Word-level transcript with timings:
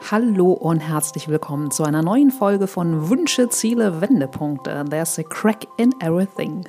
Hallo 0.00 0.52
und 0.52 0.78
herzlich 0.78 1.26
willkommen 1.26 1.70
zu 1.72 1.82
einer 1.82 2.02
neuen 2.02 2.30
Folge 2.30 2.68
von 2.68 3.08
Wünsche, 3.08 3.48
Ziele, 3.48 4.00
Wendepunkte. 4.00 4.84
There's 4.88 5.18
a 5.18 5.22
crack 5.24 5.66
in 5.78 5.92
everything. 6.00 6.64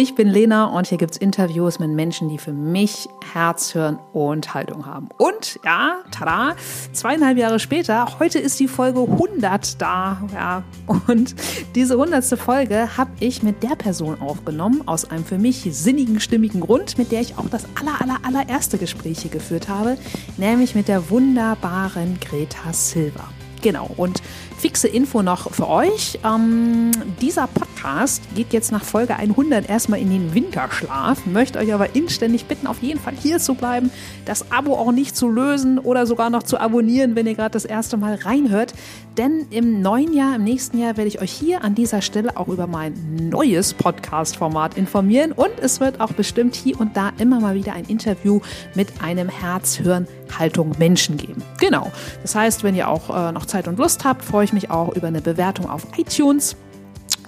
Ich 0.00 0.14
bin 0.14 0.28
Lena 0.28 0.66
und 0.66 0.86
hier 0.86 0.96
gibt 0.96 1.14
es 1.14 1.16
Interviews 1.16 1.80
mit 1.80 1.90
Menschen, 1.90 2.28
die 2.28 2.38
für 2.38 2.52
mich 2.52 3.08
Herz, 3.32 3.72
Hirn 3.72 3.98
und 4.12 4.54
Haltung 4.54 4.86
haben. 4.86 5.08
Und 5.18 5.58
ja, 5.64 6.04
tada, 6.12 6.54
zweieinhalb 6.92 7.36
Jahre 7.36 7.58
später, 7.58 8.06
heute 8.20 8.38
ist 8.38 8.60
die 8.60 8.68
Folge 8.68 9.00
100 9.00 9.82
da. 9.82 10.22
Ja, 10.32 10.62
und 11.08 11.34
diese 11.74 11.94
100. 11.94 12.24
Folge 12.38 12.96
habe 12.96 13.10
ich 13.18 13.42
mit 13.42 13.64
der 13.64 13.74
Person 13.74 14.20
aufgenommen, 14.20 14.86
aus 14.86 15.10
einem 15.10 15.24
für 15.24 15.36
mich 15.36 15.66
sinnigen, 15.68 16.20
stimmigen 16.20 16.60
Grund, 16.60 16.96
mit 16.96 17.10
der 17.10 17.20
ich 17.20 17.36
auch 17.36 17.48
das 17.50 17.64
aller, 17.74 18.00
aller, 18.00 18.18
allererste 18.22 18.78
Gespräch 18.78 19.22
hier 19.22 19.32
geführt 19.32 19.68
habe, 19.68 19.98
nämlich 20.36 20.76
mit 20.76 20.86
der 20.86 21.10
wunderbaren 21.10 22.20
Greta 22.20 22.72
Silva. 22.72 23.24
Genau, 23.62 23.90
und 23.96 24.22
fixe 24.58 24.88
Info 24.88 25.22
noch 25.22 25.52
für 25.52 25.68
euch. 25.68 26.18
Ähm, 26.24 26.90
dieser 27.20 27.46
Podcast 27.46 28.22
geht 28.34 28.52
jetzt 28.52 28.72
nach 28.72 28.84
Folge 28.84 29.16
100 29.16 29.68
erstmal 29.68 30.00
in 30.00 30.10
den 30.10 30.34
Winterschlaf, 30.34 31.26
möchte 31.26 31.60
euch 31.60 31.72
aber 31.72 31.94
inständig 31.94 32.46
bitten, 32.46 32.66
auf 32.66 32.82
jeden 32.82 32.98
Fall 32.98 33.14
hier 33.14 33.38
zu 33.38 33.54
bleiben, 33.54 33.90
das 34.24 34.50
Abo 34.50 34.74
auch 34.74 34.92
nicht 34.92 35.16
zu 35.16 35.28
lösen 35.28 35.78
oder 35.78 36.06
sogar 36.06 36.28
noch 36.28 36.42
zu 36.42 36.58
abonnieren, 36.58 37.14
wenn 37.14 37.26
ihr 37.26 37.34
gerade 37.34 37.52
das 37.52 37.64
erste 37.64 37.96
Mal 37.96 38.16
reinhört. 38.16 38.74
Denn 39.16 39.46
im 39.50 39.80
neuen 39.80 40.12
Jahr, 40.12 40.36
im 40.36 40.44
nächsten 40.44 40.78
Jahr, 40.78 40.96
werde 40.96 41.08
ich 41.08 41.20
euch 41.20 41.32
hier 41.32 41.64
an 41.64 41.74
dieser 41.74 42.02
Stelle 42.02 42.36
auch 42.36 42.48
über 42.48 42.66
mein 42.66 42.94
neues 43.30 43.74
Podcast-Format 43.74 44.76
informieren 44.76 45.32
und 45.32 45.50
es 45.60 45.80
wird 45.80 46.00
auch 46.00 46.12
bestimmt 46.12 46.54
hier 46.54 46.80
und 46.80 46.96
da 46.96 47.12
immer 47.18 47.40
mal 47.40 47.54
wieder 47.54 47.72
ein 47.72 47.84
Interview 47.84 48.40
mit 48.74 49.02
einem 49.02 49.28
Herz-Hirn-Haltung 49.28 50.74
Menschen 50.78 51.16
geben. 51.16 51.42
Genau. 51.58 51.90
Das 52.22 52.34
heißt, 52.34 52.62
wenn 52.62 52.74
ihr 52.74 52.88
auch 52.88 53.10
äh, 53.10 53.32
noch 53.32 53.46
Zeit 53.46 53.66
und 53.66 53.78
Lust 53.78 54.04
habt, 54.04 54.24
freue 54.24 54.44
ich 54.44 54.47
mich 54.52 54.70
auch 54.70 54.94
über 54.94 55.08
eine 55.08 55.20
Bewertung 55.20 55.68
auf 55.68 55.86
iTunes. 55.96 56.56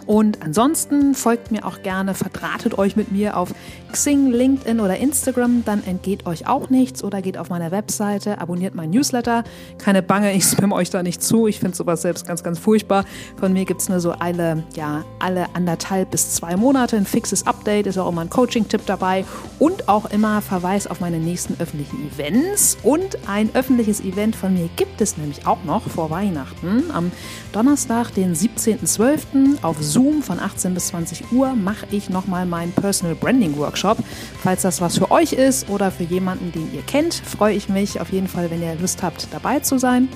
Und 0.06 0.42
ansonsten 0.42 1.14
folgt 1.14 1.50
mir 1.50 1.64
auch 1.64 1.82
gerne, 1.82 2.14
verdrahtet 2.14 2.78
euch 2.78 2.96
mit 2.96 3.12
mir 3.12 3.36
auf 3.36 3.54
Xing, 3.92 4.30
LinkedIn 4.30 4.80
oder 4.80 4.96
Instagram, 4.96 5.64
dann 5.64 5.84
entgeht 5.84 6.26
euch 6.26 6.46
auch 6.46 6.70
nichts 6.70 7.02
oder 7.02 7.22
geht 7.22 7.36
auf 7.36 7.48
meiner 7.48 7.70
Webseite, 7.70 8.40
abonniert 8.40 8.74
mein 8.74 8.90
Newsletter. 8.90 9.44
Keine 9.78 10.02
Bange, 10.02 10.32
ich 10.36 10.44
spamme 10.44 10.74
euch 10.74 10.90
da 10.90 11.02
nicht 11.02 11.22
zu. 11.22 11.46
Ich 11.46 11.60
finde 11.60 11.76
sowas 11.76 12.02
selbst 12.02 12.26
ganz, 12.26 12.42
ganz 12.42 12.58
furchtbar. 12.58 13.04
Von 13.38 13.52
mir 13.52 13.64
gibt 13.64 13.82
es 13.82 13.88
nur 13.88 14.00
so 14.00 14.12
alle, 14.12 14.64
ja, 14.74 15.04
alle 15.18 15.54
anderthalb 15.54 16.10
bis 16.10 16.34
zwei 16.34 16.56
Monate 16.56 16.96
ein 16.96 17.06
fixes 17.06 17.46
Update, 17.46 17.86
ist 17.86 17.98
auch 17.98 18.08
immer 18.10 18.22
ein 18.22 18.30
Coaching-Tipp 18.30 18.82
dabei 18.86 19.24
und 19.58 19.88
auch 19.88 20.10
immer 20.10 20.42
Verweis 20.42 20.86
auf 20.86 21.00
meine 21.00 21.18
nächsten 21.18 21.56
öffentlichen 21.60 22.08
Events. 22.08 22.78
Und 22.82 23.18
ein 23.28 23.50
öffentliches 23.54 24.00
Event 24.00 24.36
von 24.36 24.54
mir 24.54 24.68
gibt 24.76 25.00
es 25.00 25.16
nämlich 25.16 25.46
auch 25.46 25.62
noch 25.64 25.82
vor 25.82 26.10
Weihnachten. 26.10 26.90
Am 26.92 27.12
Donnerstag, 27.52 28.10
den 28.14 28.34
17.12. 28.34 29.62
auf 29.62 29.76
Zoom 29.80 29.99
von 30.22 30.40
18 30.40 30.74
bis 30.74 30.88
20 30.88 31.30
Uhr 31.32 31.54
mache 31.54 31.86
ich 31.90 32.08
nochmal 32.08 32.46
meinen 32.46 32.72
Personal 32.72 33.14
Branding 33.14 33.56
Workshop. 33.56 33.98
Falls 34.42 34.62
das 34.62 34.80
was 34.80 34.98
für 34.98 35.10
euch 35.10 35.32
ist 35.32 35.68
oder 35.68 35.90
für 35.90 36.04
jemanden, 36.04 36.52
den 36.52 36.72
ihr 36.74 36.82
kennt, 36.82 37.14
freue 37.14 37.54
ich 37.54 37.68
mich 37.68 38.00
auf 38.00 38.10
jeden 38.10 38.28
Fall, 38.28 38.50
wenn 38.50 38.62
ihr 38.62 38.74
Lust 38.76 39.02
habt, 39.02 39.28
dabei 39.30 39.60
zu 39.60 39.78
sein. 39.78 40.08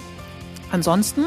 Ansonsten 0.71 1.25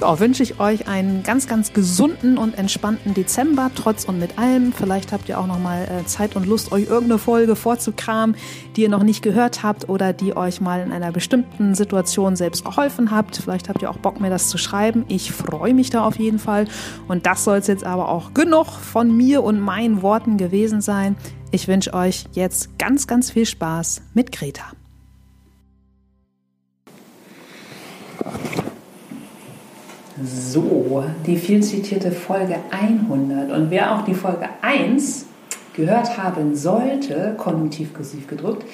ja, 0.00 0.18
wünsche 0.18 0.42
ich 0.42 0.60
euch 0.60 0.88
einen 0.88 1.22
ganz, 1.22 1.46
ganz 1.46 1.72
gesunden 1.72 2.38
und 2.38 2.56
entspannten 2.58 3.14
Dezember, 3.14 3.70
trotz 3.74 4.04
und 4.04 4.18
mit 4.18 4.38
allem. 4.38 4.72
Vielleicht 4.72 5.12
habt 5.12 5.28
ihr 5.28 5.38
auch 5.38 5.46
noch 5.46 5.58
mal 5.58 5.84
äh, 5.84 6.06
Zeit 6.06 6.36
und 6.36 6.46
Lust, 6.46 6.72
euch 6.72 6.84
irgendeine 6.84 7.18
Folge 7.18 7.56
vorzukramen, 7.56 8.36
die 8.76 8.82
ihr 8.82 8.88
noch 8.88 9.02
nicht 9.02 9.22
gehört 9.22 9.62
habt 9.62 9.88
oder 9.88 10.12
die 10.12 10.36
euch 10.36 10.60
mal 10.60 10.80
in 10.80 10.92
einer 10.92 11.12
bestimmten 11.12 11.74
Situation 11.74 12.36
selbst 12.36 12.64
geholfen 12.64 13.10
habt. 13.10 13.36
Vielleicht 13.36 13.68
habt 13.68 13.82
ihr 13.82 13.90
auch 13.90 13.98
Bock, 13.98 14.20
mir 14.20 14.30
das 14.30 14.48
zu 14.48 14.58
schreiben. 14.58 15.04
Ich 15.08 15.32
freue 15.32 15.74
mich 15.74 15.90
da 15.90 16.04
auf 16.04 16.18
jeden 16.18 16.38
Fall. 16.38 16.66
Und 17.06 17.26
das 17.26 17.44
soll 17.44 17.58
es 17.58 17.66
jetzt 17.66 17.84
aber 17.84 18.08
auch 18.08 18.34
genug 18.34 18.66
von 18.66 19.16
mir 19.16 19.42
und 19.42 19.60
meinen 19.60 20.02
Worten 20.02 20.36
gewesen 20.36 20.80
sein. 20.80 21.16
Ich 21.50 21.66
wünsche 21.66 21.94
euch 21.94 22.26
jetzt 22.32 22.78
ganz, 22.78 23.06
ganz 23.06 23.30
viel 23.30 23.46
Spaß 23.46 24.02
mit 24.12 24.32
Greta. 24.32 24.64
So, 30.24 31.04
die 31.26 31.36
viel 31.36 31.62
zitierte 31.62 32.10
Folge 32.10 32.56
100. 32.70 33.50
Und 33.52 33.70
wer 33.70 33.94
auch 33.94 34.04
die 34.04 34.14
Folge 34.14 34.48
1 34.62 35.27
gehört 35.78 36.18
haben 36.18 36.56
sollte, 36.56 37.34
konjunktiv 37.38 37.94
kursiv 37.94 38.26
gedrückt, 38.26 38.64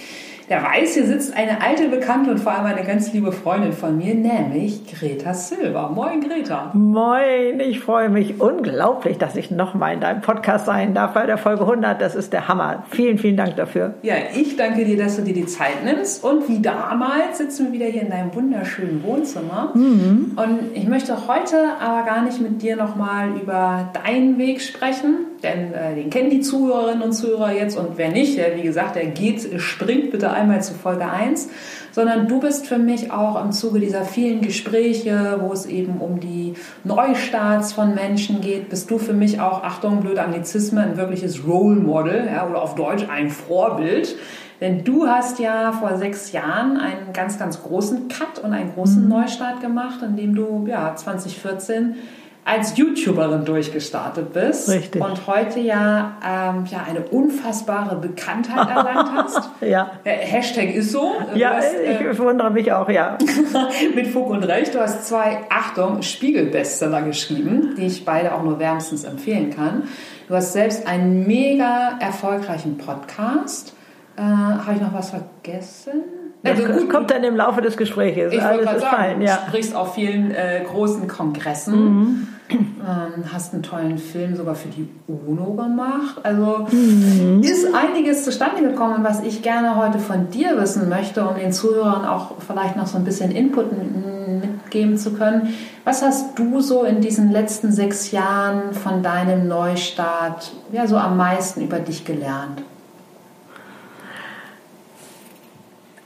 der 0.51 0.63
weiß, 0.63 0.93
hier 0.93 1.07
sitzt 1.07 1.35
eine 1.35 1.63
alte 1.63 1.89
Bekannte 1.89 2.31
und 2.31 2.39
vor 2.39 2.53
allem 2.53 2.67
eine 2.67 2.87
ganz 2.87 3.11
liebe 3.15 3.33
Freundin 3.33 3.73
von 3.73 3.97
mir, 3.97 4.15
nämlich 4.15 4.83
Greta 4.93 5.33
Silva. 5.33 5.89
Moin, 5.89 6.21
Greta. 6.21 6.71
Moin, 6.75 7.61
ich 7.61 7.81
freue 7.81 8.11
mich 8.11 8.43
unglaublich, 8.43 9.17
dass 9.17 9.37
ich 9.37 9.51
nochmal 9.51 9.95
in 9.95 10.01
deinem 10.01 10.21
Podcast 10.21 10.67
sein 10.67 10.93
darf 10.93 11.15
bei 11.15 11.25
der 11.25 11.39
Folge 11.39 11.63
100. 11.63 11.99
Das 11.99 12.15
ist 12.15 12.35
der 12.35 12.47
Hammer. 12.47 12.85
Vielen, 12.91 13.17
vielen 13.17 13.39
Dank 13.39 13.57
dafür. 13.57 13.95
Ja, 14.03 14.17
ich 14.35 14.57
danke 14.57 14.85
dir, 14.85 14.99
dass 14.99 15.17
du 15.17 15.23
dir 15.23 15.33
die 15.33 15.47
Zeit 15.47 15.83
nimmst. 15.83 16.23
Und 16.23 16.47
wie 16.47 16.61
damals 16.61 17.39
sitzen 17.39 17.67
wir 17.67 17.73
wieder 17.73 17.87
hier 17.87 18.03
in 18.03 18.11
deinem 18.11 18.35
wunderschönen 18.35 19.03
Wohnzimmer. 19.03 19.73
Mhm. 19.75 20.37
Und 20.37 20.59
ich 20.75 20.87
möchte 20.87 21.27
heute 21.27 21.57
aber 21.81 22.05
gar 22.05 22.23
nicht 22.23 22.43
mit 22.43 22.61
dir 22.61 22.77
nochmal 22.77 23.31
über 23.43 23.89
deinen 24.05 24.37
Weg 24.37 24.61
sprechen, 24.61 25.25
denn 25.45 25.73
äh, 25.73 25.95
den 25.95 26.11
kennen 26.11 26.31
die 26.31 26.41
Zuhörerinnen 26.41 27.03
und 27.03 27.13
Zuhörer 27.13 27.53
jetzt. 27.53 27.79
Und 27.79 27.97
wer 27.97 28.11
nicht, 28.11 28.37
der, 28.37 28.57
wie 28.57 28.63
gesagt, 28.63 28.97
der 28.97 29.07
geht, 29.07 29.61
springt 29.61 30.11
bitte 30.11 30.33
einmal 30.33 30.63
zu 30.63 30.75
Folge 30.75 31.09
1, 31.09 31.49
sondern 31.93 32.27
du 32.27 32.41
bist 32.41 32.67
für 32.67 32.79
mich 32.79 33.13
auch 33.13 33.43
im 33.43 33.53
Zuge 33.53 33.79
dieser 33.79 34.05
vielen 34.05 34.41
Gespräche, 34.41 35.39
wo 35.41 35.53
es 35.53 35.67
eben 35.67 35.99
um 35.99 36.19
die 36.19 36.55
Neustarts 36.83 37.73
von 37.73 37.95
Menschen 37.95 38.41
geht, 38.41 38.69
bist 38.71 38.91
du 38.91 38.99
für 38.99 39.13
mich 39.13 39.41
auch, 39.41 39.63
Achtung, 39.63 40.01
blöde 40.01 40.23
Anglizismen, 40.23 40.83
ein 40.83 40.97
wirkliches 40.97 41.47
Role 41.47 41.77
Model 41.77 42.29
ja, 42.33 42.49
oder 42.49 42.63
auf 42.63 42.75
Deutsch 42.75 43.07
ein 43.09 43.31
Vorbild. 43.31 44.17
Denn 44.61 44.85
du 44.85 45.07
hast 45.07 45.41
ja 45.41 45.73
vor 45.73 45.97
sechs 45.99 46.33
Jahren 46.33 46.79
einen 46.79 47.13
ganz, 47.13 47.39
ganz 47.39 47.63
großen 47.63 48.09
Cut 48.09 48.39
und 48.43 48.53
einen 48.53 48.73
großen 48.73 49.03
mhm. 49.03 49.09
Neustart 49.09 49.61
gemacht, 49.61 50.01
indem 50.03 50.35
du 50.35 50.67
ja 50.67 50.95
2014 50.95 51.97
als 52.45 52.77
YouTuberin 52.77 53.47
durchgestartet 53.47 54.35
bist 54.35 54.69
Richtig. 54.69 55.03
und 55.03 55.27
heute 55.27 55.61
ja, 55.61 56.19
ähm, 56.23 56.67
ja 56.71 56.85
eine 56.87 57.01
unfassbare 57.01 57.97
Bekanntheit 57.97 58.69
erlangt 58.69 59.11
hast. 59.15 59.51
ja. 59.63 59.93
Äh, 60.05 60.19
Hashtag 60.19 60.75
ist 60.75 60.93
so. 60.93 61.15
Ja, 61.35 61.55
hast, 61.55 61.75
ich 61.83 62.01
äh, 62.01 62.19
wundere 62.19 62.51
mich 62.51 62.71
auch, 62.71 62.91
ja. 62.91 63.17
mit 63.95 64.09
Fug 64.09 64.29
und 64.29 64.45
Recht. 64.45 64.75
Du 64.75 64.81
hast 64.81 65.09
zwei, 65.09 65.39
Achtung, 65.49 66.03
Spiegel-Bestseller 66.03 67.03
geschrieben, 67.03 67.75
die 67.79 67.87
ich 67.87 68.05
beide 68.05 68.35
auch 68.35 68.43
nur 68.43 68.59
wärmstens 68.59 69.05
empfehlen 69.05 69.51
kann. 69.51 69.85
Du 70.29 70.35
hast 70.35 70.53
selbst 70.53 70.87
einen 70.87 71.27
mega 71.27 71.99
erfolgreichen 71.99 72.77
Podcast. 72.77 73.75
Äh, 74.17 74.23
Habe 74.23 74.75
ich 74.75 74.81
noch 74.83 74.93
was 74.93 75.11
vergessen? 75.11 76.03
Das 76.43 76.61
also 76.61 76.73
gut, 76.75 76.91
kommt 76.91 77.11
dann 77.11 77.25
im 77.25 77.37
Laufe 77.37 77.63
des 77.63 77.77
Gesprächs. 77.79 78.33
Ich 78.33 78.43
Alles 78.43 78.71
ist 78.71 78.81
sagen, 78.81 78.97
fein, 78.97 79.23
ja. 79.23 79.37
Du 79.37 79.49
sprichst 79.49 79.75
auf 79.75 79.95
vielen 79.95 80.31
äh, 80.31 80.63
großen 80.69 81.09
Kongressen. 81.09 81.75
Mhm. 81.75 82.29
Ähm, 82.55 83.25
hast 83.33 83.53
einen 83.53 83.63
tollen 83.63 83.99
Film 83.99 84.37
sogar 84.37 84.55
für 84.55 84.69
die 84.69 84.89
UNO 85.07 85.55
gemacht. 85.55 86.21
Also 86.23 86.67
mhm. 86.71 87.43
ist 87.43 87.67
einiges 87.75 88.25
zustande 88.25 88.63
gekommen, 88.63 89.03
was 89.03 89.23
ich 89.23 89.43
gerne 89.43 89.77
heute 89.77 89.99
von 89.99 90.31
dir 90.31 90.61
wissen 90.61 90.89
möchte, 90.89 91.27
um 91.27 91.37
den 91.37 91.53
Zuhörern 91.53 92.05
auch 92.05 92.33
vielleicht 92.47 92.77
noch 92.77 92.87
so 92.87 92.97
ein 92.97 93.05
bisschen 93.05 93.31
Input 93.31 93.67
mitgeben 93.73 94.99
zu 94.99 95.13
können. 95.13 95.55
Was 95.85 96.03
hast 96.03 96.39
du 96.39 96.61
so 96.61 96.85
in 96.85 97.01
diesen 97.01 97.31
letzten 97.31 97.73
sechs 97.73 98.11
Jahren 98.11 98.73
von 98.73 99.03
deinem 99.03 99.49
Neustart 99.49 100.53
ja, 100.73 100.87
so 100.87 100.97
am 100.97 101.17
meisten 101.17 101.63
über 101.63 101.79
dich 101.79 102.05
gelernt? 102.05 102.63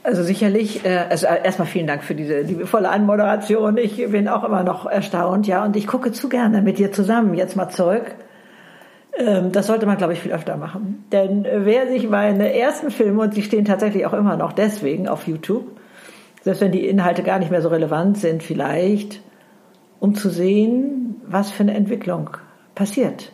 Also 0.09 0.23
sicherlich, 0.23 0.83
äh, 0.85 1.05
also 1.07 1.27
erstmal 1.27 1.67
vielen 1.67 1.85
Dank 1.85 2.03
für 2.03 2.15
diese 2.15 2.41
liebevolle 2.41 2.89
Anmoderation. 2.89 3.77
Ich 3.77 3.97
bin 4.09 4.27
auch 4.27 4.43
immer 4.43 4.63
noch 4.63 4.87
erstaunt, 4.87 5.45
ja, 5.45 5.63
und 5.63 5.75
ich 5.75 5.85
gucke 5.85 6.11
zu 6.11 6.29
gerne 6.29 6.63
mit 6.63 6.79
dir 6.79 6.91
zusammen 6.91 7.35
jetzt 7.35 7.55
mal 7.55 7.69
zurück. 7.69 8.15
Ähm, 9.15 9.51
das 9.51 9.67
sollte 9.67 9.85
man, 9.85 9.97
glaube 9.97 10.13
ich, 10.13 10.21
viel 10.21 10.31
öfter 10.31 10.57
machen. 10.57 11.05
Denn 11.11 11.45
wer 11.45 11.87
sich 11.89 12.09
meine 12.09 12.57
ersten 12.57 12.89
Filme, 12.89 13.21
und 13.21 13.35
sie 13.35 13.43
stehen 13.43 13.65
tatsächlich 13.65 14.07
auch 14.07 14.13
immer 14.13 14.35
noch 14.35 14.51
deswegen 14.51 15.07
auf 15.07 15.27
YouTube, 15.27 15.77
selbst 16.41 16.61
wenn 16.61 16.71
die 16.71 16.87
Inhalte 16.87 17.21
gar 17.21 17.37
nicht 17.37 17.51
mehr 17.51 17.61
so 17.61 17.69
relevant 17.69 18.17
sind, 18.17 18.41
vielleicht, 18.41 19.21
um 19.99 20.15
zu 20.15 20.31
sehen, 20.31 21.21
was 21.27 21.51
für 21.51 21.61
eine 21.61 21.75
Entwicklung 21.75 22.31
passiert. 22.73 23.31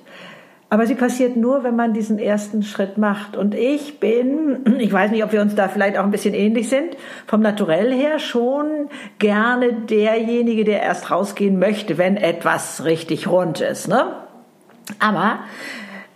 Aber 0.70 0.88
sie 0.88 0.96
passiert 0.96 1.38
nur, 1.38 1.64
wenn 1.64 1.76
man 1.76 1.94
diesen 1.94 2.18
ersten 2.18 2.64
Schritt 2.64 2.98
macht. 2.98 3.38
Und 3.38 3.54
ich 3.54 4.00
bin, 4.00 4.66
ich 4.80 4.92
weiß 4.92 5.12
nicht, 5.12 5.24
ob 5.24 5.32
wir 5.32 5.42
uns 5.42 5.56
da 5.56 5.68
vielleicht 5.68 5.98
auch 5.98 6.04
ein 6.04 6.12
bisschen 6.12 6.34
ähnlich 6.34 6.70
sind, 6.70 6.98
vom 7.28 7.42
Naturell 7.42 7.94
her 7.94 8.20
schon 8.20 8.90
gerne 9.20 9.74
derjenige, 9.74 10.64
der 10.64 10.82
erst 10.82 11.12
rausgehen 11.12 11.60
möchte, 11.60 11.98
wenn 11.98 12.18
etwas 12.18 12.84
richtig 12.84 13.28
rund 13.28 13.62
ist. 13.62 13.88
Ne? 13.88 14.08
Aber 15.00 15.40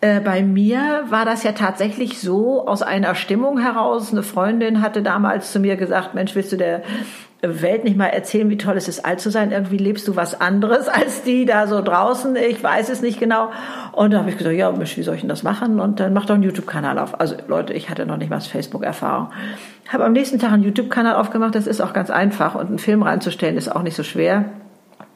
äh, 0.02 0.20
bei 0.20 0.42
mir 0.42 1.06
war 1.10 1.26
das 1.26 1.44
ja 1.44 1.52
tatsächlich 1.52 2.20
so 2.20 2.68
aus 2.68 2.82
einer 2.82 3.16
Stimmung 3.16 3.60
heraus. 3.60 4.12
Eine 4.12 4.24
Freundin 4.24 4.82
hatte 4.82 5.02
damals 5.02 5.52
zu 5.52 5.60
mir 5.60 5.76
gesagt, 5.76 6.16
Mensch, 6.16 6.36
willst 6.36 6.52
du 6.52 6.58
der 6.58 6.84
Welt 7.42 7.86
nicht 7.86 7.96
mal 7.96 8.08
erzählen, 8.08 8.50
wie 8.50 8.58
toll 8.58 8.76
es 8.76 8.88
ist, 8.88 9.06
alt 9.06 9.22
zu 9.22 9.32
sein. 9.32 9.52
Irgendwie 9.52 9.78
lebst 9.78 10.08
du 10.08 10.16
was 10.16 10.40
anderes 10.40 10.88
als 10.90 11.24
die 11.24 11.46
da 11.46 11.68
so 11.68 11.82
draußen. 11.82 12.36
Ich 12.36 12.62
weiß 12.62 12.90
es 12.90 13.02
nicht 13.02 13.20
genau. 13.20 13.52
Und 13.94 14.12
da 14.12 14.20
habe 14.20 14.30
ich 14.30 14.38
gesagt, 14.38 14.56
ja, 14.56 14.72
Mensch, 14.72 14.98
wie 14.98 15.04
soll 15.04 15.16
ich 15.16 15.22
denn 15.22 15.30
das 15.30 15.44
machen? 15.44 15.80
Und 15.80 16.00
dann 16.00 16.14
mach 16.14 16.26
doch 16.26 16.36
einen 16.36 16.44
YouTube-Kanal 16.44 17.00
auf. 17.00 17.20
Also 17.20 17.36
Leute, 17.48 17.74
ich 17.74 17.90
hatte 17.90 18.06
noch 18.06 18.18
nicht 18.18 18.30
mal 18.30 18.42
Facebook-Erfahrung. 18.42 19.30
Habe 19.88 20.06
am 20.06 20.12
nächsten 20.12 20.40
Tag 20.40 20.52
einen 20.52 20.64
YouTube-Kanal 20.64 21.16
aufgemacht. 21.16 21.56
Das 21.56 21.68
ist 21.68 21.82
auch 21.82 21.94
ganz 21.94 22.10
einfach. 22.10 22.56
Und 22.56 22.68
einen 22.68 22.80
Film 22.80 23.04
reinzustellen 23.04 23.58
ist 23.58 23.74
auch 23.74 23.84
nicht 23.84 23.96
so 23.96 24.04
schwer. 24.04 24.46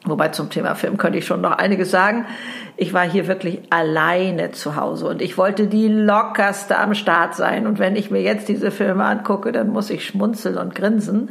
Wobei 0.04 0.28
zum 0.28 0.50
Thema 0.50 0.74
Film 0.74 0.98
könnte 0.98 1.18
ich 1.18 1.26
schon 1.26 1.40
noch 1.40 1.52
einiges 1.52 1.90
sagen. 1.90 2.26
Ich 2.76 2.92
war 2.92 3.08
hier 3.08 3.26
wirklich 3.26 3.60
alleine 3.70 4.50
zu 4.50 4.76
Hause 4.76 5.06
und 5.06 5.22
ich 5.22 5.38
wollte 5.38 5.66
die 5.66 5.88
lockerste 5.88 6.78
am 6.78 6.94
Start 6.94 7.34
sein. 7.34 7.66
Und 7.66 7.78
wenn 7.78 7.96
ich 7.96 8.10
mir 8.10 8.20
jetzt 8.20 8.48
diese 8.48 8.70
Filme 8.70 9.04
angucke, 9.04 9.50
dann 9.50 9.70
muss 9.70 9.88
ich 9.88 10.04
schmunzeln 10.04 10.58
und 10.58 10.74
grinsen. 10.74 11.30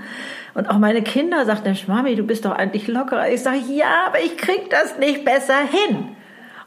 Und 0.56 0.70
auch 0.70 0.80
meine 0.80 1.04
Kinder 1.04 1.46
sagten, 1.46 1.78
Mami, 1.88 2.16
du 2.16 2.24
bist 2.24 2.46
doch 2.46 2.52
eigentlich 2.52 2.88
lockerer. 2.88 3.30
Ich 3.30 3.44
sage, 3.44 3.60
ja, 3.70 4.08
aber 4.08 4.20
ich 4.20 4.38
krieg 4.38 4.70
das 4.72 4.98
nicht 4.98 5.24
besser 5.24 5.60
hin. 5.70 6.16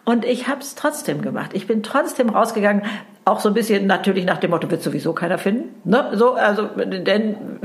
Und 0.04 0.24
ich 0.24 0.46
habe 0.46 0.60
es 0.60 0.76
trotzdem 0.76 1.22
gemacht. 1.22 1.50
Ich 1.54 1.66
bin 1.66 1.82
trotzdem 1.82 2.28
rausgegangen, 2.28 2.82
auch 3.24 3.40
so 3.40 3.48
ein 3.48 3.54
bisschen 3.54 3.88
natürlich 3.88 4.24
nach 4.24 4.38
dem 4.38 4.52
Motto, 4.52 4.70
wird 4.70 4.80
sowieso 4.80 5.12
keiner 5.12 5.38
finden. 5.38 5.74
Ne? 5.82 6.12
So, 6.14 6.34
also, 6.34 6.68
denn 6.76 7.58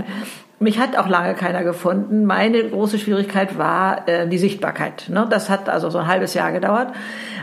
mich 0.61 0.79
hat 0.79 0.97
auch 0.97 1.07
lange 1.07 1.33
keiner 1.33 1.63
gefunden. 1.63 2.25
Meine 2.25 2.63
große 2.63 2.99
Schwierigkeit 2.99 3.57
war 3.57 4.07
äh, 4.07 4.27
die 4.27 4.37
Sichtbarkeit. 4.37 5.09
Ne? 5.09 5.27
Das 5.29 5.49
hat 5.49 5.67
also 5.67 5.89
so 5.89 5.97
ein 5.97 6.07
halbes 6.07 6.33
Jahr 6.33 6.51
gedauert. 6.51 6.93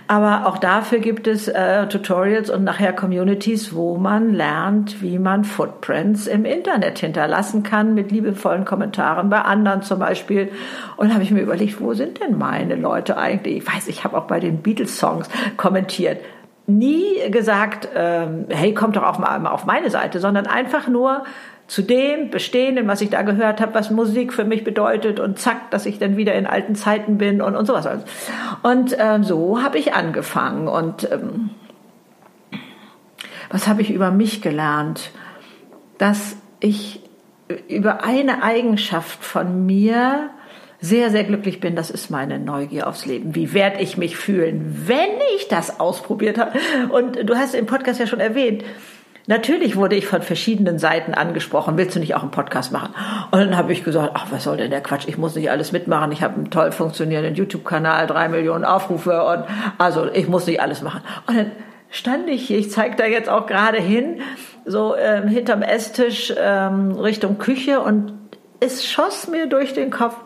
Aber 0.06 0.46
auch 0.46 0.58
dafür 0.58 1.00
gibt 1.00 1.26
es 1.26 1.48
äh, 1.48 1.86
Tutorials 1.88 2.48
und 2.48 2.64
nachher 2.64 2.92
Communities, 2.92 3.74
wo 3.74 3.96
man 3.96 4.32
lernt, 4.32 5.02
wie 5.02 5.18
man 5.18 5.44
Footprints 5.44 6.26
im 6.26 6.44
Internet 6.44 7.00
hinterlassen 7.00 7.62
kann 7.62 7.94
mit 7.94 8.12
liebevollen 8.12 8.64
Kommentaren 8.64 9.28
bei 9.28 9.40
anderen 9.40 9.82
zum 9.82 9.98
Beispiel. 9.98 10.50
Und 10.96 11.12
habe 11.12 11.24
ich 11.24 11.30
mir 11.30 11.42
überlegt, 11.42 11.80
wo 11.80 11.94
sind 11.94 12.20
denn 12.20 12.38
meine 12.38 12.76
Leute 12.76 13.18
eigentlich? 13.18 13.58
Ich 13.58 13.66
weiß, 13.66 13.88
ich 13.88 14.04
habe 14.04 14.16
auch 14.16 14.26
bei 14.26 14.38
den 14.38 14.62
Beatles-Songs 14.62 15.28
kommentiert 15.56 16.18
nie 16.68 17.30
gesagt, 17.30 17.88
ähm, 17.94 18.44
hey, 18.50 18.74
kommt 18.74 18.96
doch 18.96 19.02
auch 19.02 19.18
mal 19.18 19.46
auf 19.46 19.64
meine 19.64 19.88
Seite, 19.88 20.20
sondern 20.20 20.46
einfach 20.46 20.86
nur 20.86 21.24
zu 21.68 21.82
dem 21.82 22.30
Bestehenden, 22.30 22.88
was 22.88 23.02
ich 23.02 23.10
da 23.10 23.22
gehört 23.22 23.60
habe, 23.60 23.74
was 23.74 23.90
Musik 23.90 24.32
für 24.32 24.44
mich 24.44 24.64
bedeutet 24.64 25.20
und 25.20 25.38
zack, 25.38 25.70
dass 25.70 25.84
ich 25.84 25.98
dann 25.98 26.16
wieder 26.16 26.34
in 26.34 26.46
alten 26.46 26.74
Zeiten 26.74 27.18
bin 27.18 27.42
und, 27.42 27.54
und 27.54 27.66
sowas. 27.66 27.86
Und 28.62 28.96
ähm, 28.98 29.22
so 29.22 29.62
habe 29.62 29.78
ich 29.78 29.92
angefangen. 29.92 30.66
Und 30.66 31.08
ähm, 31.12 31.50
was 33.50 33.68
habe 33.68 33.82
ich 33.82 33.90
über 33.90 34.10
mich 34.10 34.40
gelernt? 34.40 35.10
Dass 35.98 36.36
ich 36.58 37.02
über 37.68 38.02
eine 38.02 38.42
Eigenschaft 38.42 39.22
von 39.22 39.66
mir 39.66 40.30
sehr, 40.80 41.10
sehr 41.10 41.24
glücklich 41.24 41.60
bin, 41.60 41.76
das 41.76 41.90
ist 41.90 42.08
meine 42.10 42.38
Neugier 42.38 42.86
aufs 42.86 43.04
Leben. 43.04 43.34
Wie 43.34 43.52
werde 43.52 43.80
ich 43.80 43.98
mich 43.98 44.16
fühlen, 44.16 44.84
wenn 44.86 45.10
ich 45.36 45.48
das 45.48 45.80
ausprobiert 45.80 46.38
habe? 46.38 46.58
Und 46.88 47.28
du 47.28 47.36
hast 47.36 47.54
im 47.54 47.66
Podcast 47.66 48.00
ja 48.00 48.06
schon 48.06 48.20
erwähnt, 48.20 48.64
Natürlich 49.28 49.76
wurde 49.76 49.94
ich 49.94 50.06
von 50.06 50.22
verschiedenen 50.22 50.78
Seiten 50.78 51.12
angesprochen, 51.12 51.76
willst 51.76 51.94
du 51.94 52.00
nicht 52.00 52.14
auch 52.14 52.22
einen 52.22 52.30
Podcast 52.30 52.72
machen? 52.72 52.94
Und 53.30 53.40
dann 53.40 53.58
habe 53.58 53.74
ich 53.74 53.84
gesagt, 53.84 54.12
ach, 54.14 54.28
was 54.30 54.44
soll 54.44 54.56
denn 54.56 54.70
der 54.70 54.80
Quatsch? 54.80 55.06
Ich 55.06 55.18
muss 55.18 55.36
nicht 55.36 55.50
alles 55.50 55.70
mitmachen. 55.70 56.10
Ich 56.12 56.22
habe 56.22 56.36
einen 56.36 56.50
toll 56.50 56.72
funktionierenden 56.72 57.34
YouTube-Kanal, 57.34 58.06
drei 58.06 58.30
Millionen 58.30 58.64
Aufrufe 58.64 59.22
und 59.22 59.44
also 59.76 60.10
ich 60.10 60.28
muss 60.28 60.46
nicht 60.46 60.62
alles 60.62 60.80
machen. 60.80 61.02
Und 61.26 61.36
dann 61.36 61.52
stand 61.90 62.30
ich 62.30 62.46
hier, 62.46 62.56
ich 62.56 62.70
zeige 62.70 62.96
da 62.96 63.04
jetzt 63.04 63.28
auch 63.28 63.46
gerade 63.46 63.76
hin, 63.76 64.22
so 64.64 64.96
ähm, 64.96 65.28
hinterm 65.28 65.60
Esstisch 65.60 66.32
ähm, 66.34 66.92
Richtung 66.92 67.36
Küche 67.36 67.80
und 67.80 68.14
es 68.60 68.86
schoss 68.86 69.28
mir 69.28 69.46
durch 69.46 69.74
den 69.74 69.90
Kopf 69.90 70.16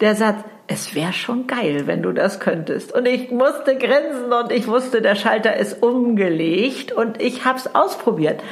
der 0.00 0.14
Satz, 0.14 0.42
es 0.66 0.94
wäre 0.94 1.12
schon 1.12 1.46
geil, 1.46 1.86
wenn 1.86 2.02
du 2.02 2.12
das 2.12 2.40
könntest. 2.40 2.92
Und 2.92 3.06
ich 3.06 3.30
musste 3.30 3.76
grinsen 3.76 4.32
und 4.32 4.50
ich 4.50 4.66
wusste, 4.66 5.02
der 5.02 5.14
Schalter 5.14 5.56
ist 5.56 5.82
umgelegt 5.82 6.92
und 6.92 7.20
ich 7.20 7.44
habe 7.44 7.58
es 7.58 7.74
ausprobiert. 7.74 8.42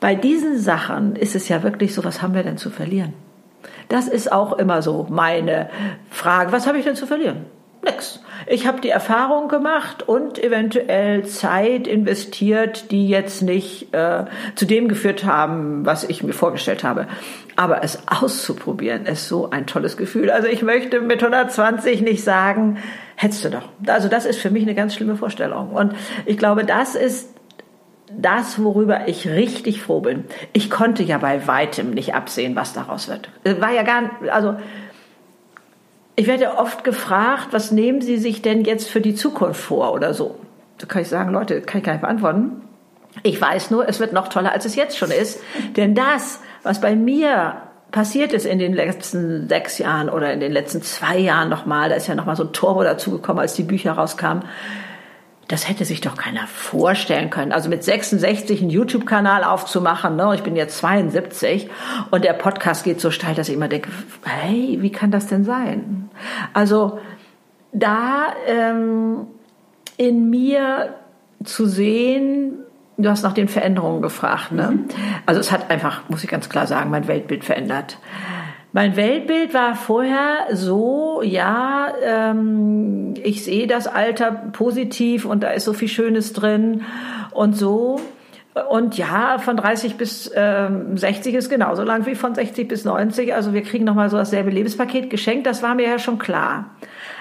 Bei 0.00 0.14
diesen 0.14 0.58
Sachen 0.58 1.16
ist 1.16 1.34
es 1.34 1.48
ja 1.48 1.62
wirklich 1.62 1.94
so, 1.94 2.04
was 2.04 2.22
haben 2.22 2.34
wir 2.34 2.42
denn 2.42 2.58
zu 2.58 2.70
verlieren? 2.70 3.14
Das 3.88 4.08
ist 4.08 4.32
auch 4.32 4.54
immer 4.54 4.82
so 4.82 5.06
meine 5.10 5.68
Frage. 6.10 6.52
Was 6.52 6.66
habe 6.66 6.78
ich 6.78 6.84
denn 6.84 6.96
zu 6.96 7.06
verlieren? 7.06 7.44
Nix. 7.84 8.20
Ich 8.46 8.66
habe 8.66 8.80
die 8.80 8.90
Erfahrung 8.90 9.48
gemacht 9.48 10.08
und 10.08 10.42
eventuell 10.42 11.24
Zeit 11.24 11.86
investiert, 11.86 12.90
die 12.90 13.08
jetzt 13.08 13.42
nicht 13.42 13.92
äh, 13.92 14.24
zu 14.54 14.66
dem 14.66 14.88
geführt 14.88 15.24
haben, 15.24 15.84
was 15.84 16.04
ich 16.04 16.22
mir 16.22 16.32
vorgestellt 16.32 16.84
habe. 16.84 17.06
Aber 17.56 17.82
es 17.82 18.02
auszuprobieren 18.06 19.06
ist 19.06 19.28
so 19.28 19.50
ein 19.50 19.66
tolles 19.66 19.96
Gefühl. 19.96 20.30
Also 20.30 20.48
ich 20.48 20.62
möchte 20.62 21.00
mit 21.00 21.22
120 21.22 22.02
nicht 22.02 22.22
sagen, 22.22 22.78
hättest 23.16 23.44
du 23.44 23.50
doch. 23.50 23.68
Also 23.86 24.08
das 24.08 24.26
ist 24.26 24.38
für 24.38 24.50
mich 24.50 24.62
eine 24.62 24.74
ganz 24.74 24.94
schlimme 24.94 25.16
Vorstellung. 25.16 25.70
Und 25.70 25.94
ich 26.24 26.38
glaube, 26.38 26.64
das 26.64 26.94
ist 26.94 27.30
das, 28.16 28.62
worüber 28.62 29.08
ich 29.08 29.28
richtig 29.28 29.82
froh 29.82 30.00
bin. 30.00 30.24
Ich 30.52 30.70
konnte 30.70 31.02
ja 31.02 31.18
bei 31.18 31.46
weitem 31.46 31.90
nicht 31.90 32.14
absehen, 32.14 32.54
was 32.56 32.72
daraus 32.72 33.08
wird. 33.08 33.28
War 33.60 33.72
ja 33.72 33.82
gar, 33.82 34.10
also 34.30 34.56
ich 36.22 36.28
werde 36.28 36.56
oft 36.56 36.84
gefragt, 36.84 37.48
was 37.50 37.72
nehmen 37.72 38.00
Sie 38.00 38.16
sich 38.16 38.42
denn 38.42 38.64
jetzt 38.64 38.88
für 38.88 39.00
die 39.00 39.16
Zukunft 39.16 39.60
vor 39.60 39.92
oder 39.92 40.14
so? 40.14 40.36
Da 40.78 40.86
kann 40.86 41.02
ich 41.02 41.08
sagen, 41.08 41.32
Leute, 41.32 41.60
kann 41.62 41.80
ich 41.80 41.84
gar 41.84 41.94
nicht 41.94 42.02
beantworten. 42.02 42.60
Ich 43.24 43.40
weiß 43.40 43.72
nur, 43.72 43.88
es 43.88 43.98
wird 43.98 44.12
noch 44.12 44.28
toller, 44.28 44.52
als 44.52 44.64
es 44.64 44.76
jetzt 44.76 44.96
schon 44.96 45.10
ist. 45.10 45.40
Denn 45.76 45.96
das, 45.96 46.38
was 46.62 46.80
bei 46.80 46.94
mir 46.94 47.56
passiert 47.90 48.32
ist 48.32 48.46
in 48.46 48.60
den 48.60 48.72
letzten 48.72 49.48
sechs 49.48 49.78
Jahren 49.78 50.08
oder 50.08 50.32
in 50.32 50.38
den 50.38 50.52
letzten 50.52 50.80
zwei 50.82 51.18
Jahren 51.18 51.48
nochmal, 51.48 51.88
da 51.88 51.96
ist 51.96 52.06
ja 52.06 52.14
nochmal 52.14 52.36
so 52.36 52.44
ein 52.44 52.52
Turbo 52.52 52.84
dazugekommen, 52.84 53.40
als 53.40 53.54
die 53.54 53.64
Bücher 53.64 53.90
rauskamen, 53.90 54.44
das 55.48 55.68
hätte 55.68 55.84
sich 55.84 56.00
doch 56.00 56.16
keiner 56.16 56.46
vorstellen 56.46 57.30
können. 57.30 57.52
Also 57.52 57.68
mit 57.68 57.84
66 57.84 58.60
einen 58.60 58.70
YouTube-Kanal 58.70 59.44
aufzumachen, 59.44 60.16
ne? 60.16 60.32
ich 60.34 60.42
bin 60.42 60.56
jetzt 60.56 60.78
72 60.78 61.68
und 62.10 62.24
der 62.24 62.32
Podcast 62.32 62.84
geht 62.84 63.00
so 63.00 63.10
steil, 63.10 63.34
dass 63.34 63.48
ich 63.48 63.54
immer 63.54 63.68
denke, 63.68 63.90
hey, 64.24 64.78
wie 64.80 64.92
kann 64.92 65.10
das 65.10 65.26
denn 65.26 65.44
sein? 65.44 66.10
Also 66.52 66.98
da 67.72 68.34
ähm, 68.46 69.26
in 69.96 70.30
mir 70.30 70.94
zu 71.44 71.66
sehen, 71.66 72.58
Du 72.98 73.08
hast 73.08 73.22
nach 73.22 73.32
den 73.32 73.48
Veränderungen 73.48 74.02
gefragt. 74.02 74.52
Ne? 74.52 74.70
Mhm. 74.70 74.84
Also 75.26 75.40
es 75.40 75.50
hat 75.50 75.70
einfach, 75.70 76.08
muss 76.08 76.22
ich 76.22 76.30
ganz 76.30 76.48
klar 76.48 76.66
sagen, 76.66 76.90
mein 76.90 77.08
Weltbild 77.08 77.42
verändert. 77.44 77.98
Mein 78.74 78.96
Weltbild 78.96 79.52
war 79.52 79.74
vorher 79.74 80.46
so, 80.52 81.20
ja, 81.22 81.92
ähm, 82.02 83.12
ich 83.22 83.44
sehe 83.44 83.66
das 83.66 83.86
Alter 83.86 84.32
positiv 84.52 85.26
und 85.26 85.42
da 85.42 85.50
ist 85.50 85.66
so 85.66 85.74
viel 85.74 85.88
Schönes 85.88 86.32
drin 86.32 86.82
und 87.32 87.54
so. 87.54 88.00
Und 88.70 88.96
ja, 88.96 89.38
von 89.38 89.58
30 89.58 89.96
bis 89.96 90.30
ähm, 90.34 90.96
60 90.96 91.34
ist 91.34 91.50
genauso 91.50 91.82
lang 91.84 92.06
wie 92.06 92.14
von 92.14 92.34
60 92.34 92.66
bis 92.66 92.84
90. 92.84 93.34
Also 93.34 93.52
wir 93.52 93.62
kriegen 93.62 93.84
nochmal 93.84 94.08
so 94.08 94.16
dasselbe 94.16 94.50
Lebenspaket 94.50 95.10
geschenkt, 95.10 95.46
das 95.46 95.62
war 95.62 95.74
mir 95.74 95.88
ja 95.88 95.98
schon 95.98 96.18
klar. 96.18 96.70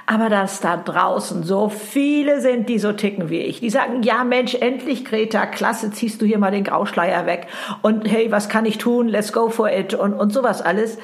Aber 0.05 0.29
dass 0.29 0.61
da 0.61 0.77
draußen 0.77 1.43
so 1.43 1.69
viele 1.69 2.41
sind, 2.41 2.69
die 2.69 2.79
so 2.79 2.93
ticken 2.93 3.29
wie 3.29 3.39
ich, 3.39 3.59
die 3.59 3.69
sagen, 3.69 4.03
ja 4.03 4.23
Mensch, 4.23 4.55
endlich 4.55 5.05
Greta, 5.05 5.45
klasse, 5.45 5.91
ziehst 5.91 6.21
du 6.21 6.25
hier 6.25 6.37
mal 6.37 6.51
den 6.51 6.63
Grauschleier 6.63 7.25
weg 7.25 7.47
und 7.81 8.09
hey, 8.09 8.31
was 8.31 8.47
kann 8.47 8.65
ich 8.65 8.77
tun, 8.77 9.07
let's 9.09 9.31
go 9.33 9.49
for 9.49 9.69
it 9.69 9.93
und, 9.93 10.13
und 10.13 10.31
sowas 10.31 10.61
alles. 10.61 10.97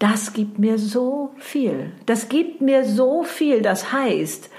Das 0.00 0.32
gibt 0.32 0.58
mir 0.58 0.78
so 0.78 1.30
viel. 1.36 1.92
Das 2.06 2.30
gibt 2.30 2.62
mir 2.62 2.84
so 2.84 3.22
viel. 3.22 3.60
Das 3.60 3.92
heißt, 3.92 4.50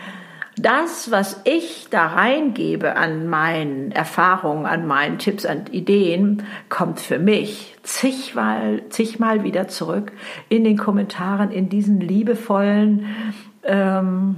das, 0.55 1.09
was 1.09 1.41
ich 1.45 1.87
da 1.89 2.05
reingebe 2.05 2.95
an 2.95 3.27
meinen 3.27 3.91
Erfahrungen, 3.91 4.67
an 4.67 4.85
meinen 4.85 5.17
Tipps, 5.17 5.47
an 5.47 5.65
Ideen, 5.71 6.43
kommt 6.69 6.99
für 6.99 7.17
mich 7.17 7.75
zigmal, 7.81 8.83
zigmal 8.89 9.43
wieder 9.43 9.67
zurück 9.67 10.11
in 10.47 10.63
den 10.63 10.77
Kommentaren, 10.77 11.49
in 11.49 11.69
diesen 11.69 11.99
liebevollen, 11.99 13.07
ähm, 13.63 14.35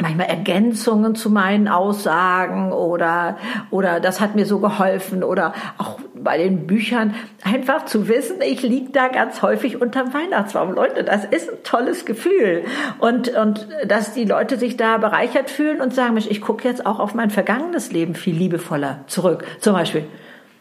manchmal 0.00 0.26
Ergänzungen 0.26 1.14
zu 1.14 1.30
meinen 1.30 1.68
Aussagen 1.68 2.72
oder 2.72 3.38
oder 3.70 4.00
das 4.00 4.20
hat 4.20 4.34
mir 4.34 4.44
so 4.44 4.58
geholfen 4.58 5.24
oder 5.24 5.54
auch 5.78 5.98
bei 6.14 6.36
den 6.38 6.66
Büchern 6.66 7.14
einfach 7.42 7.86
zu 7.86 8.08
wissen, 8.08 8.36
ich 8.42 8.62
liege 8.62 8.90
da 8.92 9.08
ganz 9.08 9.42
häufig 9.42 9.80
unterm 9.80 10.12
Weihnachtsbaum. 10.12 10.74
Leute, 10.74 11.04
das 11.04 11.24
ist 11.24 11.50
ein 11.50 11.62
tolles 11.62 12.04
Gefühl 12.04 12.64
und 12.98 13.34
und 13.36 13.68
dass 13.86 14.12
die 14.12 14.24
Leute 14.24 14.58
sich 14.58 14.76
da 14.76 14.98
bereichert 14.98 15.50
fühlen 15.50 15.80
und 15.80 15.94
sagen, 15.94 16.14
Mensch, 16.14 16.26
ich 16.28 16.40
gucke 16.40 16.68
jetzt 16.68 16.84
auch 16.84 16.98
auf 16.98 17.14
mein 17.14 17.30
vergangenes 17.30 17.92
Leben 17.92 18.14
viel 18.14 18.36
liebevoller 18.36 19.00
zurück. 19.06 19.44
Zum 19.60 19.74
Beispiel 19.74 20.04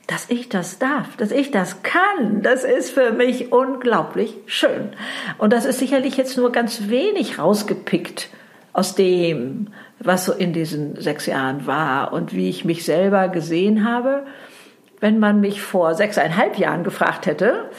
dass 0.08 0.30
ich 0.30 0.50
das 0.50 0.78
darf, 0.78 1.16
dass 1.18 1.32
ich 1.32 1.50
das 1.50 1.82
kann, 1.82 2.44
das 2.44 2.64
ist 2.64 2.92
für 2.92 3.12
mich 3.12 3.52
unglaublich 3.52 4.38
schön. 4.46 4.94
Und 5.40 5.52
das 5.52 5.66
ist 5.66 5.80
sicherlich 5.80 6.16
jetzt 6.16 6.38
nur 6.38 6.52
ganz 6.52 6.90
wenig 6.90 7.40
rausgepickt 7.40 8.30
aus 8.76 8.94
dem, 8.94 9.68
was 10.00 10.26
so 10.26 10.34
in 10.34 10.52
diesen 10.52 11.00
sechs 11.00 11.26
Jahren 11.26 11.66
war 11.66 12.12
und 12.12 12.34
wie 12.34 12.50
ich 12.50 12.66
mich 12.66 12.84
selber 12.84 13.30
gesehen 13.30 13.90
habe. 13.90 14.24
Wenn 15.00 15.18
man 15.18 15.40
mich 15.40 15.62
vor 15.62 15.96
sechseinhalb 15.96 16.58
Jahren 16.58 16.84
gefragt 16.84 17.26
hätte, 17.26 17.70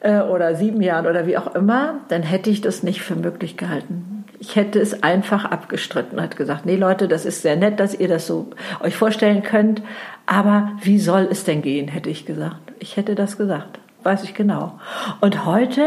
äh, 0.00 0.20
oder 0.20 0.54
sieben 0.54 0.80
Jahren 0.80 1.06
oder 1.06 1.26
wie 1.26 1.36
auch 1.36 1.54
immer, 1.54 2.00
dann 2.08 2.22
hätte 2.22 2.48
ich 2.48 2.62
das 2.62 2.82
nicht 2.82 3.02
für 3.02 3.16
möglich 3.16 3.58
gehalten. 3.58 4.24
Ich 4.38 4.56
hätte 4.56 4.80
es 4.80 5.02
einfach 5.02 5.44
abgestritten, 5.44 6.20
hat 6.20 6.36
gesagt, 6.36 6.64
nee 6.64 6.76
Leute, 6.76 7.06
das 7.06 7.26
ist 7.26 7.42
sehr 7.42 7.56
nett, 7.56 7.78
dass 7.78 7.94
ihr 7.94 8.08
das 8.08 8.26
so 8.26 8.48
euch 8.80 8.96
vorstellen 8.96 9.42
könnt, 9.42 9.82
aber 10.24 10.72
wie 10.82 10.98
soll 10.98 11.28
es 11.30 11.44
denn 11.44 11.60
gehen, 11.60 11.88
hätte 11.88 12.10
ich 12.10 12.24
gesagt. 12.24 12.72
Ich 12.78 12.96
hätte 12.96 13.14
das 13.14 13.36
gesagt, 13.36 13.78
weiß 14.04 14.24
ich 14.24 14.34
genau. 14.34 14.78
Und 15.20 15.44
heute 15.44 15.82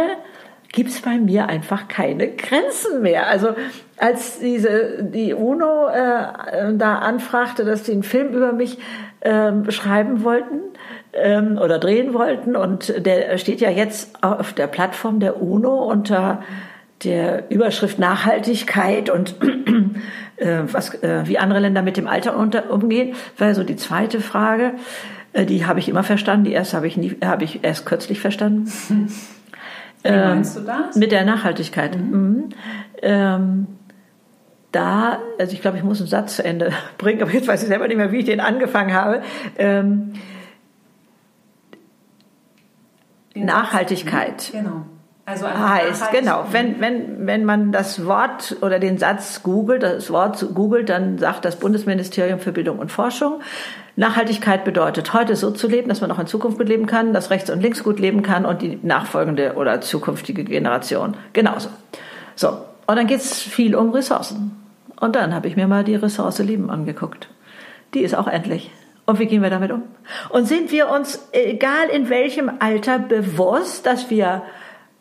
gibt 0.72 0.90
es 0.90 1.02
bei 1.02 1.18
mir 1.18 1.48
einfach 1.48 1.88
keine 1.88 2.28
Grenzen 2.30 3.02
mehr. 3.02 3.28
Also 3.28 3.50
als 3.98 4.40
diese 4.40 5.04
die 5.04 5.34
UNO 5.34 5.88
äh, 5.88 6.74
da 6.76 7.00
anfragte, 7.00 7.66
dass 7.66 7.86
sie 7.86 7.94
einen 7.94 8.04
Film 8.04 8.34
über 8.34 8.54
mich 8.54 8.78
ähm, 9.22 9.70
schreiben 9.72 10.24
wollten 10.24 10.60
ähm, 11.14 11.58
oder 11.58 11.80
drehen 11.80 12.14
wollten 12.14 12.56
und 12.56 13.06
der 13.06 13.38
steht 13.38 13.62
ja 13.62 13.70
jetzt 13.70 14.24
auf 14.24 14.54
der 14.54 14.68
Plattform 14.68 15.20
der 15.20 15.42
UNO 15.42 15.90
unter 15.90 16.44
der 17.04 17.50
Überschrift 17.50 17.98
Nachhaltigkeit 17.98 19.10
und 19.10 19.36
äh, 20.38 20.60
was, 20.72 20.94
äh, 21.02 21.24
wie 21.26 21.38
andere 21.38 21.60
Länder 21.60 21.82
mit 21.82 21.98
dem 21.98 22.08
Alter 22.08 22.38
unter, 22.38 22.72
umgehen, 22.72 23.16
war 23.38 23.56
so 23.56 23.64
die 23.64 23.78
zweite 23.78 24.20
Frage. 24.20 24.74
Äh, 25.34 25.46
die 25.46 25.66
habe 25.66 25.80
ich 25.80 25.88
immer 25.90 26.04
verstanden. 26.04 26.46
Die 26.46 26.52
erste 26.52 26.76
habe 26.76 26.88
ich 26.88 26.98
nie, 26.98 27.16
habe 27.24 27.44
ich 27.44 27.64
erst 27.64 27.86
kürzlich 27.86 28.20
verstanden. 28.20 28.70
Wie 30.04 30.10
meinst 30.12 30.58
du 30.58 30.62
das? 30.62 30.96
Mit 30.96 31.12
der 31.12 31.26
Nachhaltigkeit. 31.26 31.98
Mhm. 31.98 32.12
Mhm. 32.12 32.50
Ähm, 33.02 33.68
da, 34.72 35.20
also 35.40 35.54
ich 35.54 35.62
glaube, 35.62 35.78
ich 35.78 35.84
muss 35.84 36.00
einen 36.00 36.08
Satz 36.08 36.36
zu 36.36 36.44
Ende 36.44 36.72
bringen, 36.98 37.22
aber 37.22 37.32
jetzt 37.32 37.48
weiß 37.48 37.62
ich 37.62 37.68
selber 37.68 37.88
nicht 37.88 37.98
mehr, 37.98 38.12
wie 38.12 38.20
ich 38.20 38.26
den 38.26 38.40
angefangen 38.40 38.94
habe. 38.94 39.22
Ähm, 39.58 40.14
Nachhaltigkeit. 43.36 44.50
Genau. 44.52 44.86
Also 45.30 45.48
heißt, 45.48 46.12
genau, 46.12 46.46
wenn, 46.50 46.82
wenn, 46.82 47.28
wenn 47.28 47.46
man 47.46 47.72
das 47.72 48.04
Wort 48.08 48.58
oder 48.62 48.80
den 48.80 48.98
Satz 48.98 49.44
googelt, 49.44 49.84
das 49.84 50.10
Wort 50.10 50.44
googelt, 50.56 50.90
dann 50.90 51.20
sagt 51.20 51.46
das 51.46 51.58
Bundesministerium 51.58 52.40
für 52.40 52.52
Bildung 52.52 52.80
und 52.80 52.92
Forschung, 52.92 53.40
Nachhaltigkeit 54.00 54.64
bedeutet, 54.64 55.14
heute 55.14 55.36
so 55.36 55.52
zu 55.52 55.68
leben, 55.68 55.90
dass 55.90 56.00
man 56.00 56.10
auch 56.10 56.20
in 56.20 56.26
Zukunft 56.26 56.58
gut 56.58 56.70
leben 56.70 56.86
kann, 56.86 57.12
dass 57.12 57.32
rechts 57.32 57.50
und 57.50 57.62
links 57.62 57.84
gut 57.84 58.00
leben 58.00 58.24
kann 58.24 58.46
und 58.46 58.62
die 58.62 58.80
nachfolgende 58.82 59.56
oder 59.56 59.82
zukünftige 59.82 60.46
Generation 60.46 61.18
genauso. 61.34 61.68
So, 62.36 62.48
und 62.88 62.96
dann 62.96 63.08
geht 63.08 63.20
es 63.20 63.42
viel 63.42 63.76
um 63.76 63.90
Ressourcen. 63.90 64.52
Und 65.02 65.18
dann 65.18 65.34
habe 65.34 65.50
ich 65.50 65.58
mir 65.58 65.68
mal 65.68 65.84
die 65.84 65.96
Ressource 65.96 66.40
Leben 66.40 66.70
angeguckt. 66.70 67.28
Die 67.94 68.00
ist 68.00 68.16
auch 68.16 68.28
endlich. 68.28 68.72
Und 69.06 69.20
wie 69.20 69.26
gehen 69.26 69.42
wir 69.42 69.50
damit 69.50 69.72
um? 69.74 69.84
Und 70.30 70.48
sind 70.48 70.72
wir 70.72 70.90
uns, 70.90 71.28
egal 71.34 71.90
in 71.94 72.10
welchem 72.10 72.50
Alter, 72.60 73.00
bewusst, 73.00 73.86
dass 73.86 74.10
wir 74.10 74.44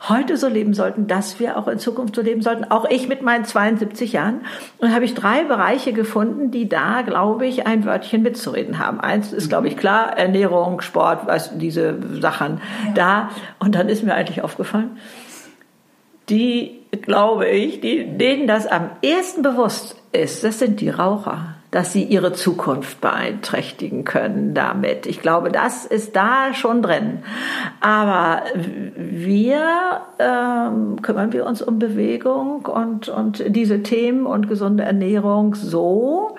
heute 0.07 0.37
so 0.37 0.47
leben 0.47 0.75
sollten, 0.75 1.07
dass 1.07 1.41
wir 1.41 1.57
auch 1.57 1.67
in 1.67 1.79
Zukunft 1.79 2.15
so 2.15 2.23
leben 2.23 2.41
sollten. 2.41 2.65
Auch 2.71 2.89
ich 2.89 3.09
mit 3.09 3.23
meinen 3.23 3.45
72 3.45 4.13
Jahren. 4.13 4.43
Und 4.79 4.95
habe 4.95 5.05
ich 5.05 5.15
drei 5.15 5.45
Bereiche 5.45 5.93
gefunden, 5.93 6.51
die 6.51 6.69
da, 6.69 7.03
glaube 7.03 7.47
ich, 7.47 7.67
ein 7.67 7.85
Wörtchen 7.85 8.23
mitzureden 8.23 8.79
haben. 8.79 9.01
Eins 9.01 9.33
ist, 9.33 9.49
glaube 9.49 9.69
ich, 9.69 9.77
klar, 9.77 10.17
Ernährung, 10.17 10.81
Sport, 10.81 11.27
was, 11.27 11.59
diese 11.59 11.99
Sachen 12.21 12.61
ja. 12.87 12.93
da. 12.95 13.31
Und 13.59 13.75
dann 13.75 13.89
ist 13.89 14.05
mir 14.05 14.15
eigentlich 14.15 14.43
aufgefallen, 14.43 14.99
die, 16.29 16.79
glaube 17.03 17.49
ich, 17.49 17.81
die, 17.81 18.17
denen 18.17 18.47
das 18.47 18.67
am 18.67 18.91
ersten 19.03 19.43
bewusst 19.43 19.97
ist, 20.13 20.45
das 20.45 20.59
sind 20.59 20.81
die 20.81 20.91
Raucher 20.91 21.58
dass 21.71 21.93
sie 21.93 22.03
ihre 22.03 22.33
Zukunft 22.33 23.01
beeinträchtigen 23.01 24.05
können 24.05 24.55
damit. 24.55 25.07
Ich 25.07 25.21
glaube, 25.21 25.51
das 25.51 25.85
ist 25.85 26.17
da 26.17 26.55
schon 26.55 26.83
drin. 26.83 27.23
Aber 27.81 28.43
wir 28.97 30.01
ähm, 30.19 31.03
kümmern 31.03 31.33
wir 31.33 31.45
uns 31.45 31.61
um 31.61 31.79
Bewegung 31.79 32.67
und, 32.67 33.09
und 33.09 33.45
diese 33.49 33.83
Themen 33.83 34.25
und 34.27 34.49
gesunde 34.49 34.85
Ernährung 34.85 35.55
so, 35.55 36.37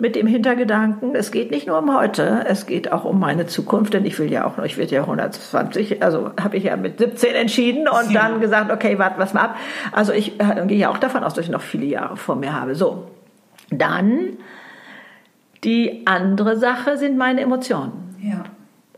mit 0.00 0.16
dem 0.16 0.26
Hintergedanken, 0.26 1.14
es 1.14 1.30
geht 1.30 1.50
nicht 1.50 1.66
nur 1.66 1.78
um 1.78 1.94
heute, 1.94 2.44
es 2.48 2.66
geht 2.66 2.90
auch 2.90 3.04
um 3.04 3.20
meine 3.20 3.46
Zukunft, 3.46 3.92
denn 3.92 4.06
ich 4.06 4.18
will 4.18 4.32
ja 4.32 4.46
auch 4.46 4.56
noch, 4.56 4.64
ich 4.64 4.78
werde 4.78 4.94
ja 4.94 5.02
120, 5.02 6.02
also 6.02 6.30
habe 6.40 6.56
ich 6.56 6.64
ja 6.64 6.76
mit 6.76 6.98
17 6.98 7.34
entschieden 7.34 7.86
und 7.86 8.10
ja. 8.10 8.22
dann 8.22 8.40
gesagt, 8.40 8.72
okay, 8.72 8.98
warten 8.98 9.20
wir 9.20 9.28
mal 9.34 9.44
ab. 9.44 9.56
Also 9.92 10.12
ich 10.12 10.40
äh, 10.40 10.66
gehe 10.66 10.78
ja 10.78 10.90
auch 10.90 10.98
davon 10.98 11.22
aus, 11.22 11.34
dass 11.34 11.44
ich 11.44 11.50
noch 11.50 11.60
viele 11.60 11.84
Jahre 11.84 12.16
vor 12.16 12.34
mir 12.36 12.58
habe. 12.58 12.74
So, 12.74 13.08
dann 13.70 14.38
die 15.64 16.06
andere 16.06 16.56
Sache 16.56 16.96
sind 16.96 17.16
meine 17.16 17.42
Emotionen. 17.42 18.16
Ja. 18.22 18.44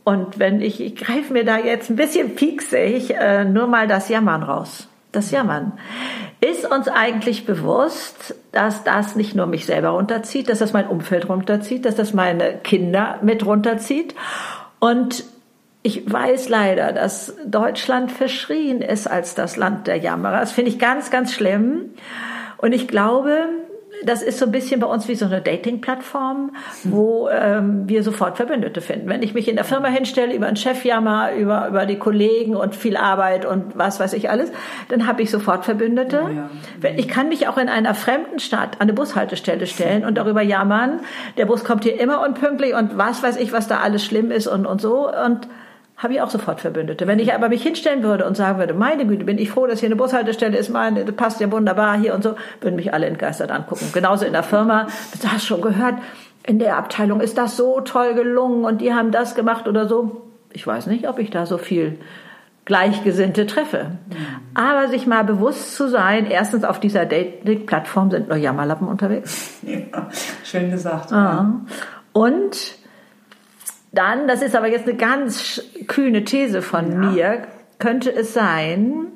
Und 0.05 0.39
wenn 0.39 0.61
ich, 0.61 0.81
ich 0.81 0.97
greife 0.97 1.33
mir 1.33 1.45
da 1.45 1.59
jetzt 1.59 1.91
ein 1.91 1.97
bisschen 1.97 2.35
pieksig 2.35 3.15
äh, 3.15 3.45
nur 3.45 3.67
mal 3.67 3.87
das 3.87 4.09
Jammern 4.09 4.43
raus. 4.43 4.89
Das 5.13 5.31
Jammern. 5.31 5.73
Ist 6.41 6.69
uns 6.71 6.89
eigentlich 6.89 7.45
bewusst, 7.45 8.35
dass 8.51 8.83
das 8.83 9.15
nicht 9.15 9.35
nur 9.35 9.47
mich 9.47 9.67
selber 9.67 9.91
runterzieht, 9.91 10.49
dass 10.49 10.59
das 10.59 10.73
mein 10.73 10.89
Umfeld 10.89 11.29
runterzieht, 11.29 11.85
dass 11.85 11.95
das 11.97 12.15
meine 12.15 12.55
Kinder 12.55 13.19
mit 13.23 13.45
runterzieht? 13.45 14.15
Und 14.81 15.25
ich 15.83 16.11
weiß 16.11 16.49
leider, 16.49 16.93
dass 16.93 17.35
Deutschland 17.45 18.11
verschrien 18.11 18.81
ist 18.81 19.07
als 19.07 19.35
das 19.35 19.57
Land 19.57 19.87
der 19.87 19.97
Jammerer. 19.97 20.41
Das 20.41 20.53
finde 20.53 20.71
ich 20.71 20.79
ganz, 20.79 21.11
ganz 21.11 21.33
schlimm. 21.33 21.91
Und 22.57 22.73
ich 22.73 22.89
glaube, 22.89 23.49
das 24.05 24.23
ist 24.23 24.39
so 24.39 24.47
ein 24.47 24.53
bisschen 24.53 24.81
bei 24.81 24.87
uns 24.87 25.09
wie 25.09 25.15
so 25.15 25.27
eine 25.27 25.41
Dating-Plattform, 25.41 26.53
wo 26.85 27.29
ähm, 27.29 27.89
wir 27.89 28.03
sofort 28.03 28.37
Verbündete 28.37 28.81
finden. 28.81 29.09
Wenn 29.09 29.23
ich 29.23 29.35
mich 29.35 29.49
in 29.49 29.57
der 29.57 29.65
Firma 29.65 29.89
hinstelle, 29.89 30.35
über 30.35 30.47
einen 30.47 30.57
Chef 30.57 30.85
jammer, 30.85 31.33
über, 31.33 31.69
über 31.69 31.87
die 31.87 31.99
Kollegen 31.99 32.57
und 32.57 32.75
viel 32.75 32.97
Arbeit 32.97 33.45
und 33.45 33.77
was 33.77 34.01
weiß 34.01 34.13
ich 34.15 34.31
alles, 34.31 34.51
dann 34.89 35.07
habe 35.07 35.23
ich 35.23 35.31
sofort 35.31 35.65
Verbündete. 35.65 36.23
Oh 36.25 36.29
ja. 36.29 36.91
Ich 36.97 37.09
kann 37.09 37.29
mich 37.29 37.49
auch 37.49 37.59
in 37.59 37.69
einer 37.69 37.95
fremden 37.95 38.39
Stadt 38.39 38.77
an 38.77 38.83
eine 38.83 38.93
Bushaltestelle 38.93 39.67
stellen 39.67 40.05
und 40.05 40.17
darüber 40.19 40.43
jammern, 40.43 41.01
der 41.37 41.47
Bus 41.47 41.65
kommt 41.65 41.85
hier 41.85 41.99
immer 42.01 42.25
unpünktlich 42.25 42.75
und 42.75 42.99
was 42.99 43.23
weiß 43.23 43.37
ich, 43.37 43.53
was 43.53 43.69
da 43.69 43.79
alles 43.79 44.05
schlimm 44.05 44.31
ist 44.31 44.47
und, 44.47 44.67
und 44.67 44.81
so. 44.81 45.09
Und 45.09 45.49
habe 46.03 46.15
ich 46.15 46.21
auch 46.21 46.31
sofort 46.31 46.61
Verbündete. 46.61 47.07
Wenn 47.07 47.21
ich 47.21 47.33
aber 47.33 47.49
mich 47.49 47.63
hinstellen 47.63 48.03
würde 48.03 48.27
und 48.27 48.37
sagen 48.37 48.59
würde, 48.59 48.75
meine 48.75 49.07
Güte, 49.07 49.25
bin 49.25 49.39
ich 49.39 49.51
froh, 49.51 49.67
dass 49.67 49.81
hier 49.81 49.89
eine 49.89 49.97
Bushaltestelle 49.97 50.59
ist, 50.59 50.69
meine, 50.69 51.05
das 51.05 51.15
passt 51.15 51.41
ja 51.41 51.51
wunderbar 51.53 51.97
hier 51.97 52.15
und 52.15 52.25
so, 52.25 52.35
würden 52.61 52.77
mich 52.77 52.93
alle 52.93 53.07
entgeistert 53.07 53.53
angucken. 53.53 53.91
Genauso 53.93 54.25
in 54.25 54.33
der 54.33 54.43
Firma, 54.43 54.89
du 55.21 55.29
hast 55.29 55.47
schon 55.47 55.61
gehört, 55.61 55.95
in 56.45 56.59
der 56.59 56.77
Abteilung 56.77 57.21
ist 57.21 57.39
das 57.39 57.57
so 57.57 57.81
toll 57.81 58.15
gelungen 58.15 58.65
und 58.65 58.81
die 58.81 58.93
haben 58.93 59.13
das 59.13 59.37
gemacht 59.37 59.69
oder 59.69 59.87
so. 59.87 60.23
Ich 60.53 60.67
weiß 60.67 60.87
nicht, 60.87 61.09
ob 61.09 61.21
ich 61.21 61.31
da 61.31 61.47
so 61.47 61.57
viel 61.57 61.99
Gleichgesinnte 62.65 63.47
treffe. 63.47 63.93
Aber 64.55 64.89
sich 64.89 65.07
mal 65.07 65.23
bewusst 65.25 65.75
zu 65.77 65.89
sein, 65.89 66.27
erstens 66.27 66.65
auf 66.65 66.81
dieser 66.81 67.07
Dating-Plattform 67.07 68.11
sind 68.11 68.29
nur 68.29 68.37
Jammerlappen 68.37 68.89
unterwegs. 68.89 69.53
Ja, 69.63 70.09
schön 70.45 70.71
gesagt. 70.71 71.13
Ah. 71.13 71.15
Ja. 71.15 71.61
Und 72.13 72.82
dann, 73.93 74.27
das 74.27 74.43
ist 74.43 74.57
aber 74.57 74.69
jetzt 74.69 74.89
eine 74.89 74.97
ganz 74.97 75.63
kühne 75.87 76.25
These 76.25 76.63
von 76.63 76.91
ja. 76.91 77.11
mir, 77.11 77.47
könnte 77.79 78.15
es 78.15 78.33
sein, 78.33 79.09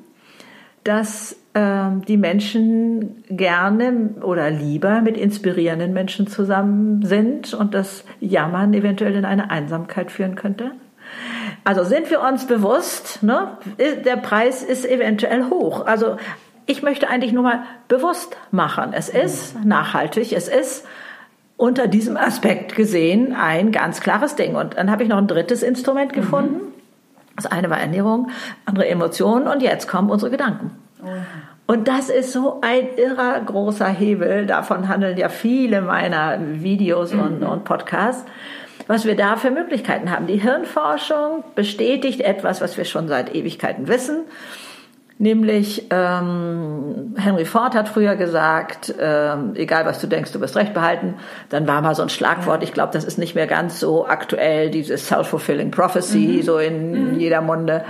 dass 0.83 1.35
äh, 1.53 1.89
die 2.07 2.17
Menschen 2.17 3.23
gerne 3.29 4.11
oder 4.21 4.49
lieber 4.51 5.01
mit 5.01 5.17
inspirierenden 5.17 5.93
Menschen 5.93 6.27
zusammen 6.27 7.03
sind 7.03 7.53
und 7.53 7.73
das 7.73 8.05
Jammern 8.19 8.73
eventuell 8.73 9.15
in 9.15 9.25
eine 9.25 9.49
Einsamkeit 9.49 10.11
führen 10.11 10.35
könnte? 10.35 10.71
Also 11.63 11.83
sind 11.83 12.09
wir 12.09 12.21
uns 12.21 12.45
bewusst, 12.45 13.23
ne, 13.23 13.57
der 14.05 14.17
Preis 14.17 14.63
ist 14.63 14.85
eventuell 14.85 15.49
hoch. 15.49 15.85
Also 15.85 16.17
ich 16.65 16.83
möchte 16.83 17.09
eigentlich 17.09 17.33
nur 17.33 17.43
mal 17.43 17.63
bewusst 17.87 18.37
machen. 18.51 18.93
Es 18.93 19.09
ist 19.09 19.65
nachhaltig, 19.65 20.33
es 20.33 20.47
ist 20.47 20.85
unter 21.57 21.87
diesem 21.87 22.17
Aspekt 22.17 22.75
gesehen 22.75 23.33
ein 23.33 23.71
ganz 23.71 23.99
klares 23.99 24.35
Ding. 24.35 24.55
Und 24.55 24.77
dann 24.77 24.89
habe 24.89 25.03
ich 25.03 25.09
noch 25.09 25.17
ein 25.17 25.27
drittes 25.27 25.63
Instrument 25.63 26.11
mhm. 26.11 26.15
gefunden. 26.15 26.53
Mhm. 26.53 26.73
Das 27.35 27.45
eine 27.45 27.69
war 27.69 27.79
Ernährung, 27.79 28.29
andere 28.65 28.87
Emotionen 28.87 29.47
und 29.47 29.61
jetzt 29.61 29.87
kommen 29.87 30.09
unsere 30.09 30.31
Gedanken. 30.31 30.71
Oh. 31.03 31.07
Und 31.67 31.87
das 31.87 32.09
ist 32.09 32.31
so 32.31 32.61
ein 32.61 32.87
irrer 32.95 33.39
großer 33.41 33.87
Hebel. 33.87 34.45
Davon 34.45 34.87
handeln 34.87 35.17
ja 35.17 35.29
viele 35.29 35.81
meiner 35.81 36.39
Videos 36.61 37.13
mhm. 37.13 37.19
und, 37.19 37.43
und 37.43 37.63
Podcasts 37.65 38.23
was 38.87 39.05
wir 39.05 39.15
da 39.15 39.35
für 39.35 39.51
Möglichkeiten 39.51 40.11
haben. 40.11 40.27
Die 40.27 40.41
Hirnforschung 40.41 41.43
bestätigt 41.55 42.21
etwas, 42.21 42.61
was 42.61 42.77
wir 42.77 42.85
schon 42.85 43.07
seit 43.07 43.35
Ewigkeiten 43.35 43.87
wissen. 43.87 44.25
Nämlich 45.19 45.87
ähm, 45.89 47.15
Henry 47.17 47.45
Ford 47.45 47.73
hat 47.73 47.89
früher 47.89 48.15
gesagt, 48.15 48.93
ähm, 48.99 49.53
egal 49.55 49.85
was 49.85 49.99
du 49.99 50.05
denkst, 50.05 50.31
du 50.31 50.39
wirst 50.41 50.55
recht 50.55 50.75
behalten. 50.75 51.15
Dann 51.49 51.67
war 51.67 51.81
mal 51.81 51.95
so 51.95 52.03
ein 52.03 52.09
Schlagwort, 52.09 52.61
ich 52.61 52.71
glaube, 52.71 52.93
das 52.93 53.03
ist 53.03 53.17
nicht 53.17 53.33
mehr 53.33 53.47
ganz 53.47 53.79
so 53.79 54.05
aktuell, 54.05 54.69
dieses 54.69 55.07
Self-fulfilling 55.07 55.71
prophecy, 55.71 56.37
mhm. 56.37 56.41
so 56.43 56.59
in 56.59 57.13
mhm. 57.13 57.19
jeder 57.19 57.41
Munde. 57.41 57.83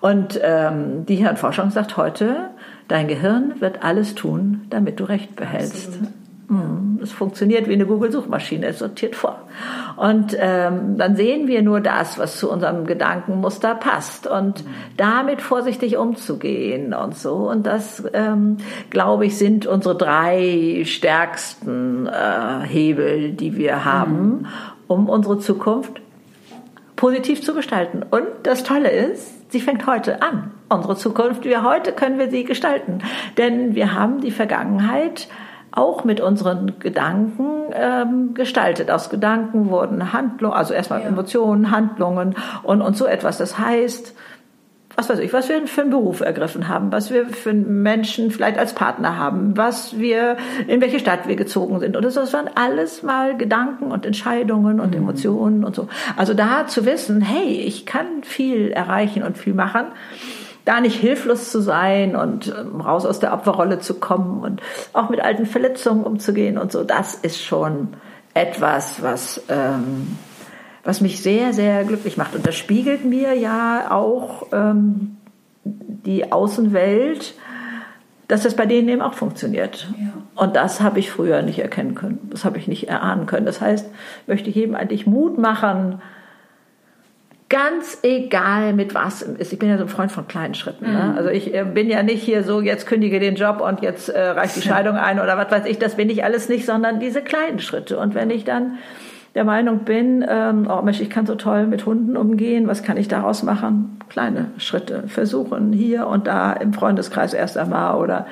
Und 0.00 0.40
ähm, 0.42 1.06
die 1.06 1.16
Hirnforschung 1.16 1.70
sagt 1.70 1.96
heute, 1.96 2.50
dein 2.88 3.06
Gehirn 3.06 3.60
wird 3.60 3.84
alles 3.84 4.16
tun, 4.16 4.62
damit 4.68 4.98
du 4.98 5.04
recht 5.04 5.36
behältst. 5.36 6.00
Mhm. 6.00 6.21
Es 7.02 7.12
funktioniert 7.12 7.68
wie 7.68 7.72
eine 7.72 7.86
Google-Suchmaschine, 7.86 8.66
es 8.66 8.78
sortiert 8.78 9.16
vor. 9.16 9.40
Und 9.96 10.36
ähm, 10.38 10.96
dann 10.96 11.16
sehen 11.16 11.48
wir 11.48 11.62
nur 11.62 11.80
das, 11.80 12.18
was 12.18 12.38
zu 12.38 12.50
unserem 12.50 12.86
Gedankenmuster 12.86 13.74
passt. 13.74 14.26
Und 14.26 14.64
damit 14.96 15.42
vorsichtig 15.42 15.96
umzugehen 15.96 16.94
und 16.94 17.16
so. 17.16 17.50
Und 17.50 17.66
das, 17.66 18.04
ähm, 18.12 18.58
glaube 18.90 19.26
ich, 19.26 19.36
sind 19.36 19.66
unsere 19.66 19.96
drei 19.96 20.82
stärksten 20.84 22.06
äh, 22.06 22.66
Hebel, 22.66 23.32
die 23.32 23.56
wir 23.56 23.84
haben, 23.84 24.28
mhm. 24.28 24.46
um 24.86 25.08
unsere 25.08 25.38
Zukunft 25.38 26.00
positiv 26.96 27.42
zu 27.42 27.52
gestalten. 27.52 28.04
Und 28.08 28.26
das 28.44 28.62
Tolle 28.62 28.90
ist, 28.90 29.50
sie 29.50 29.60
fängt 29.60 29.86
heute 29.86 30.22
an. 30.22 30.52
Unsere 30.68 30.96
Zukunft, 30.96 31.44
wir 31.44 31.64
heute 31.64 31.92
können 31.92 32.18
wir 32.18 32.30
sie 32.30 32.44
gestalten. 32.44 33.00
Denn 33.36 33.74
wir 33.74 33.94
haben 33.94 34.20
die 34.20 34.30
Vergangenheit 34.30 35.28
auch 35.72 36.04
mit 36.04 36.20
unseren 36.20 36.78
Gedanken 36.78 37.72
ähm, 37.74 38.34
gestaltet. 38.34 38.90
Aus 38.90 39.10
Gedanken 39.10 39.70
wurden 39.70 40.12
Handlungen, 40.12 40.54
also 40.54 40.74
erstmal 40.74 41.00
ja. 41.00 41.08
Emotionen, 41.08 41.70
Handlungen 41.70 42.34
und, 42.62 42.82
und 42.82 42.96
so 42.96 43.06
etwas. 43.06 43.38
Das 43.38 43.58
heißt, 43.58 44.14
was 44.96 45.08
weiß 45.08 45.20
ich, 45.20 45.32
was 45.32 45.48
wir 45.48 45.66
für 45.66 45.80
einen 45.80 45.90
Beruf 45.90 46.20
ergriffen 46.20 46.68
haben, 46.68 46.92
was 46.92 47.10
wir 47.10 47.26
für 47.26 47.50
einen 47.50 47.82
Menschen 47.82 48.30
vielleicht 48.30 48.58
als 48.58 48.74
Partner 48.74 49.16
haben, 49.16 49.56
was 49.56 49.98
wir, 49.98 50.36
in 50.66 50.80
welche 50.80 50.98
Stadt 50.98 51.26
wir 51.26 51.36
gezogen 51.36 51.80
sind. 51.80 51.96
Und 51.96 52.04
das 52.04 52.32
waren 52.32 52.50
alles 52.54 53.02
mal 53.02 53.36
Gedanken 53.36 53.90
und 53.90 54.04
Entscheidungen 54.04 54.80
und 54.80 54.90
mhm. 54.90 55.02
Emotionen 55.02 55.64
und 55.64 55.74
so. 55.74 55.88
Also 56.16 56.34
da 56.34 56.66
zu 56.66 56.84
wissen, 56.84 57.22
hey, 57.22 57.62
ich 57.62 57.86
kann 57.86 58.22
viel 58.22 58.70
erreichen 58.70 59.22
und 59.22 59.38
viel 59.38 59.54
machen, 59.54 59.86
da 60.64 60.80
nicht 60.80 60.96
hilflos 60.96 61.50
zu 61.50 61.60
sein 61.60 62.14
und 62.16 62.54
ähm, 62.56 62.80
raus 62.80 63.04
aus 63.04 63.18
der 63.18 63.32
Opferrolle 63.32 63.80
zu 63.80 63.94
kommen 63.94 64.40
und 64.42 64.62
auch 64.92 65.08
mit 65.10 65.20
alten 65.20 65.46
Verletzungen 65.46 66.04
umzugehen 66.04 66.58
und 66.58 66.72
so, 66.72 66.84
das 66.84 67.14
ist 67.14 67.42
schon 67.42 67.88
etwas, 68.34 69.02
was, 69.02 69.42
ähm, 69.48 70.16
was 70.84 71.00
mich 71.00 71.22
sehr, 71.22 71.52
sehr 71.52 71.84
glücklich 71.84 72.16
macht. 72.16 72.34
Und 72.34 72.46
das 72.46 72.56
spiegelt 72.56 73.04
mir 73.04 73.34
ja 73.34 73.90
auch 73.90 74.46
ähm, 74.52 75.16
die 75.64 76.32
Außenwelt, 76.32 77.34
dass 78.28 78.44
das 78.44 78.56
bei 78.56 78.66
denen 78.66 78.88
eben 78.88 79.02
auch 79.02 79.14
funktioniert. 79.14 79.88
Ja. 79.98 80.12
Und 80.34 80.56
das 80.56 80.80
habe 80.80 80.98
ich 80.98 81.10
früher 81.10 81.42
nicht 81.42 81.58
erkennen 81.58 81.94
können. 81.94 82.30
Das 82.30 82.44
habe 82.44 82.56
ich 82.56 82.66
nicht 82.66 82.88
erahnen 82.88 83.26
können. 83.26 83.44
Das 83.44 83.60
heißt, 83.60 83.90
möchte 84.26 84.48
ich 84.48 84.56
jedem 84.56 84.74
eigentlich 84.74 85.06
Mut 85.06 85.38
machen, 85.38 86.00
ganz 87.52 87.98
egal 88.02 88.72
mit 88.72 88.94
was 88.94 89.20
ist. 89.20 89.52
Ich 89.52 89.58
bin 89.58 89.68
ja 89.68 89.76
so 89.76 89.84
ein 89.84 89.88
Freund 89.88 90.10
von 90.10 90.26
kleinen 90.26 90.54
Schritten. 90.54 90.90
Ne? 90.90 91.10
Mhm. 91.10 91.18
Also 91.18 91.28
ich 91.28 91.54
äh, 91.54 91.64
bin 91.64 91.90
ja 91.90 92.02
nicht 92.02 92.22
hier 92.22 92.44
so, 92.44 92.62
jetzt 92.62 92.86
kündige 92.86 93.20
den 93.20 93.34
Job 93.34 93.60
und 93.60 93.82
jetzt 93.82 94.08
äh, 94.08 94.20
reicht 94.20 94.56
die 94.56 94.62
Scheidung 94.62 94.96
ein 94.96 95.20
oder 95.20 95.36
was 95.36 95.50
weiß 95.50 95.66
ich. 95.66 95.78
Das 95.78 95.96
bin 95.96 96.08
ich 96.08 96.24
alles 96.24 96.48
nicht, 96.48 96.64
sondern 96.64 96.98
diese 96.98 97.20
kleinen 97.20 97.58
Schritte. 97.58 97.98
Und 97.98 98.14
wenn 98.14 98.30
ich 98.30 98.44
dann 98.44 98.78
der 99.34 99.44
Meinung 99.44 99.80
bin, 99.80 100.24
ähm, 100.28 100.68
oh 100.70 100.82
Mensch, 100.82 101.00
ich 101.00 101.08
kann 101.08 101.24
so 101.24 101.34
toll 101.34 101.66
mit 101.66 101.86
Hunden 101.86 102.16
umgehen, 102.16 102.66
was 102.66 102.82
kann 102.82 102.98
ich 102.98 103.08
daraus 103.08 103.42
machen? 103.42 103.98
Kleine 104.10 104.50
Schritte 104.58 105.04
versuchen, 105.06 105.72
hier 105.72 106.06
und 106.06 106.26
da 106.26 106.52
im 106.52 106.74
Freundeskreis 106.74 107.32
erst 107.32 107.56
einmal. 107.56 107.96
Oder 107.98 108.26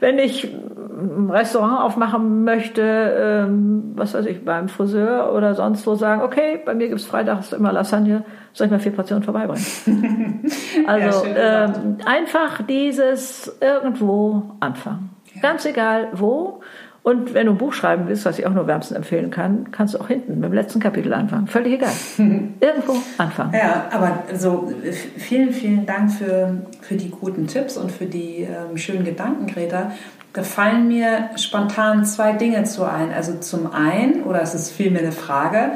wenn 0.00 0.18
ich 0.18 0.44
ein 0.44 1.28
Restaurant 1.30 1.82
aufmachen 1.82 2.44
möchte, 2.44 2.82
ähm, 2.82 3.92
was 3.96 4.14
weiß 4.14 4.24
ich, 4.26 4.46
beim 4.46 4.70
Friseur 4.70 5.34
oder 5.34 5.54
sonst 5.54 5.86
wo 5.86 5.94
sagen, 5.94 6.22
okay, 6.22 6.58
bei 6.64 6.74
mir 6.74 6.88
gibt's 6.88 7.04
freitags 7.04 7.52
immer 7.52 7.72
Lasagne, 7.72 8.24
soll 8.54 8.66
ich 8.66 8.70
mal 8.70 8.80
vier 8.80 8.92
Portionen 8.92 9.22
vorbeibringen? 9.22 10.42
also 10.86 11.26
ja, 11.26 11.64
ähm, 11.66 11.98
einfach 12.06 12.62
dieses 12.62 13.58
irgendwo 13.60 14.52
anfangen. 14.60 15.10
Ja. 15.34 15.42
Ganz 15.42 15.66
egal 15.66 16.08
wo. 16.14 16.60
Und 17.06 17.34
wenn 17.34 17.46
du 17.46 17.52
ein 17.52 17.58
Buch 17.58 17.72
schreiben 17.72 18.08
willst, 18.08 18.24
was 18.24 18.36
ich 18.40 18.46
auch 18.46 18.52
nur 18.52 18.66
wärmstens 18.66 18.96
empfehlen 18.96 19.30
kann, 19.30 19.70
kannst 19.70 19.94
du 19.94 20.00
auch 20.00 20.08
hinten 20.08 20.40
mit 20.40 20.42
dem 20.42 20.52
letzten 20.52 20.80
Kapitel 20.80 21.14
anfangen. 21.14 21.46
Völlig 21.46 21.74
egal. 21.74 21.92
Irgendwo 22.18 22.96
anfangen. 23.16 23.54
Ja, 23.54 23.84
aber 23.92 24.24
so 24.34 24.72
vielen, 25.16 25.52
vielen 25.52 25.86
Dank 25.86 26.10
für, 26.10 26.62
für 26.80 26.96
die 26.96 27.10
guten 27.10 27.46
Tipps 27.46 27.76
und 27.76 27.92
für 27.92 28.06
die 28.06 28.40
ähm, 28.40 28.76
schönen 28.76 29.04
Gedanken, 29.04 29.46
Greta. 29.46 29.92
Da 30.32 30.42
fallen 30.42 30.88
mir 30.88 31.30
spontan 31.36 32.04
zwei 32.04 32.32
Dinge 32.32 32.64
zu 32.64 32.82
ein. 32.82 33.12
Also 33.12 33.38
zum 33.38 33.72
einen, 33.72 34.24
oder 34.24 34.42
es 34.42 34.56
ist 34.56 34.72
vielmehr 34.72 35.02
eine 35.02 35.12
Frage, 35.12 35.74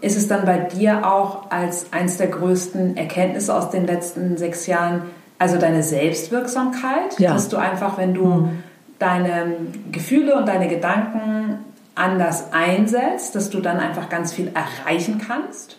ist 0.00 0.16
es 0.16 0.26
dann 0.26 0.44
bei 0.44 0.58
dir 0.58 1.06
auch 1.06 1.52
als 1.52 1.92
eines 1.92 2.16
der 2.16 2.26
größten 2.26 2.96
Erkenntnisse 2.96 3.54
aus 3.54 3.70
den 3.70 3.86
letzten 3.86 4.36
sechs 4.36 4.66
Jahren, 4.66 5.02
also 5.38 5.58
deine 5.58 5.84
Selbstwirksamkeit, 5.84 7.20
ja. 7.20 7.34
dass 7.34 7.48
du 7.48 7.56
einfach, 7.56 7.98
wenn 7.98 8.14
du 8.14 8.24
mhm 8.24 8.62
deine 9.02 9.56
Gefühle 9.90 10.36
und 10.36 10.46
deine 10.46 10.68
Gedanken 10.68 11.58
anders 11.94 12.52
einsetzt, 12.52 13.34
dass 13.34 13.50
du 13.50 13.60
dann 13.60 13.78
einfach 13.78 14.08
ganz 14.08 14.32
viel 14.32 14.52
erreichen 14.54 15.20
kannst? 15.26 15.76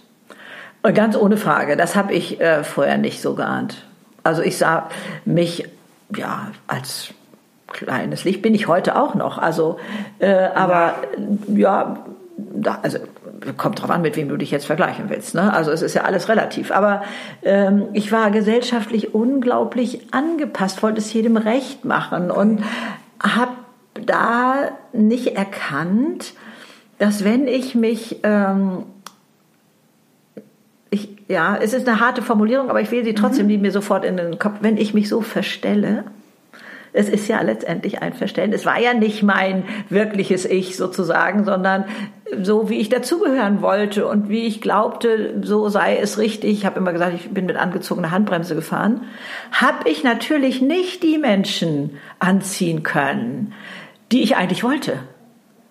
Ganz 0.94 1.16
ohne 1.16 1.38
Frage. 1.38 1.78
Das 1.78 1.96
habe 1.96 2.14
ich 2.14 2.42
äh, 2.42 2.64
vorher 2.64 2.98
nicht 2.98 3.22
so 3.22 3.36
geahnt. 3.36 3.86
Also 4.24 4.42
ich 4.42 4.58
sah 4.58 4.90
mich 5.26 5.70
ja 6.16 6.52
als 6.68 7.14
kleines 7.68 8.24
Licht 8.24 8.42
bin 8.42 8.54
ich 8.54 8.68
heute 8.68 9.00
auch 9.00 9.16
noch. 9.16 9.38
Also, 9.38 9.78
äh, 10.20 10.32
aber 10.34 10.96
ja, 11.48 11.98
da, 12.38 12.80
also 12.82 13.00
kommt 13.58 13.82
drauf 13.82 13.90
an, 13.90 14.02
mit 14.02 14.16
wem 14.16 14.30
du 14.30 14.38
dich 14.38 14.52
jetzt 14.52 14.66
vergleichen 14.66 15.10
willst. 15.10 15.36
Ne? 15.36 15.54
Also 15.54 15.72
es 15.72 15.82
ist 15.82 15.94
ja 15.94 16.04
alles 16.04 16.30
relativ. 16.30 16.72
Aber 16.72 17.04
ähm, 17.44 17.88
ich 17.94 18.12
war 18.12 18.32
gesellschaftlich 18.32 19.14
unglaublich 19.14 20.02
angepasst, 20.12 20.84
wollte 20.84 21.00
es 21.00 21.12
jedem 21.14 21.38
recht 21.38 21.86
machen 21.86 22.32
und 22.32 22.64
habe 23.24 23.54
da 23.94 24.78
nicht 24.92 25.36
erkannt, 25.36 26.34
dass 27.00 27.24
wenn 27.24 27.48
ich 27.48 27.76
mich, 27.76 28.18
ähm, 28.24 28.84
ich, 30.90 31.10
ja, 31.28 31.58
es 31.58 31.74
ist 31.74 31.88
eine 31.88 32.00
harte 32.00 32.22
Formulierung, 32.22 32.70
aber 32.70 32.82
ich 32.82 32.92
will 32.92 33.04
sie 33.04 33.16
trotzdem, 33.16 33.46
mhm. 33.46 33.50
die 33.50 33.58
mir 33.58 33.72
sofort 33.72 34.06
in 34.06 34.18
den 34.18 34.40
Kopf, 34.40 34.58
wenn 34.62 34.78
ich 34.78 34.94
mich 34.94 35.10
so 35.10 35.22
verstelle, 35.22 36.06
es 36.94 37.10
ist 37.10 37.28
ja 37.28 37.42
letztendlich 37.42 38.02
ein 38.02 38.14
Verständnis. 38.14 38.62
Es 38.62 38.66
war 38.66 38.80
ja 38.80 38.94
nicht 38.94 39.24
mein 39.24 39.66
wirkliches 39.90 40.46
Ich 40.46 40.78
sozusagen, 40.78 41.44
sondern 41.44 41.86
so, 42.42 42.70
wie 42.70 42.80
ich 42.80 42.90
dazugehören 42.90 43.62
wollte 43.62 44.08
und 44.08 44.30
wie 44.30 44.46
ich 44.46 44.62
glaubte, 44.62 45.42
so 45.42 45.70
sei 45.70 45.98
es 45.98 46.18
richtig. 46.18 46.52
Ich 46.52 46.66
habe 46.66 46.80
immer 46.80 46.94
gesagt, 46.94 47.14
ich 47.16 47.30
bin 47.32 47.46
mit 47.46 47.58
angezogener 47.58 48.12
Handbremse 48.12 48.56
gefahren. 48.56 49.02
Habe 49.52 49.90
ich 49.90 50.04
natürlich 50.04 50.62
nicht 50.62 51.04
die 51.04 51.18
Menschen 51.18 51.98
anziehen 52.20 52.84
können, 52.84 53.54
die 54.12 54.22
ich 54.22 54.36
eigentlich 54.36 54.64
wollte. 54.64 55.00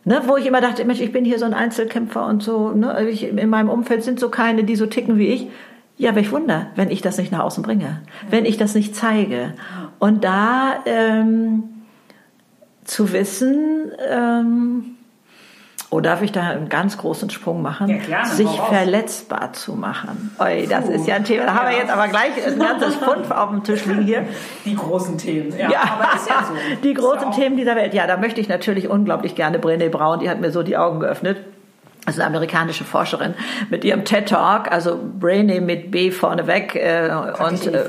Ne, 0.05 0.23
wo 0.27 0.37
ich 0.37 0.47
immer 0.47 0.61
dachte, 0.61 0.85
Mensch, 0.85 1.01
ich 1.01 1.13
bin 1.13 1.25
hier 1.25 1.39
so 1.39 1.45
ein 1.45 1.55
Einzelkämpfer 1.55 2.27
und 2.27 2.43
so, 2.43 2.73
ne, 2.73 3.09
ich, 3.09 3.23
in 3.23 3.49
meinem 3.49 3.69
Umfeld 3.69 4.03
sind 4.03 4.19
so 4.19 4.31
keine, 4.31 4.65
die 4.65 4.75
so 4.75 4.87
ticken 4.87 5.17
wie 5.17 5.29
ich. 5.29 5.47
Ja, 5.97 6.17
welch 6.17 6.33
Wunder, 6.33 6.69
wenn 6.75 6.91
ich 6.91 7.03
das 7.03 7.19
nicht 7.19 7.31
nach 7.31 7.45
außen 7.45 7.63
bringe, 7.63 8.01
wenn 8.29 8.45
ich 8.45 8.57
das 8.57 8.75
nicht 8.75 8.97
zeige. 8.97 9.55
Und 10.03 10.25
da 10.25 10.81
ähm, 10.85 11.63
zu 12.83 13.13
wissen, 13.13 13.93
ähm, 14.11 14.97
Oh, 15.91 16.01
darf 16.01 16.23
ich 16.23 16.33
da 16.33 16.49
einen 16.49 16.71
ganz 16.71 16.97
großen 16.97 17.29
Sprung 17.29 17.61
machen? 17.61 17.87
Ja, 17.87 17.99
klar, 17.99 18.25
Sich 18.25 18.49
verletzbar 18.49 19.53
zu 19.53 19.75
machen. 19.75 20.35
Oi, 20.39 20.67
das 20.67 20.87
Puh. 20.87 20.93
ist 20.93 21.07
ja 21.07 21.17
ein 21.17 21.25
Thema. 21.25 21.45
Da 21.45 21.53
ja. 21.53 21.55
haben 21.55 21.71
wir 21.71 21.77
jetzt 21.77 21.91
aber 21.91 22.09
gleich 22.09 22.47
ein 22.47 22.59
ganzes 22.59 22.95
Pfund 23.05 23.31
auf 23.31 23.51
dem 23.51 23.63
Tisch 23.63 23.85
liegen 23.85 24.03
hier. 24.03 24.27
Die 24.65 24.75
großen 24.75 25.19
Themen. 25.19 25.53
Ja, 25.57 25.71
ja. 25.71 25.81
aber 25.83 26.17
ist 26.17 26.29
ja 26.29 26.45
so. 26.49 26.55
Die 26.83 26.95
großen 26.95 27.31
Themen 27.33 27.59
dieser 27.59 27.77
Welt. 27.77 27.93
Ja, 27.93 28.07
da 28.07 28.17
möchte 28.17 28.41
ich 28.41 28.49
natürlich 28.49 28.89
unglaublich 28.89 29.35
gerne 29.35 29.59
Brené 29.59 29.91
Brown, 29.91 30.19
die 30.19 30.31
hat 30.31 30.41
mir 30.41 30.51
so 30.51 30.63
die 30.63 30.79
Augen 30.79 30.99
geöffnet 30.99 31.37
also 32.05 32.21
eine 32.21 32.29
amerikanische 32.29 32.85
Forscherin 32.85 33.35
mit 33.71 33.85
ihrem 33.85 34.05
TED 34.05 34.29
Talk, 34.29 34.71
also 34.73 34.99
Brainy 35.21 35.61
mit 35.61 35.93
B 35.93 36.11
vorneweg 36.11 36.75
äh, 36.75 37.11
und 37.39 37.67
äh, 37.67 37.85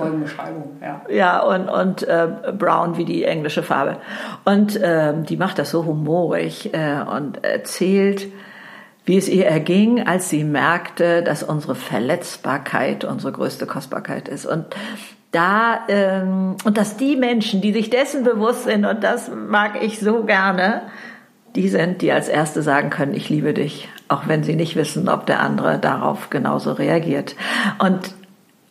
ja. 0.82 1.02
ja 1.10 1.40
und 1.40 1.68
und 1.68 2.04
äh, 2.04 2.28
Brown 2.58 2.98
wie 2.98 3.06
die 3.06 3.24
englische 3.24 3.64
Farbe. 3.64 3.98
Und 4.46 4.76
äh, 4.76 5.14
die 5.24 5.38
macht 5.38 5.58
das 5.58 5.72
so 5.72 5.86
humorig 5.86 6.74
äh, 6.74 7.02
und 7.02 7.44
erzählt, 7.44 8.28
wie 9.06 9.18
es 9.18 9.28
ihr 9.28 9.48
erging, 9.48 10.06
als 10.06 10.30
sie 10.30 10.44
merkte, 10.44 11.24
dass 11.24 11.42
unsere 11.42 11.74
Verletzbarkeit 11.74 13.06
unsere 13.06 13.32
größte 13.32 13.66
Kostbarkeit 13.66 14.28
ist. 14.28 14.46
Und 14.46 14.68
da 15.32 15.80
ähm, 15.88 16.58
und 16.64 16.78
dass 16.78 16.98
die 16.98 17.16
Menschen, 17.16 17.62
die 17.62 17.74
sich 17.74 17.90
dessen 17.90 18.24
bewusst 18.24 18.66
sind 18.66 18.86
und 18.86 19.04
das 19.04 19.32
mag 19.34 19.82
ich 19.82 20.00
so 20.00 20.24
gerne 20.24 20.84
die 21.56 21.70
sind, 21.70 22.02
die 22.02 22.12
als 22.12 22.30
Erste 22.30 22.62
sagen 22.62 22.90
können, 22.90 23.14
ich 23.14 23.30
liebe 23.30 23.54
dich, 23.54 23.88
auch 24.14 24.28
wenn 24.28 24.44
sie 24.44 24.56
nicht 24.56 24.76
wissen, 24.76 25.10
ob 25.10 25.26
der 25.26 25.40
andere 25.40 25.80
darauf 25.80 26.30
genauso 26.30 26.74
reagiert. 26.74 27.36
Und 27.80 28.14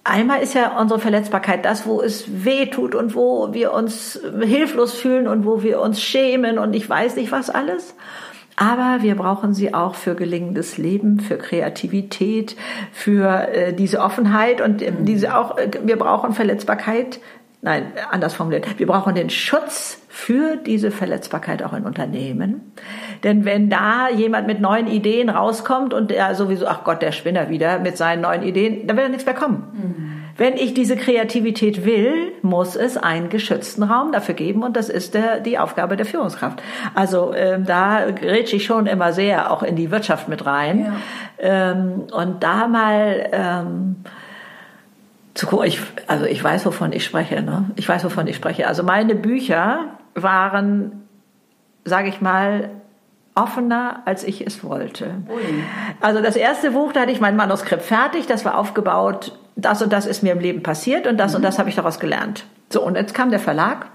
einmal 0.04 0.40
ist 0.40 0.54
ja 0.54 0.78
unsere 0.78 1.00
Verletzbarkeit 1.00 1.64
das, 1.64 1.86
wo 1.86 2.00
es 2.00 2.44
weh 2.44 2.66
tut 2.66 2.94
und 2.94 3.14
wo 3.14 3.52
wir 3.52 3.72
uns 3.72 4.20
hilflos 4.40 4.94
fühlen 4.94 5.26
und 5.26 5.44
wo 5.44 5.62
wir 5.62 5.80
uns 5.80 6.00
schämen 6.00 6.58
und 6.58 6.74
ich 6.74 6.88
weiß 6.88 7.16
nicht 7.16 7.32
was 7.32 7.50
alles. 7.50 7.94
Aber 8.56 8.98
wir 9.00 9.14
brauchen 9.14 9.54
sie 9.54 9.72
auch 9.72 9.94
für 9.94 10.14
gelingendes 10.14 10.76
Leben, 10.76 11.20
für 11.20 11.38
Kreativität, 11.38 12.54
für 12.92 13.48
äh, 13.48 13.72
diese 13.72 14.00
Offenheit 14.00 14.60
und 14.60 14.82
äh, 14.82 14.92
diese 15.00 15.36
auch, 15.36 15.56
äh, 15.56 15.70
wir 15.82 15.96
brauchen 15.96 16.34
Verletzbarkeit 16.34 17.18
Nein, 17.64 17.92
anders 18.10 18.34
formuliert. 18.34 18.80
Wir 18.80 18.88
brauchen 18.88 19.14
den 19.14 19.30
Schutz 19.30 20.01
für 20.14 20.56
diese 20.56 20.90
Verletzbarkeit 20.90 21.62
auch 21.62 21.72
in 21.72 21.84
Unternehmen. 21.84 22.74
Denn 23.24 23.46
wenn 23.46 23.70
da 23.70 24.10
jemand 24.10 24.46
mit 24.46 24.60
neuen 24.60 24.86
Ideen 24.86 25.30
rauskommt 25.30 25.94
und 25.94 26.10
der 26.10 26.34
sowieso, 26.34 26.66
ach 26.66 26.84
Gott, 26.84 27.00
der 27.00 27.12
Spinner 27.12 27.48
wieder 27.48 27.78
mit 27.78 27.96
seinen 27.96 28.20
neuen 28.20 28.42
Ideen, 28.42 28.86
dann 28.86 28.98
wird 28.98 29.06
da 29.06 29.10
nichts 29.10 29.24
mehr 29.24 29.34
kommen. 29.34 29.64
Mhm. 29.72 30.22
Wenn 30.36 30.54
ich 30.58 30.74
diese 30.74 30.96
Kreativität 30.96 31.86
will, 31.86 32.32
muss 32.42 32.76
es 32.76 32.98
einen 32.98 33.30
geschützten 33.30 33.84
Raum 33.84 34.12
dafür 34.12 34.34
geben 34.34 34.62
und 34.62 34.76
das 34.76 34.90
ist 34.90 35.14
der, 35.14 35.40
die 35.40 35.58
Aufgabe 35.58 35.96
der 35.96 36.04
Führungskraft. 36.04 36.62
Also 36.94 37.32
ähm, 37.32 37.64
da 37.64 38.10
grätsche 38.10 38.56
ich 38.56 38.66
schon 38.66 38.86
immer 38.86 39.14
sehr 39.14 39.50
auch 39.50 39.62
in 39.62 39.76
die 39.76 39.90
Wirtschaft 39.90 40.28
mit 40.28 40.44
rein. 40.44 40.92
Ja. 41.40 41.72
Ähm, 41.72 42.04
und 42.12 42.42
da 42.42 42.68
mal 42.68 43.30
ähm, 43.32 43.96
zu 45.32 45.46
gucken, 45.46 45.66
ich, 45.66 45.80
also 46.06 46.26
ich 46.26 46.44
weiß, 46.44 46.66
wovon 46.66 46.92
ich 46.92 47.02
spreche. 47.02 47.40
Ne? 47.40 47.70
Ich 47.76 47.88
weiß, 47.88 48.04
wovon 48.04 48.26
ich 48.26 48.36
spreche. 48.36 48.68
Also 48.68 48.82
meine 48.82 49.14
Bücher 49.14 49.98
waren, 50.14 51.06
sage 51.84 52.08
ich 52.08 52.20
mal, 52.20 52.70
offener, 53.34 54.02
als 54.04 54.24
ich 54.24 54.46
es 54.46 54.62
wollte. 54.62 55.06
Ui. 55.28 55.42
Also 56.00 56.20
das 56.20 56.36
erste 56.36 56.72
Buch, 56.72 56.92
da 56.92 57.00
hatte 57.00 57.12
ich 57.12 57.20
mein 57.20 57.36
Manuskript 57.36 57.82
fertig, 57.82 58.26
das 58.26 58.44
war 58.44 58.58
aufgebaut, 58.58 59.38
das 59.56 59.80
und 59.82 59.92
das 59.92 60.06
ist 60.06 60.22
mir 60.22 60.32
im 60.32 60.40
Leben 60.40 60.62
passiert 60.62 61.06
und 61.06 61.18
das 61.18 61.32
mhm. 61.32 61.36
und 61.36 61.42
das 61.42 61.58
habe 61.58 61.68
ich 61.68 61.74
daraus 61.74 61.98
gelernt. 61.98 62.44
So, 62.70 62.82
und 62.82 62.96
jetzt 62.96 63.14
kam 63.14 63.30
der 63.30 63.40
Verlag 63.40 63.86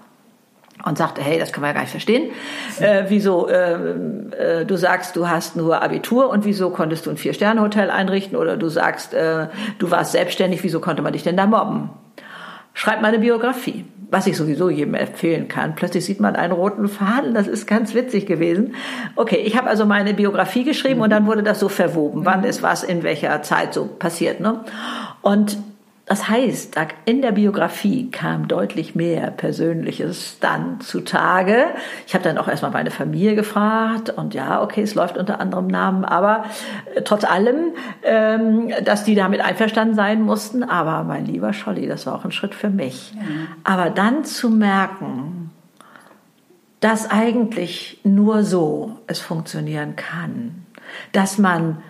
und 0.86 0.97
sagte, 0.97 1.21
hey, 1.21 1.39
das 1.39 1.51
kann 1.51 1.62
man 1.62 1.69
ja 1.69 1.73
gar 1.73 1.82
nicht 1.82 1.91
verstehen. 1.91 2.32
Äh, 2.80 3.06
wieso, 3.08 3.47
äh, 3.47 3.73
äh, 3.73 4.65
du 4.65 4.75
sagst, 4.75 5.15
du 5.15 5.27
hast 5.27 5.56
nur 5.56 5.82
Abitur 5.82 6.30
und 6.30 6.45
wieso 6.45 6.69
konntest 6.69 7.06
du 7.06 7.10
ein 7.10 7.17
Vier-Sterne-Hotel 7.17 7.89
einrichten? 7.89 8.38
Oder 8.38 8.58
du 8.58 8.69
sagst, 8.69 9.13
äh, 9.13 9.47
du 9.80 9.91
warst 9.91 10.12
selbstständig, 10.12 10.63
wieso 10.63 10.80
konnte 10.80 11.01
man 11.01 11.13
dich 11.13 11.23
denn 11.23 11.38
da 11.38 11.47
mobben? 11.47 11.89
Schreib 12.73 13.01
mal 13.01 13.08
eine 13.08 13.19
Biografie 13.19 13.86
was 14.09 14.27
ich 14.27 14.37
sowieso 14.37 14.69
jedem 14.69 14.93
empfehlen 14.93 15.47
kann. 15.47 15.75
Plötzlich 15.75 16.05
sieht 16.05 16.19
man 16.19 16.35
einen 16.35 16.53
roten 16.53 16.87
Faden, 16.87 17.33
das 17.33 17.47
ist 17.47 17.67
ganz 17.67 17.93
witzig 17.93 18.25
gewesen. 18.25 18.75
Okay, 19.15 19.37
ich 19.37 19.57
habe 19.57 19.67
also 19.67 19.85
meine 19.85 20.13
Biografie 20.13 20.63
geschrieben 20.63 20.97
mhm. 20.97 21.03
und 21.03 21.09
dann 21.09 21.25
wurde 21.27 21.43
das 21.43 21.59
so 21.59 21.69
verwoben, 21.69 22.25
wann 22.25 22.43
ist 22.43 22.63
was 22.63 22.83
in 22.83 23.03
welcher 23.03 23.41
Zeit 23.41 23.73
so 23.73 23.85
passiert. 23.85 24.39
Ne? 24.39 24.61
Und 25.21 25.57
das 26.07 26.29
heißt, 26.29 26.79
in 27.03 27.21
der 27.21 27.33
Biografie 27.33 28.09
kam 28.09 28.47
deutlich 28.47 28.95
mehr 28.95 29.29
Persönliches 29.29 30.37
dann 30.39 30.79
zutage. 30.79 31.65
Ich 32.07 32.13
habe 32.13 32.23
dann 32.23 32.37
auch 32.37 32.47
erstmal 32.47 32.71
meine 32.71 32.91
Familie 32.91 33.35
gefragt 33.35 34.09
und 34.09 34.33
ja, 34.33 34.63
okay, 34.63 34.83
es 34.83 34.95
läuft 34.95 35.17
unter 35.17 35.41
anderem 35.41 35.67
Namen, 35.67 36.05
aber 36.05 36.45
äh, 36.95 37.01
trotz 37.01 37.25
allem, 37.25 37.73
ähm, 38.03 38.71
dass 38.85 39.03
die 39.03 39.15
damit 39.15 39.41
einverstanden 39.41 39.95
sein 39.95 40.21
mussten. 40.21 40.63
Aber 40.63 41.03
mein 41.03 41.25
lieber 41.25 41.51
Scholli, 41.51 41.87
das 41.87 42.05
war 42.05 42.15
auch 42.15 42.23
ein 42.23 42.31
Schritt 42.31 42.55
für 42.55 42.69
mich. 42.69 43.13
Ja. 43.13 43.21
Aber 43.65 43.89
dann 43.89 44.23
zu 44.23 44.49
merken, 44.49 45.51
dass 46.79 47.11
eigentlich 47.11 47.99
nur 48.05 48.43
so 48.43 48.97
es 49.07 49.19
funktionieren 49.19 49.97
kann, 49.97 50.63
dass 51.11 51.37
man 51.37 51.83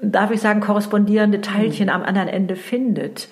darf 0.00 0.30
ich 0.30 0.40
sagen, 0.40 0.60
korrespondierende 0.60 1.40
Teilchen 1.40 1.86
mhm. 1.86 1.92
am 1.92 2.02
anderen 2.02 2.28
Ende 2.28 2.56
findet. 2.56 3.28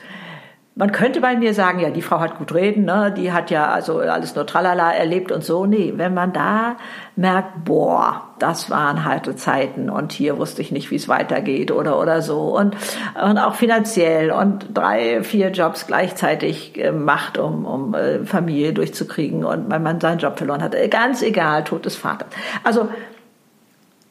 Man 0.79 0.92
könnte 0.92 1.22
bei 1.22 1.37
mir 1.37 1.55
sagen, 1.55 1.79
ja, 1.79 1.88
die 1.88 2.03
Frau 2.03 2.20
hat 2.20 2.37
gut 2.37 2.53
reden, 2.53 2.85
ne? 2.85 3.11
die 3.11 3.33
hat 3.33 3.51
ja 3.51 3.70
also 3.70 4.01
alles 4.01 4.35
nur 4.35 4.46
tralala 4.46 4.92
erlebt 4.92 5.33
und 5.33 5.42
so. 5.42 5.64
Nee, 5.64 5.94
wenn 5.96 6.12
man 6.12 6.35
da 6.35 6.77
merkt, 7.16 7.64
boah, 7.64 8.29
das 8.38 8.68
waren 8.68 9.07
harte 9.07 9.35
Zeiten 9.37 9.88
und 9.88 10.12
hier 10.12 10.37
wusste 10.37 10.61
ich 10.61 10.72
nicht, 10.72 10.90
wie 10.90 10.96
es 10.96 11.09
weitergeht 11.09 11.72
oder 11.72 11.99
oder 11.99 12.20
so 12.20 12.55
und, 12.55 12.77
und 13.25 13.38
auch 13.38 13.55
finanziell 13.55 14.31
und 14.31 14.66
drei, 14.75 15.22
vier 15.22 15.51
Jobs 15.51 15.87
gleichzeitig 15.87 16.79
äh, 16.79 16.92
macht, 16.92 17.38
um, 17.38 17.64
um 17.64 17.94
äh, 17.94 18.27
Familie 18.27 18.75
durchzukriegen 18.75 19.46
und 19.46 19.70
mein 19.70 19.83
Mann 19.83 19.99
seinen 19.99 20.18
Job 20.18 20.37
verloren 20.37 20.62
hat. 20.62 20.77
Ganz 20.90 21.22
egal, 21.22 21.64
Tod 21.64 21.87
des 21.87 21.96
Vaters. 21.96 22.29
Also 22.64 22.90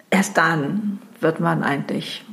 erst 0.09 0.35
dann 0.35 0.99
wird 1.19 1.39
man 1.39 1.63
eigentlich 1.63 2.23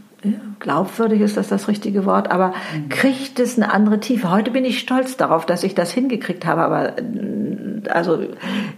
glaubwürdig 0.60 1.20
ist 1.20 1.36
das 1.36 1.48
das 1.48 1.68
richtige 1.68 2.04
Wort, 2.06 2.30
aber 2.30 2.54
mhm. 2.74 2.88
kriegt 2.88 3.40
es 3.40 3.56
eine 3.56 3.72
andere 3.72 3.98
Tiefe. 3.98 4.30
Heute 4.30 4.50
bin 4.50 4.64
ich 4.64 4.78
stolz 4.78 5.16
darauf, 5.16 5.46
dass 5.46 5.64
ich 5.64 5.74
das 5.74 5.90
hingekriegt 5.90 6.46
habe, 6.46 6.62
aber 6.62 6.94
also 7.90 8.20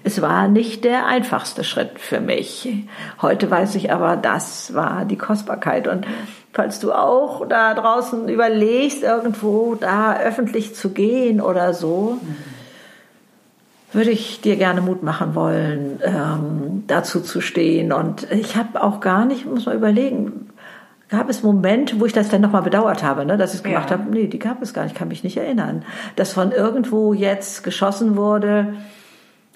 es 0.02 0.22
war 0.22 0.48
nicht 0.48 0.84
der 0.84 1.06
einfachste 1.06 1.62
Schritt 1.62 1.98
für 1.98 2.20
mich. 2.20 2.72
Heute 3.20 3.50
weiß 3.50 3.74
ich 3.74 3.92
aber, 3.92 4.16
das 4.16 4.74
war 4.74 5.04
die 5.04 5.18
Kostbarkeit 5.18 5.86
und 5.86 6.06
falls 6.52 6.80
du 6.80 6.92
auch 6.92 7.46
da 7.46 7.74
draußen 7.74 8.28
überlegst, 8.28 9.02
irgendwo 9.02 9.74
da 9.74 10.16
öffentlich 10.16 10.74
zu 10.74 10.90
gehen 10.90 11.42
oder 11.42 11.74
so, 11.74 12.18
mhm. 12.22 12.53
Würde 13.94 14.10
ich 14.10 14.40
dir 14.40 14.56
gerne 14.56 14.80
Mut 14.80 15.02
machen 15.02 15.34
wollen, 15.34 16.00
ähm, 16.02 16.84
dazu 16.86 17.20
zu 17.20 17.40
stehen. 17.40 17.92
Und 17.92 18.30
ich 18.30 18.56
habe 18.56 18.82
auch 18.82 19.00
gar 19.00 19.24
nicht, 19.24 19.46
muss 19.46 19.66
man 19.66 19.76
überlegen, 19.76 20.50
gab 21.08 21.28
es 21.28 21.42
Momente, 21.42 22.00
wo 22.00 22.06
ich 22.06 22.12
das 22.12 22.28
dann 22.28 22.40
nochmal 22.40 22.62
bedauert 22.62 23.02
habe, 23.02 23.24
ne, 23.24 23.36
dass 23.36 23.52
ich 23.52 23.58
es 23.58 23.64
gemacht 23.64 23.90
ja. 23.90 23.98
habe. 23.98 24.10
Nee, 24.10 24.26
die 24.26 24.38
gab 24.38 24.62
es 24.62 24.74
gar 24.74 24.84
nicht, 24.84 24.96
kann 24.96 25.08
mich 25.08 25.24
nicht 25.24 25.36
erinnern. 25.36 25.84
Dass 26.16 26.32
von 26.32 26.52
irgendwo 26.52 27.12
jetzt 27.12 27.62
geschossen 27.62 28.16
wurde. 28.16 28.74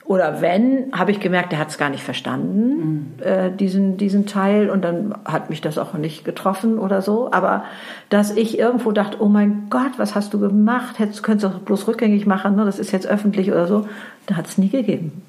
Oder 0.09 0.41
wenn, 0.41 0.91
habe 0.93 1.11
ich 1.11 1.21
gemerkt, 1.21 1.53
der 1.53 1.59
hat 1.59 1.69
es 1.69 1.77
gar 1.77 1.91
nicht 1.91 2.03
verstanden, 2.03 3.13
mhm. 3.19 3.23
äh, 3.23 3.51
diesen, 3.51 3.99
diesen 3.99 4.25
Teil. 4.25 4.71
Und 4.71 4.83
dann 4.83 5.15
hat 5.27 5.51
mich 5.51 5.61
das 5.61 5.77
auch 5.77 5.93
nicht 5.93 6.25
getroffen 6.25 6.79
oder 6.79 7.03
so. 7.03 7.31
Aber 7.31 7.65
dass 8.09 8.35
ich 8.35 8.59
irgendwo 8.59 8.91
dachte, 8.91 9.19
oh 9.21 9.29
mein 9.29 9.67
Gott, 9.69 9.99
was 9.99 10.15
hast 10.15 10.33
du 10.33 10.41
gemacht? 10.41 10.99
Hättest, 10.99 11.23
könntest 11.23 11.53
du 11.53 11.59
bloß 11.59 11.89
rückgängig 11.89 12.25
machen, 12.25 12.57
ne? 12.57 12.65
das 12.65 12.79
ist 12.79 12.91
jetzt 12.91 13.07
öffentlich 13.07 13.53
oder 13.53 13.67
so. 13.67 13.87
Da 14.25 14.37
hat 14.37 14.47
es 14.47 14.57
nie 14.57 14.71
gegeben. 14.71 15.21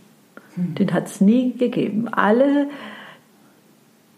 Mhm. 0.55 0.75
Den 0.75 0.93
hat 0.93 1.07
es 1.07 1.19
nie 1.19 1.57
gegeben. 1.57 2.07
Alle 2.09 2.67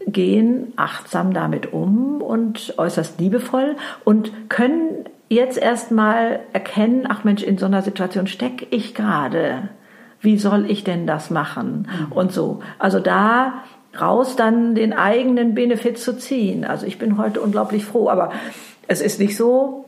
gehen 0.05 0.73
achtsam 0.75 1.33
damit 1.33 1.73
um 1.73 2.21
und 2.21 2.75
äußerst 2.77 3.19
liebevoll 3.19 3.77
und 4.03 4.31
können 4.49 5.05
jetzt 5.27 5.57
erstmal 5.57 6.41
erkennen, 6.53 7.07
ach 7.09 7.23
Mensch, 7.23 7.41
in 7.41 7.57
so 7.57 7.65
einer 7.65 7.81
Situation 7.81 8.27
stecke 8.27 8.67
ich 8.69 8.93
gerade. 8.93 9.69
Wie 10.21 10.37
soll 10.37 10.69
ich 10.69 10.83
denn 10.83 11.07
das 11.07 11.29
machen? 11.29 11.87
Mhm. 11.87 12.11
Und 12.11 12.31
so. 12.31 12.61
Also 12.79 12.99
da 12.99 13.63
raus 13.99 14.35
dann 14.35 14.75
den 14.75 14.93
eigenen 14.93 15.53
Benefit 15.53 15.97
zu 15.97 16.17
ziehen. 16.17 16.63
Also 16.63 16.85
ich 16.85 16.97
bin 16.97 17.17
heute 17.17 17.41
unglaublich 17.41 17.83
froh, 17.83 18.09
aber 18.09 18.31
es 18.87 19.01
ist 19.01 19.19
nicht 19.19 19.35
so, 19.35 19.85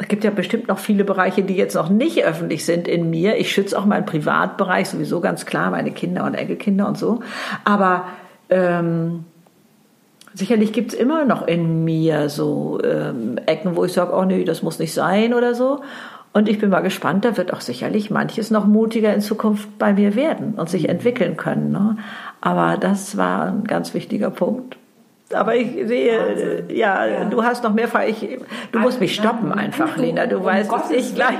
es 0.00 0.08
gibt 0.08 0.24
ja 0.24 0.30
bestimmt 0.30 0.68
noch 0.68 0.78
viele 0.78 1.04
Bereiche, 1.04 1.42
die 1.42 1.56
jetzt 1.56 1.74
noch 1.74 1.88
nicht 1.88 2.24
öffentlich 2.24 2.64
sind 2.64 2.86
in 2.86 3.10
mir. 3.10 3.36
Ich 3.38 3.50
schütze 3.50 3.78
auch 3.78 3.84
meinen 3.84 4.06
Privatbereich 4.06 4.88
sowieso 4.88 5.20
ganz 5.20 5.46
klar, 5.46 5.70
meine 5.70 5.90
Kinder 5.90 6.24
und 6.24 6.34
Enkelkinder 6.34 6.86
und 6.86 6.98
so. 6.98 7.20
Aber 7.64 8.04
ähm, 8.50 9.24
sicherlich 10.34 10.72
gibt's 10.72 10.94
immer 10.94 11.24
noch 11.24 11.46
in 11.46 11.84
mir 11.84 12.28
so 12.28 12.78
ähm, 12.84 13.38
Ecken, 13.46 13.74
wo 13.74 13.84
ich 13.84 13.92
sage, 13.92 14.14
oh 14.14 14.24
nee, 14.24 14.44
das 14.44 14.62
muss 14.62 14.78
nicht 14.78 14.94
sein 14.94 15.34
oder 15.34 15.54
so. 15.54 15.80
Und 16.32 16.48
ich 16.48 16.58
bin 16.58 16.70
mal 16.70 16.80
gespannt, 16.80 17.24
da 17.24 17.36
wird 17.36 17.52
auch 17.52 17.60
sicherlich 17.60 18.10
manches 18.10 18.50
noch 18.50 18.66
mutiger 18.66 19.12
in 19.14 19.20
Zukunft 19.20 19.78
bei 19.78 19.92
mir 19.92 20.14
werden 20.14 20.54
und 20.54 20.68
sich 20.68 20.88
entwickeln 20.88 21.36
können. 21.36 21.72
Ne? 21.72 21.96
Aber 22.40 22.76
das 22.76 23.16
war 23.16 23.46
ein 23.46 23.64
ganz 23.64 23.94
wichtiger 23.94 24.30
Punkt. 24.30 24.76
Aber 25.34 25.54
ich 25.54 25.68
sehe, 25.86 26.64
ja, 26.70 27.04
ja, 27.04 27.24
du 27.24 27.44
hast 27.44 27.62
noch 27.62 27.74
mehr 27.74 27.86
Fragen. 27.86 28.08
Ich, 28.08 28.26
du 28.72 28.78
musst 28.78 28.98
mich 28.98 29.14
stoppen 29.14 29.52
einfach, 29.52 29.96
Lena. 29.98 30.26
Du 30.26 30.38
um 30.38 30.44
weißt, 30.44 30.72
dass 30.72 30.90
ich 30.90 31.14
gleich, 31.14 31.36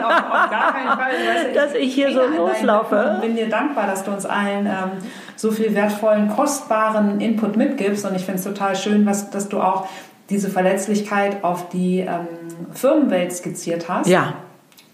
dass 1.55 1.74
ich 1.74 1.94
hier 1.94 2.12
so 2.12 2.20
loslaufe. 2.37 3.14
Ich 3.16 3.27
bin 3.27 3.37
dir 3.37 3.48
dankbar, 3.48 3.87
dass 3.87 4.05
du 4.05 4.11
uns 4.11 4.27
allen 4.27 4.66
ähm, 4.66 4.90
so 5.37 5.51
viel 5.51 5.74
wertvollen, 5.74 6.29
kostbaren 6.29 7.20
Input 7.20 7.57
mitgibst. 7.57 8.05
Und 8.05 8.14
ich 8.14 8.27
finde 8.27 8.40
es 8.40 8.44
total 8.44 8.77
schön, 8.77 9.07
was, 9.07 9.31
dass 9.31 9.48
du 9.48 9.59
auch 9.59 9.88
diese 10.29 10.51
Verletzlichkeit 10.51 11.42
auf 11.42 11.70
die 11.70 12.01
ähm, 12.01 12.27
Firmenwelt 12.72 13.33
skizziert 13.33 13.88
hast. 13.88 14.07
Ja. 14.07 14.35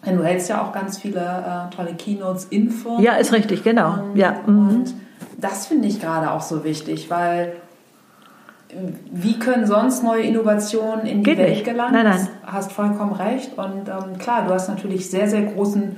Denn 0.06 0.16
du 0.16 0.24
hältst 0.24 0.48
ja 0.48 0.62
auch 0.62 0.72
ganz 0.72 0.98
viele 0.98 1.20
äh, 1.20 1.74
tolle 1.74 1.94
Keynotes 1.94 2.46
in 2.46 2.70
Firmen. 2.70 3.02
Ja, 3.02 3.14
ist 3.14 3.32
richtig, 3.32 3.62
genau. 3.62 3.94
Ähm, 3.96 4.16
ja. 4.16 4.36
Mhm. 4.46 4.68
Und 4.68 4.94
das 5.38 5.66
finde 5.66 5.88
ich 5.88 6.00
gerade 6.00 6.30
auch 6.30 6.42
so 6.42 6.64
wichtig, 6.64 7.10
weil 7.10 7.54
wie 9.12 9.38
können 9.38 9.66
sonst 9.66 10.02
neue 10.02 10.22
Innovationen 10.22 11.06
in 11.06 11.18
die 11.18 11.30
Geht 11.30 11.38
Welt 11.38 11.64
gelangen? 11.64 11.92
Nein, 11.92 12.04
nein. 12.04 12.28
Du 12.44 12.52
hast 12.52 12.72
vollkommen 12.72 13.12
recht. 13.12 13.56
Und 13.56 13.88
ähm, 13.88 14.18
klar, 14.18 14.44
du 14.46 14.52
hast 14.52 14.68
natürlich 14.68 15.10
sehr, 15.10 15.28
sehr 15.28 15.42
großen 15.42 15.96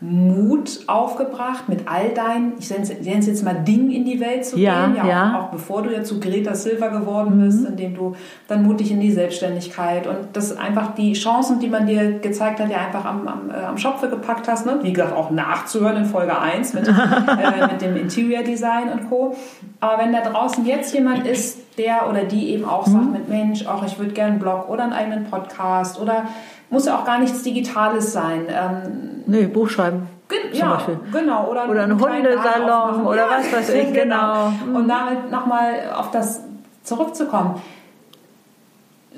Mut 0.00 0.80
aufgebracht, 0.86 1.68
mit 1.68 1.88
all 1.88 2.10
deinen, 2.10 2.52
ich 2.60 2.70
nenne 2.70 3.18
es 3.18 3.26
jetzt 3.26 3.44
mal 3.44 3.54
Dingen 3.54 3.90
in 3.90 4.04
die 4.04 4.20
Welt 4.20 4.44
zu 4.44 4.56
ja, 4.56 4.86
gehen, 4.86 4.96
ja, 4.96 5.06
ja. 5.06 5.34
Auch, 5.36 5.44
auch, 5.44 5.50
bevor 5.50 5.82
du 5.82 5.92
ja 5.92 6.04
zu 6.04 6.20
Greta 6.20 6.54
Silva 6.54 6.86
geworden 6.88 7.40
bist, 7.40 7.62
mhm. 7.62 7.66
indem 7.66 7.94
du 7.96 8.14
dann 8.46 8.62
mutig 8.62 8.92
in 8.92 9.00
die 9.00 9.10
Selbstständigkeit 9.10 10.06
und 10.06 10.16
das 10.34 10.56
einfach 10.56 10.94
die 10.94 11.14
Chancen, 11.14 11.58
die 11.58 11.66
man 11.66 11.86
dir 11.86 12.20
gezeigt 12.20 12.60
hat, 12.60 12.70
ja 12.70 12.78
einfach 12.78 13.04
am, 13.04 13.26
am, 13.26 13.50
äh, 13.50 13.64
am 13.64 13.76
Schopfe 13.76 14.08
gepackt 14.08 14.46
hast, 14.46 14.66
ne? 14.66 14.78
wie 14.82 14.92
gesagt 14.92 15.16
auch 15.16 15.30
nachzuhören 15.30 15.96
in 15.96 16.04
Folge 16.04 16.38
1 16.38 16.74
mit, 16.74 16.86
äh, 16.88 17.66
mit 17.72 17.82
dem 17.82 17.96
Interior 17.96 18.44
Design 18.44 18.90
und 18.92 19.10
Co. 19.10 19.34
Aber 19.80 20.00
wenn 20.00 20.12
da 20.12 20.20
draußen 20.20 20.64
jetzt 20.64 20.94
jemand 20.94 21.26
ist, 21.26 21.58
der 21.76 22.08
oder 22.08 22.24
die 22.24 22.50
eben 22.50 22.64
auch 22.64 22.86
mhm. 22.86 22.92
sagt 22.92 23.12
mit 23.12 23.28
Mensch, 23.28 23.66
auch 23.66 23.84
ich 23.84 23.98
würde 23.98 24.12
gerne 24.12 24.32
einen 24.32 24.40
Blog 24.40 24.68
oder 24.68 24.84
einen 24.84 24.92
eigenen 24.92 25.24
Podcast 25.24 26.00
oder 26.00 26.24
muss 26.70 26.86
ja 26.86 26.98
auch 26.98 27.04
gar 27.04 27.18
nichts 27.18 27.42
Digitales 27.42 28.12
sein. 28.12 28.46
Ähm, 28.48 29.22
nee, 29.26 29.46
Buch 29.46 29.68
schreiben. 29.68 30.08
Gen 30.28 30.52
ja, 30.52 30.82
genau. 31.10 31.50
Oder, 31.50 31.68
oder 31.68 31.84
ein 31.84 31.98
Hundesalon 31.98 33.06
oder 33.06 33.28
was 33.30 33.50
weiß 33.52 33.70
ich, 33.70 33.92
genau. 33.94 34.52
genau. 34.64 34.78
Und 34.78 34.88
damit 34.88 35.30
nochmal 35.30 35.90
auf 35.94 36.10
das 36.10 36.42
zurückzukommen. 36.82 37.62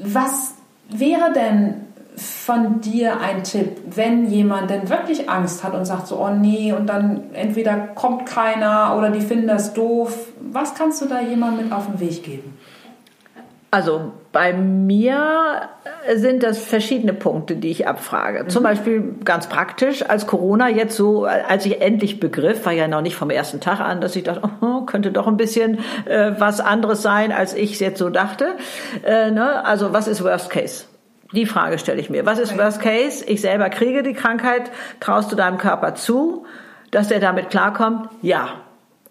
Was 0.03 0.55
wäre 0.89 1.33
denn 1.33 1.87
von 2.17 2.81
dir 2.81 3.21
ein 3.21 3.45
Tipp, 3.45 3.79
wenn 3.95 4.27
jemand 4.31 4.71
denn 4.71 4.91
wirklich 4.91 5.31
Angst 5.31 5.65
hat 5.65 5.75
und 5.75 5.85
sagt 5.85 6.07
so, 6.07 6.19
oh 6.19 6.31
nee, 6.31 6.73
und 6.73 6.87
dann 6.87 7.33
entweder 7.33 7.77
kommt 7.79 8.27
keiner 8.27 8.95
oder 8.99 9.11
die 9.11 9.21
finden 9.21 9.47
das 9.47 9.73
doof. 9.73 10.27
Was 10.41 10.75
kannst 10.75 11.01
du 11.01 11.07
da 11.07 11.21
jemandem 11.21 11.65
mit 11.65 11.73
auf 11.73 11.87
den 11.87 12.01
Weg 12.01 12.23
geben? 12.23 12.59
Also 13.73 14.11
bei 14.33 14.53
mir 14.53 15.69
sind 16.15 16.43
das 16.43 16.59
verschiedene 16.59 17.13
Punkte, 17.13 17.55
die 17.55 17.71
ich 17.71 17.87
abfrage. 17.87 18.43
Mhm. 18.43 18.49
Zum 18.49 18.65
Beispiel 18.65 19.15
ganz 19.25 19.49
praktisch, 19.49 20.03
als 20.09 20.27
Corona 20.27 20.69
jetzt 20.69 20.97
so, 20.97 21.25
als 21.25 21.67
ich 21.67 21.81
endlich 21.81 22.19
begriff, 22.19 22.67
war 22.67 22.73
ja 22.73 22.89
noch 22.89 23.01
nicht 23.01 23.15
vom 23.15 23.31
ersten 23.31 23.61
Tag 23.61 23.79
an, 23.79 24.01
dass 24.01 24.17
ich 24.17 24.25
dachte, 24.25 24.43
oh, 24.61 24.81
könnte 24.83 25.13
doch 25.13 25.29
ein 25.29 25.37
bisschen 25.37 25.79
äh, 26.07 26.33
was 26.39 26.61
anderes 26.61 27.03
sein, 27.03 27.31
als 27.31 27.55
ich 27.55 27.75
es 27.75 27.81
jetzt 27.81 27.99
so 27.99 28.11
dachte. 28.11 28.57
Äh, 29.05 29.31
ne? 29.31 29.65
Also 29.65 29.93
was 29.93 30.09
ist 30.09 30.25
Worst 30.25 30.51
Case? 30.51 30.87
Die 31.33 31.47
Frage 31.47 31.79
stelle 31.79 32.01
ich 32.01 32.11
mir. 32.11 32.27
Was 32.27 32.41
ist 32.41 32.59
Worst 32.59 32.83
Case? 32.83 33.25
Ich 33.25 33.41
selber 33.41 33.71
kriege 33.71 34.03
die 34.03 34.15
Krankheit. 34.15 34.73
Traust 34.99 35.31
du 35.31 35.37
deinem 35.37 35.59
Körper 35.59 35.95
zu, 35.95 36.45
dass 36.91 37.13
er 37.13 37.21
damit 37.21 37.51
klarkommt? 37.51 38.09
Ja. 38.21 38.49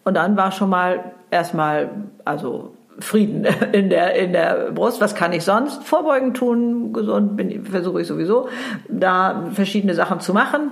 Und 0.04 0.16
dann 0.16 0.36
war 0.36 0.52
schon 0.52 0.70
mal 0.70 1.14
erstmal, 1.32 1.92
also 2.26 2.74
Frieden 3.00 3.46
in 3.72 3.90
der, 3.90 4.16
in 4.16 4.34
der 4.34 4.72
Brust. 4.72 5.02
Was 5.02 5.16
kann 5.16 5.34
ich 5.34 5.44
sonst? 5.44 5.84
Vorbeugen 5.84 6.34
tun, 6.34 6.94
gesund 6.94 7.38
bin, 7.38 7.66
versuche 7.66 8.02
ich 8.02 8.08
sowieso, 8.08 8.50
da 8.88 9.50
verschiedene 9.54 9.94
Sachen 9.94 10.20
zu 10.20 10.34
machen, 10.34 10.72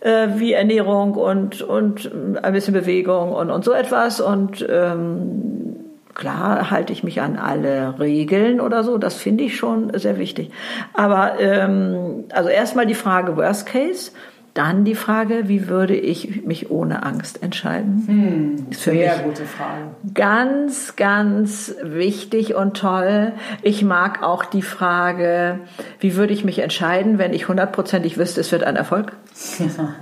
äh, 0.00 0.28
wie 0.36 0.52
Ernährung 0.52 1.14
und, 1.14 1.62
und 1.62 2.10
ein 2.42 2.52
bisschen 2.52 2.74
Bewegung 2.74 3.32
und, 3.32 3.50
und 3.50 3.64
so 3.64 3.72
etwas. 3.72 4.20
Und 4.20 4.66
ähm, 4.68 5.76
klar 6.14 6.70
halte 6.70 6.92
ich 6.92 7.04
mich 7.04 7.20
an 7.20 7.36
alle 7.36 7.98
Regeln 7.98 8.60
oder 8.60 8.84
so, 8.84 8.98
das 8.98 9.14
finde 9.14 9.44
ich 9.44 9.56
schon 9.56 9.96
sehr 9.98 10.18
wichtig. 10.18 10.50
Aber 10.92 11.40
ähm, 11.40 12.24
also 12.32 12.48
erstmal 12.48 12.86
die 12.86 12.94
Frage 12.94 13.36
Worst 13.36 13.66
Case. 13.66 14.12
Dann 14.54 14.84
die 14.84 14.94
Frage, 14.94 15.48
wie 15.48 15.66
würde 15.66 15.96
ich 15.96 16.44
mich 16.44 16.70
ohne 16.70 17.02
Angst 17.02 17.42
entscheiden? 17.42 18.04
Hm, 18.06 18.72
sehr 18.72 19.18
gute 19.18 19.46
Frage. 19.46 19.82
Ganz, 20.14 20.94
ganz 20.94 21.74
wichtig 21.82 22.54
und 22.54 22.76
toll. 22.76 23.32
Ich 23.62 23.82
mag 23.82 24.22
auch 24.22 24.44
die 24.44 24.62
Frage, 24.62 25.58
wie 25.98 26.14
würde 26.14 26.32
ich 26.32 26.44
mich 26.44 26.60
entscheiden, 26.60 27.18
wenn 27.18 27.32
ich 27.32 27.48
hundertprozentig 27.48 28.16
wüsste, 28.16 28.40
es 28.40 28.52
wird 28.52 28.62
ein 28.62 28.76
Erfolg? 28.76 29.12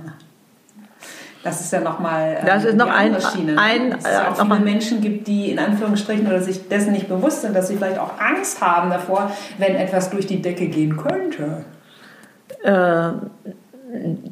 Das 1.43 1.59
ist 1.59 1.73
ja 1.73 1.81
nochmal 1.81 2.37
äh, 2.41 2.45
das 2.45 2.63
ist 2.63 2.77
noch 2.77 2.87
ein, 2.87 3.19
Schiene, 3.19 3.55
ne? 3.55 3.59
ein, 3.59 3.91
es 3.91 4.05
ja 4.05 4.31
auch 4.31 4.41
viele 4.41 4.59
Menschen 4.61 5.01
gibt, 5.01 5.27
die 5.27 5.51
in 5.51 5.59
Anführungsstrichen 5.59 6.25
oder 6.25 6.41
sich 6.41 6.69
dessen 6.69 6.93
nicht 6.93 7.09
bewusst 7.09 7.41
sind, 7.41 7.53
dass 7.53 7.67
sie 7.67 7.75
vielleicht 7.75 7.99
auch 7.99 8.11
Angst 8.17 8.61
haben 8.61 8.89
davor, 8.89 9.29
wenn 9.57 9.75
etwas 9.75 10.09
durch 10.09 10.25
die 10.25 10.41
Decke 10.41 10.67
gehen 10.67 10.95
könnte. 10.95 11.65
Äh, 12.63 13.51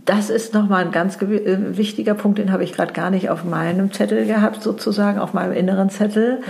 das 0.06 0.30
ist 0.30 0.54
nochmal 0.54 0.86
ein 0.86 0.92
ganz 0.92 1.22
äh, 1.22 1.78
wichtiger 1.78 2.16
Punkt, 2.16 2.40
den 2.40 2.52
habe 2.52 2.64
ich 2.64 2.74
gerade 2.74 2.94
gar 2.94 3.12
nicht 3.12 3.30
auf 3.30 3.44
meinem 3.44 3.92
Zettel 3.92 4.26
gehabt, 4.26 4.64
sozusagen, 4.64 5.20
auf 5.20 5.34
meinem 5.34 5.54
inneren 5.54 5.90
Zettel. 5.90 6.40
Mhm. 6.40 6.46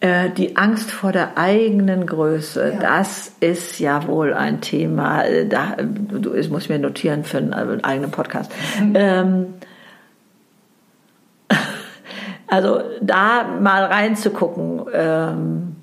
Äh, 0.00 0.30
die 0.30 0.56
Angst 0.56 0.90
vor 0.90 1.12
der 1.12 1.38
eigenen 1.38 2.06
Größe, 2.06 2.74
ja. 2.74 2.78
das 2.78 3.32
ist 3.40 3.78
ja 3.78 4.06
wohl 4.06 4.34
ein 4.34 4.60
Thema. 4.60 5.22
Äh, 5.22 5.46
da, 5.46 5.76
du, 5.78 6.30
das 6.30 6.50
muss 6.50 6.64
ich 6.64 6.68
mir 6.68 6.78
notieren 6.78 7.24
für 7.24 7.38
einen 7.38 7.82
eigenen 7.82 8.10
Podcast. 8.10 8.52
Mhm. 8.78 8.92
Ähm, 8.94 9.46
also 12.46 12.80
da 13.00 13.44
mal 13.60 13.84
reinzugucken. 13.84 14.82
Ähm, 14.92 15.73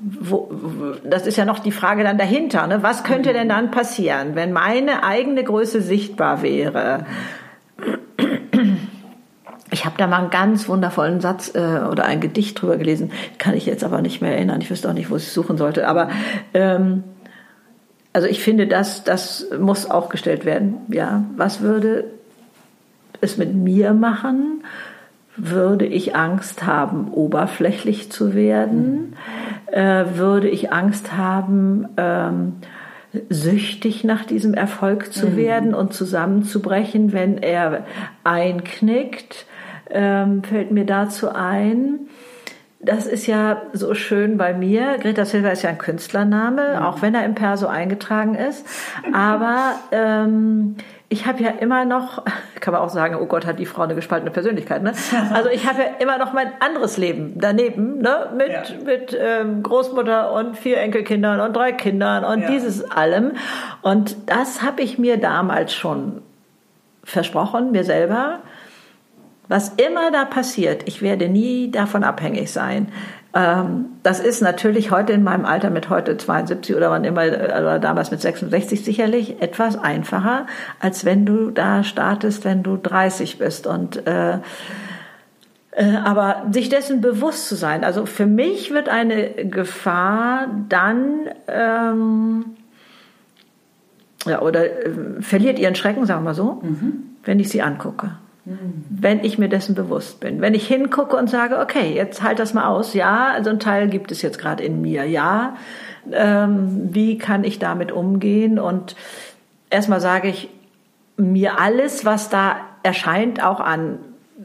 wo, 0.00 0.50
das 1.04 1.26
ist 1.26 1.36
ja 1.36 1.44
noch 1.44 1.58
die 1.58 1.72
Frage 1.72 2.04
dann 2.04 2.18
dahinter. 2.18 2.66
Ne? 2.66 2.82
Was 2.82 3.04
könnte 3.04 3.32
denn 3.32 3.48
dann 3.48 3.70
passieren, 3.70 4.34
wenn 4.34 4.52
meine 4.52 5.04
eigene 5.04 5.42
Größe 5.42 5.80
sichtbar 5.80 6.42
wäre? 6.42 7.06
Ich 9.70 9.84
habe 9.84 9.96
da 9.98 10.06
mal 10.06 10.20
einen 10.20 10.30
ganz 10.30 10.68
wundervollen 10.68 11.20
Satz 11.20 11.54
äh, 11.54 11.80
oder 11.90 12.04
ein 12.04 12.20
Gedicht 12.20 12.60
drüber 12.60 12.76
gelesen, 12.76 13.10
kann 13.38 13.54
ich 13.54 13.66
jetzt 13.66 13.84
aber 13.84 14.00
nicht 14.00 14.22
mehr 14.22 14.34
erinnern. 14.34 14.60
Ich 14.60 14.70
wüsste 14.70 14.88
auch 14.88 14.94
nicht, 14.94 15.10
wo 15.10 15.16
ich 15.16 15.28
suchen 15.28 15.56
sollte. 15.56 15.88
Aber 15.88 16.08
ähm, 16.54 17.04
also 18.12 18.28
ich 18.28 18.42
finde, 18.42 18.66
das, 18.66 19.04
das 19.04 19.46
muss 19.58 19.90
auch 19.90 20.08
gestellt 20.08 20.44
werden. 20.44 20.78
Ja, 20.88 21.24
was 21.36 21.60
würde 21.60 22.04
es 23.20 23.36
mit 23.36 23.54
mir 23.54 23.92
machen? 23.92 24.62
Würde 25.36 25.86
ich 25.86 26.16
Angst 26.16 26.66
haben, 26.66 27.08
oberflächlich 27.10 28.10
zu 28.10 28.34
werden? 28.34 29.16
Äh, 29.70 30.04
würde 30.14 30.48
ich 30.48 30.72
Angst 30.72 31.16
haben, 31.16 31.88
ähm, 31.96 32.54
süchtig 33.28 34.04
nach 34.04 34.24
diesem 34.24 34.54
Erfolg 34.54 35.12
zu 35.12 35.28
mhm. 35.28 35.36
werden 35.36 35.74
und 35.74 35.92
zusammenzubrechen, 35.92 37.12
wenn 37.12 37.38
er 37.38 37.84
einknickt? 38.24 39.46
Ähm, 39.90 40.42
fällt 40.42 40.70
mir 40.70 40.84
dazu 40.84 41.28
ein. 41.30 42.00
Das 42.80 43.06
ist 43.06 43.26
ja 43.26 43.62
so 43.72 43.94
schön 43.94 44.36
bei 44.36 44.52
mir. 44.52 44.98
Greta 44.98 45.24
Silva 45.24 45.48
ist 45.48 45.62
ja 45.62 45.70
ein 45.70 45.78
Künstlername, 45.78 46.76
mhm. 46.76 46.82
auch 46.82 47.02
wenn 47.02 47.14
er 47.14 47.24
im 47.24 47.34
Perso 47.34 47.66
eingetragen 47.66 48.34
ist. 48.34 48.66
Aber 49.12 49.72
ähm, 49.92 50.76
ich 51.08 51.26
habe 51.26 51.42
ja 51.42 51.50
immer 51.50 51.84
noch, 51.84 52.24
kann 52.60 52.72
man 52.72 52.82
auch 52.82 52.88
sagen, 52.88 53.16
oh 53.16 53.26
Gott, 53.26 53.46
hat 53.46 53.58
die 53.58 53.66
Frau 53.66 53.82
eine 53.82 53.94
gespaltene 53.94 54.30
Persönlichkeit. 54.30 54.82
Ne? 54.82 54.92
Also 55.32 55.48
ich 55.50 55.66
habe 55.66 55.80
ja 55.80 55.88
immer 55.98 56.18
noch 56.18 56.32
mein 56.32 56.50
anderes 56.60 56.96
Leben 56.96 57.34
daneben, 57.36 57.98
ne? 57.98 58.30
mit, 58.36 58.50
ja. 58.50 58.62
mit 58.84 59.16
ähm, 59.18 59.62
Großmutter 59.62 60.32
und 60.32 60.56
vier 60.56 60.78
Enkelkindern 60.78 61.40
und 61.40 61.54
drei 61.54 61.72
Kindern 61.72 62.24
und 62.24 62.42
ja. 62.42 62.50
dieses 62.50 62.90
allem. 62.90 63.32
Und 63.82 64.16
das 64.26 64.62
habe 64.62 64.82
ich 64.82 64.98
mir 64.98 65.18
damals 65.18 65.72
schon 65.74 66.22
versprochen, 67.04 67.70
mir 67.70 67.84
selber. 67.84 68.40
Was 69.48 69.68
immer 69.74 70.10
da 70.10 70.24
passiert, 70.24 70.88
ich 70.88 71.02
werde 71.02 71.28
nie 71.28 71.70
davon 71.70 72.02
abhängig 72.02 72.50
sein. 72.50 72.88
Ähm, 73.34 73.86
das 74.02 74.20
ist 74.20 74.40
natürlich 74.40 74.90
heute 74.90 75.12
in 75.12 75.22
meinem 75.22 75.44
Alter 75.44 75.70
mit 75.70 75.90
heute 75.90 76.16
72 76.16 76.74
oder 76.74 76.90
wann 76.90 77.04
immer, 77.04 77.26
oder 77.26 77.78
damals 77.78 78.10
mit 78.10 78.20
66 78.20 78.84
sicherlich 78.84 79.42
etwas 79.42 79.76
einfacher, 79.76 80.46
als 80.80 81.04
wenn 81.04 81.26
du 81.26 81.50
da 81.50 81.84
startest, 81.84 82.44
wenn 82.44 82.62
du 82.62 82.76
30 82.76 83.38
bist. 83.38 83.66
Und 83.66 84.06
äh, 84.06 84.38
äh, 85.72 85.96
aber 85.96 86.46
sich 86.52 86.68
dessen 86.68 87.00
bewusst 87.00 87.48
zu 87.48 87.54
sein. 87.54 87.84
Also 87.84 88.06
für 88.06 88.26
mich 88.26 88.72
wird 88.72 88.88
eine 88.88 89.28
Gefahr 89.46 90.48
dann 90.68 91.28
ähm, 91.48 92.44
ja, 94.24 94.40
oder 94.40 94.64
äh, 94.64 94.90
verliert 95.20 95.58
ihren 95.58 95.74
Schrecken, 95.74 96.06
sagen 96.06 96.24
wir 96.24 96.34
so, 96.34 96.60
mhm. 96.62 97.16
wenn 97.24 97.38
ich 97.40 97.50
sie 97.50 97.62
angucke 97.62 98.12
wenn 98.46 99.24
ich 99.24 99.38
mir 99.38 99.48
dessen 99.48 99.74
bewusst 99.74 100.20
bin. 100.20 100.40
Wenn 100.40 100.54
ich 100.54 100.68
hingucke 100.68 101.16
und 101.16 101.28
sage, 101.28 101.58
okay, 101.58 101.92
jetzt 101.94 102.22
halt 102.22 102.38
das 102.38 102.54
mal 102.54 102.66
aus, 102.68 102.94
ja, 102.94 103.32
also 103.32 103.50
ein 103.50 103.58
Teil 103.58 103.88
gibt 103.88 104.12
es 104.12 104.22
jetzt 104.22 104.38
gerade 104.38 104.62
in 104.62 104.80
mir, 104.80 105.04
ja, 105.04 105.56
ähm, 106.12 106.94
wie 106.94 107.18
kann 107.18 107.42
ich 107.42 107.58
damit 107.58 107.90
umgehen? 107.90 108.60
Und 108.60 108.94
erstmal 109.68 110.00
sage 110.00 110.28
ich, 110.28 110.48
mir 111.16 111.58
alles, 111.58 112.04
was 112.04 112.28
da 112.28 112.56
erscheint, 112.82 113.42
auch 113.42 113.58
an 113.58 113.98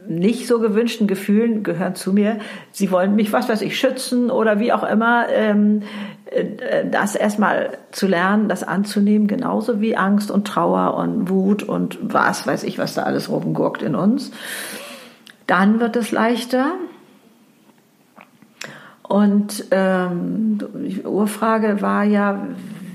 nicht 0.08 0.46
so 0.46 0.58
gewünschten 0.58 1.06
Gefühlen 1.06 1.62
gehören 1.62 1.94
zu 1.94 2.12
mir. 2.12 2.38
Sie 2.70 2.90
wollen 2.90 3.14
mich, 3.14 3.32
was 3.32 3.48
weiß 3.48 3.60
ich, 3.60 3.78
schützen 3.78 4.30
oder 4.30 4.58
wie 4.58 4.72
auch 4.72 4.84
immer. 4.84 5.28
Ähm, 5.28 5.82
äh, 6.26 6.88
das 6.90 7.14
erstmal 7.14 7.78
zu 7.90 8.06
lernen, 8.06 8.48
das 8.48 8.62
anzunehmen, 8.62 9.26
genauso 9.28 9.80
wie 9.80 9.96
Angst 9.96 10.30
und 10.30 10.46
Trauer 10.46 10.94
und 10.94 11.28
Wut 11.28 11.62
und 11.62 11.98
was 12.00 12.46
weiß 12.46 12.64
ich, 12.64 12.78
was 12.78 12.94
da 12.94 13.02
alles 13.02 13.30
rumgurkt 13.30 13.82
in 13.82 13.94
uns. 13.94 14.32
Dann 15.46 15.80
wird 15.80 15.96
es 15.96 16.10
leichter. 16.10 16.72
Und 19.02 19.66
ähm, 19.72 20.58
die 20.86 21.02
Urfrage 21.02 21.82
war 21.82 22.04
ja, 22.04 22.46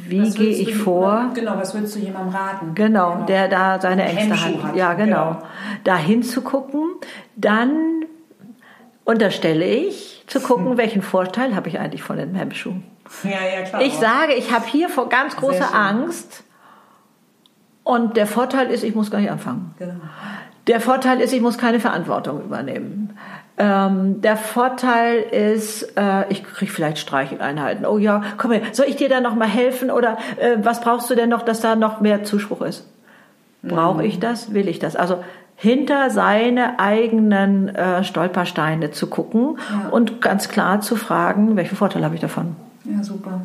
wie 0.09 0.29
gehe 0.31 0.49
ich 0.49 0.73
du, 0.73 0.79
vor? 0.79 1.31
Genau, 1.33 1.57
was 1.57 1.73
würdest 1.73 1.95
du 1.95 1.99
jemandem 1.99 2.35
raten? 2.35 2.75
Genau, 2.75 3.13
genau. 3.13 3.25
der 3.25 3.47
da 3.47 3.79
seine 3.79 4.05
Ängste 4.05 4.45
hat. 4.45 4.63
hat. 4.63 4.75
Ja, 4.75 4.93
genau. 4.93 5.33
genau. 5.33 5.43
Da 5.83 5.97
hinzugucken, 5.97 6.83
dann 7.35 8.05
unterstelle 9.05 9.65
ich, 9.65 10.23
zu 10.27 10.41
gucken, 10.41 10.71
hm. 10.71 10.77
welchen 10.77 11.01
Vorteil 11.01 11.55
habe 11.55 11.69
ich 11.69 11.79
eigentlich 11.79 12.03
von 12.03 12.17
den 12.17 12.35
Hemmschuhen. 12.35 12.83
Ja, 13.23 13.29
ja, 13.29 13.63
klar. 13.63 13.81
Ich 13.81 13.93
sage, 13.93 14.33
ich 14.33 14.51
habe 14.51 14.65
hier 14.65 14.89
vor 14.89 15.07
ganz 15.07 15.35
große 15.37 15.73
Angst 15.73 16.43
und 17.83 18.17
der 18.17 18.27
Vorteil 18.27 18.69
ist, 18.69 18.83
ich 18.83 18.93
muss 18.95 19.09
gar 19.09 19.21
nicht 19.21 19.31
anfangen. 19.31 19.73
Genau. 19.79 19.93
Der 20.67 20.81
Vorteil 20.81 21.21
ist, 21.21 21.31
ich 21.31 21.41
muss 21.41 21.57
keine 21.57 21.79
Verantwortung 21.79 22.43
übernehmen. 22.43 23.17
Ähm, 23.59 24.21
der 24.21 24.37
Vorteil 24.37 25.19
ist, 25.19 25.97
äh, 25.97 26.25
ich 26.29 26.43
kriege 26.43 26.71
vielleicht 26.71 26.99
Streicheleinheiten. 26.99 27.85
Oh 27.85 27.97
ja, 27.97 28.21
komm 28.37 28.51
her, 28.51 28.61
soll 28.71 28.85
ich 28.87 28.97
dir 28.97 29.09
da 29.09 29.19
noch 29.19 29.33
mal 29.35 29.47
helfen 29.47 29.89
oder 29.89 30.17
äh, 30.37 30.57
was 30.61 30.81
brauchst 30.81 31.09
du 31.09 31.15
denn 31.15 31.29
noch, 31.29 31.41
dass 31.41 31.59
da 31.61 31.75
noch 31.75 31.99
mehr 31.99 32.23
Zuspruch 32.23 32.61
ist? 32.61 32.85
Brauche 33.63 34.05
ich 34.05 34.19
das? 34.19 34.53
Will 34.53 34.67
ich 34.67 34.77
das? 34.77 34.95
Also 34.95 35.23
hinter 35.55 36.11
seine 36.11 36.79
eigenen 36.79 37.69
äh, 37.69 38.03
Stolpersteine 38.03 38.91
zu 38.91 39.07
gucken 39.07 39.57
Ja. 39.71 39.89
und 39.89 40.21
ganz 40.21 40.49
klar 40.49 40.81
zu 40.81 40.95
fragen, 40.95 41.55
welchen 41.55 41.75
Vorteil 41.75 42.05
habe 42.05 42.13
ich 42.13 42.21
davon? 42.21 42.55
Ja, 42.85 43.03
super. 43.03 43.41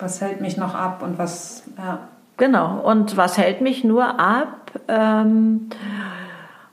Was 0.00 0.20
hält 0.20 0.40
mich 0.40 0.56
noch 0.56 0.74
ab 0.74 1.02
und 1.04 1.18
was, 1.18 1.62
ja. 1.78 2.00
Genau. 2.36 2.80
Und 2.80 3.16
was 3.16 3.38
hält 3.38 3.60
mich 3.60 3.84
nur 3.84 4.18
ab, 4.18 4.72
ähm, 4.88 5.70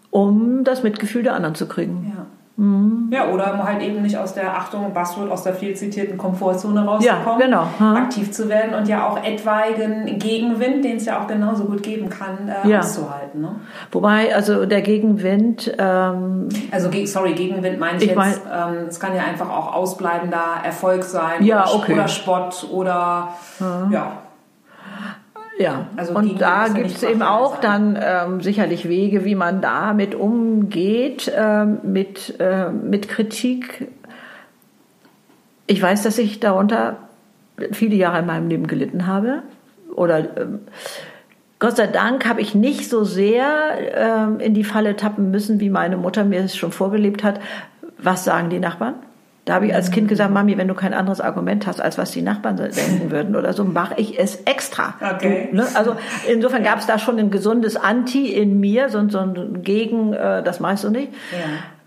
um 0.10 0.64
das 0.64 0.84
Mitgefühl 0.84 1.24
der 1.24 1.36
anderen 1.36 1.56
zu 1.56 1.68
kriegen? 1.68 2.14
Ja. 2.18 2.23
Ja, 2.56 3.30
oder 3.30 3.52
um 3.56 3.63
halt 3.63 3.82
eben 3.82 4.04
nicht 4.04 4.16
aus 4.16 4.36
der 4.36 4.56
Achtung, 4.56 4.94
Buzzword, 4.94 5.32
aus 5.32 5.42
der 5.42 5.56
viel 5.56 5.76
zitierten 5.76 6.18
Komfortzone 6.20 6.82
Ja, 6.82 6.86
rauszukommen, 6.86 7.39
genau. 7.39 7.66
Hm. 7.80 7.96
aktiv 7.96 8.32
zu 8.32 8.48
werden 8.48 8.76
und 8.76 8.88
ja 8.88 9.08
auch 9.08 9.18
etwaigen 9.24 10.20
Gegenwind, 10.20 10.86
den 10.86 10.98
es 10.98 11.06
ja 11.06 11.20
auch 11.20 11.26
genauso 11.28 11.66
gut 11.66 11.82
geben 11.82 12.10
kann, 12.10 12.48
äh, 12.48 12.68
Ja. 12.70 12.80
auszuhalten. 12.80 13.42
Ne? 13.42 13.56
Wobei, 13.92 14.36
also 14.36 14.68
der 14.68 14.82
Gegenwind, 14.84 15.74
ähm, 15.80 16.48
Also, 16.72 16.89
ge- 16.89 17.06
sorry, 17.08 17.34
Gegenwind 17.34 17.80
meine 17.80 17.98
ich, 17.98 18.04
Ich 18.04 18.10
jetzt, 18.10 18.18
mein- 18.18 18.34
ähm, 18.52 18.86
es 18.88 19.00
kann 19.00 19.16
ja 19.16 19.24
einfach 19.24 19.50
auch 19.50 19.74
ausbleibender 19.74 20.44
Erfolg 20.63 21.04
sein 21.04 21.44
Ja, 21.44 21.63
oder, 21.66 21.76
okay. 21.76 21.94
oder 21.94 22.08
Spott 22.08 22.68
oder 22.72 23.30
ja. 23.89 24.12
Ja, 25.60 25.88
Also 25.96 26.16
und 26.16 26.42
da 26.42 26.68
gibt 26.68 26.88
es 26.88 27.04
eben 27.04 27.22
auch 27.22 27.62
sein. 27.62 27.94
dann 27.96 28.00
ähm, 28.34 28.42
sicherlich 28.42 28.89
Wege, 28.89 29.24
wie 29.24 29.36
man 29.36 29.62
damit 29.62 30.16
umgeht, 30.16 31.32
ähm, 31.36 31.78
mit, 31.84 32.39
äh, 32.39 32.70
mit 32.70 33.08
Kritik. 33.08 33.88
Ich 35.68 35.82
weiß, 35.82 36.04
dass 36.04 36.18
ich 36.18 36.39
darunter 36.39 36.98
viele 37.72 37.96
Jahre 37.96 38.20
in 38.20 38.26
meinem 38.26 38.50
Leben 38.50 38.68
gelitten 38.68 39.06
habe. 39.06 39.44
Oder 39.96 40.38
ähm, 40.38 40.60
Gott 41.60 41.78
sei 41.78 41.88
Dank 41.88 42.26
habe 42.26 42.42
ich 42.42 42.56
nicht 42.56 42.89
so 42.89 43.04
sehr 43.04 43.46
ähm, 43.96 44.39
in 44.39 44.54
die 44.54 44.63
Falle 44.63 44.96
tappen 44.96 45.32
müssen, 45.32 45.60
wie 45.60 45.70
meine 45.70 45.98
Mutter 45.98 46.24
mir 46.26 46.42
es 46.42 46.58
schon 46.58 46.72
vorgelebt 46.72 47.24
hat. 47.24 47.39
Was 48.00 48.26
sagen 48.26 48.50
die 48.50 48.60
Nachbarn? 48.60 48.96
Da 49.46 49.56
habe 49.56 49.68
ich 49.68 49.76
als 49.76 49.92
Kind 49.92 50.08
gesagt, 50.08 50.32
Mami, 50.32 50.58
wenn 50.58 50.70
du 50.70 50.74
kein 50.74 50.94
anderes 50.94 51.20
Argument 51.20 51.68
hast, 51.68 51.82
als 51.82 51.98
was 51.98 52.12
die 52.12 52.22
Nachbarn 52.22 52.56
denken 52.56 53.12
würden 53.12 53.36
oder 53.36 53.52
so, 53.52 53.66
mache 53.66 53.96
ich 53.98 54.18
es 54.18 54.36
extra. 54.46 54.94
Okay. 55.02 55.50
Du, 55.52 55.58
ne? 55.58 55.68
Also 55.74 55.98
insofern 56.32 56.64
gab 56.64 56.80
es 56.80 56.86
da 56.86 56.98
schon 56.98 57.20
ein 57.20 57.30
gesundes 57.30 57.76
Anti 57.76 58.28
in 58.28 58.62
mir, 58.62 58.88
so, 58.88 59.08
so 59.10 59.20
ein 59.20 59.62
Gegen, 59.62 60.14
äh, 60.14 60.44
das 60.44 60.62
meinst 60.62 60.86
du 60.86 60.90
nicht. 60.90 61.12
Ja. 61.32 61.40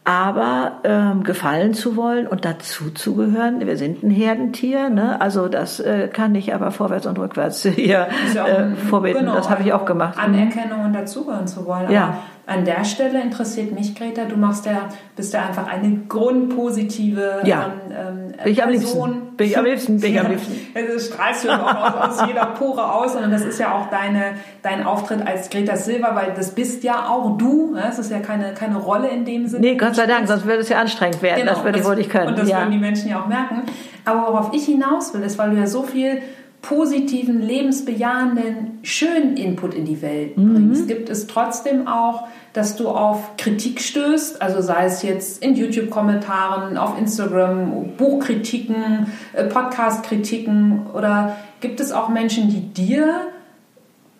Aber 0.04 0.80
ähm, 0.84 1.24
gefallen 1.24 1.74
zu 1.74 1.96
wollen 1.96 2.28
und 2.28 2.44
dazu 2.44 2.90
zu 2.90 3.16
gehören, 3.16 3.66
wir 3.66 3.76
sind 3.76 4.04
ein 4.04 4.10
Herdentier, 4.10 4.88
ne? 4.88 5.20
also 5.20 5.48
das 5.48 5.80
äh, 5.80 6.06
kann 6.06 6.32
ich 6.36 6.54
aber 6.54 6.70
vorwärts 6.70 7.06
und 7.06 7.18
rückwärts 7.18 7.62
hier 7.74 8.06
ja 8.32 8.46
äh, 8.46 8.76
vorbeten. 8.76 9.22
genau, 9.22 9.34
das 9.34 9.50
habe 9.50 9.64
ich 9.64 9.72
auch 9.72 9.84
gemacht. 9.84 10.16
Anerkennung 10.16 10.84
und 10.84 10.92
dazugehören 10.92 11.48
zu 11.48 11.66
wollen. 11.66 11.90
Ja. 11.90 12.18
An 12.48 12.64
der 12.64 12.84
Stelle 12.84 13.20
interessiert 13.20 13.72
mich, 13.72 13.96
Greta, 13.96 14.24
du 14.24 14.36
machst 14.36 14.66
ja, 14.66 14.88
bist 15.16 15.34
ja 15.34 15.46
einfach 15.46 15.66
eine 15.66 16.02
grundpositive 16.08 17.40
Ja. 17.44 17.72
ähm, 17.90 18.28
ähm, 18.30 18.32
Bin 18.44 18.52
ich 18.52 18.62
am 18.62 18.70
Person. 18.70 19.10
liebsten. 19.10 19.36
Bin 19.36 19.46
ich 19.48 19.58
am 19.58 19.64
liebsten, 19.64 20.00
bin 20.00 20.12
ich 20.12 20.20
am 20.20 20.26
Ja. 20.30 20.32
liebsten. 20.32 20.54
Das 20.94 21.06
strahlst 21.06 21.44
du 21.44 21.50
auch 21.50 22.04
aus, 22.04 22.20
aus 22.20 22.26
jeder 22.28 22.46
Pore 22.46 22.92
aus 22.92 23.16
und 23.16 23.30
das 23.32 23.44
ist 23.44 23.58
ja 23.58 23.74
auch 23.74 23.90
deine, 23.90 24.34
dein 24.62 24.84
Auftritt 24.86 25.26
als 25.26 25.50
Greta 25.50 25.76
Silva, 25.76 26.14
weil 26.14 26.34
das 26.34 26.52
bist 26.54 26.84
ja 26.84 27.08
auch 27.08 27.36
du. 27.36 27.72
ne? 27.74 27.84
Es 27.90 27.98
ist 27.98 28.10
ja 28.10 28.20
keine, 28.20 28.54
keine 28.54 28.76
Rolle 28.76 29.08
in 29.08 29.24
dem 29.24 29.46
Sinne. 29.48 29.60
Nee, 29.62 29.74
Gott 29.76 29.96
sei 29.96 30.06
Dank, 30.06 30.28
sonst 30.28 30.44
würde 30.46 30.60
es 30.60 30.68
ja 30.68 30.78
anstrengend 30.78 31.22
werden. 31.22 31.40
Genau, 31.40 31.52
das 31.54 31.64
würde 31.64 31.78
ich 31.80 31.84
wohl 31.84 31.96
nicht 31.96 32.10
können. 32.10 32.28
Und 32.28 32.38
das 32.38 32.48
ja. 32.48 32.58
würden 32.58 32.70
die 32.70 32.78
Menschen 32.78 33.10
ja 33.10 33.20
auch 33.22 33.26
merken. 33.26 33.62
Aber 34.04 34.22
worauf 34.32 34.54
ich 34.54 34.64
hinaus 34.66 35.12
will, 35.14 35.22
ist, 35.22 35.36
weil 35.36 35.50
du 35.50 35.56
ja 35.56 35.66
so 35.66 35.82
viel 35.82 36.22
positiven, 36.68 37.40
lebensbejahenden, 37.42 38.78
schönen 38.82 39.36
Input 39.36 39.74
in 39.74 39.84
die 39.84 40.02
Welt 40.02 40.36
Mhm. 40.36 40.52
bringst, 40.52 40.88
gibt 40.88 41.08
es 41.08 41.26
trotzdem 41.28 41.86
auch, 41.86 42.26
dass 42.54 42.74
du 42.76 42.88
auf 42.88 43.36
Kritik 43.36 43.80
stößt, 43.80 44.42
also 44.42 44.60
sei 44.60 44.86
es 44.86 45.02
jetzt 45.02 45.44
in 45.44 45.54
YouTube-Kommentaren, 45.54 46.76
auf 46.76 46.98
Instagram, 46.98 47.90
Buchkritiken, 47.96 49.06
äh, 49.34 49.44
Podcast-Kritiken 49.44 50.86
oder 50.92 51.36
gibt 51.60 51.78
es 51.80 51.92
auch 51.92 52.08
Menschen, 52.08 52.48
die 52.48 52.60
dir 52.60 53.14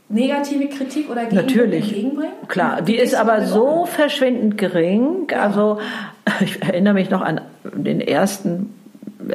negative 0.08 0.68
Kritik 0.68 1.10
oder 1.10 1.24
Gegenwind 1.24 1.48
Natürlich. 1.56 1.88
entgegenbringen? 1.88 2.32
Klar, 2.48 2.82
die 2.82 2.96
ist 2.96 3.14
aber 3.16 3.44
so 3.44 3.86
verschwindend 3.86 4.56
gering. 4.56 5.26
Also 5.36 5.78
ich 6.40 6.62
erinnere 6.62 6.94
mich 6.94 7.10
noch 7.10 7.22
an 7.22 7.40
den 7.74 8.00
ersten, 8.00 8.72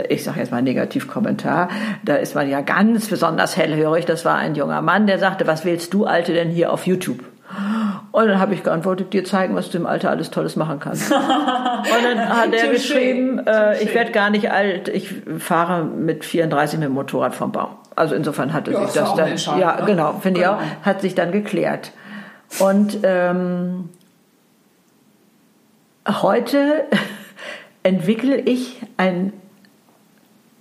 ich 0.10 0.24
sage 0.24 0.40
jetzt 0.40 0.52
mal 0.52 0.62
Negativkommentar. 0.62 1.70
Da 2.04 2.16
ist 2.16 2.36
man 2.36 2.50
ja 2.50 2.62
ganz 2.62 3.08
besonders 3.08 3.58
hellhörig. 3.58 4.06
Das 4.06 4.26
war 4.26 4.36
ein 4.36 4.56
junger 4.56 4.82
Mann, 4.82 5.08
der 5.08 5.20
sagte, 5.20 5.48
was 5.48 5.66
willst 5.66 5.94
du 5.94 6.06
Alte 6.06 6.34
denn 6.34 6.50
hier 6.50 6.72
auf 6.72 6.86
YouTube? 6.88 7.20
Und 8.14 8.28
dann 8.28 8.40
habe 8.40 8.54
ich 8.54 8.64
geantwortet, 8.64 9.12
dir 9.12 9.26
zeigen, 9.26 9.56
was 9.56 9.70
du 9.70 9.78
im 9.78 9.86
Alter 9.86 10.10
alles 10.10 10.32
Tolles 10.32 10.56
machen 10.56 10.80
kannst. 10.80 11.12
Und 11.12 11.20
dann 11.20 12.30
hat 12.30 12.54
er 12.54 12.70
geschrieben, 12.72 13.40
äh, 13.46 13.82
ich 13.84 13.94
werde 13.94 14.12
gar 14.12 14.30
nicht 14.30 14.52
alt, 14.52 14.88
ich 14.88 15.14
fahre 15.40 15.84
mit 15.84 16.24
34 16.24 16.80
mit 16.80 16.88
dem 16.88 16.94
Motorrad 16.94 17.36
vom 17.36 17.52
Baum. 17.52 17.72
Also 17.96 18.16
insofern 18.16 18.54
hatte 18.54 18.72
Ja, 18.72 18.86
sich 18.86 18.94
das 18.94 19.16
dann, 19.16 19.60
ja 19.60 19.78
ne? 19.82 19.86
genau, 19.86 20.14
finde 20.22 20.40
ich 20.40 20.46
Genau. 20.46 20.58
auch, 20.58 20.86
hat 20.86 21.02
sich 21.02 21.14
dann 21.14 21.34
geklärt. 21.34 21.92
Und 22.60 23.00
ähm, 23.04 23.90
heute 26.08 26.86
entwickle 27.84 28.38
ich 28.38 28.82
ein 28.98 29.34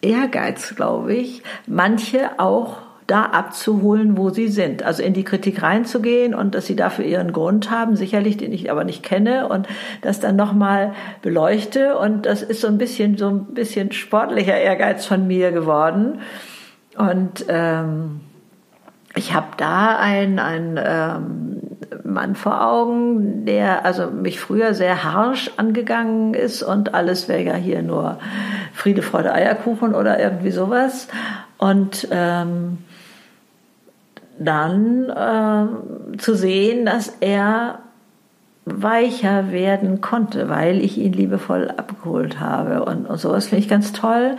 Ehrgeiz, 0.03 0.75
glaube 0.75 1.15
ich, 1.15 1.43
manche 1.67 2.39
auch 2.39 2.79
da 3.11 3.25
abzuholen, 3.25 4.17
wo 4.17 4.31
sie 4.31 4.49
sind. 4.49 4.85
Also 4.85 5.03
in 5.03 5.15
die 5.15 5.25
Kritik 5.25 5.63
reinzugehen 5.63 6.33
und 6.33 6.55
dass 6.55 6.67
sie 6.67 6.77
dafür 6.77 7.05
ihren 7.05 7.33
Grund 7.33 7.71
haben, 7.71 7.97
sicherlich, 7.97 8.37
den 8.37 8.53
ich 8.53 8.71
aber 8.71 8.85
nicht 8.85 9.03
kenne 9.03 9.49
und 9.49 9.67
das 10.01 10.21
dann 10.21 10.37
nochmal 10.37 10.93
beleuchte. 11.21 11.99
Und 11.99 12.25
das 12.27 12.43
ist 12.43 12.61
so 12.61 12.69
ein 12.69 12.79
bisschen, 12.79 13.19
so 13.19 13.29
ein 13.29 13.47
bisschen 13.47 13.91
sportlicher 13.91 14.57
Ehrgeiz 14.57 15.07
von 15.07 15.27
mir 15.27 15.51
geworden. 15.51 16.21
Und 16.97 17.45
ähm, 17.49 18.21
ich 19.17 19.35
habe 19.35 19.49
da 19.57 19.97
einen, 19.97 20.39
einen 20.39 20.79
ähm, 20.81 21.70
Mann 22.05 22.35
vor 22.35 22.67
Augen, 22.67 23.45
der 23.47 23.85
also 23.85 24.11
mich 24.11 24.41
früher 24.41 24.75
sehr 24.75 25.05
harsch 25.05 25.51
angegangen 25.57 26.35
ist 26.35 26.63
und 26.63 26.95
alles 26.95 27.29
wäre 27.29 27.43
ja 27.43 27.55
hier 27.55 27.83
nur 27.83 28.19
Friede, 28.73 29.03
Freude, 29.03 29.33
Eierkuchen 29.33 29.95
oder 29.95 30.19
irgendwie 30.21 30.51
sowas. 30.51 31.09
Und 31.59 32.09
ähm, 32.11 32.79
dann 34.39 35.13
ähm, 35.15 36.19
zu 36.19 36.35
sehen, 36.35 36.87
dass 36.87 37.17
er 37.21 37.81
weicher 38.75 39.53
werden 39.53 40.01
konnte, 40.01 40.49
weil 40.49 40.81
ich 40.81 40.99
ihn 40.99 41.13
liebevoll 41.13 41.71
abgeholt 41.77 42.41
habe 42.41 42.85
und, 42.85 43.07
und 43.07 43.19
sowas 43.19 43.49
finde 43.49 43.63
ich 43.63 43.69
ganz 43.69 43.93
toll. 43.93 44.37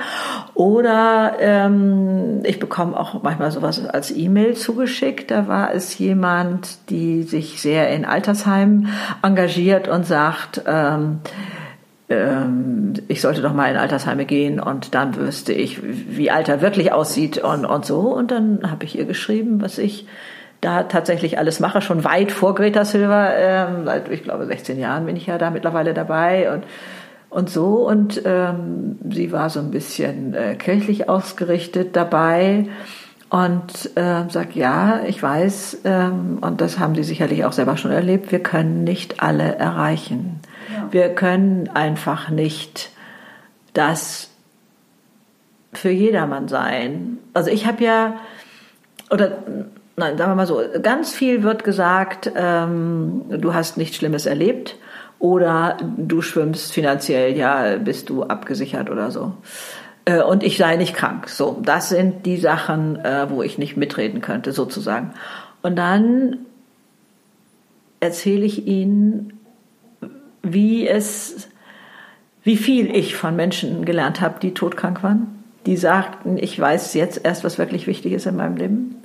Oder 0.53 1.33
ähm, 1.39 2.41
ich 2.43 2.59
bekomme 2.59 2.99
auch 2.99 3.21
manchmal 3.23 3.51
sowas 3.51 3.85
als 3.85 4.15
E-Mail 4.15 4.55
zugeschickt. 4.55 5.31
Da 5.31 5.47
war 5.47 5.73
es 5.73 5.97
jemand, 5.97 6.89
die 6.89 7.23
sich 7.23 7.61
sehr 7.61 7.89
in 7.89 8.05
Altersheimen 8.05 8.89
engagiert 9.23 9.87
und 9.87 10.05
sagt, 10.05 10.61
ähm, 10.67 11.19
ähm, 12.11 12.93
ich 13.07 13.21
sollte 13.21 13.41
doch 13.41 13.53
mal 13.53 13.71
in 13.71 13.77
Altersheime 13.77 14.25
gehen 14.25 14.59
und 14.59 14.93
dann 14.93 15.15
wüsste 15.15 15.53
ich, 15.53 15.79
wie 15.81 16.29
Alter 16.29 16.61
wirklich 16.61 16.91
aussieht 16.91 17.37
und, 17.37 17.65
und 17.65 17.85
so. 17.85 17.99
Und 17.99 18.31
dann 18.31 18.69
habe 18.69 18.85
ich 18.85 18.97
ihr 18.97 19.05
geschrieben, 19.05 19.61
was 19.61 19.77
ich 19.77 20.05
da 20.61 20.83
tatsächlich 20.83 21.39
alles 21.39 21.59
mache, 21.59 21.81
schon 21.81 22.03
weit 22.03 22.31
vor 22.31 22.53
Greta 22.55 22.85
Silva, 22.85 23.33
ähm, 23.33 23.85
seit 23.85 24.09
ich 24.09 24.23
glaube 24.23 24.45
16 24.45 24.79
Jahren 24.79 25.05
bin 25.05 25.15
ich 25.15 25.25
ja 25.25 25.37
da 25.37 25.49
mittlerweile 25.49 25.93
dabei 25.93 26.53
und 26.53 26.63
und 27.29 27.49
so 27.49 27.87
und 27.87 28.21
ähm, 28.25 28.99
sie 29.09 29.31
war 29.31 29.49
so 29.49 29.59
ein 29.59 29.71
bisschen 29.71 30.33
äh, 30.33 30.55
kirchlich 30.55 31.09
ausgerichtet 31.09 31.95
dabei 31.95 32.65
und 33.29 33.95
äh, 33.95 34.29
sagt 34.29 34.55
ja, 34.55 35.03
ich 35.07 35.23
weiß 35.23 35.79
ähm, 35.85 36.39
und 36.41 36.59
das 36.59 36.77
haben 36.77 36.95
Sie 36.95 37.03
sicherlich 37.03 37.45
auch 37.45 37.53
selber 37.53 37.77
schon 37.77 37.91
erlebt, 37.91 38.33
wir 38.33 38.43
können 38.43 38.83
nicht 38.83 39.23
alle 39.23 39.55
erreichen. 39.55 40.41
Ja. 40.75 40.87
Wir 40.91 41.15
können 41.15 41.69
einfach 41.73 42.29
nicht 42.29 42.91
das 43.73 44.29
für 45.71 45.91
jedermann 45.91 46.49
sein. 46.49 47.19
Also 47.33 47.49
ich 47.49 47.65
habe 47.65 47.81
ja 47.83 48.15
oder 49.09 49.37
nein, 50.01 50.17
sagen 50.17 50.31
wir 50.31 50.35
mal 50.35 50.47
so, 50.47 50.61
ganz 50.81 51.13
viel 51.13 51.43
wird 51.43 51.63
gesagt, 51.63 52.31
ähm, 52.35 53.23
du 53.29 53.53
hast 53.53 53.77
nichts 53.77 53.95
Schlimmes 53.97 54.25
erlebt 54.25 54.77
oder 55.19 55.77
du 55.97 56.21
schwimmst 56.21 56.73
finanziell, 56.73 57.37
ja, 57.37 57.77
bist 57.77 58.09
du 58.09 58.23
abgesichert 58.23 58.89
oder 58.89 59.11
so. 59.11 59.33
Äh, 60.05 60.21
und 60.21 60.43
ich 60.43 60.57
sei 60.57 60.75
nicht 60.75 60.95
krank. 60.95 61.29
So, 61.29 61.59
das 61.63 61.89
sind 61.89 62.25
die 62.25 62.37
Sachen, 62.37 62.97
äh, 62.97 63.29
wo 63.29 63.43
ich 63.43 63.57
nicht 63.57 63.77
mitreden 63.77 64.21
könnte, 64.21 64.51
sozusagen. 64.51 65.13
Und 65.61 65.75
dann 65.75 66.39
erzähle 67.99 68.45
ich 68.45 68.65
ihnen, 68.65 69.39
wie 70.41 70.87
es, 70.87 71.49
wie 72.43 72.57
viel 72.57 72.93
ich 72.95 73.15
von 73.15 73.35
Menschen 73.35 73.85
gelernt 73.85 74.21
habe, 74.21 74.39
die 74.41 74.55
todkrank 74.55 75.03
waren. 75.03 75.43
Die 75.67 75.77
sagten, 75.77 76.39
ich 76.39 76.59
weiß 76.59 76.95
jetzt 76.95 77.23
erst, 77.23 77.43
was 77.43 77.59
wirklich 77.59 77.85
wichtig 77.85 78.13
ist 78.13 78.25
in 78.25 78.35
meinem 78.35 78.57
Leben. 78.57 79.00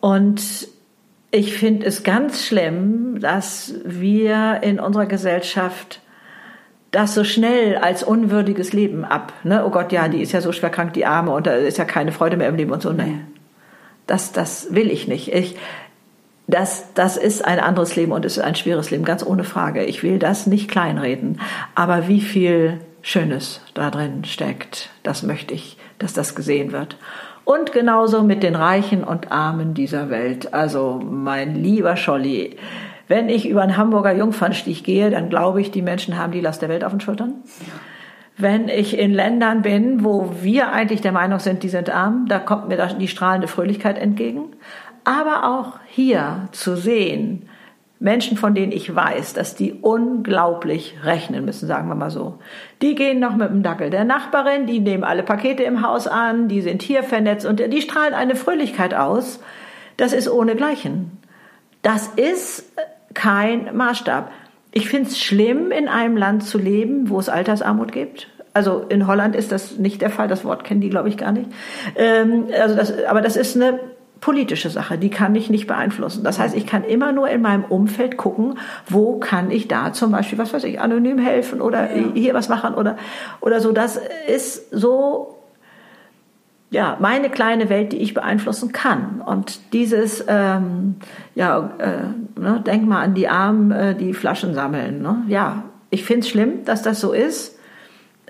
Und 0.00 0.68
ich 1.30 1.54
finde 1.54 1.86
es 1.86 2.02
ganz 2.02 2.44
schlimm, 2.44 3.20
dass 3.20 3.74
wir 3.84 4.60
in 4.62 4.80
unserer 4.80 5.06
Gesellschaft 5.06 6.00
das 6.90 7.14
so 7.14 7.22
schnell 7.22 7.76
als 7.76 8.02
unwürdiges 8.02 8.72
Leben 8.72 9.04
ab. 9.04 9.32
Ne? 9.44 9.64
Oh 9.64 9.70
Gott, 9.70 9.92
ja, 9.92 10.08
die 10.08 10.22
ist 10.22 10.32
ja 10.32 10.40
so 10.40 10.50
schwer 10.50 10.70
krank, 10.70 10.92
die 10.94 11.06
Arme, 11.06 11.30
und 11.30 11.46
da 11.46 11.52
ist 11.52 11.78
ja 11.78 11.84
keine 11.84 12.10
Freude 12.12 12.36
mehr 12.36 12.48
im 12.48 12.56
Leben 12.56 12.72
und 12.72 12.82
so. 12.82 12.92
Nee, 12.92 13.20
das, 14.06 14.32
das 14.32 14.74
will 14.74 14.90
ich 14.90 15.06
nicht. 15.06 15.32
Ich, 15.32 15.56
das, 16.48 16.92
das 16.94 17.16
ist 17.16 17.44
ein 17.44 17.60
anderes 17.60 17.94
Leben 17.94 18.10
und 18.10 18.24
es 18.24 18.38
ist 18.38 18.42
ein 18.42 18.56
schweres 18.56 18.90
Leben, 18.90 19.04
ganz 19.04 19.24
ohne 19.24 19.44
Frage. 19.44 19.84
Ich 19.84 20.02
will 20.02 20.18
das 20.18 20.48
nicht 20.48 20.68
kleinreden. 20.68 21.40
Aber 21.76 22.08
wie 22.08 22.20
viel 22.20 22.80
Schönes 23.02 23.60
da 23.74 23.90
drin 23.90 24.24
steckt, 24.24 24.90
das 25.04 25.22
möchte 25.22 25.54
ich, 25.54 25.76
dass 26.00 26.12
das 26.12 26.34
gesehen 26.34 26.72
wird. 26.72 26.96
Und 27.50 27.72
genauso 27.72 28.22
mit 28.22 28.44
den 28.44 28.54
Reichen 28.54 29.02
und 29.02 29.32
Armen 29.32 29.74
dieser 29.74 30.08
Welt. 30.08 30.54
Also 30.54 31.00
mein 31.04 31.56
lieber 31.56 31.96
Scholli, 31.96 32.56
wenn 33.08 33.28
ich 33.28 33.48
über 33.48 33.62
einen 33.62 33.76
Hamburger 33.76 34.12
Jungfernstich 34.12 34.84
gehe, 34.84 35.10
dann 35.10 35.30
glaube 35.30 35.60
ich, 35.60 35.72
die 35.72 35.82
Menschen 35.82 36.16
haben 36.16 36.30
die 36.30 36.40
Last 36.40 36.62
der 36.62 36.68
Welt 36.68 36.84
auf 36.84 36.92
den 36.92 37.00
Schultern. 37.00 37.34
Wenn 38.36 38.68
ich 38.68 38.96
in 38.96 39.12
Ländern 39.12 39.62
bin, 39.62 40.04
wo 40.04 40.32
wir 40.40 40.70
eigentlich 40.70 41.00
der 41.00 41.10
Meinung 41.10 41.40
sind, 41.40 41.64
die 41.64 41.68
sind 41.68 41.90
arm, 41.90 42.26
da 42.28 42.38
kommt 42.38 42.68
mir 42.68 42.76
die 43.00 43.08
strahlende 43.08 43.48
Fröhlichkeit 43.48 43.98
entgegen. 43.98 44.44
Aber 45.02 45.42
auch 45.42 45.80
hier 45.88 46.46
zu 46.52 46.76
sehen, 46.76 47.48
Menschen, 48.02 48.38
von 48.38 48.54
denen 48.54 48.72
ich 48.72 48.94
weiß, 48.94 49.34
dass 49.34 49.54
die 49.54 49.74
unglaublich 49.74 50.96
rechnen 51.04 51.44
müssen, 51.44 51.66
sagen 51.66 51.86
wir 51.88 51.94
mal 51.94 52.10
so. 52.10 52.38
Die 52.80 52.94
gehen 52.94 53.20
noch 53.20 53.36
mit 53.36 53.50
dem 53.50 53.62
Dackel 53.62 53.90
der 53.90 54.04
Nachbarin, 54.04 54.66
die 54.66 54.80
nehmen 54.80 55.04
alle 55.04 55.22
Pakete 55.22 55.62
im 55.64 55.86
Haus 55.86 56.06
an, 56.06 56.48
die 56.48 56.62
sind 56.62 56.80
hier 56.80 57.02
vernetzt 57.02 57.44
und 57.44 57.60
die 57.60 57.82
strahlen 57.82 58.14
eine 58.14 58.36
Fröhlichkeit 58.36 58.94
aus. 58.94 59.40
Das 59.98 60.14
ist 60.14 60.30
ohnegleichen. 60.30 61.18
Das 61.82 62.08
ist 62.08 62.72
kein 63.12 63.76
Maßstab. 63.76 64.32
Ich 64.72 64.88
finde 64.88 65.10
es 65.10 65.18
schlimm, 65.18 65.70
in 65.70 65.86
einem 65.86 66.16
Land 66.16 66.44
zu 66.44 66.56
leben, 66.56 67.10
wo 67.10 67.18
es 67.18 67.28
Altersarmut 67.28 67.92
gibt. 67.92 68.28
Also 68.54 68.80
in 68.88 69.06
Holland 69.06 69.36
ist 69.36 69.52
das 69.52 69.76
nicht 69.76 70.00
der 70.00 70.10
Fall. 70.10 70.26
Das 70.26 70.44
Wort 70.46 70.64
kennen 70.64 70.80
die, 70.80 70.88
glaube 70.88 71.10
ich, 71.10 71.18
gar 71.18 71.32
nicht. 71.32 71.50
Ähm, 71.96 72.46
also 72.58 72.74
das, 72.74 73.04
aber 73.04 73.20
das 73.20 73.36
ist 73.36 73.56
eine 73.56 73.78
politische 74.20 74.68
Sache, 74.68 74.98
die 74.98 75.10
kann 75.10 75.34
ich 75.34 75.48
nicht 75.50 75.66
beeinflussen. 75.66 76.24
Das 76.24 76.38
heißt, 76.38 76.54
ich 76.54 76.66
kann 76.66 76.84
immer 76.84 77.12
nur 77.12 77.28
in 77.30 77.40
meinem 77.40 77.64
Umfeld 77.64 78.16
gucken, 78.16 78.58
wo 78.86 79.18
kann 79.18 79.50
ich 79.50 79.66
da 79.66 79.92
zum 79.92 80.12
Beispiel, 80.12 80.38
was 80.38 80.52
weiß 80.52 80.64
ich, 80.64 80.80
anonym 80.80 81.18
helfen 81.18 81.60
oder 81.60 81.94
ja. 81.94 82.04
hier 82.14 82.34
was 82.34 82.48
machen 82.48 82.74
oder, 82.74 82.96
oder 83.40 83.60
so. 83.60 83.72
Das 83.72 83.98
ist 84.28 84.70
so 84.70 85.36
ja, 86.70 86.96
meine 87.00 87.30
kleine 87.30 87.68
Welt, 87.68 87.92
die 87.92 87.96
ich 87.96 88.14
beeinflussen 88.14 88.72
kann. 88.72 89.20
Und 89.24 89.72
dieses, 89.72 90.24
ähm, 90.28 90.96
ja, 91.34 91.70
äh, 91.78 92.40
ne, 92.40 92.62
denk 92.64 92.86
mal 92.86 93.02
an 93.02 93.14
die 93.14 93.28
Armen, 93.28 93.72
äh, 93.72 93.94
die 93.96 94.14
Flaschen 94.14 94.54
sammeln. 94.54 95.02
Ne? 95.02 95.24
Ja, 95.26 95.64
ich 95.90 96.04
finde 96.04 96.20
es 96.20 96.28
schlimm, 96.28 96.64
dass 96.64 96.82
das 96.82 97.00
so 97.00 97.12
ist. 97.12 97.58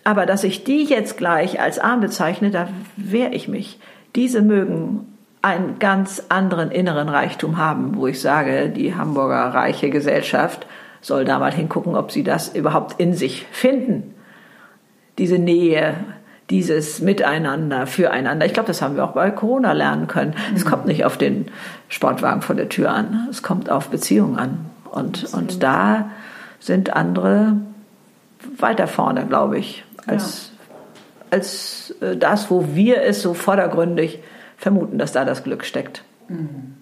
Aber 0.04 0.24
dass 0.24 0.44
ich 0.44 0.64
die 0.64 0.84
jetzt 0.84 1.18
gleich 1.18 1.60
als 1.60 1.78
arm 1.78 2.00
bezeichne, 2.00 2.50
da 2.50 2.68
wehre 2.96 3.34
ich 3.34 3.48
mich. 3.48 3.78
Diese 4.16 4.40
mögen 4.40 5.06
einen 5.42 5.78
ganz 5.78 6.24
anderen 6.28 6.70
inneren 6.70 7.08
Reichtum 7.08 7.56
haben, 7.56 7.96
wo 7.96 8.06
ich 8.06 8.20
sage, 8.20 8.68
die 8.68 8.94
Hamburger 8.94 9.54
reiche 9.54 9.90
Gesellschaft 9.90 10.66
soll 11.00 11.24
da 11.24 11.38
mal 11.38 11.52
hingucken, 11.52 11.96
ob 11.96 12.12
sie 12.12 12.22
das 12.22 12.54
überhaupt 12.54 13.00
in 13.00 13.14
sich 13.14 13.46
finden. 13.50 14.14
Diese 15.16 15.38
Nähe, 15.38 15.94
dieses 16.50 17.00
Miteinander, 17.00 17.86
Füreinander. 17.86 18.44
Ich 18.44 18.52
glaube, 18.52 18.66
das 18.66 18.82
haben 18.82 18.96
wir 18.96 19.04
auch 19.04 19.12
bei 19.12 19.30
Corona 19.30 19.72
lernen 19.72 20.08
können. 20.08 20.32
Mhm. 20.32 20.56
Es 20.56 20.66
kommt 20.66 20.86
nicht 20.86 21.04
auf 21.04 21.16
den 21.16 21.46
Sportwagen 21.88 22.42
vor 22.42 22.56
der 22.56 22.68
Tür 22.68 22.90
an, 22.90 23.28
es 23.30 23.42
kommt 23.42 23.70
auf 23.70 23.88
Beziehungen 23.88 24.38
an. 24.38 24.66
Und, 24.90 25.32
und 25.32 25.62
da 25.62 26.10
sind 26.58 26.94
andere 26.94 27.56
weiter 28.58 28.88
vorne, 28.88 29.24
glaube 29.26 29.58
ich, 29.58 29.84
als, 30.06 30.50
ja. 30.50 30.76
als 31.30 31.94
äh, 32.00 32.16
das, 32.16 32.50
wo 32.50 32.74
wir 32.74 33.02
es 33.02 33.22
so 33.22 33.32
vordergründig 33.32 34.18
vermuten, 34.60 34.98
dass 34.98 35.12
da 35.12 35.24
das 35.24 35.42
Glück 35.42 35.64
steckt. 35.64 36.04
Mhm. 36.28 36.74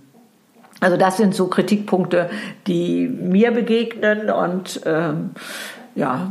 Also 0.81 0.97
das 0.97 1.17
sind 1.17 1.35
so 1.35 1.47
Kritikpunkte, 1.47 2.29
die 2.67 3.09
mir 3.09 3.53
begegnen 3.53 4.31
und 4.31 4.81
ähm, 4.85 5.31
ja, 5.95 6.31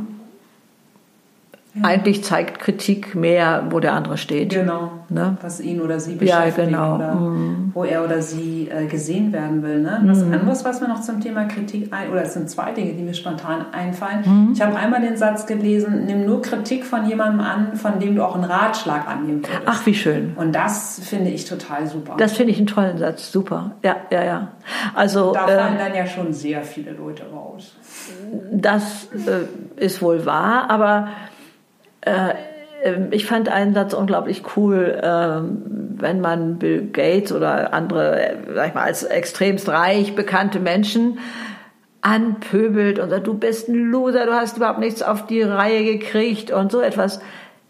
eigentlich 1.84 2.23
zeigt 2.23 2.59
Kritik 2.59 3.15
mehr, 3.15 3.65
wo 3.69 3.80
der 3.80 3.93
andere 3.93 4.17
steht. 4.17 4.53
Genau. 4.53 4.91
Ne? 5.09 5.38
Was 5.41 5.59
ihn 5.59 5.82
oder 5.82 5.99
sie 5.99 6.15
beschäftigt. 6.15 6.57
Ja, 6.57 6.65
genau. 6.65 6.95
Oder 6.95 7.15
mm. 7.15 7.71
wo 7.73 7.84
er 7.84 8.03
oder 8.03 8.21
sie 8.21 8.69
äh, 8.69 8.86
gesehen 8.88 9.32
werden 9.32 9.63
will. 9.63 9.82
Ne? 9.82 10.01
Was 10.03 10.23
mm. 10.23 10.34
anderes, 10.34 10.65
was 10.65 10.82
mir 10.82 10.88
noch 10.88 11.01
zum 11.01 11.21
Thema 11.21 11.45
Kritik 11.45 11.93
ein, 11.93 12.11
oder 12.11 12.23
es 12.23 12.34
sind 12.34 12.49
zwei 12.49 12.71
Dinge, 12.71 12.93
die 12.93 13.03
mir 13.03 13.13
spontan 13.13 13.65
einfallen. 13.71 14.49
Mm. 14.49 14.51
Ich 14.53 14.61
habe 14.61 14.75
einmal 14.75 15.01
den 15.01 15.15
Satz 15.15 15.45
gelesen, 15.45 16.05
nimm 16.05 16.25
nur 16.25 16.41
Kritik 16.41 16.84
von 16.84 17.07
jemandem 17.07 17.41
an, 17.41 17.75
von 17.75 17.99
dem 17.99 18.15
du 18.15 18.23
auch 18.23 18.36
einen 18.36 18.43
Ratschlag 18.43 19.07
annehmen 19.07 19.43
würdest. 19.43 19.61
Ach, 19.65 19.86
wie 19.86 19.93
schön. 19.93 20.34
Und 20.36 20.53
das 20.53 20.99
finde 21.03 21.32
ich 21.32 21.45
total 21.45 21.88
super. 21.88 22.15
Das 22.17 22.34
finde 22.34 22.51
ich 22.51 22.57
einen 22.57 22.67
tollen 22.67 22.97
Satz. 22.97 23.32
Super. 23.32 23.75
Ja, 23.84 23.95
ja, 24.11 24.23
ja. 24.23 24.47
Also, 24.93 25.34
da 25.34 25.47
fallen 25.47 25.75
äh, 25.75 25.78
dann 25.78 25.95
ja 25.95 26.05
schon 26.05 26.34
sehr 26.34 26.63
viele 26.63 26.91
Leute 26.91 27.23
raus. 27.32 27.75
Das 28.51 29.07
äh, 29.13 29.84
ist 29.84 30.01
wohl 30.01 30.25
wahr, 30.25 30.69
aber 30.69 31.09
äh, 32.08 32.34
ähm, 32.84 33.08
ich 33.12 33.26
fand 33.26 33.49
einen 33.49 33.74
Satz 33.74 33.93
unglaublich 33.93 34.43
cool, 34.55 34.99
ähm, 35.01 35.62
wenn 35.97 36.22
man 36.22 36.58
Bill 36.58 36.88
Gates 36.91 37.32
oder 37.32 37.74
andere, 37.74 38.20
äh, 38.20 38.36
sag 38.53 38.70
ich 38.70 38.74
mal, 38.74 38.84
als 38.84 39.03
extremst 39.03 39.68
reich 39.70 40.16
bekannte 40.16 40.60
Menschen 40.60 41.20
anpöbelt 42.01 42.99
und 42.99 43.10
sagt, 43.10 43.28
du 43.28 43.34
bist 43.34 43.68
ein 43.68 43.91
Loser, 43.91 44.26
du 44.26 44.34
hast 44.34 44.58
überhaupt 44.58 44.80
nichts 44.80 45.01
auf 45.01 45.26
die 45.26 45.41
Reihe 45.41 45.84
gekriegt 45.84 46.51
und 46.51 46.72
so 46.72 46.82
etwas. 46.82 47.20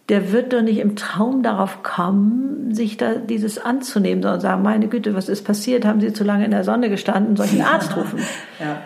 Der 0.09 0.31
wird 0.31 0.53
doch 0.53 0.61
nicht 0.61 0.79
im 0.79 0.95
Traum 0.95 1.43
darauf 1.43 1.83
kommen, 1.83 2.73
sich 2.73 2.95
da 2.95 3.15
dieses 3.15 3.57
anzunehmen, 3.57 4.21
sondern 4.23 4.39
sagen, 4.39 4.61
meine 4.61 4.87
Güte, 4.87 5.15
was 5.15 5.27
ist 5.27 5.43
passiert? 5.43 5.85
Haben 5.85 5.99
Sie 5.99 6.13
zu 6.13 6.23
lange 6.23 6.45
in 6.45 6.51
der 6.51 6.63
Sonne 6.63 6.89
gestanden? 6.89 7.39
Einen 7.41 7.61
Arzt 7.61 7.95
rufen? 7.95 8.19
ja. 8.59 8.81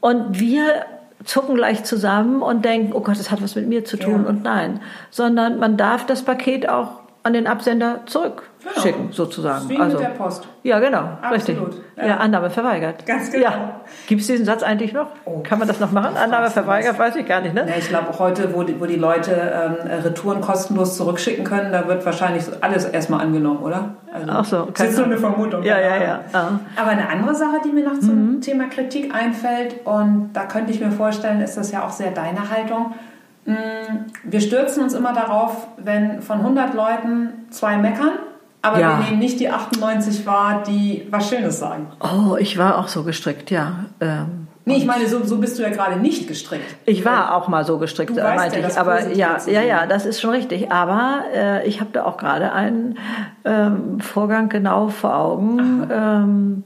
Und 0.00 0.38
wir 0.38 0.84
zucken 1.24 1.56
gleich 1.56 1.84
zusammen 1.84 2.42
und 2.42 2.64
denken, 2.64 2.92
oh 2.92 3.00
Gott, 3.00 3.18
das 3.18 3.30
hat 3.30 3.42
was 3.42 3.54
mit 3.54 3.68
mir 3.68 3.84
zu 3.84 3.96
tun 3.96 4.22
ja. 4.22 4.28
und 4.28 4.42
nein, 4.42 4.80
sondern 5.10 5.58
man 5.58 5.76
darf 5.76 6.06
das 6.06 6.22
Paket 6.22 6.68
auch 6.68 7.00
an 7.22 7.32
den 7.32 7.46
Absender 7.46 8.02
zurückschicken, 8.06 8.47
genau. 8.62 9.08
sozusagen. 9.10 9.68
Wie 9.68 9.78
also, 9.78 9.96
mit 9.98 10.06
der 10.06 10.12
Post. 10.12 10.48
Ja, 10.62 10.78
genau, 10.78 10.98
Absolut. 10.98 11.32
richtig. 11.32 11.58
Ja. 11.96 12.06
ja. 12.06 12.16
Annahme 12.18 12.50
verweigert. 12.50 13.06
Ganz 13.06 13.30
genau. 13.30 13.44
Ja. 13.44 13.80
Gibt 14.06 14.20
es 14.20 14.26
diesen 14.26 14.44
Satz 14.44 14.62
eigentlich 14.62 14.92
noch? 14.92 15.08
Oh, 15.24 15.40
Kann 15.42 15.58
man 15.58 15.68
das 15.68 15.80
noch 15.80 15.92
machen? 15.92 16.16
Annahme 16.16 16.50
verweigert, 16.50 16.98
weiß 16.98 17.16
ich 17.16 17.26
gar 17.26 17.40
nicht, 17.40 17.54
ne? 17.54 17.66
Ja, 17.68 17.76
ich 17.76 17.88
glaube 17.88 18.18
heute, 18.18 18.54
wo 18.54 18.62
die, 18.62 18.80
wo 18.80 18.86
die 18.86 18.96
Leute 18.96 19.32
ähm, 19.32 20.02
Retouren 20.02 20.40
kostenlos 20.40 20.96
zurückschicken 20.96 21.44
können, 21.44 21.72
da 21.72 21.86
wird 21.86 22.04
wahrscheinlich 22.04 22.44
alles 22.60 22.84
erstmal 22.84 23.20
angenommen, 23.20 23.60
oder? 23.60 23.94
Also, 24.12 24.26
Ach 24.30 24.44
so. 24.44 24.68
Das 24.74 24.88
ist 24.88 24.96
so 24.96 25.04
eine 25.04 25.18
Vermutung. 25.18 25.62
Ja, 25.62 25.78
ja, 25.78 25.96
ja. 25.96 26.20
ja. 26.32 26.60
Aber 26.76 26.90
eine 26.90 27.08
andere 27.08 27.34
Sache, 27.34 27.60
die 27.64 27.70
mir 27.70 27.84
noch 27.84 27.98
zum 28.00 28.34
mhm. 28.34 28.40
Thema 28.40 28.68
Kritik 28.68 29.14
einfällt, 29.14 29.86
und 29.86 30.30
da 30.32 30.44
könnte 30.44 30.72
ich 30.72 30.80
mir 30.80 30.90
vorstellen, 30.90 31.40
ist 31.40 31.56
das 31.56 31.72
ja 31.72 31.84
auch 31.84 31.90
sehr 31.90 32.10
deine 32.10 32.50
Haltung, 32.50 32.94
mm, 33.46 33.52
wir 34.24 34.40
stürzen 34.40 34.82
uns 34.82 34.94
immer 34.94 35.12
darauf, 35.12 35.68
wenn 35.76 36.22
von 36.22 36.38
100 36.38 36.74
Leuten 36.74 37.46
zwei 37.50 37.76
meckern, 37.76 38.12
aber 38.62 38.80
ja. 38.80 38.98
wir 38.98 39.06
nehmen 39.06 39.18
nicht 39.18 39.38
die 39.40 39.48
98 39.48 40.26
wahr, 40.26 40.62
die 40.66 41.06
was 41.10 41.28
Schönes 41.28 41.58
sagen. 41.58 41.86
Oh, 42.00 42.36
ich 42.36 42.58
war 42.58 42.78
auch 42.78 42.88
so 42.88 43.04
gestrickt, 43.04 43.50
ja. 43.50 43.84
Ähm, 44.00 44.48
nee, 44.64 44.76
ich 44.76 44.84
meine, 44.84 45.06
so, 45.06 45.24
so 45.24 45.38
bist 45.38 45.58
du 45.58 45.62
ja 45.62 45.70
gerade 45.70 45.96
nicht 45.96 46.26
gestrickt. 46.26 46.76
Ich 46.84 47.04
war 47.04 47.34
auch 47.34 47.48
mal 47.48 47.64
so 47.64 47.78
gestrickt, 47.78 48.10
du 48.10 48.22
meinte 48.22 48.58
ja, 48.58 48.68
ich. 48.68 48.76
Aber 48.76 49.08
ja, 49.12 49.38
ja, 49.46 49.62
ja, 49.62 49.86
das 49.86 50.06
ist 50.06 50.20
schon 50.20 50.30
richtig. 50.30 50.72
Aber 50.72 51.22
äh, 51.32 51.68
ich 51.68 51.80
habe 51.80 51.90
da 51.92 52.04
auch 52.04 52.16
gerade 52.16 52.52
einen 52.52 52.98
ähm, 53.44 54.00
Vorgang 54.00 54.48
genau 54.48 54.88
vor 54.88 55.16
Augen, 55.16 55.88
ähm, 55.92 56.62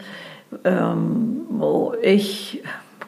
ähm, 0.64 1.42
wo 1.50 1.94
ich 2.00 2.62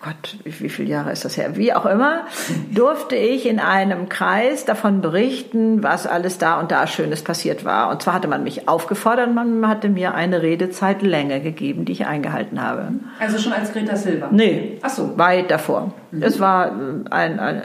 Gott, 0.04 0.36
wie, 0.44 0.60
wie 0.60 0.68
viele 0.68 0.90
Jahre 0.90 1.12
ist 1.12 1.24
das 1.24 1.38
her? 1.38 1.56
Wie 1.56 1.72
auch 1.72 1.86
immer, 1.86 2.26
durfte 2.70 3.16
ich 3.16 3.46
in 3.46 3.58
einem 3.58 4.10
Kreis 4.10 4.66
davon 4.66 5.00
berichten, 5.00 5.82
was 5.82 6.06
alles 6.06 6.36
da 6.36 6.60
und 6.60 6.70
da 6.70 6.86
Schönes 6.86 7.22
passiert 7.22 7.64
war. 7.64 7.90
Und 7.90 8.02
zwar 8.02 8.12
hatte 8.12 8.28
man 8.28 8.44
mich 8.44 8.68
aufgefordert, 8.68 9.32
man 9.32 9.66
hatte 9.66 9.88
mir 9.88 10.14
eine 10.14 10.42
Redezeit 10.42 11.00
länger 11.00 11.40
gegeben, 11.40 11.86
die 11.86 11.92
ich 11.92 12.06
eingehalten 12.06 12.60
habe. 12.60 12.88
Also 13.18 13.38
schon 13.38 13.54
als 13.54 13.72
Greta 13.72 13.96
Silber? 13.96 14.28
Nee. 14.30 14.78
Ach 14.82 14.90
so. 14.90 15.16
Weit 15.16 15.50
davor. 15.50 15.94
Mhm. 16.10 16.22
Es 16.22 16.38
war 16.38 16.72
ein, 17.10 17.38
ein 17.38 17.62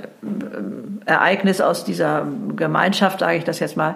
Ereignis 1.05 1.59
aus 1.59 1.83
dieser 1.83 2.25
Gemeinschaft, 2.55 3.19
sage 3.19 3.37
ich 3.37 3.43
das 3.43 3.59
jetzt 3.59 3.75
mal, 3.75 3.95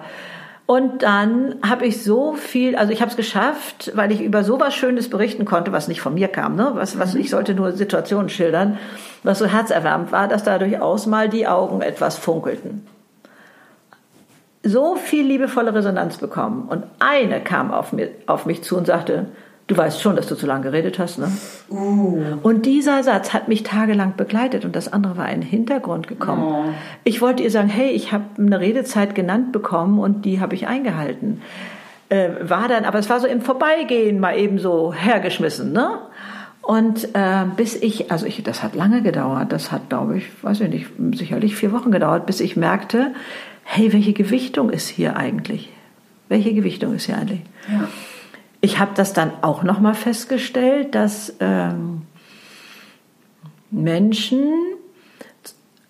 und 0.66 1.04
dann 1.04 1.56
habe 1.68 1.86
ich 1.86 2.04
so 2.04 2.34
viel, 2.34 2.78
also 2.78 2.94
ich 2.94 3.02
habe 3.02 3.12
es 3.12 3.18
geschafft, 3.18 3.92
weil 3.96 4.14
ich 4.14 4.22
über 4.22 4.46
so 4.46 4.62
was 4.62 4.74
Schönes 4.74 5.10
berichten 5.10 5.44
konnte, 5.44 5.74
was 5.74 5.90
nicht 5.90 6.00
von 6.00 6.14
mir 6.14 6.30
kam, 6.30 6.56
ne? 6.56 6.72
was, 6.76 6.98
was 6.98 7.16
ich 7.16 7.30
sollte 7.30 7.54
nur 7.54 7.74
Situationen 7.74 8.30
schildern, 8.30 8.78
was 9.24 9.40
so 9.40 9.46
herzerwärmend 9.46 10.14
war, 10.14 10.30
dass 10.30 10.44
da 10.44 10.58
durchaus 10.58 11.06
mal 11.06 11.28
die 11.28 11.48
Augen 11.48 11.82
etwas 11.82 12.18
funkelten. 12.18 12.88
So 14.64 14.96
viel 14.96 15.26
liebevolle 15.26 15.74
Resonanz 15.76 16.18
bekommen. 16.18 16.70
Und 16.70 16.86
eine 17.00 17.42
kam 17.42 17.74
auf, 17.74 17.92
mir, 17.92 18.12
auf 18.28 18.46
mich 18.46 18.64
zu 18.64 18.78
und 18.78 18.88
sagte, 18.88 19.26
Du 19.68 19.78
weißt 19.78 20.02
schon, 20.02 20.18
dass 20.18 20.28
du 20.28 20.36
zu 20.36 20.46
lange 20.46 20.64
geredet 20.64 21.00
hast, 21.00 21.20
ne? 21.20 21.32
Uh. 21.70 22.22
Und 22.44 22.66
dieser 22.66 23.02
Satz 23.02 23.34
hat 23.34 23.48
mich 23.48 23.64
tagelang 23.64 24.16
begleitet 24.18 24.66
und 24.66 24.76
das 24.76 24.92
andere 24.92 25.16
war 25.16 25.30
in 25.30 25.40
den 25.40 25.50
Hintergrund 25.50 26.08
gekommen. 26.08 26.44
Oh. 26.44 26.74
Ich 27.06 27.22
wollte 27.22 27.44
ihr 27.44 27.52
sagen, 27.52 27.70
hey, 27.70 27.92
ich 27.92 28.12
habe 28.12 28.26
eine 28.38 28.60
Redezeit 28.60 29.16
genannt 29.16 29.54
bekommen 29.54 30.00
und 30.00 30.26
die 30.26 30.42
habe 30.42 30.54
ich 30.56 30.68
eingehalten. 30.68 31.42
Äh, 32.10 32.30
war 32.42 32.68
dann, 32.68 32.84
aber 32.84 33.00
es 33.00 33.10
war 33.10 33.22
so 33.22 33.28
im 33.28 33.40
Vorbeigehen 33.40 34.20
mal 34.20 34.38
eben 34.38 34.60
so 34.60 34.94
hergeschmissen, 34.94 35.72
ne? 35.72 36.00
Und 36.62 37.10
äh, 37.14 37.46
bis 37.58 37.76
ich, 37.76 38.12
also 38.12 38.26
ich, 38.26 38.42
das 38.44 38.64
hat 38.64 38.76
lange 38.76 39.02
gedauert, 39.02 39.52
das 39.52 39.72
hat, 39.72 39.90
glaube 39.90 40.18
ich, 40.18 40.44
weiß 40.44 40.62
ich 40.62 40.70
nicht, 40.70 40.88
sicherlich 41.18 41.56
vier 41.56 41.72
Wochen 41.74 41.92
gedauert, 41.92 42.26
bis 42.26 42.40
ich 42.40 42.56
merkte, 42.56 43.14
hey, 43.64 43.92
welche 43.92 44.14
Gewichtung 44.14 44.70
ist 44.70 44.88
hier 44.88 45.18
eigentlich? 45.18 45.70
Welche 46.30 46.54
Gewichtung 46.54 46.94
ist 46.94 47.06
hier 47.06 47.18
eigentlich? 47.18 47.42
Ja. 47.70 47.88
Ich 48.66 48.80
habe 48.80 48.92
das 48.96 49.12
dann 49.12 49.34
auch 49.42 49.64
noch 49.64 49.82
mal 49.82 49.94
festgestellt, 49.94 50.96
dass 50.96 51.36
ähm, 51.42 52.04
Menschen 53.72 54.54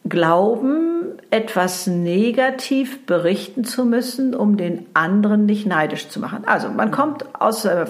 glauben, 0.10 1.20
etwas 1.30 1.86
negativ 1.86 3.06
berichten 3.06 3.64
zu 3.64 3.86
müssen, 3.86 4.34
um 4.34 4.58
den 4.58 4.88
anderen 4.96 5.46
nicht 5.46 5.68
neidisch 5.68 6.10
zu 6.10 6.20
machen. 6.20 6.48
Also 6.48 6.70
man 6.70 6.90
kommt 6.90 7.40
aus, 7.40 7.64
äh, 7.66 7.86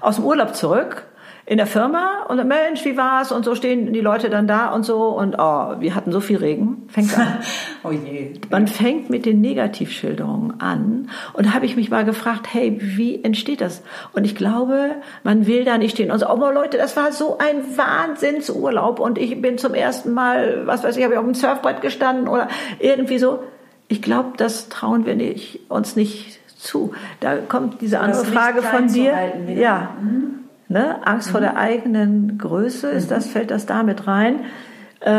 aus 0.00 0.16
dem 0.16 0.24
Urlaub 0.24 0.54
zurück 0.54 1.08
in 1.48 1.56
der 1.56 1.66
Firma 1.66 2.26
und 2.28 2.46
Mensch, 2.46 2.84
wie 2.84 2.98
war's? 2.98 3.32
Und 3.32 3.46
so 3.46 3.54
stehen 3.54 3.94
die 3.94 4.02
Leute 4.02 4.28
dann 4.28 4.46
da 4.46 4.68
und 4.68 4.82
so 4.82 5.06
und 5.08 5.36
oh, 5.38 5.76
wir 5.80 5.94
hatten 5.94 6.12
so 6.12 6.20
viel 6.20 6.36
Regen. 6.36 6.86
Fängt 6.88 7.18
an. 7.18 7.38
Oh 7.84 7.92
je. 7.92 8.32
Man 8.50 8.66
fängt 8.66 9.08
mit 9.08 9.24
den 9.24 9.40
Negativschilderungen 9.40 10.60
an 10.60 11.08
und 11.32 11.46
da 11.46 11.54
habe 11.54 11.64
ich 11.64 11.76
mich 11.76 11.90
mal 11.90 12.04
gefragt, 12.04 12.48
hey, 12.52 12.76
wie 12.80 13.22
entsteht 13.22 13.60
das? 13.60 13.82
Und 14.12 14.24
ich 14.24 14.34
glaube, 14.34 14.96
man 15.22 15.46
will 15.46 15.64
da 15.64 15.78
nicht 15.78 15.92
stehen 15.92 16.10
und 16.10 16.18
sagen, 16.18 16.42
oh 16.42 16.50
Leute, 16.50 16.76
das 16.76 16.96
war 16.96 17.12
so 17.12 17.38
ein 17.38 17.78
Wahnsinnsurlaub 17.78 18.98
und 18.98 19.16
ich 19.16 19.40
bin 19.40 19.58
zum 19.58 19.74
ersten 19.74 20.12
Mal, 20.12 20.66
was 20.66 20.82
weiß 20.82 20.96
ich, 20.96 21.04
habe 21.04 21.14
ich 21.14 21.18
auf 21.20 21.24
dem 21.24 21.34
Surfbrett 21.34 21.80
gestanden 21.80 22.26
oder 22.26 22.48
irgendwie 22.80 23.18
so. 23.18 23.44
Ich 23.86 24.02
glaube, 24.02 24.32
das 24.36 24.68
trauen 24.68 25.06
wir 25.06 25.14
nicht, 25.14 25.60
uns 25.70 25.94
nicht 25.94 26.40
zu. 26.58 26.92
Da 27.20 27.36
kommt 27.36 27.80
diese 27.80 28.00
andere 28.00 28.24
Frage 28.24 28.60
von 28.60 28.88
dir. 28.88 29.14
halten. 29.14 29.56
Ja. 29.56 29.94
Ne? 30.68 30.96
Angst 31.06 31.30
vor 31.30 31.40
der 31.40 31.56
eigenen 31.56 32.36
Größe, 32.38 32.88
ist 32.88 33.10
das, 33.10 33.26
fällt 33.26 33.50
das 33.50 33.64
da 33.66 33.82
mit 33.82 34.06
rein? 34.06 34.40
Äh, 35.00 35.10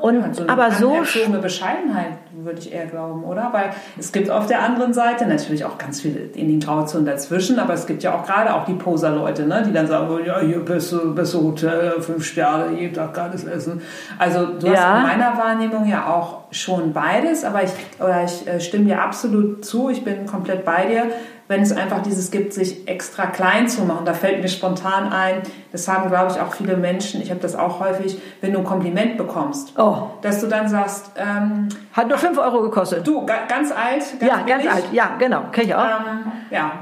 und, 0.00 0.20
Ja, 0.20 0.32
so 0.32 0.42
eine 0.44 0.52
aber 0.52 0.70
so 0.70 0.92
anerzogene 0.92 1.38
Bescheidenheit, 1.38 2.12
würde 2.36 2.60
ich 2.60 2.72
eher 2.72 2.86
glauben, 2.86 3.24
oder? 3.24 3.48
Weil 3.52 3.70
es 3.98 4.12
gibt 4.12 4.30
auf 4.30 4.46
der 4.46 4.62
anderen 4.62 4.94
Seite 4.94 5.26
natürlich 5.26 5.64
auch 5.64 5.76
ganz 5.76 6.00
viele 6.00 6.20
in 6.20 6.46
den 6.46 6.60
Grauzonen 6.60 7.04
dazwischen, 7.04 7.58
aber 7.58 7.74
es 7.74 7.86
gibt 7.86 8.04
ja 8.04 8.14
auch 8.14 8.24
gerade 8.24 8.54
auch 8.54 8.64
die 8.64 8.74
Poser-Leute, 8.74 9.46
ne? 9.46 9.64
die 9.66 9.72
dann 9.72 9.88
sagen, 9.88 10.06
oh, 10.08 10.18
ja, 10.24 10.38
hier 10.40 10.64
beste, 10.64 10.98
beste 10.98 11.42
Hotel, 11.42 12.00
fünf 12.00 12.24
Sterne, 12.24 12.78
jeden 12.78 12.94
Tag 12.94 13.12
geiles 13.14 13.42
Essen. 13.44 13.82
Also 14.20 14.46
du 14.46 14.68
Ja. 14.68 14.74
hast 14.76 14.96
in 14.96 15.18
meiner 15.18 15.36
Wahrnehmung 15.36 15.88
ja 15.88 16.06
auch 16.06 16.44
schon 16.52 16.92
beides, 16.92 17.44
aber 17.44 17.64
ich, 17.64 17.70
oder 17.98 18.22
ich 18.24 18.46
äh, 18.46 18.60
stimme 18.60 18.84
dir 18.84 19.02
absolut 19.02 19.64
zu, 19.64 19.90
ich 19.90 20.04
bin 20.04 20.26
komplett 20.26 20.64
bei 20.64 20.86
dir, 20.86 21.06
wenn 21.48 21.60
es 21.62 21.72
einfach 21.72 22.02
dieses 22.02 22.30
gibt, 22.30 22.52
sich 22.54 22.88
extra 22.88 23.26
klein 23.26 23.68
zu 23.68 23.82
machen. 23.84 24.04
Da 24.06 24.14
fällt 24.14 24.40
mir 24.42 24.48
spontan 24.48 25.12
ein, 25.12 25.42
das 25.72 25.86
haben, 25.88 26.08
glaube 26.08 26.32
ich, 26.32 26.40
auch 26.40 26.54
viele 26.54 26.76
Menschen, 26.76 27.20
ich 27.20 27.30
habe 27.30 27.40
das 27.40 27.54
auch 27.54 27.80
häufig, 27.80 28.18
wenn 28.40 28.52
du 28.52 28.60
ein 28.60 28.64
Kompliment 28.64 29.16
bekommst, 29.18 29.74
Oh. 29.78 30.08
dass 30.22 30.40
du 30.40 30.46
dann 30.46 30.68
sagst, 30.68 31.10
ähm, 31.16 31.68
hat 31.92 32.08
nur 32.08 32.18
fünf 32.18 32.38
Euro 32.38 32.62
gekostet. 32.62 33.06
du, 33.06 33.26
ga, 33.26 33.34
ganz 33.48 33.70
alt, 33.70 34.18
ganz 34.20 34.32
ja, 34.32 34.40
ganz 34.46 34.66
alt. 34.66 34.84
Ja, 34.92 35.16
genau, 35.18 35.42
kenne 35.52 35.66
ich 35.66 35.74
auch. 35.74 35.84
Ähm, 35.84 36.32
ja, 36.50 36.72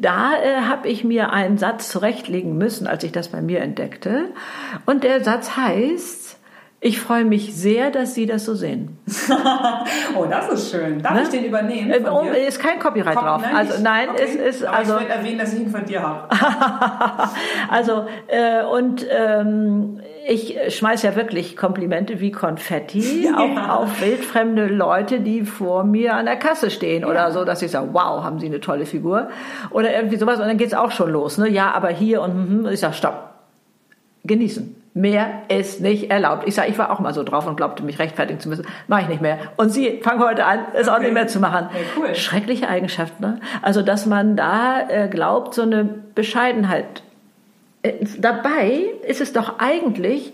Da 0.00 0.32
äh, 0.42 0.62
habe 0.62 0.88
ich 0.88 1.04
mir 1.04 1.30
einen 1.32 1.58
Satz 1.58 1.88
zurechtlegen 1.90 2.58
müssen, 2.58 2.86
als 2.88 3.04
ich 3.04 3.12
das 3.12 3.28
bei 3.28 3.40
mir 3.40 3.60
entdeckte. 3.60 4.30
Und 4.84 5.04
der 5.04 5.22
Satz 5.22 5.56
heißt, 5.56 6.25
ich 6.86 7.00
freue 7.00 7.24
mich 7.24 7.52
sehr, 7.54 7.90
dass 7.90 8.14
Sie 8.14 8.26
das 8.26 8.44
so 8.44 8.54
sehen. 8.54 8.96
oh, 10.16 10.24
das 10.30 10.48
ist 10.50 10.70
schön. 10.70 11.02
Darf 11.02 11.14
Ne? 11.14 11.22
ich 11.24 11.28
den 11.30 11.44
übernehmen? 11.44 11.90
Äh, 11.90 12.46
ist 12.46 12.60
kein 12.60 12.78
Copyright 12.78 13.16
Kommt- 13.16 13.26
drauf. 13.26 13.42
Also 13.54 13.72
nicht? 13.72 13.82
nein, 13.82 14.08
Okay. 14.10 14.22
es 14.22 14.34
ist 14.60 14.64
Aber 14.64 14.76
also 14.76 14.94
ich 14.94 15.00
werde 15.00 15.12
erwähnen, 15.14 15.38
dass 15.38 15.52
ich 15.52 15.60
ihn 15.62 15.70
von 15.70 15.84
dir 15.84 16.00
habe. 16.02 16.28
also 17.68 18.06
äh, 18.28 18.64
und 18.64 19.04
ähm, 19.10 20.00
ich 20.28 20.56
schmeiß 20.76 21.02
ja 21.02 21.16
wirklich 21.16 21.56
Komplimente 21.56 22.20
wie 22.20 22.30
Konfetti 22.30 23.28
auf, 23.36 23.68
auf 23.68 24.00
wildfremde 24.00 24.66
Leute, 24.66 25.18
die 25.20 25.42
vor 25.44 25.82
mir 25.84 26.14
an 26.14 26.26
der 26.26 26.36
Kasse 26.36 26.70
stehen 26.70 27.04
oder 27.04 27.32
so, 27.32 27.44
dass 27.44 27.62
ich 27.62 27.70
sage, 27.72 27.88
wow, 27.92 28.22
haben 28.22 28.38
Sie 28.38 28.46
eine 28.46 28.60
tolle 28.60 28.86
Figur 28.86 29.28
oder 29.70 29.92
irgendwie 29.92 30.16
sowas 30.16 30.38
und 30.38 30.46
dann 30.46 30.56
geht's 30.56 30.74
auch 30.74 30.92
schon 30.92 31.10
los. 31.10 31.36
Ne? 31.38 31.48
Ja, 31.48 31.72
aber 31.72 31.88
hier 31.88 32.22
und 32.22 32.62
mhm, 32.62 32.66
ich 32.68 32.78
sage, 32.80 32.94
stopp, 32.94 33.30
genießen. 34.24 34.82
Mehr 34.98 35.42
ist 35.48 35.82
nicht 35.82 36.10
erlaubt. 36.10 36.44
Ich 36.48 36.54
sage, 36.54 36.70
ich 36.70 36.78
war 36.78 36.90
auch 36.90 37.00
mal 37.00 37.12
so 37.12 37.22
drauf 37.22 37.46
und 37.46 37.56
glaubte, 37.58 37.82
mich 37.84 37.98
rechtfertigen 37.98 38.40
zu 38.40 38.48
müssen. 38.48 38.66
Mache 38.88 39.02
ich 39.02 39.08
nicht 39.08 39.20
mehr. 39.20 39.36
Und 39.58 39.68
Sie 39.68 40.00
fangen 40.02 40.20
heute 40.24 40.46
an, 40.46 40.60
es 40.72 40.88
auch 40.88 40.94
Okay. 40.94 41.04
nicht 41.04 41.12
mehr 41.12 41.26
zu 41.26 41.38
machen. 41.38 41.68
Ja, 41.70 41.80
cool. 41.98 42.14
Schreckliche 42.14 42.66
Eigenschaft, 42.66 43.20
ne? 43.20 43.38
Also, 43.60 43.82
dass 43.82 44.06
man 44.06 44.36
da 44.36 44.88
äh, 44.88 45.08
glaubt, 45.08 45.52
so 45.52 45.60
eine 45.60 45.84
Bescheidenheit. 45.84 47.02
Äh, 47.82 47.92
dabei 48.18 48.84
ist 49.06 49.20
es 49.20 49.34
doch 49.34 49.58
eigentlich 49.58 50.32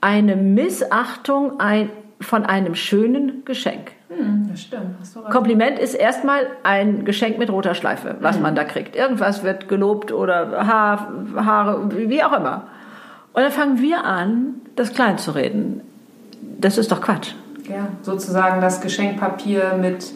eine 0.00 0.36
Missachtung 0.36 1.58
ein, 1.58 1.90
von 2.20 2.46
einem 2.46 2.76
schönen 2.76 3.44
Geschenk. 3.44 3.90
Hm, 4.08 4.46
das 4.52 4.60
stimmt. 4.62 4.96
Kompliment 5.32 5.80
ist 5.80 5.94
erstmal 5.94 6.46
ein 6.62 7.04
Geschenk 7.04 7.38
mit 7.38 7.50
roter 7.50 7.74
Schleife, 7.74 8.14
was 8.20 8.38
man 8.38 8.54
da 8.54 8.62
kriegt. 8.62 8.94
Irgendwas 8.94 9.42
wird 9.42 9.68
gelobt 9.68 10.12
oder 10.12 10.64
Haar, 10.66 11.12
Haare, 11.36 11.88
wie 12.08 12.22
auch 12.22 12.32
immer. 12.36 12.68
Und 13.32 13.42
dann 13.42 13.52
fangen 13.52 13.80
wir 13.80 14.04
an, 14.04 14.60
das 14.76 14.92
klein 14.92 15.18
zu 15.18 15.32
reden. 15.32 15.82
Das 16.58 16.78
ist 16.78 16.90
doch 16.90 17.00
Quatsch. 17.00 17.32
Ja, 17.68 17.88
sozusagen 18.02 18.60
das 18.60 18.80
Geschenkpapier 18.80 19.74
mit, 19.80 20.12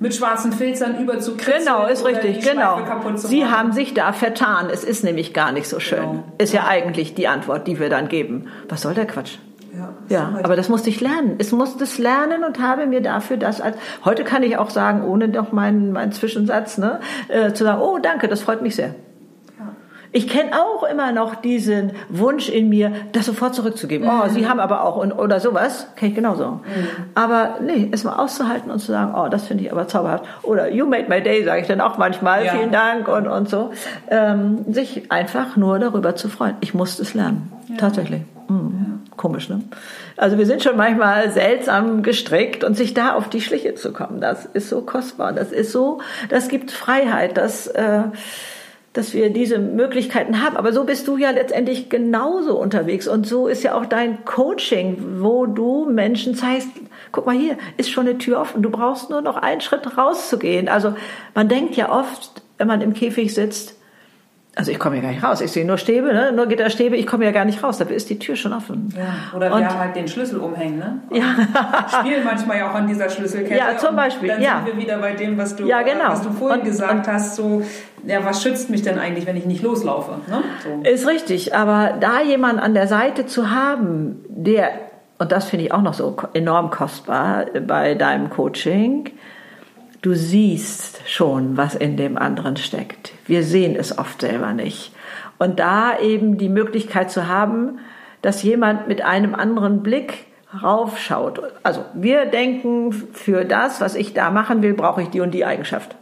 mit 0.00 0.14
schwarzen 0.14 0.52
Filzern 0.52 1.00
überzukritzeln. 1.00 1.64
Genau, 1.64 1.86
ist 1.86 2.02
oder 2.02 2.22
richtig, 2.22 2.44
genau. 2.44 2.80
Sie 3.14 3.46
haben 3.46 3.72
sich 3.72 3.94
da 3.94 4.12
vertan. 4.12 4.68
Es 4.72 4.82
ist 4.82 5.04
nämlich 5.04 5.32
gar 5.32 5.52
nicht 5.52 5.68
so 5.68 5.78
schön. 5.78 6.00
Genau. 6.00 6.24
Ist 6.38 6.52
ja 6.52 6.66
eigentlich 6.66 7.14
die 7.14 7.28
Antwort, 7.28 7.68
die 7.68 7.78
wir 7.78 7.88
dann 7.88 8.08
geben. 8.08 8.48
Was 8.68 8.82
soll 8.82 8.94
der 8.94 9.06
Quatsch? 9.06 9.36
Ja, 9.76 9.92
Ja, 10.08 10.38
aber 10.42 10.56
das 10.56 10.68
musste 10.68 10.90
ich 10.90 11.00
lernen. 11.00 11.36
Ich 11.38 11.52
musste 11.52 11.84
es 11.84 11.98
lernen 11.98 12.44
und 12.44 12.60
habe 12.60 12.86
mir 12.86 13.02
dafür 13.02 13.36
das 13.36 13.60
als 13.60 13.76
heute 14.04 14.24
kann 14.24 14.42
ich 14.42 14.56
auch 14.56 14.70
sagen, 14.70 15.04
ohne 15.04 15.28
noch 15.28 15.52
meinen 15.52 15.92
meinen 15.92 16.12
Zwischensatz, 16.12 16.78
ne, 16.78 17.00
äh, 17.28 17.52
zu 17.52 17.64
sagen, 17.64 17.80
oh 17.82 17.98
danke, 17.98 18.26
das 18.26 18.40
freut 18.40 18.62
mich 18.62 18.74
sehr. 18.74 18.94
Ich 20.16 20.28
kenne 20.28 20.52
auch 20.54 20.82
immer 20.82 21.12
noch 21.12 21.34
diesen 21.34 21.92
Wunsch 22.08 22.48
in 22.48 22.70
mir, 22.70 22.90
das 23.12 23.26
sofort 23.26 23.54
zurückzugeben. 23.54 24.08
Oh, 24.08 24.26
Sie 24.30 24.48
haben 24.48 24.60
aber 24.60 24.82
auch 24.82 24.96
und, 24.96 25.12
oder 25.12 25.40
sowas, 25.40 25.88
kenne 25.94 26.08
ich 26.08 26.16
genauso. 26.16 26.60
Aber 27.14 27.58
nee, 27.60 27.90
es 27.92 28.02
mal 28.02 28.16
auszuhalten 28.16 28.70
und 28.70 28.78
zu 28.78 28.92
sagen, 28.92 29.12
oh, 29.14 29.28
das 29.28 29.46
finde 29.46 29.64
ich 29.64 29.70
aber 29.70 29.88
zauberhaft. 29.88 30.24
Oder 30.42 30.72
you 30.72 30.86
made 30.86 31.04
my 31.10 31.22
day, 31.22 31.44
sage 31.44 31.60
ich 31.60 31.66
dann 31.66 31.82
auch 31.82 31.98
manchmal, 31.98 32.46
Ja. 32.46 32.52
vielen 32.52 32.72
Dank 32.72 33.08
und, 33.08 33.26
und 33.26 33.50
so. 33.50 33.72
Ähm, 34.08 34.64
sich 34.72 35.12
einfach 35.12 35.56
nur 35.56 35.78
darüber 35.80 36.16
zu 36.16 36.30
freuen. 36.30 36.54
Ich 36.62 36.72
musste 36.72 37.02
es 37.02 37.12
lernen, 37.12 37.52
tatsächlich. 37.76 38.22
Mhm. 38.48 39.00
Komisch, 39.18 39.50
ne? 39.50 39.60
Also 40.16 40.38
wir 40.38 40.46
sind 40.46 40.62
schon 40.62 40.78
manchmal 40.78 41.30
seltsam 41.30 42.02
gestrickt 42.02 42.64
und 42.64 42.74
sich 42.74 42.94
da 42.94 43.12
auf 43.12 43.28
die 43.28 43.42
Schliche 43.42 43.74
zu 43.74 43.92
kommen, 43.92 44.22
das 44.22 44.46
ist 44.46 44.70
so 44.70 44.80
kostbar, 44.80 45.34
das 45.34 45.52
ist 45.52 45.72
so, 45.72 46.00
das 46.30 46.48
gibt 46.48 46.70
Freiheit, 46.70 47.36
das, 47.36 47.66
äh, 47.66 48.04
dass 48.96 49.12
wir 49.12 49.30
diese 49.30 49.58
Möglichkeiten 49.58 50.42
haben. 50.42 50.56
Aber 50.56 50.72
so 50.72 50.84
bist 50.84 51.06
du 51.06 51.16
ja 51.16 51.30
letztendlich 51.30 51.90
genauso 51.90 52.58
unterwegs 52.58 53.06
und 53.06 53.26
so 53.26 53.46
ist 53.46 53.62
ja 53.62 53.74
auch 53.74 53.86
dein 53.86 54.24
Coaching, 54.24 55.20
wo 55.20 55.46
du 55.46 55.86
Menschen 55.90 56.34
zeigst, 56.34 56.68
guck 57.12 57.26
mal 57.26 57.36
hier, 57.36 57.58
ist 57.76 57.90
schon 57.90 58.08
eine 58.08 58.18
Tür 58.18 58.40
offen, 58.40 58.62
du 58.62 58.70
brauchst 58.70 59.10
nur 59.10 59.20
noch 59.20 59.36
einen 59.36 59.60
Schritt 59.60 59.98
rauszugehen. 59.98 60.68
Also 60.68 60.94
man 61.34 61.48
denkt 61.48 61.76
ja 61.76 61.90
oft, 61.90 62.42
wenn 62.58 62.66
man 62.66 62.80
im 62.80 62.94
Käfig 62.94 63.34
sitzt, 63.34 63.75
also 64.58 64.72
ich 64.72 64.78
komme 64.78 64.96
ja 64.96 65.02
gar 65.02 65.10
nicht 65.10 65.22
raus. 65.22 65.40
Ich 65.42 65.52
sehe 65.52 65.66
nur 65.66 65.76
Stäbe, 65.76 66.08
ne? 66.14 66.32
nur 66.32 66.46
Gitterstäbe. 66.46 66.96
Ich 66.96 67.06
komme 67.06 67.26
ja 67.26 67.30
gar 67.30 67.44
nicht 67.44 67.62
raus. 67.62 67.76
Dafür 67.76 67.94
ist 67.94 68.08
die 68.08 68.18
Tür 68.18 68.36
schon 68.36 68.54
offen. 68.54 68.92
Ja, 68.96 69.36
oder 69.36 69.52
Und- 69.52 69.60
wir 69.60 69.68
haben 69.68 69.78
halt 69.78 69.94
den 69.96 70.08
Schlüssel 70.08 70.40
umhängen, 70.40 70.78
ne? 70.78 70.98
Ja. 71.12 71.24
Spielen 72.00 72.24
manchmal 72.24 72.56
ja 72.58 72.70
auch 72.70 72.74
an 72.74 72.86
dieser 72.88 73.08
Schlüsselkette. 73.10 73.54
Ja, 73.54 73.76
zum 73.76 73.90
und 73.90 73.96
Beispiel, 73.96 74.28
Dann 74.30 74.40
ja. 74.42 74.62
sind 74.64 74.74
wir 74.74 74.82
wieder 74.82 74.96
bei 74.98 75.12
dem, 75.12 75.36
was 75.36 75.54
du, 75.56 75.66
Ja, 75.66 75.82
genau. 75.82 76.06
äh, 76.06 76.08
was 76.08 76.22
du 76.22 76.30
vorhin 76.30 76.60
Und- 76.60 76.66
gesagt 76.66 77.06
und- 77.06 77.12
hast, 77.12 77.36
so, 77.36 77.62
ja, 78.06 78.24
was 78.24 78.42
schützt 78.42 78.70
mich 78.70 78.80
denn 78.82 78.98
eigentlich, 78.98 79.26
wenn 79.26 79.36
ich 79.36 79.44
nicht 79.44 79.62
loslaufe? 79.62 80.12
Ne? 80.26 80.42
So. 80.64 80.88
Ist 80.90 81.06
richtig, 81.06 81.54
aber 81.54 81.94
da 82.00 82.22
jemand 82.22 82.58
an 82.60 82.72
der 82.72 82.88
Seite 82.88 83.26
zu 83.26 83.50
haben, 83.50 84.24
der, 84.28 84.70
und 85.18 85.32
das 85.32 85.44
finde 85.50 85.66
ich 85.66 85.72
auch 85.72 85.82
noch 85.82 85.92
so 85.94 86.16
enorm 86.32 86.70
kostbar 86.70 87.44
bei 87.66 87.94
deinem 87.94 88.30
Coaching, 88.30 89.10
du 90.02 90.14
siehst 90.14 91.00
schon, 91.06 91.56
was 91.56 91.74
in 91.74 91.96
dem 91.96 92.16
anderen 92.18 92.56
steckt. 92.56 93.12
Wir 93.26 93.42
sehen 93.42 93.76
es 93.76 93.96
oft 93.98 94.20
selber 94.20 94.52
nicht. 94.52 94.92
Und 95.38 95.58
da 95.58 95.98
eben 95.98 96.38
die 96.38 96.48
Möglichkeit 96.48 97.10
zu 97.10 97.28
haben, 97.28 97.78
dass 98.22 98.42
jemand 98.42 98.88
mit 98.88 99.02
einem 99.02 99.34
anderen 99.34 99.82
Blick 99.82 100.26
raufschaut. 100.62 101.42
Also 101.62 101.84
wir 101.94 102.26
denken, 102.26 102.92
für 102.92 103.44
das, 103.44 103.80
was 103.80 103.94
ich 103.94 104.14
da 104.14 104.30
machen 104.30 104.62
will, 104.62 104.74
brauche 104.74 105.02
ich 105.02 105.10
die 105.10 105.20
und 105.20 105.32
die 105.32 105.44
Eigenschaft. 105.44 105.96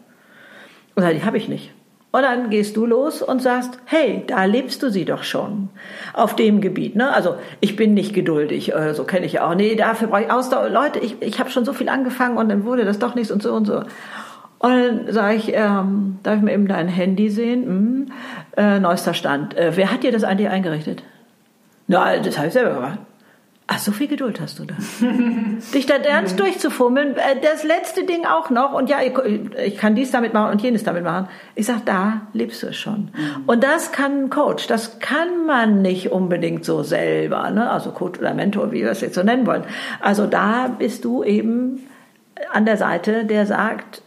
Oder 0.97 1.13
die 1.13 1.25
habe 1.25 1.37
ich 1.37 1.49
nicht. 1.49 1.74
Und 2.15 2.23
dann 2.23 2.49
gehst 2.49 2.77
du 2.77 2.87
los 2.87 3.23
und 3.23 3.43
sagst, 3.43 3.77
hey, 3.87 4.23
da 4.29 4.45
lebst 4.45 4.81
du 4.85 4.89
sie 4.89 5.05
doch 5.05 5.25
schon. 5.25 5.71
Auf 6.13 6.37
dem 6.37 6.61
Gebiet. 6.61 6.95
Ne? 6.95 7.13
Also 7.13 7.35
ich 7.59 7.75
bin 7.75 7.93
nicht 7.93 8.15
geduldig, 8.15 8.73
äh, 8.73 8.95
so 8.95 9.03
kenne 9.03 9.27
ich 9.27 9.33
ja 9.33 9.51
auch. 9.51 9.57
Nee, 9.57 9.75
dafür 9.75 10.07
brauche 10.07 10.23
ich 10.23 10.31
Ausdauer. 10.31 10.69
Leute, 10.69 11.01
ich, 11.01 11.21
ich 11.21 11.41
habe 11.41 11.51
schon 11.51 11.65
so 11.65 11.73
viel 11.73 11.89
angefangen 11.89 12.37
und 12.37 12.49
dann 12.49 12.65
wurde 12.65 12.85
das 12.85 13.01
doch 13.01 13.17
nichts 13.17 13.33
und 13.33 13.43
so 13.43 13.53
und 13.53 13.65
so. 13.65 13.79
Und 13.79 13.87
dann 14.61 15.13
sage 15.13 15.35
ich, 15.35 15.53
ähm, 15.55 16.21
darf 16.23 16.37
ich 16.37 16.43
mir 16.43 16.53
eben 16.53 16.69
dein 16.69 16.87
Handy 16.87 17.31
sehen? 17.31 17.65
Hm, 17.65 18.07
äh, 18.57 18.79
neuester 18.79 19.13
Stand. 19.13 19.57
Äh, 19.57 19.73
wer 19.75 19.91
hat 19.91 20.05
dir 20.05 20.13
das 20.13 20.23
eigentlich 20.23 20.49
eingerichtet? 20.49 21.03
Na, 21.89 22.17
das 22.19 22.39
habe 22.39 22.47
ich 22.47 22.53
selber 22.53 22.75
gemacht. 22.75 22.99
Ach, 23.67 23.79
so 23.79 23.93
viel 23.93 24.09
Geduld 24.09 24.43
hast 24.43 24.59
du 24.59 24.67
da. 24.67 24.75
Dich 25.73 25.87
da 25.87 25.95
ernst 25.95 26.39
durchzufummeln. 26.39 27.17
Äh, 27.17 27.41
das 27.43 27.65
letzte 27.65 28.05
Ding 28.05 28.27
auch 28.27 28.51
noch. 28.51 28.75
Und 28.75 28.91
ja, 28.91 28.99
ich, 29.03 29.79
kann 29.79 29.95
dies 29.95 30.11
damit 30.11 30.35
machen 30.35 30.53
und 30.53 30.61
jenes 30.61 30.85
damit 30.85 31.03
machen. 31.03 31.29
Ich 31.55 31.65
sag, 31.65 31.87
da 31.87 32.27
lebst 32.35 32.63
du 32.63 32.67
es 32.67 32.77
schon. 32.77 33.11
Mhm. 33.15 33.45
Und 33.47 33.65
das 33.65 33.91
kann 33.91 34.25
ein 34.25 34.31
Coach. 34.31 34.67
Das 34.67 34.99
kann 34.99 35.47
man 35.47 35.81
nicht 35.81 36.13
unbedingt 36.13 36.67
so 36.67 36.83
selber. 36.83 37.51
Ne? 37.51 37.71
Also 37.71 37.93
Coach 37.93 38.19
oder 38.19 38.35
Mentor, 38.35 38.71
wie 38.71 38.83
wir 38.83 38.91
es 38.91 39.01
jetzt 39.01 39.15
so 39.15 39.23
nennen 39.23 39.47
wollen. 39.47 39.65
Also 40.01 40.27
da 40.27 40.69
bist 40.69 41.07
du 41.07 41.25
eben 41.25 41.87
an 42.53 42.67
der 42.67 42.77
Seite, 42.77 43.25
der 43.25 43.47
sagt, 43.47 44.03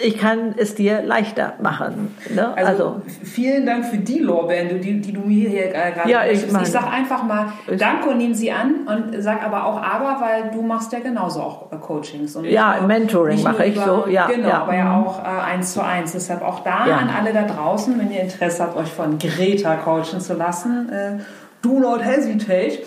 ich 0.00 0.16
kann 0.16 0.54
es 0.56 0.76
dir 0.76 1.02
leichter 1.02 1.54
machen. 1.60 2.16
Ne? 2.32 2.56
Also, 2.56 2.70
also, 2.70 3.02
vielen 3.24 3.66
Dank 3.66 3.84
für 3.84 3.96
die 3.96 4.20
Lorbeeren, 4.20 4.80
die, 4.80 5.00
die 5.00 5.12
du 5.12 5.20
mir 5.22 5.48
hier 5.48 5.68
gerade 5.68 6.08
ja, 6.08 6.24
ich, 6.24 6.44
ich 6.44 6.68
sag 6.68 6.92
einfach 6.92 7.24
mal 7.24 7.52
Danke 7.76 8.10
und 8.10 8.18
nimm 8.18 8.32
sie 8.32 8.52
an 8.52 8.86
und 8.86 9.20
sag 9.20 9.42
aber 9.42 9.64
auch 9.64 9.82
aber, 9.82 10.20
weil 10.20 10.50
du 10.52 10.62
machst 10.62 10.92
ja 10.92 11.00
genauso 11.00 11.40
auch 11.40 11.72
äh, 11.72 11.76
Coachings. 11.76 12.36
Und 12.36 12.44
ja, 12.44 12.80
Mentoring 12.86 13.42
mache 13.42 13.66
ich 13.66 13.74
so. 13.74 14.06
Ja, 14.08 14.28
genau, 14.28 14.48
ja. 14.48 14.62
aber 14.62 14.74
ja 14.76 14.84
mhm. 14.84 15.04
auch 15.04 15.18
äh, 15.18 15.26
eins 15.26 15.72
zu 15.72 15.84
eins. 15.84 16.12
Deshalb 16.12 16.42
auch 16.42 16.60
da 16.60 16.86
ja. 16.86 16.96
an 16.98 17.10
alle 17.10 17.32
da 17.32 17.42
draußen, 17.42 17.98
wenn 17.98 18.12
ihr 18.12 18.20
Interesse 18.20 18.62
habt, 18.62 18.76
euch 18.76 18.92
von 18.92 19.18
Greta 19.18 19.74
coachen 19.76 20.20
zu 20.20 20.34
lassen, 20.34 20.88
äh, 20.90 21.18
do 21.60 21.80
not 21.80 22.04
hesitate. 22.04 22.78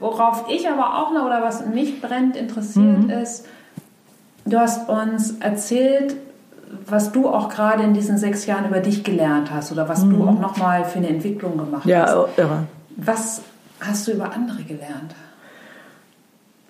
Worauf 0.00 0.46
ich 0.50 0.68
aber 0.68 0.98
auch 0.98 1.12
noch 1.12 1.26
oder 1.26 1.42
was 1.42 1.64
mich 1.64 2.02
brennt 2.02 2.36
interessiert 2.36 3.04
mhm. 3.04 3.10
ist, 3.10 3.46
du 4.44 4.58
hast 4.58 4.88
uns 4.88 5.38
erzählt, 5.38 6.16
was 6.86 7.12
du 7.12 7.28
auch 7.28 7.48
gerade 7.48 7.82
in 7.82 7.94
diesen 7.94 8.18
sechs 8.18 8.46
Jahren 8.46 8.66
über 8.66 8.80
dich 8.80 9.04
gelernt 9.04 9.50
hast 9.52 9.72
oder 9.72 9.88
was 9.88 10.04
mhm. 10.04 10.10
du 10.10 10.28
auch 10.28 10.38
nochmal 10.38 10.84
für 10.84 10.98
eine 10.98 11.08
Entwicklung 11.08 11.56
gemacht 11.56 11.86
ja, 11.86 12.02
hast. 12.02 12.12
Ja, 12.12 12.44
irre. 12.44 12.62
Was 12.96 13.42
hast 13.80 14.08
du 14.08 14.12
über 14.12 14.32
andere 14.32 14.62
gelernt? 14.62 15.14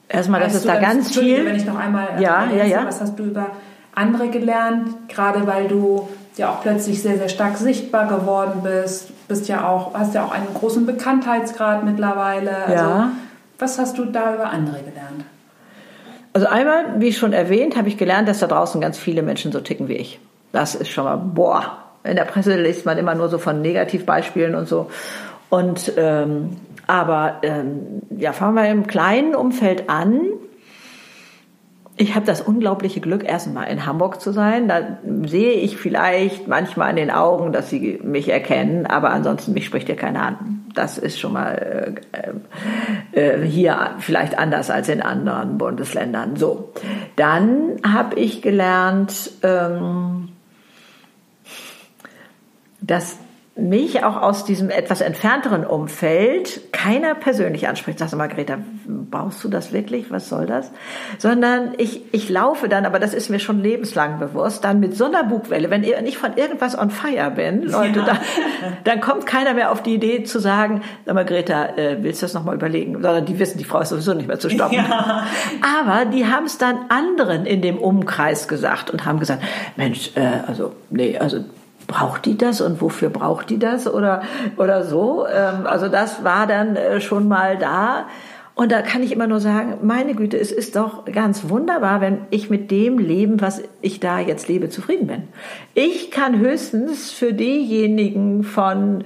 Erstmal, 0.09 0.41
das 0.41 0.55
ist 0.55 0.67
da 0.67 0.79
ganz 0.81 1.17
viel. 1.17 1.45
Wenn 1.45 1.57
ich 1.57 1.67
noch 1.67 1.77
einmal 1.77 2.21
ja, 2.21 2.43
ergänze, 2.43 2.57
ja, 2.57 2.81
ja. 2.81 2.87
was 2.87 3.01
hast 3.01 3.19
du 3.19 3.25
über 3.25 3.47
andere 3.95 4.29
gelernt, 4.29 5.09
gerade 5.09 5.47
weil 5.47 5.69
du 5.69 6.09
ja 6.37 6.51
auch 6.51 6.63
plötzlich 6.63 7.03
sehr, 7.03 7.17
sehr 7.17 7.29
stark 7.29 7.57
sichtbar 7.57 8.07
geworden 8.07 8.61
bist, 8.63 9.11
bist 9.27 9.49
ja 9.49 9.67
auch, 9.67 9.95
hast 9.95 10.15
ja 10.15 10.25
auch 10.25 10.33
einen 10.33 10.53
großen 10.55 10.87
Bekanntheitsgrad 10.87 11.85
mittlerweile. 11.85 12.57
Also, 12.57 12.75
ja. 12.75 13.11
Was 13.59 13.79
hast 13.79 13.97
du 13.99 14.05
da 14.05 14.35
über 14.35 14.51
andere 14.51 14.81
gelernt? 14.81 15.25
Also 16.37 16.49
einmal, 16.49 17.01
wie 17.01 17.15
schon 17.15 17.33
erwähnt, 17.33 17.79
habe 17.79 17.89
ich 17.89 17.97
gelernt, 17.97 18.29
dass 18.29 18.41
da 18.41 18.47
draußen 18.47 18.79
ganz 18.79 18.99
viele 18.99 19.23
Menschen 19.23 19.53
so 19.53 19.61
ticken 19.61 19.89
wie 19.89 19.95
ich. 19.95 20.21
Das 20.53 20.75
ist 20.75 20.91
schon 20.91 21.05
mal, 21.05 21.17
boah, 21.17 21.79
in 22.05 22.15
der 22.15 22.27
Presse 22.27 22.61
liest 22.61 22.85
man 22.85 22.99
immer 22.99 23.15
nur 23.15 23.31
so 23.31 23.39
von 23.39 23.63
Negativbeispielen 23.63 24.55
und 24.55 24.69
so. 24.69 24.91
Und 25.49 25.95
ähm, 25.97 26.59
aber 26.87 27.37
ähm, 27.41 28.03
ja, 28.19 28.35
fangen 28.35 28.55
wir 28.55 28.69
im 28.69 28.87
kleinen 28.87 29.35
Umfeld 29.35 29.89
an. 29.89 30.27
Ich 31.99 32.15
habe 32.15 32.27
das 32.27 32.43
unglaubliche 32.43 33.01
Glück, 33.01 33.25
erstmal 33.25 33.69
in 33.69 33.87
Hamburg 33.87 34.21
zu 34.21 34.31
sein. 34.33 34.69
Da 34.69 34.99
sehe 35.25 35.53
ich 35.53 35.79
vielleicht 35.79 36.47
manchmal 36.47 36.91
in 36.91 36.97
den 36.97 37.11
Augen, 37.11 37.53
dass 37.53 37.71
sie 37.71 37.99
mich 38.03 38.29
erkennen, 38.29 38.85
aber 38.85 39.11
ansonsten 39.11 39.55
mich 39.55 39.65
spricht 39.65 39.89
ja 39.89 39.95
keiner 39.95 40.23
an. 40.23 40.67
Das 40.75 40.99
ist 40.99 41.19
schon 41.19 41.33
mal 41.33 41.97
äh, 43.13 43.19
äh, 43.19 43.47
hier 43.47 43.93
vielleicht 43.99 44.39
anders 44.39 44.69
als 44.69 44.91
in 44.91 45.01
anderen 45.01 45.57
Bundesländern. 45.57 46.37
So, 46.37 46.75
dann 47.17 47.81
habe 47.83 48.17
ich 48.17 48.43
gelernt, 48.43 49.31
ähm, 49.43 50.29
dass 52.83 53.17
mich 53.59 54.05
auch 54.05 54.21
aus 54.21 54.45
diesem 54.45 54.69
etwas 54.69 55.01
entfernteren 55.01 55.65
Umfeld 55.65 56.61
keiner 56.73 57.15
persönlich 57.15 57.69
anspricht. 57.69 57.99
Sagst 57.99 58.13
du 58.13 58.19
mal, 58.19 58.29
Greta, 58.29 58.59
brauchst 58.87 59.43
du 59.43 59.49
das 59.49 59.73
wirklich? 59.73 60.11
Was 60.11 60.29
soll 60.29 60.45
das? 60.45 60.71
Sondern 61.17 61.73
ich, 61.79 62.03
ich 62.13 62.29
laufe 62.29 62.69
dann, 62.69 62.85
aber 62.85 62.99
das 62.99 63.15
ist 63.15 63.31
mir 63.31 63.39
schon 63.39 63.63
lebenslang 63.63 64.19
bewusst, 64.19 64.63
dann 64.65 64.79
mit 64.79 64.95
so 64.95 65.07
einer 65.07 65.25
Bugwelle, 65.25 65.71
wenn 65.71 65.85
ich 65.85 66.19
von 66.19 66.37
irgendwas 66.37 66.79
on 66.79 66.91
fire 66.91 67.31
bin, 67.31 67.63
Leute, 67.63 68.01
ja. 68.01 68.05
dann, 68.05 68.19
dann 68.85 69.01
kommt 69.01 69.25
keiner 69.25 69.55
mehr 69.55 69.73
auf 69.73 69.83
die 69.83 69.95
Idee 69.95 70.23
zu 70.25 70.39
sagen, 70.39 70.83
sag 71.07 71.15
mal, 71.15 71.25
Greta, 71.25 71.77
äh, 71.77 71.97
willst 72.03 72.21
du 72.21 72.27
das 72.27 72.35
nochmal 72.35 72.57
überlegen? 72.57 72.93
Sondern 72.93 73.25
die 73.25 73.39
wissen, 73.39 73.57
die 73.57 73.65
Frau 73.65 73.81
ist 73.81 73.89
sowieso 73.89 74.13
nicht 74.13 74.29
mehr 74.29 74.39
zu 74.39 74.51
stoppen. 74.51 74.75
Ja. 74.75 75.25
Aber 75.81 76.05
die 76.05 76.27
haben 76.27 76.45
es 76.45 76.59
dann 76.59 76.77
anderen 76.91 77.47
in 77.47 77.63
dem 77.63 77.79
Umkreis 77.79 78.49
gesagt 78.49 78.91
und 78.91 79.07
haben 79.07 79.19
gesagt, 79.19 79.43
Mensch, 79.77 80.11
äh, 80.15 80.47
also, 80.47 80.73
nee, 80.91 81.17
also 81.17 81.39
braucht 81.87 82.25
die 82.25 82.37
das 82.37 82.61
und 82.61 82.81
wofür 82.81 83.11
braucht 83.11 83.51
die 83.51 83.59
das 83.59 83.87
oder, 83.87 84.23
oder 84.57 84.85
so. 84.85 85.27
Ähm, 85.27 85.67
also 85.67 85.89
das 85.89 86.25
war 86.25 86.47
dann 86.47 86.77
äh, 86.77 87.01
schon 87.01 87.29
mal 87.29 87.57
da. 87.57 88.07
Und 88.55 88.73
da 88.73 88.81
kann 88.81 89.03
ich 89.03 89.13
immer 89.13 89.27
nur 89.27 89.41
sagen, 89.41 89.79
meine 89.83 90.15
Güte, 90.15 90.39
es 90.39 90.51
ist 90.51 90.77
doch 90.77 91.05
ganz 91.05 91.51
wunderbar, 91.51 92.01
wenn 92.01 92.21
ich 92.31 92.49
mit 92.49 92.71
dem 92.71 92.99
leben, 92.99 93.43
was 93.43 93.63
ich 93.83 94.01
da 94.01 94.19
jetzt 94.19 94.49
lebe, 94.49 94.71
zufrieden 94.71 95.07
bin. 95.07 95.25
Ich 95.75 96.11
kann 96.11 96.39
höchstens 96.39 97.11
für 97.11 97.35
diejenigen 97.35 98.45
von 98.45 99.05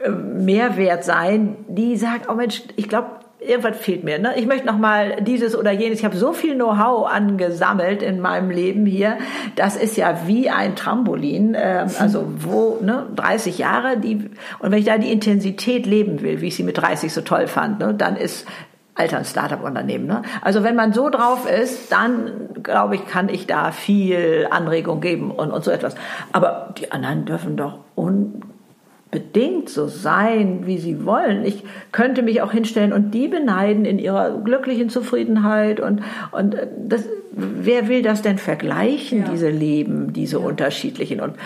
äh, 0.00 0.10
Mehrwert 0.10 1.02
sein, 1.02 1.56
die 1.66 1.96
sagen, 1.96 2.24
oh 2.28 2.34
Mensch, 2.34 2.62
ich 2.76 2.90
glaube, 2.90 3.08
irgendwas 3.46 3.76
fehlt 3.76 4.04
mir. 4.04 4.18
Ne? 4.18 4.32
Ich 4.36 4.46
möchte 4.46 4.66
noch 4.66 4.78
mal 4.78 5.16
dieses 5.20 5.56
oder 5.56 5.72
jenes. 5.72 5.98
Ich 5.98 6.04
habe 6.04 6.16
so 6.16 6.32
viel 6.32 6.54
Know-how 6.54 7.10
angesammelt 7.10 8.02
in 8.02 8.20
meinem 8.20 8.50
Leben 8.50 8.86
hier. 8.86 9.18
Das 9.56 9.76
ist 9.76 9.96
ja 9.96 10.26
wie 10.26 10.50
ein 10.50 10.76
Trampolin. 10.76 11.54
Äh, 11.54 11.86
also 11.98 12.26
wo 12.38 12.78
ne, 12.80 13.06
30 13.14 13.58
Jahre. 13.58 13.98
Die 13.98 14.30
und 14.58 14.70
wenn 14.70 14.78
ich 14.78 14.86
da 14.86 14.98
die 14.98 15.12
Intensität 15.12 15.86
leben 15.86 16.22
will, 16.22 16.40
wie 16.40 16.48
ich 16.48 16.56
sie 16.56 16.62
mit 16.62 16.78
30 16.78 17.12
so 17.12 17.20
toll 17.20 17.46
fand, 17.46 17.78
ne, 17.80 17.94
dann 17.94 18.16
ist 18.16 18.46
Alter 18.94 19.18
ein 19.18 19.24
Startup-Unternehmen. 19.24 20.06
Ne? 20.06 20.22
Also 20.40 20.62
wenn 20.62 20.76
man 20.76 20.92
so 20.92 21.10
drauf 21.10 21.50
ist, 21.50 21.90
dann 21.90 22.50
glaube 22.62 22.94
ich, 22.94 23.06
kann 23.06 23.28
ich 23.28 23.46
da 23.46 23.72
viel 23.72 24.46
Anregung 24.50 25.00
geben 25.00 25.30
und, 25.30 25.50
und 25.50 25.64
so 25.64 25.70
etwas. 25.70 25.96
Aber 26.32 26.74
die 26.78 26.92
anderen 26.92 27.24
dürfen 27.24 27.56
doch 27.56 27.80
un 27.96 28.53
bedingt 29.14 29.68
so 29.68 29.86
sein, 29.86 30.66
wie 30.66 30.78
sie 30.78 31.06
wollen. 31.06 31.44
Ich 31.44 31.62
könnte 31.92 32.20
mich 32.20 32.42
auch 32.42 32.50
hinstellen 32.50 32.92
und 32.92 33.12
die 33.12 33.28
beneiden 33.28 33.84
in 33.84 34.00
ihrer 34.00 34.40
glücklichen 34.42 34.88
Zufriedenheit 34.88 35.78
und, 35.78 36.02
und 36.32 36.56
das, 36.76 37.08
wer 37.30 37.86
will 37.86 38.02
das 38.02 38.22
denn 38.22 38.38
vergleichen, 38.38 39.20
ja. 39.20 39.28
diese 39.30 39.50
Leben, 39.50 40.12
diese 40.12 40.40
ja. 40.40 40.44
unterschiedlichen 40.44 41.20
und 41.20 41.36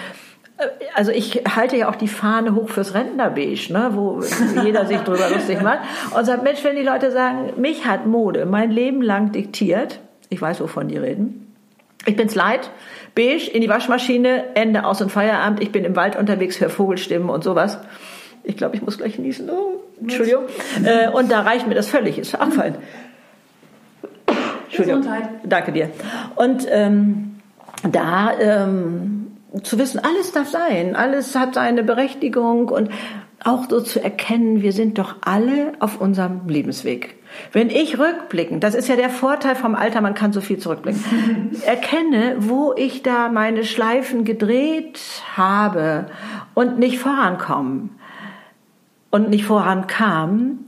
äh, 0.56 0.62
also 0.94 1.12
ich 1.12 1.42
halte 1.54 1.76
ja 1.76 1.90
auch 1.90 1.96
die 1.96 2.08
Fahne 2.08 2.54
hoch 2.54 2.70
fürs 2.70 2.94
Rentnerbeige, 2.94 3.70
ne, 3.70 3.90
wo 3.92 4.22
jeder 4.64 4.86
sich 4.86 5.00
drüber 5.00 5.28
lustig 5.28 5.60
macht 5.60 5.80
und 6.16 6.24
sagt, 6.24 6.42
Mensch, 6.42 6.64
wenn 6.64 6.74
die 6.74 6.82
Leute 6.82 7.12
sagen, 7.12 7.60
mich 7.60 7.84
hat 7.84 8.06
Mode 8.06 8.46
mein 8.46 8.70
Leben 8.70 9.02
lang 9.02 9.30
diktiert, 9.30 10.00
ich 10.30 10.40
weiß, 10.40 10.62
wovon 10.62 10.88
die 10.88 10.96
reden, 10.96 11.54
ich 12.06 12.16
bin's 12.16 12.34
leid, 12.34 12.70
beige 13.18 13.50
in 13.50 13.60
die 13.60 13.68
Waschmaschine, 13.68 14.54
Ende 14.54 14.84
aus 14.84 15.02
und 15.02 15.10
Feierabend. 15.10 15.60
Ich 15.60 15.72
bin 15.72 15.84
im 15.84 15.96
Wald 15.96 16.14
unterwegs, 16.14 16.60
höre 16.60 16.70
Vogelstimmen 16.70 17.28
und 17.28 17.42
sowas. 17.42 17.78
Ich 18.44 18.56
glaube, 18.56 18.76
ich 18.76 18.82
muss 18.82 18.96
gleich 18.96 19.18
niesen. 19.18 19.50
Oh, 19.50 19.80
Entschuldigung. 20.00 20.44
Äh, 20.84 21.08
und 21.08 21.30
da 21.30 21.40
reicht 21.40 21.66
mir 21.66 21.74
das 21.74 21.88
völlig. 21.88 22.16
Ist 22.16 22.34
abfallen. 22.36 22.76
Entschuldigung. 24.66 25.02
Gesundheit. 25.02 25.28
Danke 25.44 25.72
dir. 25.72 25.90
Und 26.36 26.66
ähm, 26.70 27.40
da 27.90 28.38
ähm, 28.38 29.32
zu 29.64 29.78
wissen, 29.78 29.98
alles 29.98 30.32
darf 30.32 30.48
sein, 30.48 30.94
alles 30.94 31.34
hat 31.34 31.54
seine 31.54 31.82
Berechtigung 31.82 32.68
und 32.68 32.90
auch 33.42 33.68
so 33.68 33.80
zu 33.80 34.02
erkennen, 34.02 34.62
wir 34.62 34.72
sind 34.72 34.98
doch 34.98 35.16
alle 35.22 35.72
auf 35.80 36.00
unserem 36.00 36.48
Lebensweg. 36.48 37.17
Wenn 37.52 37.70
ich 37.70 37.98
rückblickend, 37.98 38.64
das 38.64 38.74
ist 38.74 38.88
ja 38.88 38.96
der 38.96 39.10
Vorteil 39.10 39.54
vom 39.54 39.74
Alter, 39.74 40.00
man 40.00 40.14
kann 40.14 40.32
so 40.32 40.40
viel 40.40 40.58
zurückblicken, 40.58 41.62
erkenne, 41.66 42.36
wo 42.40 42.74
ich 42.76 43.02
da 43.02 43.28
meine 43.28 43.64
Schleifen 43.64 44.24
gedreht 44.24 45.00
habe 45.36 46.06
und 46.54 46.78
nicht 46.78 46.98
vorankommen 46.98 47.98
und 49.10 49.30
nicht 49.30 49.44
vorankam, 49.44 50.66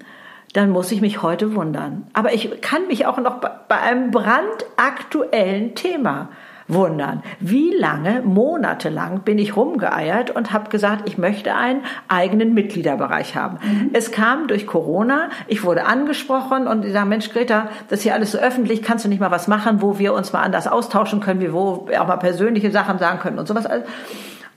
dann 0.52 0.70
muss 0.70 0.90
ich 0.90 1.00
mich 1.00 1.22
heute 1.22 1.54
wundern. 1.54 2.06
Aber 2.12 2.32
ich 2.32 2.61
kann 2.61 2.86
mich 2.86 3.06
auch 3.06 3.18
noch 3.18 3.38
bei 3.40 3.80
einem 3.80 4.11
brandaktuellen 4.11 5.74
Thema 5.74 6.28
wundern. 6.73 7.23
Wie 7.41 7.73
lange, 7.77 8.23
monatelang 8.23 9.21
bin 9.21 9.39
ich 9.39 9.57
rumgeeiert 9.57 10.31
und 10.31 10.53
habe 10.53 10.71
gesagt, 10.71 11.09
ich 11.09 11.18
möchte 11.18 11.55
einen 11.55 11.83
eigenen 12.09 12.55
Mitgliederbereich 12.55 13.37
haben. 13.37 13.59
Mhm. 13.62 13.91
Es 13.93 14.12
kam 14.12 14.49
durch 14.49 14.66
Corona, 14.66 15.31
ich 15.47 15.64
wurde 15.64 15.87
angesprochen 15.87 16.66
und 16.66 16.85
ich 16.85 16.93
sage, 16.93 17.07
Mensch 17.07 17.31
Greta, 17.31 17.68
das 17.89 18.01
ist 18.01 18.03
hier 18.05 18.14
alles 18.14 18.33
so 18.33 18.39
öffentlich, 18.39 18.83
kannst 18.83 19.05
du 19.05 19.09
nicht 19.09 19.21
mal 19.21 19.31
was 19.31 19.49
machen, 19.49 19.83
wo 19.83 19.99
wir 19.99 20.14
uns 20.14 20.33
mal 20.33 20.43
anders 20.43 20.66
austauschen 20.66 21.21
können, 21.21 21.41
wie 21.41 21.53
wo 21.53 21.87
wir 21.89 22.03
auch 22.03 22.07
mal 22.07 22.16
persönliche 22.16 22.71
Sachen 22.71 22.99
sagen 22.99 23.18
können 23.18 23.39
und 23.39 23.49
sowas. 23.49 23.66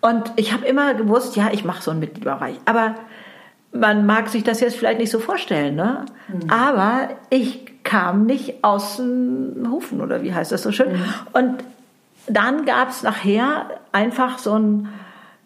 Und 0.01 0.33
ich 0.35 0.53
habe 0.53 0.65
immer 0.65 0.93
gewusst, 0.93 1.35
ja, 1.35 1.49
ich 1.51 1.63
mache 1.63 1.81
so 1.81 1.91
einen 1.91 2.01
Mitgliederbereich. 2.01 2.59
Aber 2.65 2.95
man 3.71 4.05
mag 4.05 4.29
sich 4.29 4.43
das 4.43 4.59
jetzt 4.59 4.75
vielleicht 4.75 4.99
nicht 4.99 5.09
so 5.09 5.19
vorstellen, 5.19 5.75
ne? 5.75 6.05
Mhm. 6.27 6.49
Aber 6.49 7.09
ich 7.29 7.83
kam 7.83 8.25
nicht 8.25 8.63
aus 8.63 8.97
dem 8.97 9.67
Hufen, 9.69 10.01
oder 10.01 10.23
wie 10.23 10.33
heißt 10.33 10.51
das 10.51 10.63
so 10.63 10.71
schön? 10.71 10.93
Mhm. 10.93 11.03
Und 11.33 11.63
dann 12.27 12.65
gab 12.65 12.89
es 12.89 13.03
nachher 13.03 13.81
einfach 13.91 14.37
so 14.37 14.57
ein, 14.57 14.89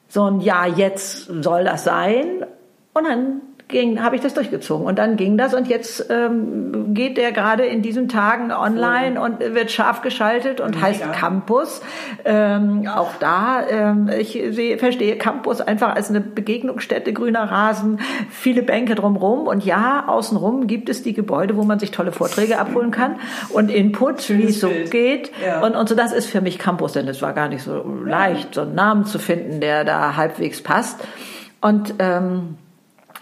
so 0.07 0.25
ein, 0.25 0.41
ja, 0.41 0.65
jetzt 0.65 1.25
soll 1.25 1.63
das 1.63 1.84
sein. 1.84 2.45
Und 2.93 3.03
dann 3.03 3.41
habe 3.74 4.15
ich 4.15 4.22
das 4.22 4.34
durchgezogen. 4.34 4.86
Und 4.86 4.97
dann 4.97 5.18
ging 5.18 5.38
das 5.38 5.53
und 5.53 5.68
jetzt 5.68 6.09
ähm, 6.09 6.93
geht 6.93 7.18
der 7.18 7.34
gerade 7.34 7.65
in 7.65 7.82
diesen 7.82 8.07
Tagen 8.07 8.51
online 8.51 9.20
und 9.20 9.39
wird 9.39 9.72
scharf 9.72 10.01
geschaltet 10.01 10.61
und 10.61 10.76
Mega. 10.76 10.88
heißt 10.88 11.13
Campus. 11.13 11.82
Ähm, 12.24 12.88
auch 12.88 13.11
da, 13.20 13.68
ähm, 13.68 14.09
ich 14.18 14.41
sehe, 14.51 14.78
verstehe 14.78 15.18
Campus 15.18 15.59
einfach 15.59 15.95
als 15.95 16.09
eine 16.09 16.22
Begegnungsstätte, 16.22 17.11
grüner 17.11 17.43
Rasen, 17.43 17.99
viele 18.30 18.63
Bänke 18.63 18.95
drumherum 18.95 19.47
und 19.47 19.65
ja, 19.65 20.05
außenrum 20.07 20.68
gibt 20.68 20.88
es 20.88 21.03
die 21.03 21.13
Gebäude, 21.13 21.57
wo 21.57 21.63
man 21.63 21.80
sich 21.80 21.91
tolle 21.91 22.13
Vorträge 22.13 22.59
abholen 22.59 22.91
kann 22.91 23.18
und 23.49 23.70
Input, 23.70 24.30
wie 24.30 24.45
es 24.45 24.61
so 24.61 24.70
geht. 24.89 25.32
Ja. 25.45 25.61
Und, 25.61 25.76
und 25.76 25.89
so 25.89 25.95
das 25.95 26.13
ist 26.13 26.28
für 26.28 26.39
mich 26.39 26.57
Campus, 26.57 26.93
denn 26.93 27.07
es 27.09 27.22
war 27.22 27.34
gar 27.34 27.49
nicht 27.49 27.63
so 27.63 27.84
leicht, 28.05 28.55
so 28.55 28.61
einen 28.61 28.76
Namen 28.76 29.05
zu 29.05 29.20
finden, 29.20 29.59
der 29.59 29.84
da 29.84 30.15
halbwegs 30.15 30.63
passt. 30.63 31.01
Und 31.59 31.95
ähm, 31.99 32.55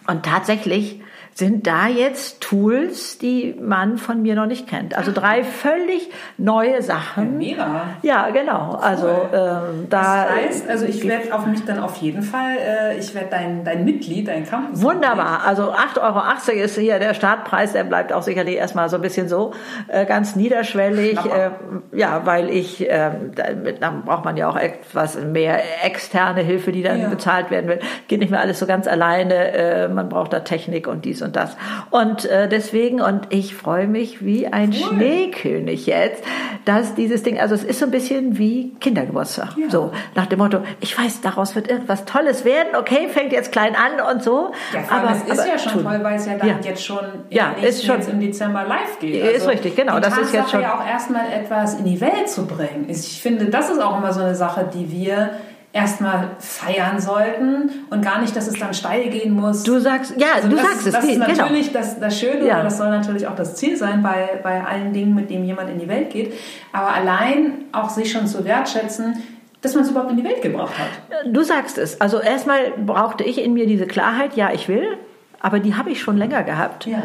und 0.08 0.24
tatsächlich 0.24 1.02
sind 1.38 1.68
da 1.68 1.90
jetzt 1.90 2.40
Tools, 2.40 3.18
die 3.18 3.58
man 3.62 3.98
von 3.98 4.22
mir 4.22 4.36
noch 4.36 4.46
nicht 4.46 4.70
kennt. 4.70 4.98
Also 4.98 5.12
drei 5.14 5.44
völlig 5.44 6.10
neue 6.38 6.82
Sachen. 6.82 7.38
Mega. 7.38 7.88
Ja, 8.04 8.30
genau. 8.30 8.80
Also 8.82 9.08
ähm, 9.08 9.88
da. 9.90 10.28
Das 10.28 10.30
heißt, 10.30 10.70
also 10.70 10.86
ich 10.86 11.06
werde 11.06 11.36
auf 11.36 11.46
mich 11.46 11.66
dann 11.66 11.80
auf 11.80 11.98
jeden 11.98 12.22
Fall, 12.22 12.56
äh, 12.58 12.98
ich 12.98 13.14
werde 13.14 13.28
dein, 13.32 13.66
dein 13.66 13.84
Mitglied, 13.84 14.30
dein 14.30 14.46
Campus. 14.46 14.82
Wunderbar. 14.82 15.42
Also 15.46 15.74
8,80 15.74 16.02
Euro 16.02 16.64
ist 16.64 16.78
hier 16.78 17.00
der 17.00 17.14
Startpreis, 17.14 17.74
der 17.74 17.84
bleibt 17.84 18.14
auch 18.14 18.24
sicherlich 18.24 18.56
erstmal 18.56 18.88
so 18.88 18.96
ein 18.96 19.02
bisschen 19.02 19.28
so 19.28 19.52
äh, 19.90 20.06
ganz 20.06 20.38
niederschwellig. 20.38 21.18
Äh, 21.18 21.50
ja, 21.92 22.22
weil 22.24 22.50
ich, 22.50 22.90
äh, 22.90 23.12
damit, 23.36 23.84
dann 23.84 24.04
braucht 24.06 24.24
man 24.24 24.38
ja 24.38 24.48
auch 24.48 24.56
etwas 24.56 25.22
mehr 25.22 25.60
externe 25.84 26.40
Hilfe, 26.44 26.72
die 26.72 26.82
dann 26.82 27.02
ja. 27.02 27.10
bezahlt 27.10 27.52
werden 27.52 27.68
will. 27.68 27.80
Geht 28.08 28.22
nicht 28.22 28.32
mehr 28.32 28.40
alles 28.40 28.58
so 28.58 28.66
ganz 28.66 28.88
alleine. 28.88 29.52
Äh, 29.52 29.88
man 29.90 30.08
braucht 30.08 30.32
da 30.32 30.40
Technik 30.40 30.88
und 30.88 31.04
dies 31.04 31.25
und 31.26 31.36
das. 31.36 31.58
Und 31.90 32.26
äh, 32.26 32.48
deswegen, 32.48 33.02
und 33.02 33.28
ich 33.30 33.56
freue 33.56 33.88
mich 33.88 34.24
wie 34.24 34.48
ein 34.48 34.70
cool. 34.70 34.98
Schneekönig 34.98 35.86
jetzt, 35.86 36.24
dass 36.64 36.96
dieses 36.96 37.24
Ding, 37.24 37.40
also 37.40 37.56
es 37.56 37.64
ist 37.64 37.80
so 37.80 37.86
ein 37.86 37.92
bisschen 37.92 38.38
wie 38.38 38.74
Kindergeburtstag. 38.80 39.58
Ja. 39.58 39.70
So, 39.70 39.92
nach 40.16 40.28
dem 40.28 40.40
Motto, 40.40 40.60
ich 40.80 40.98
weiß, 40.98 41.22
daraus 41.22 41.56
wird 41.56 41.70
irgendwas 41.70 42.06
Tolles 42.06 42.46
werden, 42.46 42.76
okay, 42.78 43.10
fängt 43.10 43.34
jetzt 43.34 43.52
klein 43.52 43.76
an 43.76 44.16
und 44.16 44.24
so. 44.24 44.52
Ja, 44.74 44.84
aber 44.90 45.12
es 45.12 45.24
ist 45.24 45.40
aber, 45.40 45.50
ja 45.50 45.58
schon 45.58 45.74
tun. 45.74 45.84
toll, 45.84 46.00
weil 46.02 46.16
es 46.16 46.26
ja 46.26 46.38
dann 46.38 46.48
ja. 46.48 46.56
jetzt 46.64 46.86
schon, 46.86 47.04
ja, 47.30 47.52
ist 47.62 47.86
schon 47.86 48.02
im 48.02 48.20
Dezember 48.20 48.64
live 48.64 49.00
geht. 49.00 49.22
Also 49.22 49.36
ist 49.36 49.48
richtig, 49.48 49.76
genau. 49.76 50.00
Das 50.00 50.18
ist 50.18 50.34
jetzt 50.34 50.52
schon. 50.52 50.62
ja 50.62 50.80
auch 50.80 50.88
erstmal 50.88 51.32
etwas 51.32 51.80
in 51.80 51.86
die 51.86 52.00
Welt 52.00 52.30
zu 52.30 52.46
bringen. 52.46 52.86
Ich 52.88 53.22
finde, 53.22 53.46
das 53.46 53.70
ist 53.70 53.82
auch 53.82 53.98
immer 53.98 54.14
so 54.14 54.22
eine 54.22 54.36
Sache, 54.36 54.70
die 54.74 54.92
wir 54.92 55.32
erstmal 55.76 56.30
feiern 56.40 57.02
sollten 57.02 57.70
und 57.90 58.02
gar 58.02 58.22
nicht, 58.22 58.34
dass 58.34 58.48
es 58.48 58.58
dann 58.58 58.74
steil 58.74 59.10
gehen 59.10 59.34
muss. 59.34 59.64
Du 59.64 59.78
sagst, 59.80 60.14
ja, 60.18 60.28
also 60.36 60.48
du 60.48 60.56
das, 60.56 60.66
sagst 60.66 60.88
es. 60.88 60.94
Das 60.94 61.04
ist 61.04 61.12
genau. 61.12 61.28
natürlich 61.28 61.74
genau. 61.74 61.80
das, 61.80 62.00
das 62.00 62.18
Schöne 62.18 62.48
ja. 62.48 62.64
das 62.64 62.78
soll 62.78 62.90
natürlich 62.90 63.28
auch 63.28 63.36
das 63.36 63.56
Ziel 63.56 63.76
sein 63.76 64.02
bei, 64.02 64.40
bei 64.42 64.64
allen 64.64 64.94
Dingen, 64.94 65.14
mit 65.14 65.30
denen 65.30 65.44
jemand 65.44 65.70
in 65.70 65.78
die 65.78 65.90
Welt 65.90 66.12
geht. 66.12 66.34
Aber 66.72 66.94
allein 66.94 67.66
auch 67.74 67.90
sich 67.90 68.10
schon 68.10 68.26
zu 68.26 68.46
wertschätzen, 68.46 69.22
dass 69.62 69.76
man 69.76 69.84
es 69.84 69.90
überhaupt 69.92 70.12
in 70.12 70.18
die 70.18 70.24
Welt 70.24 70.42
gebracht 70.42 70.76
hat. 70.80 71.26
Du 71.26 71.44
sagst 71.44 71.78
es. 71.78 72.00
Also 72.00 72.22
erstmal 72.22 72.72
brauchte 72.78 73.26
ich 73.26 73.44
in 73.44 73.54
mir 73.54 73.68
diese 73.68 73.86
Klarheit, 73.86 74.38
ja, 74.38 74.54
ich 74.54 74.70
will, 74.70 74.98
aber 75.42 75.60
die 75.60 75.76
habe 75.76 75.90
ich 75.90 76.00
schon 76.00 76.16
länger 76.16 76.44
gehabt. 76.44 76.86
Ja 76.86 77.02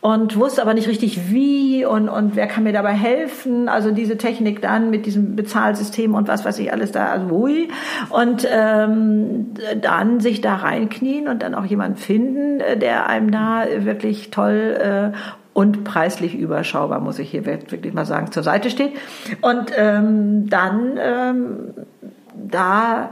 und 0.00 0.36
wusste 0.36 0.62
aber 0.62 0.74
nicht 0.74 0.88
richtig 0.88 1.32
wie 1.32 1.84
und, 1.84 2.08
und 2.08 2.36
wer 2.36 2.46
kann 2.46 2.62
mir 2.62 2.72
dabei 2.72 2.92
helfen. 2.92 3.68
Also 3.68 3.90
diese 3.90 4.16
Technik 4.16 4.62
dann 4.62 4.90
mit 4.90 5.06
diesem 5.06 5.34
Bezahlsystem 5.34 6.14
und 6.14 6.28
was 6.28 6.44
weiß 6.44 6.58
ich 6.60 6.72
alles 6.72 6.92
da, 6.92 7.06
also 7.06 7.34
ui. 7.34 7.68
Und 8.10 8.46
ähm, 8.50 9.54
dann 9.80 10.20
sich 10.20 10.40
da 10.40 10.54
reinknien 10.54 11.26
und 11.26 11.42
dann 11.42 11.54
auch 11.54 11.64
jemanden 11.64 11.96
finden, 11.96 12.60
äh, 12.60 12.76
der 12.76 13.08
einem 13.08 13.32
da 13.32 13.64
wirklich 13.78 14.30
toll 14.30 15.12
äh, 15.14 15.16
und 15.52 15.82
preislich 15.82 16.36
überschaubar, 16.38 17.00
muss 17.00 17.18
ich 17.18 17.32
hier 17.32 17.44
wirklich 17.44 17.92
mal 17.92 18.06
sagen, 18.06 18.30
zur 18.30 18.44
Seite 18.44 18.70
steht. 18.70 18.92
Und 19.40 19.72
ähm, 19.76 20.48
dann 20.48 20.96
ähm, 21.02 21.74
da 22.36 23.10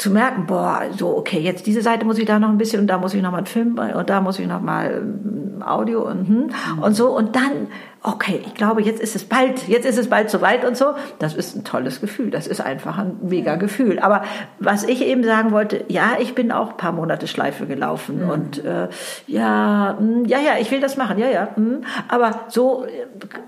zu 0.00 0.10
merken, 0.10 0.46
boah, 0.46 0.84
so, 0.96 1.14
okay, 1.14 1.40
jetzt 1.40 1.66
diese 1.66 1.82
Seite 1.82 2.06
muss 2.06 2.16
ich 2.16 2.24
da 2.24 2.38
noch 2.38 2.48
ein 2.48 2.56
bisschen 2.56 2.80
und 2.80 2.86
da 2.86 2.96
muss 2.96 3.12
ich 3.12 3.20
noch 3.20 3.32
mal 3.32 3.38
einen 3.38 3.46
Film 3.46 3.78
und 3.78 4.08
da 4.08 4.22
muss 4.22 4.38
ich 4.38 4.46
noch 4.46 4.62
mal 4.62 5.02
ähm, 5.02 5.62
Audio 5.62 6.08
und, 6.08 6.26
hm, 6.26 6.36
mhm. 6.36 6.82
und 6.82 6.94
so 6.94 7.14
und 7.14 7.36
dann, 7.36 7.68
okay, 8.02 8.40
ich 8.46 8.54
glaube, 8.54 8.80
jetzt 8.80 8.98
ist 8.98 9.14
es 9.14 9.24
bald, 9.24 9.68
jetzt 9.68 9.84
ist 9.84 9.98
es 9.98 10.08
bald 10.08 10.30
soweit 10.30 10.64
und 10.64 10.74
so. 10.74 10.94
Das 11.18 11.34
ist 11.34 11.54
ein 11.54 11.64
tolles 11.64 12.00
Gefühl. 12.00 12.30
Das 12.30 12.46
ist 12.46 12.62
einfach 12.62 12.96
ein 12.96 13.18
mega 13.20 13.56
Gefühl. 13.56 13.98
Aber 13.98 14.22
was 14.58 14.84
ich 14.84 15.02
eben 15.04 15.22
sagen 15.22 15.50
wollte, 15.50 15.84
ja, 15.88 16.12
ich 16.18 16.34
bin 16.34 16.50
auch 16.50 16.70
ein 16.70 16.76
paar 16.78 16.92
Monate 16.92 17.26
Schleife 17.26 17.66
gelaufen 17.66 18.24
mhm. 18.24 18.30
und 18.30 18.64
äh, 18.64 18.88
ja, 19.26 19.98
mh, 20.00 20.14
hm, 20.14 20.24
ja, 20.24 20.38
ja, 20.38 20.52
ich 20.58 20.70
will 20.70 20.80
das 20.80 20.96
machen, 20.96 21.18
ja, 21.18 21.28
ja, 21.28 21.48
mh, 21.56 21.56
hm. 21.56 21.84
aber 22.08 22.40
so 22.48 22.86
äh, 22.86 22.90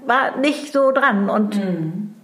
war 0.07 0.36
nicht 0.36 0.70
so 0.70 0.92
dran 0.92 1.30
und 1.30 1.57
mhm. 1.57 2.14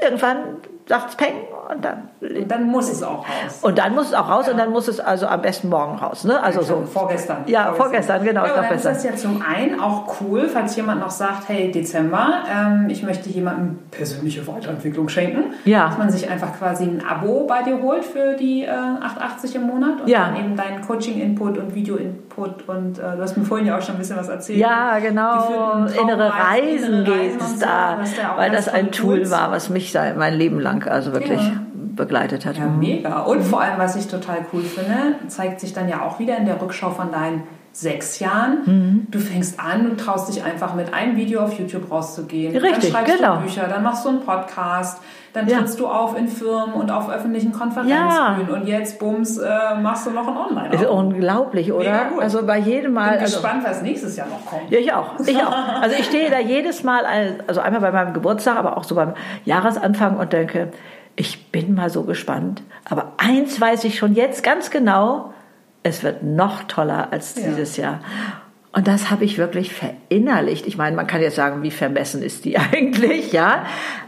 irgendwann 0.00 0.38
sagt's 0.86 1.16
Peng 1.16 1.34
und 1.70 1.84
dann. 1.84 2.08
Und 2.34 2.50
dann 2.50 2.64
muss 2.64 2.90
es 2.90 3.02
auch 3.02 3.20
raus. 3.20 3.58
Und 3.62 3.78
dann 3.78 3.94
muss 3.94 4.08
es 4.08 4.14
auch 4.14 4.28
raus 4.28 4.46
ja. 4.46 4.52
und 4.52 4.58
dann 4.58 4.70
muss 4.70 4.88
es 4.88 5.00
also 5.00 5.26
am 5.26 5.42
besten 5.42 5.68
morgen 5.68 5.96
raus. 5.96 6.24
Ne? 6.24 6.42
Also 6.42 6.62
so. 6.62 6.84
Vorgestern. 6.84 7.44
Ja, 7.46 7.72
vorgestern, 7.72 7.76
vorgestern 7.76 8.24
genau. 8.24 8.46
Ja, 8.46 8.54
dann 8.54 8.68
besser. 8.68 8.90
ist 8.92 9.04
das 9.04 9.04
ja 9.04 9.16
zum 9.16 9.42
einen 9.42 9.80
auch 9.80 10.20
cool, 10.20 10.48
falls 10.48 10.76
jemand 10.76 11.00
noch 11.00 11.10
sagt, 11.10 11.48
hey, 11.48 11.70
Dezember, 11.70 12.44
ähm, 12.50 12.86
ich 12.88 13.02
möchte 13.02 13.28
jemandem 13.28 13.78
persönliche 13.90 14.46
Weiterentwicklung 14.46 15.08
schenken. 15.08 15.54
Ja. 15.64 15.88
Dass 15.88 15.98
man 15.98 16.10
sich 16.10 16.28
einfach 16.28 16.56
quasi 16.58 16.84
ein 16.84 17.02
Abo 17.06 17.46
bei 17.46 17.62
dir 17.62 17.80
holt 17.80 18.04
für 18.04 18.34
die 18.34 18.62
äh, 18.62 18.70
8,80 18.70 19.56
im 19.56 19.66
Monat 19.66 20.00
und 20.02 20.08
ja. 20.08 20.26
dann 20.26 20.36
eben 20.36 20.56
deinen 20.56 20.82
Coaching-Input 20.82 21.58
und 21.58 21.74
Video-Input 21.74 22.68
und 22.68 22.98
äh, 22.98 23.16
du 23.16 23.22
hast 23.22 23.36
mir 23.36 23.44
vorhin 23.44 23.66
ja 23.66 23.78
auch 23.78 23.82
schon 23.82 23.96
ein 23.96 23.98
bisschen 23.98 24.16
was 24.16 24.28
erzählt. 24.28 24.58
Ja, 24.58 24.98
genau. 24.98 25.86
Innere 26.00 26.32
Reisen 26.32 27.04
geht 27.04 27.40
es 27.40 27.58
da, 27.58 27.98
so, 28.04 28.22
weil 28.36 28.50
das 28.50 28.68
ein 28.68 28.90
Tool 28.90 29.30
war, 29.30 29.50
was 29.50 29.70
mich 29.70 29.96
mein 30.16 30.34
Leben 30.34 30.60
lang 30.60 30.86
also 30.86 31.12
wirklich 31.12 31.40
ja 31.40 31.65
begleitet 31.96 32.46
hat. 32.46 32.56
Ja, 32.58 32.66
mega. 32.66 33.22
Und 33.22 33.42
vor 33.42 33.60
allem, 33.60 33.78
was 33.78 33.96
ich 33.96 34.06
total 34.06 34.46
cool 34.52 34.62
finde, 34.62 35.16
zeigt 35.28 35.60
sich 35.60 35.72
dann 35.72 35.88
ja 35.88 36.02
auch 36.02 36.18
wieder 36.18 36.36
in 36.36 36.46
der 36.46 36.60
Rückschau 36.60 36.90
von 36.90 37.10
deinen 37.10 37.42
sechs 37.72 38.20
Jahren. 38.20 38.58
Mhm. 38.64 39.06
Du 39.10 39.18
fängst 39.18 39.60
an 39.60 39.90
und 39.90 39.98
traust 39.98 40.34
dich 40.34 40.42
einfach 40.42 40.74
mit 40.74 40.94
einem 40.94 41.16
Video 41.16 41.42
auf 41.42 41.58
YouTube 41.58 41.90
rauszugehen. 41.90 42.56
Richtig, 42.56 42.90
dann 42.90 43.04
schreibst 43.04 43.18
genau. 43.18 43.36
du 43.36 43.42
Bücher, 43.42 43.68
dann 43.68 43.82
machst 43.82 44.04
du 44.04 44.08
einen 44.08 44.20
Podcast, 44.20 45.02
dann 45.34 45.46
trittst 45.46 45.78
ja. 45.78 45.84
du 45.84 45.90
auf 45.90 46.16
in 46.18 46.26
Firmen 46.26 46.72
und 46.72 46.90
auf 46.90 47.10
öffentlichen 47.10 47.52
Konferenzbühnen 47.52 48.48
ja. 48.48 48.54
und 48.54 48.66
jetzt, 48.66 48.98
bums, 48.98 49.36
äh, 49.36 49.48
machst 49.82 50.06
du 50.06 50.10
noch 50.10 50.26
ein 50.26 50.36
online 50.36 50.74
Ist 50.74 50.86
unglaublich, 50.86 51.70
oder? 51.70 52.12
Also 52.18 52.46
bei 52.46 52.56
jedem 52.58 52.94
Mal. 52.94 53.10
Bin 53.10 53.20
also, 53.20 53.40
gespannt, 53.42 53.62
was 53.62 53.82
nächstes 53.82 54.16
Jahr 54.16 54.28
noch 54.28 54.46
kommt. 54.46 54.70
Ja, 54.70 54.78
ich 54.78 54.94
auch. 54.94 55.20
Ich 55.26 55.36
auch. 55.36 55.82
Also 55.82 55.96
ich 55.98 56.06
stehe 56.06 56.30
da 56.30 56.38
jedes 56.38 56.82
Mal, 56.82 57.04
also 57.46 57.60
einmal 57.60 57.82
bei 57.82 57.92
meinem 57.92 58.14
Geburtstag, 58.14 58.56
aber 58.56 58.78
auch 58.78 58.84
so 58.84 58.94
beim 58.94 59.12
Jahresanfang 59.44 60.16
und 60.16 60.32
denke, 60.32 60.70
ich 61.16 61.50
bin 61.50 61.74
mal 61.74 61.90
so 61.90 62.04
gespannt. 62.04 62.62
Aber 62.84 63.14
eins 63.16 63.60
weiß 63.60 63.84
ich 63.84 63.98
schon 63.98 64.14
jetzt 64.14 64.44
ganz 64.44 64.70
genau, 64.70 65.32
es 65.82 66.02
wird 66.02 66.22
noch 66.22 66.64
toller 66.64 67.12
als 67.12 67.34
ja. 67.36 67.48
dieses 67.48 67.76
Jahr. 67.76 68.00
Und 68.72 68.86
das 68.86 69.10
habe 69.10 69.24
ich 69.24 69.38
wirklich 69.38 69.72
verinnerlicht. 69.72 70.66
Ich 70.66 70.76
meine, 70.76 70.94
man 70.94 71.06
kann 71.06 71.22
jetzt 71.22 71.36
sagen, 71.36 71.62
wie 71.62 71.70
vermessen 71.70 72.22
ist 72.22 72.44
die 72.44 72.58
eigentlich, 72.72 73.32
ja? 73.32 73.64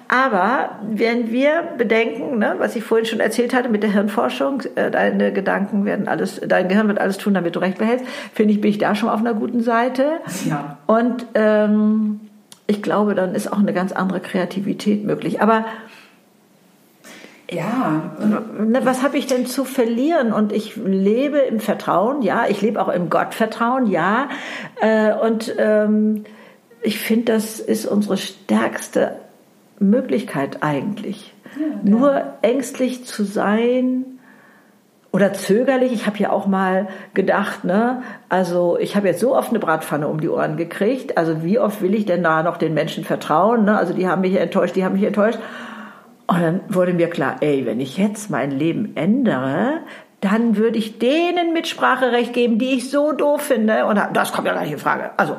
Aber 0.09 0.79
wenn 0.83 1.31
wir 1.31 1.65
bedenken, 1.79 2.39
ne, 2.39 2.57
was 2.59 2.77
ich 2.77 2.85
vorhin 2.85 3.07
schon 3.07 3.21
erzählt 3.21 3.55
hatte 3.55 3.69
mit 3.69 3.83
der 3.83 3.93
Hirnforschung, 3.93 4.63
äh, 4.75 4.91
deine 4.91 5.33
Gedanken 5.33 5.85
werden 5.85 6.09
alles, 6.09 6.41
dein 6.47 6.69
Gehirn 6.69 6.89
wird 6.89 7.01
alles 7.01 7.17
tun, 7.19 7.35
damit 7.35 7.57
du 7.57 7.61
recht 7.61 7.79
behältst, 7.79 8.07
finde 8.35 8.53
ich, 8.53 8.61
bin 8.61 8.71
ich 8.71 8.79
da 8.79 8.95
schon 8.95 9.09
auf 9.09 9.21
einer 9.21 9.35
guten 9.35 9.63
Seite. 9.63 10.21
Ja. 10.47 10.79
Und 10.87 11.27
ähm, 11.35 12.21
ich 12.67 12.83
glaube, 12.83 13.15
dann 13.15 13.35
ist 13.35 13.51
auch 13.51 13.59
eine 13.59 13.73
ganz 13.73 13.93
andere 13.93 14.21
Kreativität 14.21 15.05
möglich. 15.05 15.41
Aber 15.41 15.65
ja. 17.51 18.03
Ne, 18.21 18.81
was 18.85 19.03
habe 19.03 19.17
ich 19.17 19.27
denn 19.27 19.47
zu 19.47 19.65
verlieren? 19.65 20.33
Und 20.33 20.53
ich 20.53 20.77
lebe 20.77 21.39
im 21.39 21.61
Vertrauen, 21.61 22.23
ja. 22.23 22.47
Ich 22.49 22.61
lebe 22.61 22.81
auch 22.81 22.89
im 22.89 23.11
Gottvertrauen, 23.11 23.87
ja. 23.87 24.29
Äh, 24.81 25.13
und 25.15 25.55
ähm, 25.59 26.25
ich 26.83 26.99
finde, 26.99 27.33
das 27.33 27.59
ist 27.59 27.87
unsere 27.87 28.17
stärkste 28.17 29.17
Möglichkeit 29.79 30.63
eigentlich. 30.63 31.35
Ja, 31.59 31.91
Nur 31.91 32.13
ja. 32.13 32.35
ängstlich 32.43 33.05
zu 33.05 33.25
sein 33.25 34.05
oder 35.11 35.33
zögerlich. 35.33 35.93
Ich 35.93 36.07
habe 36.07 36.19
ja 36.19 36.31
auch 36.31 36.47
mal 36.47 36.89
gedacht, 37.15 37.65
ne, 37.65 38.03
also 38.29 38.79
ich 38.79 38.95
habe 38.95 39.09
jetzt 39.09 39.21
so 39.21 39.35
oft 39.35 39.51
eine 39.51 39.59
Bratpfanne 39.59 40.07
um 40.07 40.21
die 40.21 40.29
Ohren 40.29 40.57
gekriegt. 40.57 41.17
Also 41.17 41.43
wie 41.43 41.59
oft 41.59 41.81
will 41.81 41.95
ich 41.95 42.05
denn 42.05 42.23
da 42.23 42.43
noch 42.43 42.59
den 42.59 42.75
Menschen 42.75 43.05
vertrauen? 43.05 43.65
Ne? 43.65 43.77
Also 43.77 43.95
die 43.95 44.07
haben 44.07 44.21
mich 44.21 44.37
enttäuscht, 44.37 44.77
die 44.77 44.85
haben 44.85 44.95
mich 44.95 45.05
enttäuscht. 45.05 45.39
Und 46.29 46.43
dann 46.43 46.61
wurde 46.69 46.93
mir 46.93 47.09
klar, 47.09 47.39
ey, 47.41 47.65
wenn 47.65 47.81
ich 47.81 47.97
jetzt 47.97 48.31
mein 48.31 48.51
Leben 48.51 48.93
ändere, 48.97 49.81
dann 50.21 50.57
würde 50.57 50.77
ich 50.77 50.99
denen 50.99 51.55
Mitspracherecht 51.55 52.35
geben, 52.35 52.59
die 52.59 52.75
ich 52.75 52.91
so 52.91 53.13
doof 53.13 53.41
finde. 53.41 53.87
Und 53.87 53.99
das 54.13 54.33
kommt 54.33 54.47
ja 54.47 54.53
gleich 54.53 54.71
in 54.71 54.79
Frage. 54.79 55.11
Also, 55.17 55.39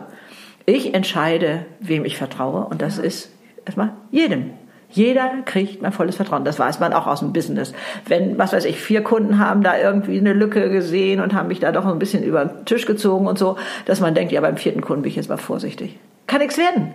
ich 0.65 0.95
entscheide, 0.95 1.65
wem 1.79 2.05
ich 2.05 2.17
vertraue. 2.17 2.65
Und 2.65 2.81
das 2.81 2.97
ist 2.97 3.31
erstmal 3.65 3.93
jedem. 4.09 4.51
Jeder 4.89 5.29
kriegt 5.45 5.83
mein 5.83 5.91
volles 5.91 6.15
Vertrauen. 6.15 6.43
Das 6.43 6.57
weiß 6.57 6.79
man 6.79 6.93
auch 6.93 7.05
aus 7.05 7.19
dem 7.19 7.33
Business. 7.33 7.73
Wenn, 8.07 8.39
was 8.39 8.51
weiß 8.51 8.65
ich, 8.65 8.81
vier 8.81 9.03
Kunden 9.03 9.37
haben 9.37 9.61
da 9.61 9.77
irgendwie 9.77 10.17
eine 10.17 10.33
Lücke 10.33 10.71
gesehen 10.71 11.21
und 11.21 11.35
haben 11.35 11.49
mich 11.49 11.59
da 11.59 11.71
doch 11.71 11.85
ein 11.85 11.99
bisschen 11.99 12.23
über 12.23 12.45
den 12.45 12.65
Tisch 12.65 12.87
gezogen 12.87 13.27
und 13.27 13.37
so, 13.37 13.57
dass 13.85 13.99
man 13.99 14.15
denkt, 14.15 14.31
ja, 14.31 14.41
beim 14.41 14.57
vierten 14.57 14.81
Kunden 14.81 15.03
bin 15.03 15.11
ich 15.11 15.17
jetzt 15.17 15.29
mal 15.29 15.37
vorsichtig. 15.37 15.99
Kann 16.25 16.39
nichts 16.39 16.57
werden. 16.57 16.93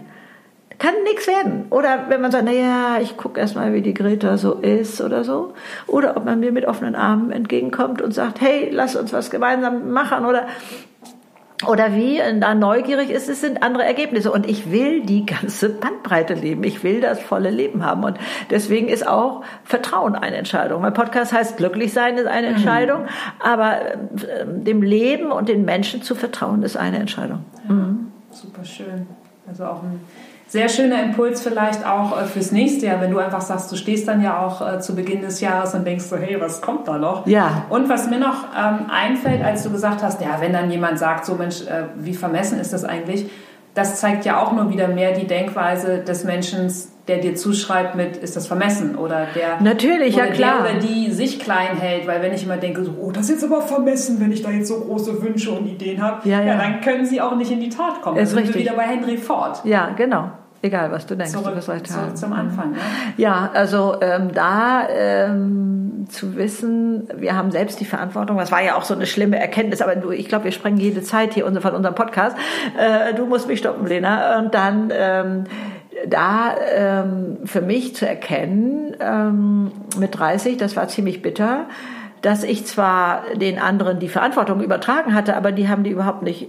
Kann 0.79 0.95
nichts 1.05 1.27
werden. 1.27 1.67
Oder 1.71 2.07
wenn 2.09 2.21
man 2.21 2.31
sagt, 2.31 2.45
naja, 2.45 2.99
ich 3.01 3.17
gucke 3.17 3.41
erstmal, 3.41 3.73
wie 3.75 3.83
die 3.83 3.95
Greta 3.95 4.37
so 4.37 4.55
ist 4.55 5.01
oder 5.01 5.25
so. 5.25 5.55
Oder 5.87 6.17
ob 6.17 6.25
man 6.25 6.41
mir 6.41 6.53
mit 6.53 6.67
offenen 6.67 6.95
Armen 6.95 7.31
entgegenkommt 7.31 8.03
und 8.03 8.13
sagt, 8.13 8.41
hey, 8.41 8.71
lass 8.71 8.97
uns 8.97 9.13
was 9.13 9.31
gemeinsam 9.31 9.91
machen 9.91 10.27
oder 10.27 10.47
oder 11.69 11.95
wie 11.95 12.21
da 12.41 12.55
neugierig 12.55 13.11
ist, 13.11 13.29
es 13.29 13.41
sind 13.41 13.63
andere 13.63 13.85
Ergebnisse. 13.85 14.31
Und 14.33 14.47
ich 14.47 14.71
will 14.71 15.03
die 15.03 15.25
ganze 15.25 15.71
Bandbreite 15.71 16.35
leben. 16.35 16.65
Ich 16.65 16.83
will 16.83 17.01
das 17.01 17.21
volle 17.21 17.51
Leben 17.51 17.85
haben. 17.85 18.05
Und 18.05 18.19
deswegen 18.51 18.89
ist 18.89 19.07
auch 19.07 19.43
Vertrauen 19.63 20.15
eine 20.15 20.37
Entscheidung. 20.37 20.83
Mein 20.83 20.95
Podcast 20.95 21.33
heißt 21.33 21.57
Glücklich 21.57 21.93
sein 21.93 22.17
ist 22.19 22.27
eine 22.27 22.49
Entscheidung. 22.49 23.03
Mhm. 23.03 23.09
Aber 23.41 23.81
äh, 23.83 23.95
dem 24.47 24.83
Leben 24.83 25.31
und 25.31 25.49
den 25.49 25.65
Menschen 25.65 26.03
zu 26.03 26.15
vertrauen 26.15 26.63
ist 26.63 26.77
eine 26.77 26.99
Entscheidung. 26.99 27.45
Ja, 27.69 27.75
mhm. 27.75 28.13
Super 28.31 28.65
schön. 28.65 29.07
Also 29.47 29.65
auch 29.65 29.83
ein 29.83 30.01
sehr 30.47 30.69
schöner 30.69 31.03
Impuls 31.03 31.43
vielleicht 31.43 31.87
auch 31.87 32.21
äh, 32.21 32.25
fürs 32.25 32.53
nächste 32.53 32.87
Jahr, 32.87 33.01
wenn 33.01 33.11
du 33.11 33.19
einfach 33.19 33.41
sagst, 33.41 33.73
du 33.73 33.77
stehst 33.77 34.07
dann 34.07 34.23
ja 34.23 34.45
auch 34.45 34.61
äh, 34.61 34.81
zu 34.81 34.95
Beginn 34.95 35.23
des 35.23 35.41
Jahres 35.41 35.75
und 35.75 35.87
denkst 35.87 36.05
so, 36.05 36.17
hey, 36.17 36.41
was 36.41 36.61
kommt 36.61 36.87
da 36.87 36.99
noch? 36.99 37.27
Ja. 37.27 37.65
Und 37.71 37.89
was 37.89 38.09
mir 38.09 38.19
noch 38.19 38.45
ähm, 38.57 38.87
einfällt, 38.91 39.43
als 39.43 39.63
du 39.63 39.71
gesagt 39.71 40.03
hast, 40.03 40.21
ja, 40.21 40.41
wenn 40.41 40.53
dann 40.53 40.71
jemand 40.71 40.99
sagt, 40.99 41.25
so 41.25 41.35
Mensch, 41.35 41.63
äh, 41.63 41.85
wie 41.97 42.15
vermessen 42.15 42.61
ist 42.61 42.73
das 42.73 42.85
eigentlich? 42.85 43.31
Das 43.75 43.99
zeigt 43.99 44.25
ja 44.25 44.41
auch 44.41 44.53
nur 44.53 44.71
wieder 44.71 44.87
mehr 44.87 45.13
die 45.13 45.27
Denkweise 45.27 45.99
des 45.99 46.25
Menschen, 46.25 46.71
der 47.09 47.19
dir 47.19 47.35
zuschreibt 47.35 47.95
mit, 47.95 48.17
ist 48.17 48.35
das 48.37 48.47
vermessen 48.47 48.97
oder 48.97 49.27
der 49.35 49.61
natürlich 49.61 50.15
oder 50.15 50.27
ja 50.27 50.33
klar 50.33 50.63
der 50.63 50.73
oder 50.73 50.81
die 50.81 51.11
sich 51.11 51.39
klein 51.39 51.77
hält, 51.77 52.07
weil 52.07 52.23
wenn 52.23 52.33
ich 52.33 52.45
immer 52.45 52.57
denke, 52.57 52.85
so, 52.85 52.95
oh, 53.01 53.11
das 53.11 53.25
ist 53.25 53.43
jetzt 53.43 53.45
aber 53.45 53.63
vermessen, 53.63 54.21
wenn 54.21 54.33
ich 54.33 54.43
da 54.43 54.51
jetzt 54.51 54.69
so 54.69 54.81
große 54.81 55.23
Wünsche 55.23 55.51
und 55.51 55.67
Ideen 55.67 56.03
habe, 56.03 56.27
ja, 56.29 56.41
ja. 56.41 56.47
ja 56.47 56.57
dann 56.57 56.81
können 56.81 57.05
sie 57.05 57.21
auch 57.21 57.37
nicht 57.37 57.51
in 57.51 57.61
die 57.61 57.69
Tat 57.69 58.01
kommen. 58.01 58.17
Ist 58.17 58.35
dann 58.35 58.45
sind 58.45 58.55
wir 58.55 58.61
wieder 58.63 58.75
bei 58.75 58.85
Henry 58.85 59.19
Ford. 59.19 59.61
Ja, 59.65 59.91
genau. 59.91 60.31
Egal, 60.65 60.91
was 60.91 61.05
du 61.05 61.15
denkst. 61.15 61.33
Zurück, 61.33 61.49
du 61.49 61.57
wirst 61.57 61.69
recht 61.69 61.87
zurück 61.87 62.17
zum 62.17 62.33
Anfang. 62.33 62.75
Ja, 63.19 63.29
ja 63.29 63.51
also 63.53 63.97
ähm, 64.01 64.33
da 64.33 64.89
ähm, 64.89 66.07
zu 66.09 66.37
wissen, 66.37 67.07
wir 67.17 67.37
haben 67.37 67.51
selbst 67.51 67.81
die 67.81 67.85
Verantwortung. 67.85 68.39
Das 68.39 68.51
war 68.51 68.63
ja 68.63 68.77
auch 68.77 68.85
so 68.85 68.95
eine 68.95 69.05
schlimme 69.05 69.39
Erkenntnis, 69.39 69.83
aber 69.83 69.95
du, 69.95 70.11
ich 70.11 70.27
glaube, 70.27 70.45
wir 70.45 70.53
sprengen 70.53 70.79
jede 70.79 71.03
Zeit 71.03 71.35
hier 71.35 71.45
von 71.45 71.75
unserem 71.75 71.95
Podcast. 71.95 72.35
Äh, 72.79 73.13
du 73.13 73.27
musst 73.27 73.47
mich 73.47 73.59
stoppen, 73.59 73.87
Lena. 73.87 74.39
Und 74.39 74.55
dann 74.55 74.91
ähm, 74.91 75.45
da 76.07 76.55
ähm, 76.75 77.39
für 77.45 77.61
mich 77.61 77.95
zu 77.95 78.07
erkennen 78.07 78.97
ähm, 79.01 79.73
mit 79.99 80.19
30, 80.19 80.57
das 80.57 80.77
war 80.77 80.89
ziemlich 80.89 81.23
bitter, 81.23 81.67
dass 82.23 82.43
ich 82.43 82.67
zwar 82.67 83.23
den 83.35 83.59
anderen 83.59 83.99
die 83.99 84.09
Verantwortung 84.09 84.63
übertragen 84.63 85.15
hatte, 85.15 85.37
aber 85.37 85.53
die 85.53 85.69
haben 85.69 85.85
die 85.85 85.91
überhaupt 85.91 86.23
nicht 86.23 86.49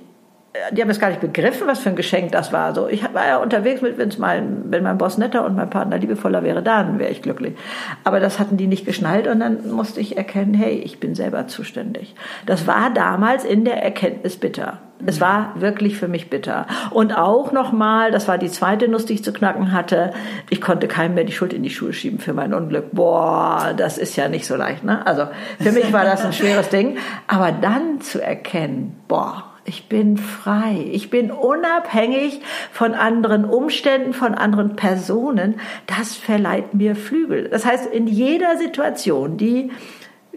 die 0.71 0.81
haben 0.81 0.89
es 0.89 0.99
gar 0.99 1.09
nicht 1.09 1.21
begriffen, 1.21 1.67
was 1.67 1.79
für 1.79 1.89
ein 1.89 1.95
Geschenk 1.95 2.31
das 2.31 2.53
war. 2.53 2.73
So, 2.73 2.87
ich 2.87 3.03
war 3.13 3.27
ja 3.27 3.37
unterwegs 3.37 3.81
mit, 3.81 3.97
wenn's 3.97 4.17
mein, 4.17 4.63
wenn 4.65 4.83
mein 4.83 4.97
Boss 4.97 5.17
netter 5.17 5.45
und 5.45 5.55
mein 5.55 5.69
Partner 5.69 5.97
liebevoller 5.97 6.43
wäre, 6.43 6.63
dann 6.63 6.99
wäre 6.99 7.11
ich 7.11 7.21
glücklich. 7.21 7.55
Aber 8.03 8.19
das 8.19 8.39
hatten 8.39 8.57
die 8.57 8.67
nicht 8.67 8.85
geschnallt 8.85 9.27
und 9.27 9.39
dann 9.39 9.69
musste 9.71 9.99
ich 9.99 10.17
erkennen, 10.17 10.53
hey, 10.53 10.75
ich 10.75 10.99
bin 10.99 11.15
selber 11.15 11.47
zuständig. 11.47 12.15
Das 12.45 12.67
war 12.67 12.89
damals 12.93 13.43
in 13.43 13.65
der 13.65 13.83
Erkenntnis 13.83 14.37
bitter. 14.37 14.79
Es 15.05 15.21
war 15.21 15.53
wirklich 15.59 15.97
für 15.97 16.07
mich 16.07 16.29
bitter. 16.29 16.67
Und 16.91 17.17
auch 17.17 17.51
nochmal, 17.51 18.11
das 18.11 18.27
war 18.27 18.37
die 18.37 18.49
zweite 18.49 18.87
Nuss, 18.87 19.05
die 19.05 19.13
ich 19.13 19.23
zu 19.23 19.33
knacken 19.33 19.71
hatte, 19.71 20.13
ich 20.49 20.61
konnte 20.61 20.87
keinem 20.87 21.15
mehr 21.15 21.23
die 21.23 21.31
Schuld 21.31 21.53
in 21.53 21.63
die 21.63 21.69
Schuhe 21.69 21.93
schieben 21.93 22.19
für 22.19 22.33
mein 22.33 22.53
Unglück. 22.53 22.91
Boah, 22.91 23.73
das 23.75 23.97
ist 23.97 24.15
ja 24.15 24.27
nicht 24.27 24.45
so 24.45 24.55
leicht. 24.55 24.83
Ne? 24.83 25.05
Also 25.05 25.27
für 25.59 25.71
mich 25.71 25.91
war 25.93 26.05
das 26.05 26.25
ein 26.25 26.33
schweres 26.33 26.69
Ding. 26.69 26.97
Aber 27.27 27.51
dann 27.51 28.01
zu 28.01 28.21
erkennen, 28.21 28.95
boah, 29.07 29.43
ich 29.65 29.89
bin 29.89 30.17
frei. 30.17 30.89
Ich 30.91 31.09
bin 31.09 31.31
unabhängig 31.31 32.41
von 32.71 32.93
anderen 32.93 33.45
Umständen, 33.45 34.13
von 34.13 34.35
anderen 34.35 34.75
Personen. 34.75 35.55
Das 35.87 36.15
verleiht 36.15 36.75
mir 36.75 36.95
Flügel. 36.95 37.49
Das 37.49 37.65
heißt, 37.65 37.87
in 37.91 38.05
jeder 38.05 38.57
Situation, 38.57 39.37
die 39.37 39.71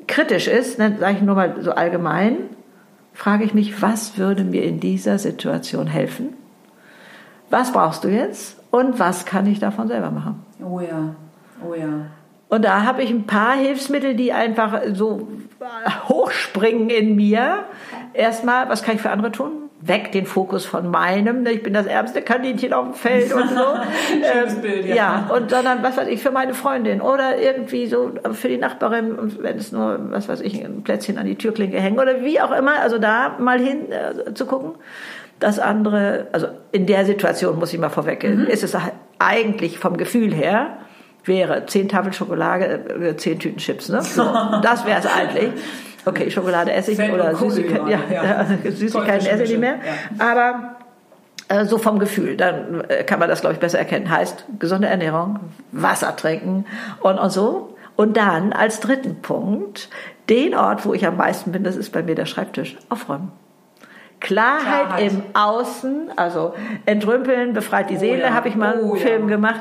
kritisch 0.07 0.49
ist, 0.49 0.81
dann 0.81 0.99
sage 0.99 1.17
ich 1.19 1.23
nur 1.23 1.35
mal 1.35 1.57
so 1.61 1.73
allgemein, 1.73 2.37
frage 3.19 3.43
ich 3.43 3.53
mich, 3.53 3.83
was 3.83 4.17
würde 4.17 4.45
mir 4.45 4.63
in 4.63 4.79
dieser 4.79 5.19
Situation 5.19 5.89
helfen? 5.89 6.35
Was 7.51 7.73
brauchst 7.73 8.05
du 8.05 8.09
jetzt? 8.09 8.57
Und 8.71 9.01
was 9.01 9.27
kann 9.27 9.47
ich 9.47 9.59
davon 9.59 9.89
selber 9.89 10.13
machen? 10.13 10.45
Oh 10.63 10.79
ja, 10.79 11.17
oh 11.69 11.75
ja. 11.75 12.07
Und 12.49 12.65
da 12.65 12.85
habe 12.85 13.03
ich 13.03 13.11
ein 13.11 13.27
paar 13.27 13.57
Hilfsmittel, 13.57 14.15
die 14.15 14.33
einfach 14.33 14.81
so 14.93 15.27
hochspringen 16.09 16.91
in 16.91 17.17
mir. 17.17 17.65
Erstmal, 18.15 18.69
was 18.69 18.85
kann 18.85 18.95
ich 18.95 19.03
für 19.03 19.11
andere 19.11 19.33
tun? 19.33 19.68
Weg 19.81 20.11
den 20.11 20.27
Fokus 20.27 20.67
von 20.67 20.91
meinem, 20.91 21.45
ne? 21.45 21.53
ich 21.53 21.63
bin 21.63 21.73
das 21.73 21.87
ärmste 21.87 22.21
Kaninchen 22.21 22.73
auf 22.73 22.85
dem 22.85 22.95
Feld 22.95 23.33
und 23.33 23.49
so. 23.49 23.55
Schönes 24.33 24.55
ähm, 24.55 24.61
Bild, 24.61 24.87
ja. 24.87 24.95
ja. 24.95 25.31
und 25.33 25.51
sondern, 25.51 25.85
was 25.85 25.97
weiß 25.97 26.09
ich, 26.09 26.21
für 26.21 26.33
meine 26.33 26.53
Freundin 26.53 27.01
oder 27.01 27.39
irgendwie 27.39 27.87
so 27.87 28.11
für 28.33 28.49
die 28.49 28.57
Nachbarin, 28.57 29.17
wenn 29.41 29.57
es 29.57 29.71
nur, 29.71 30.11
was 30.11 30.29
weiß 30.29 30.41
ich, 30.41 30.65
ein 30.65 30.83
Plätzchen 30.83 31.17
an 31.17 31.27
die 31.27 31.37
Türklinke 31.37 31.81
hängen 31.81 32.01
oder 32.01 32.25
wie 32.25 32.41
auch 32.41 32.51
immer, 32.51 32.81
also 32.81 32.99
da 32.99 33.37
mal 33.39 33.61
hin 33.61 33.93
äh, 33.93 34.35
zu 34.35 34.47
gucken. 34.47 34.73
Das 35.39 35.61
andere, 35.61 36.27
also 36.33 36.49
in 36.73 36.87
der 36.87 37.05
Situation 37.05 37.59
muss 37.59 37.73
ich 37.73 37.79
mal 37.79 37.89
vorweggehen, 37.89 38.41
mhm. 38.41 38.47
ist 38.47 38.65
es 38.65 38.77
eigentlich 39.21 39.79
vom 39.79 39.97
Gefühl 39.97 40.35
her, 40.35 40.79
wäre 41.25 41.67
zehn 41.67 41.89
Tafeln 41.89 42.13
Schokolade, 42.13 42.65
äh, 43.01 43.17
zehn 43.17 43.39
Tüten 43.39 43.59
Chips. 43.59 43.89
Ne? 43.89 44.01
So, 44.03 44.25
das 44.63 44.85
wäre 44.85 44.99
es 44.99 45.07
eigentlich. 45.07 45.51
Okay, 46.05 46.31
Schokolade 46.31 46.73
esse 46.73 46.93
ich 46.93 47.01
oder 47.01 47.35
Süßigkeiten, 47.35 47.89
ja, 47.89 48.01
ja. 48.11 48.47
Süßigkeiten 48.71 49.27
esse 49.27 49.43
ich 49.43 49.51
nicht 49.51 49.61
mehr. 49.61 49.79
Ja. 50.19 50.33
Aber 50.33 50.77
äh, 51.49 51.65
so 51.65 51.79
vom 51.79 51.99
Gefühl, 51.99 52.37
dann 52.37 52.83
äh, 52.89 53.05
kann 53.05 53.19
man 53.19 53.29
das, 53.29 53.41
glaube 53.41 53.55
ich, 53.55 53.61
besser 53.61 53.79
erkennen. 53.79 54.11
Heißt 54.11 54.45
gesunde 54.59 54.89
Ernährung, 54.89 55.41
Wasser 55.73 56.15
trinken 56.17 56.67
und, 57.01 57.19
und 57.19 57.31
so. 57.31 57.77
Und 57.97 58.17
dann 58.17 58.53
als 58.53 58.81
dritten 58.81 59.23
Punkt, 59.23 59.89
den 60.29 60.55
Ort, 60.55 60.87
wo 60.87 60.95
ich 60.95 61.07
am 61.07 61.17
meisten 61.17 61.53
bin, 61.53 61.65
das 61.65 61.77
ist 61.77 61.91
bei 61.91 62.03
mir 62.03 62.15
der 62.15 62.27
Schreibtisch, 62.27 62.77
aufräumen. 62.91 63.33
Klarheit, 64.21 64.87
Klarheit. 64.87 65.13
im 65.13 65.23
Außen, 65.33 66.11
also 66.17 66.55
entrümpeln, 66.87 67.55
befreit 67.55 67.89
die 67.91 67.97
oh, 67.97 68.01
Seele, 68.01 68.23
ja. 68.23 68.35
habe 68.35 68.49
ich 68.49 68.57
mal 68.57 68.81
oh, 68.81 68.93
einen 68.93 69.01
Film 69.01 69.23
ja. 69.23 69.37
gemacht. 69.37 69.61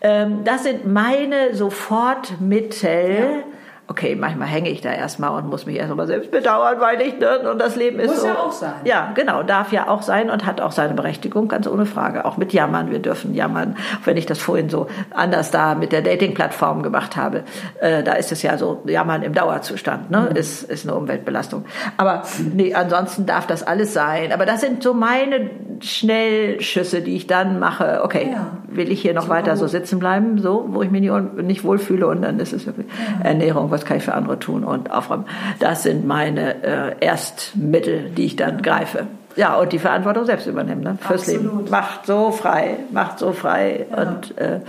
Ähm, 0.00 0.44
das 0.44 0.62
sind 0.62 0.86
meine 0.86 1.54
Sofortmittel. 1.54 3.18
Ja 3.20 3.57
okay, 3.88 4.14
manchmal 4.14 4.48
hänge 4.48 4.68
ich 4.68 4.82
da 4.82 4.92
erstmal 4.92 5.30
und 5.30 5.48
muss 5.48 5.64
mich 5.64 5.76
erst 5.76 5.94
mal 5.94 6.06
selbst 6.06 6.30
bedauern, 6.30 6.76
weil 6.78 7.00
ich, 7.00 7.18
ne, 7.18 7.50
und 7.50 7.58
das 7.58 7.74
Leben 7.74 7.98
ist 7.98 8.10
muss 8.10 8.20
so. 8.20 8.26
Muss 8.26 8.36
ja 8.36 8.42
auch 8.42 8.52
sein. 8.52 8.74
Ja, 8.84 9.12
genau, 9.14 9.42
darf 9.42 9.72
ja 9.72 9.88
auch 9.88 10.02
sein 10.02 10.28
und 10.28 10.44
hat 10.44 10.60
auch 10.60 10.72
seine 10.72 10.92
Berechtigung, 10.92 11.48
ganz 11.48 11.66
ohne 11.66 11.86
Frage. 11.86 12.26
Auch 12.26 12.36
mit 12.36 12.52
Jammern, 12.52 12.90
wir 12.90 12.98
dürfen 12.98 13.34
jammern, 13.34 13.76
wenn 14.04 14.18
ich 14.18 14.26
das 14.26 14.38
vorhin 14.38 14.68
so 14.68 14.88
anders 15.10 15.50
da 15.50 15.74
mit 15.74 15.92
der 15.92 16.02
Dating-Plattform 16.02 16.82
gemacht 16.82 17.16
habe. 17.16 17.44
Äh, 17.80 18.02
da 18.02 18.12
ist 18.12 18.30
es 18.30 18.42
ja 18.42 18.58
so, 18.58 18.82
Jammern 18.84 19.22
im 19.22 19.32
Dauerzustand, 19.32 20.10
ne, 20.10 20.28
mhm. 20.30 20.36
ist, 20.36 20.64
ist 20.64 20.86
eine 20.86 20.94
Umweltbelastung. 20.94 21.64
Aber 21.96 22.24
nee, 22.54 22.74
ansonsten 22.74 23.24
darf 23.24 23.46
das 23.46 23.66
alles 23.66 23.94
sein. 23.94 24.32
Aber 24.32 24.44
das 24.44 24.60
sind 24.60 24.82
so 24.82 24.92
meine 24.92 25.50
Schnellschüsse, 25.80 27.00
die 27.00 27.16
ich 27.16 27.26
dann 27.26 27.58
mache. 27.58 28.00
Okay, 28.02 28.28
ja. 28.32 28.58
will 28.68 28.90
ich 28.92 29.00
hier 29.00 29.14
noch 29.14 29.22
Super 29.22 29.34
weiter 29.36 29.50
gut. 29.52 29.60
so 29.60 29.66
sitzen 29.66 29.98
bleiben, 29.98 30.38
so, 30.38 30.66
wo 30.68 30.82
ich 30.82 30.90
mich 30.90 31.00
nicht, 31.00 31.34
nicht 31.38 31.64
wohlfühle 31.64 32.06
und 32.06 32.20
dann 32.20 32.38
ist 32.38 32.52
es 32.52 32.66
wirklich 32.66 32.86
ja. 32.88 33.24
Ernährung, 33.24 33.70
was 33.78 33.84
kann 33.84 33.96
ich 33.96 34.04
für 34.04 34.14
andere 34.14 34.38
tun 34.38 34.64
und 34.64 34.90
aufräumen. 34.90 35.26
Das 35.60 35.82
sind 35.82 36.06
meine 36.06 36.62
äh, 36.62 36.96
Erstmittel, 37.00 38.10
die 38.10 38.26
ich 38.26 38.36
dann 38.36 38.62
greife. 38.62 39.06
Ja, 39.36 39.56
und 39.56 39.72
die 39.72 39.78
Verantwortung 39.78 40.24
selbst 40.24 40.46
übernehmen 40.46 40.82
ne, 40.82 40.98
fürs 41.00 41.22
Absolut. 41.22 41.42
Leben. 41.42 41.70
Macht 41.70 42.06
so 42.06 42.32
frei, 42.32 42.76
macht 42.90 43.18
so 43.18 43.32
frei. 43.32 43.86
Ja. 43.90 44.02
Und 44.02 44.36
äh, 44.38 44.60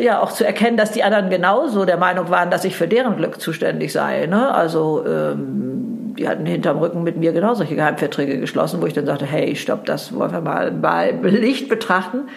ja, 0.00 0.20
auch 0.20 0.32
zu 0.32 0.44
erkennen, 0.44 0.76
dass 0.76 0.92
die 0.92 1.02
anderen 1.02 1.30
genauso 1.30 1.84
der 1.84 1.96
Meinung 1.96 2.30
waren, 2.30 2.50
dass 2.50 2.64
ich 2.64 2.76
für 2.76 2.86
deren 2.86 3.16
Glück 3.16 3.40
zuständig 3.40 3.92
sei. 3.92 4.26
Ne? 4.26 4.54
Also 4.54 5.04
ähm, 5.06 6.14
die 6.18 6.28
hatten 6.28 6.46
hinterm 6.46 6.78
Rücken 6.78 7.02
mit 7.02 7.16
mir 7.16 7.32
genau 7.32 7.54
solche 7.54 7.76
Geheimverträge 7.76 8.38
geschlossen, 8.38 8.80
wo 8.80 8.86
ich 8.86 8.92
dann 8.92 9.06
sagte, 9.06 9.26
hey, 9.26 9.56
stopp, 9.56 9.84
das 9.86 10.14
wollen 10.14 10.32
wir 10.32 10.40
mal 10.40 10.70
bei 10.70 11.10
Licht 11.10 11.68
betrachten. 11.68 12.28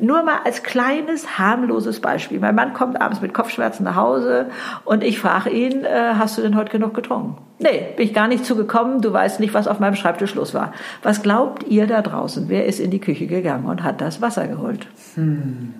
Nur 0.00 0.22
mal 0.22 0.38
als 0.44 0.62
kleines, 0.62 1.38
harmloses 1.38 2.00
Beispiel. 2.00 2.40
Mein 2.40 2.54
Mann 2.54 2.72
kommt 2.72 3.00
abends 3.00 3.20
mit 3.20 3.34
Kopfschmerzen 3.34 3.84
nach 3.84 3.96
Hause 3.96 4.46
und 4.84 5.04
ich 5.04 5.18
frage 5.18 5.50
ihn, 5.50 5.84
äh, 5.84 6.14
hast 6.18 6.38
du 6.38 6.42
denn 6.42 6.56
heute 6.56 6.70
genug 6.70 6.94
getrunken? 6.94 7.36
Nee, 7.58 7.92
bin 7.96 8.06
ich 8.06 8.14
gar 8.14 8.26
nicht 8.26 8.44
zugekommen. 8.46 9.02
Du 9.02 9.12
weißt 9.12 9.38
nicht, 9.40 9.52
was 9.52 9.68
auf 9.68 9.80
meinem 9.80 9.94
Schreibtisch 9.94 10.34
los 10.34 10.54
war. 10.54 10.72
Was 11.02 11.22
glaubt 11.22 11.64
ihr 11.64 11.86
da 11.86 12.00
draußen? 12.00 12.48
Wer 12.48 12.66
ist 12.66 12.80
in 12.80 12.90
die 12.90 13.00
Küche 13.00 13.26
gegangen 13.26 13.66
und 13.66 13.82
hat 13.82 14.00
das 14.00 14.22
Wasser 14.22 14.46
geholt? 14.46 14.86
Hm. 15.14 15.74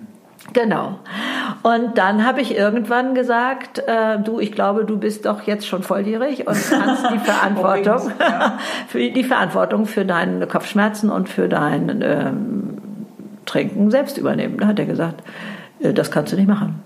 Genau. 0.53 0.99
Und 1.63 1.97
dann 1.97 2.25
habe 2.25 2.41
ich 2.41 2.55
irgendwann 2.57 3.13
gesagt, 3.15 3.79
äh, 3.87 4.19
du, 4.19 4.39
ich 4.39 4.51
glaube, 4.51 4.85
du 4.85 4.97
bist 4.97 5.25
doch 5.25 5.43
jetzt 5.43 5.67
schon 5.67 5.83
volljährig 5.83 6.47
und 6.47 6.57
kannst 6.69 7.09
die 7.11 7.19
Verantwortung, 7.23 8.11
ja. 8.19 8.57
für 8.87 9.09
die 9.09 9.23
Verantwortung 9.23 9.85
für 9.85 10.03
deine 10.03 10.47
Kopfschmerzen 10.47 11.09
und 11.09 11.29
für 11.29 11.47
dein 11.47 12.01
ähm, 12.01 12.80
Trinken 13.45 13.91
selbst 13.91 14.17
übernehmen. 14.17 14.57
Da 14.57 14.67
hat 14.67 14.79
er 14.79 14.85
gesagt, 14.85 15.23
äh, 15.79 15.93
das 15.93 16.11
kannst 16.11 16.33
du 16.33 16.37
nicht 16.37 16.47
machen. 16.47 16.83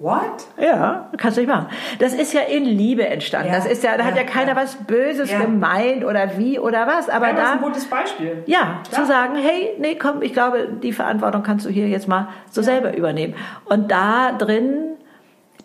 What? 0.00 0.46
Ja, 0.58 1.10
kannst 1.18 1.36
du 1.36 1.42
nicht 1.42 1.50
machen. 1.50 1.66
Das 1.98 2.14
ist 2.14 2.32
ja 2.32 2.40
in 2.40 2.64
Liebe 2.64 3.06
entstanden. 3.06 3.48
Ja, 3.48 3.56
das 3.56 3.66
ist 3.66 3.84
ja, 3.84 3.98
da 3.98 4.04
ja, 4.04 4.04
hat 4.06 4.16
ja 4.16 4.24
keiner 4.24 4.52
ja. 4.52 4.56
was 4.56 4.76
Böses 4.76 5.30
gemeint 5.30 6.06
oder 6.06 6.38
wie 6.38 6.58
oder 6.58 6.86
was. 6.86 7.10
Aber 7.10 7.28
ja, 7.28 7.32
da 7.34 7.40
das 7.40 7.50
ist 7.50 7.56
ein 7.56 7.62
gutes 7.62 7.84
Beispiel. 7.84 8.42
Ja, 8.46 8.80
zu 8.90 9.04
sagen, 9.04 9.36
hey, 9.36 9.72
nee, 9.78 9.96
komm, 9.96 10.22
ich 10.22 10.32
glaube, 10.32 10.68
die 10.82 10.94
Verantwortung 10.94 11.42
kannst 11.42 11.66
du 11.66 11.70
hier 11.70 11.86
jetzt 11.86 12.08
mal 12.08 12.28
so 12.50 12.62
selber 12.62 12.96
übernehmen. 12.96 13.34
Und 13.66 13.90
da 13.90 14.32
drin 14.32 14.96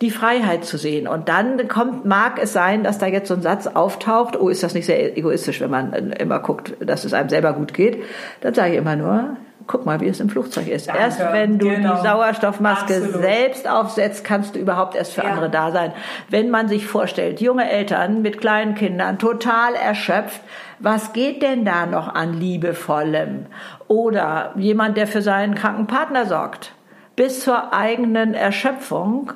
die 0.02 0.10
Freiheit 0.10 0.66
zu 0.66 0.76
sehen. 0.76 1.08
Und 1.08 1.30
dann 1.30 1.68
kommt, 1.68 2.04
mag 2.04 2.38
es 2.38 2.52
sein, 2.52 2.84
dass 2.84 2.98
da 2.98 3.06
jetzt 3.06 3.28
so 3.28 3.34
ein 3.34 3.40
Satz 3.42 3.66
auftaucht, 3.66 4.38
oh, 4.38 4.50
ist 4.50 4.62
das 4.62 4.74
nicht 4.74 4.84
sehr 4.84 5.16
egoistisch, 5.16 5.62
wenn 5.62 5.70
man 5.70 5.94
immer 6.12 6.40
guckt, 6.40 6.74
dass 6.80 7.04
es 7.06 7.14
einem 7.14 7.30
selber 7.30 7.54
gut 7.54 7.72
geht. 7.72 8.02
Dann 8.42 8.52
sage 8.52 8.72
ich 8.72 8.78
immer 8.78 8.96
nur, 8.96 9.36
guck 9.66 9.86
mal, 9.86 10.00
wie 10.00 10.06
es 10.06 10.20
im 10.20 10.28
Flugzeug 10.28 10.68
ist. 10.68 10.88
Danke. 10.88 11.02
Erst 11.02 11.20
wenn 11.20 11.58
du 11.58 11.68
genau. 11.68 11.96
die 11.96 12.02
Sauerstoffmaske 12.02 12.96
Absolut. 12.96 13.22
selbst 13.22 13.68
aufsetzt, 13.68 14.24
kannst 14.24 14.54
du 14.54 14.58
überhaupt 14.58 14.94
erst 14.94 15.12
für 15.12 15.22
ja. 15.22 15.30
andere 15.30 15.50
da 15.50 15.72
sein. 15.72 15.92
Wenn 16.28 16.50
man 16.50 16.68
sich 16.68 16.86
vorstellt, 16.86 17.40
junge 17.40 17.70
Eltern 17.70 18.22
mit 18.22 18.40
kleinen 18.40 18.74
Kindern, 18.74 19.18
total 19.18 19.74
erschöpft, 19.74 20.40
was 20.78 21.12
geht 21.12 21.42
denn 21.42 21.64
da 21.64 21.86
noch 21.86 22.14
an 22.14 22.34
liebevollem? 22.34 23.46
Oder 23.88 24.52
jemand, 24.56 24.96
der 24.96 25.06
für 25.06 25.22
seinen 25.22 25.54
kranken 25.54 25.86
Partner 25.86 26.26
sorgt, 26.26 26.72
bis 27.16 27.40
zur 27.40 27.72
eigenen 27.72 28.34
Erschöpfung, 28.34 29.32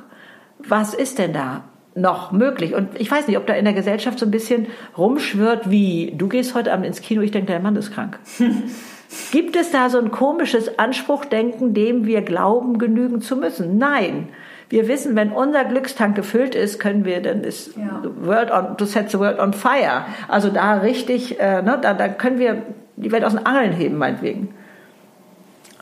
was 0.58 0.94
ist 0.94 1.18
denn 1.18 1.32
da? 1.32 1.62
noch 1.96 2.30
möglich. 2.30 2.74
Und 2.74 3.00
ich 3.00 3.10
weiß 3.10 3.26
nicht, 3.26 3.36
ob 3.36 3.46
da 3.46 3.54
in 3.54 3.64
der 3.64 3.74
Gesellschaft 3.74 4.18
so 4.20 4.24
ein 4.24 4.30
bisschen 4.30 4.68
rumschwirrt 4.96 5.70
wie, 5.70 6.14
du 6.16 6.28
gehst 6.28 6.54
heute 6.54 6.72
Abend 6.72 6.86
ins 6.86 7.00
Kino, 7.00 7.20
ich 7.20 7.32
denke, 7.32 7.52
dein 7.52 7.62
Mann 7.62 7.74
ist 7.74 7.92
krank. 7.92 8.18
Gibt 9.32 9.56
es 9.56 9.72
da 9.72 9.90
so 9.90 9.98
ein 9.98 10.10
komisches 10.10 10.78
Anspruchdenken, 10.78 11.74
dem 11.74 12.06
wir 12.06 12.22
glauben, 12.22 12.78
genügen 12.78 13.20
zu 13.20 13.36
müssen? 13.36 13.78
Nein. 13.78 14.28
Wir 14.68 14.86
wissen, 14.86 15.16
wenn 15.16 15.32
unser 15.32 15.64
Glückstank 15.64 16.14
gefüllt 16.14 16.54
ist, 16.54 16.78
können 16.78 17.04
wir, 17.04 17.20
dann 17.20 17.42
ist 17.42 17.76
ja. 17.76 18.02
world 18.20 18.52
on, 18.52 18.76
to 18.76 18.84
set 18.84 19.10
the 19.10 19.18
world 19.18 19.40
on 19.40 19.52
fire. 19.52 20.04
Also 20.28 20.48
da 20.48 20.74
richtig, 20.74 21.40
äh, 21.40 21.60
ne, 21.62 21.76
da, 21.82 21.92
da 21.92 22.08
können 22.08 22.38
wir 22.38 22.62
die 22.94 23.10
Welt 23.10 23.24
aus 23.24 23.34
den 23.34 23.44
Angeln 23.44 23.72
heben, 23.72 23.96
meinetwegen. 23.96 24.54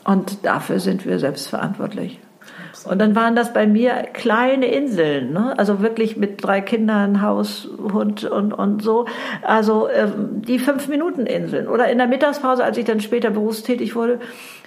Und 0.03 0.43
dafür 0.43 0.79
sind 0.79 1.05
wir 1.05 1.19
selbstverantwortlich. 1.19 2.19
Und 2.85 2.99
dann 2.99 3.15
waren 3.15 3.35
das 3.35 3.53
bei 3.53 3.67
mir 3.67 4.07
kleine 4.13 4.67
Inseln, 4.67 5.33
ne? 5.33 5.53
also 5.57 5.81
wirklich 5.81 6.17
mit 6.17 6.43
drei 6.43 6.61
Kindern, 6.61 7.21
Haus, 7.21 7.67
Hund 7.77 8.23
und, 8.23 8.53
und 8.53 8.81
so. 8.81 9.05
Also 9.41 9.89
ähm, 9.89 10.41
die 10.41 10.59
Fünf-Minuten-Inseln. 10.59 11.67
Oder 11.67 11.89
in 11.89 11.97
der 11.97 12.07
Mittagspause, 12.07 12.63
als 12.63 12.77
ich 12.77 12.85
dann 12.85 12.99
später 12.99 13.29
berufstätig 13.29 13.95
wurde, 13.95 14.19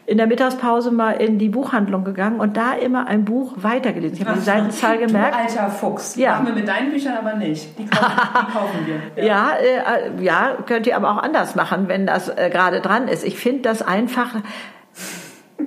in 0.05 0.19
der 0.19 0.27
Mittagspause 0.27 0.91
mal 0.91 1.13
in 1.13 1.39
die 1.39 1.49
Buchhandlung 1.49 2.03
gegangen 2.05 2.41
und 2.41 2.57
da 2.57 2.73
immer 2.73 3.07
ein 3.07 3.25
Buch 3.25 3.55
weitergelesen. 3.57 4.19
Ich 4.19 4.27
habe 4.27 4.39
die 4.39 4.45
Seitenzahl 4.45 4.99
gemerkt. 4.99 5.35
Du 5.35 5.39
alter 5.39 5.71
Fuchs. 5.71 6.17
Ja. 6.17 6.33
Machen 6.33 6.47
wir 6.49 6.55
mit 6.55 6.69
deinen 6.69 6.91
Büchern 6.91 7.17
aber 7.17 7.35
nicht. 7.35 7.79
Die 7.79 7.87
kaufen, 7.87 8.13
die 8.17 8.53
kaufen 8.53 8.87
wir. 8.87 9.25
Ja, 9.25 9.53
ja, 9.55 9.95
äh, 9.95 10.25
ja, 10.25 10.57
könnt 10.67 10.87
ihr 10.87 10.97
aber 10.97 11.13
auch 11.13 11.23
anders 11.23 11.55
machen, 11.55 11.87
wenn 11.87 12.07
das 12.07 12.29
äh, 12.29 12.51
gerade 12.51 12.81
dran 12.81 13.07
ist. 13.07 13.25
Ich 13.25 13.39
finde 13.39 13.63
das 13.63 13.81
einfach 13.81 14.35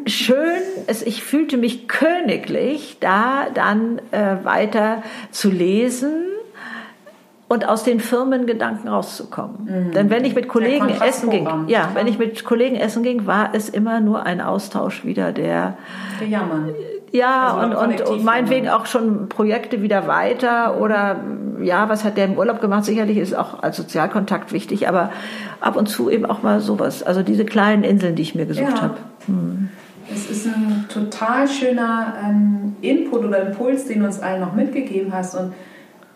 schön, 0.08 0.62
es, 0.88 1.02
ich 1.02 1.24
fühlte 1.24 1.58
mich 1.58 1.88
königlich, 1.88 2.98
da 3.00 3.48
dann 3.54 4.00
äh, 4.12 4.38
weiter 4.44 5.04
zu 5.32 5.50
lesen 5.50 6.26
und 7.48 7.68
aus 7.68 7.84
den 7.84 8.00
Firmengedanken 8.00 8.90
rauszukommen. 8.90 9.88
Mhm. 9.88 9.92
Denn 9.92 10.10
wenn 10.10 10.26
ich 10.26 10.36
mit 10.36 10.48
Kollegen 10.48 10.90
essen 10.90 11.30
ging, 11.30 11.48
ja, 11.68 11.92
wenn 11.94 12.08
ich 12.08 12.18
mit 12.18 12.44
Kollegen 12.44 12.76
essen 12.76 13.04
ging, 13.04 13.28
war 13.28 13.50
es 13.54 13.70
immer 13.70 14.00
nur 14.00 14.26
ein 14.26 14.42
Austausch 14.42 15.06
wieder 15.06 15.32
der, 15.32 15.78
der 16.20 16.28
Jammern. 16.28 16.74
Ja, 17.12 17.56
also 17.56 17.80
und, 17.80 17.92
und, 17.92 18.02
und 18.02 18.24
meinetwegen 18.24 18.68
auch 18.68 18.88
schon 18.88 19.30
Projekte 19.30 19.82
wieder 19.82 20.08
weiter 20.08 20.82
oder 20.82 21.22
ja, 21.62 21.88
was 21.88 22.04
hat 22.04 22.18
der 22.18 22.26
im 22.26 22.38
Urlaub 22.38 22.60
gemacht? 22.60 22.84
Sicherlich 22.84 23.18
ist 23.18 23.36
auch 23.36 23.64
als 23.64 23.78
Sozialkontakt 23.78 24.52
wichtig, 24.52 24.90
aber 24.90 25.12
ab 25.62 25.78
und 25.78 25.88
zu 25.88 26.10
eben 26.10 26.26
auch 26.26 26.44
mal 26.44 26.60
sowas. 26.60 27.04
Also 27.04 27.24
diese 27.24 27.46
kleinen 27.46 27.84
Inseln, 27.84 28.16
die 28.16 28.24
ich 28.24 28.36
mir 28.36 28.46
gesucht 28.46 28.78
ja. 28.78 28.82
habe. 28.82 28.98
Hm. 29.28 29.70
Es 30.12 30.30
ist 30.30 30.46
ein 30.46 30.86
total 30.90 31.48
schöner 31.48 32.14
ähm, 32.24 32.76
Input 32.82 33.26
oder 33.26 33.48
Impuls, 33.48 33.86
den 33.86 34.00
du 34.00 34.06
uns 34.06 34.20
allen 34.20 34.42
noch 34.42 34.54
mitgegeben 34.54 35.14
hast. 35.14 35.36
Und 35.36 35.54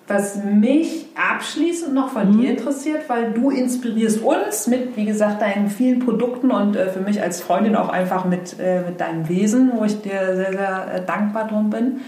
was 0.08 0.44
mich 0.44 1.08
abschließend 1.16 1.94
noch 1.94 2.10
von 2.10 2.32
mhm. 2.32 2.42
dir 2.42 2.50
interessiert, 2.52 3.04
weil 3.08 3.32
du 3.32 3.52
inspirierst 3.52 4.22
uns 4.22 4.68
mit, 4.68 4.98
wie 4.98 5.06
gesagt, 5.06 5.42
deinen 5.42 5.70
vielen 5.70 6.00
Produkten 6.00 6.52
und 6.52 6.76
äh, 6.76 6.90
für 6.90 7.00
mich 7.00 7.22
als 7.22 7.42
Freundin 7.42 7.76
auch 7.76 7.90
einfach 7.90 8.26
mit, 8.26 8.60
äh, 8.60 8.82
mit 8.82 9.00
deinem 9.00 9.30
Wesen, 9.30 9.72
wo 9.76 9.86
ich 9.86 10.02
dir 10.02 10.36
sehr, 10.36 10.52
sehr 10.52 10.88
äh, 10.94 11.06
dankbar 11.06 11.48
drum 11.48 11.70
bin. 11.70 12.00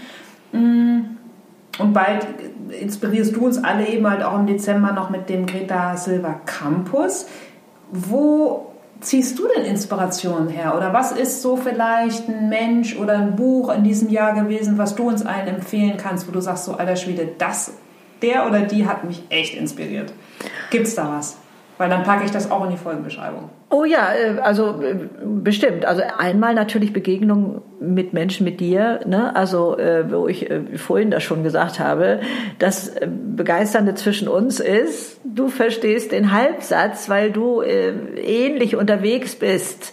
Mm. 0.52 1.16
Und 1.78 1.94
bald 1.94 2.26
inspirierst 2.78 3.34
du 3.34 3.46
uns 3.46 3.62
alle 3.62 3.88
eben 3.88 4.08
halt 4.08 4.22
auch 4.22 4.38
im 4.38 4.46
Dezember 4.46 4.92
noch 4.92 5.08
mit 5.08 5.30
dem 5.30 5.46
Greta 5.46 5.96
Silva 5.96 6.40
Campus. 6.44 7.26
Wo 7.90 8.71
ziehst 9.02 9.38
du 9.38 9.46
denn 9.48 9.64
Inspirationen 9.64 10.48
her? 10.48 10.74
Oder 10.76 10.92
was 10.92 11.12
ist 11.12 11.42
so 11.42 11.56
vielleicht 11.56 12.28
ein 12.28 12.48
Mensch 12.48 12.96
oder 12.96 13.18
ein 13.18 13.36
Buch 13.36 13.72
in 13.74 13.84
diesem 13.84 14.08
Jahr 14.08 14.32
gewesen, 14.34 14.78
was 14.78 14.94
du 14.94 15.08
uns 15.08 15.24
allen 15.24 15.48
empfehlen 15.48 15.96
kannst, 15.96 16.26
wo 16.26 16.32
du 16.32 16.40
sagst, 16.40 16.64
so 16.64 16.72
alter 16.72 16.96
Schwede, 16.96 17.28
das, 17.38 17.74
der 18.22 18.46
oder 18.46 18.60
die 18.60 18.86
hat 18.86 19.04
mich 19.04 19.22
echt 19.28 19.54
inspiriert? 19.54 20.12
Gibt's 20.70 20.94
da 20.94 21.16
was? 21.18 21.36
Weil 21.78 21.88
dann 21.88 22.02
packe 22.02 22.24
ich 22.24 22.30
das 22.30 22.50
auch 22.50 22.64
in 22.64 22.70
die 22.70 22.76
Folgenbeschreibung. 22.76 23.50
Oh 23.72 23.86
ja, 23.86 24.12
äh, 24.12 24.38
also 24.40 24.82
äh, 24.82 24.94
bestimmt. 25.24 25.86
Also 25.86 26.02
einmal 26.18 26.54
natürlich 26.54 26.92
Begegnung 26.92 27.62
mit 27.80 28.12
Menschen, 28.12 28.44
mit 28.44 28.60
dir, 28.60 29.00
ne? 29.06 29.34
Also 29.34 29.78
äh, 29.78 30.12
wo 30.12 30.28
ich 30.28 30.50
vorhin 30.76 31.10
das 31.10 31.22
schon 31.22 31.42
gesagt 31.42 31.80
habe, 31.80 32.20
das 32.58 32.92
Begeisternde 33.34 33.94
zwischen 33.94 34.28
uns 34.28 34.60
ist, 34.60 35.20
du 35.24 35.48
verstehst 35.48 36.12
den 36.12 36.32
Halbsatz, 36.32 37.08
weil 37.08 37.32
du 37.32 37.62
ähnlich 37.62 38.76
unterwegs 38.76 39.34
bist. 39.34 39.92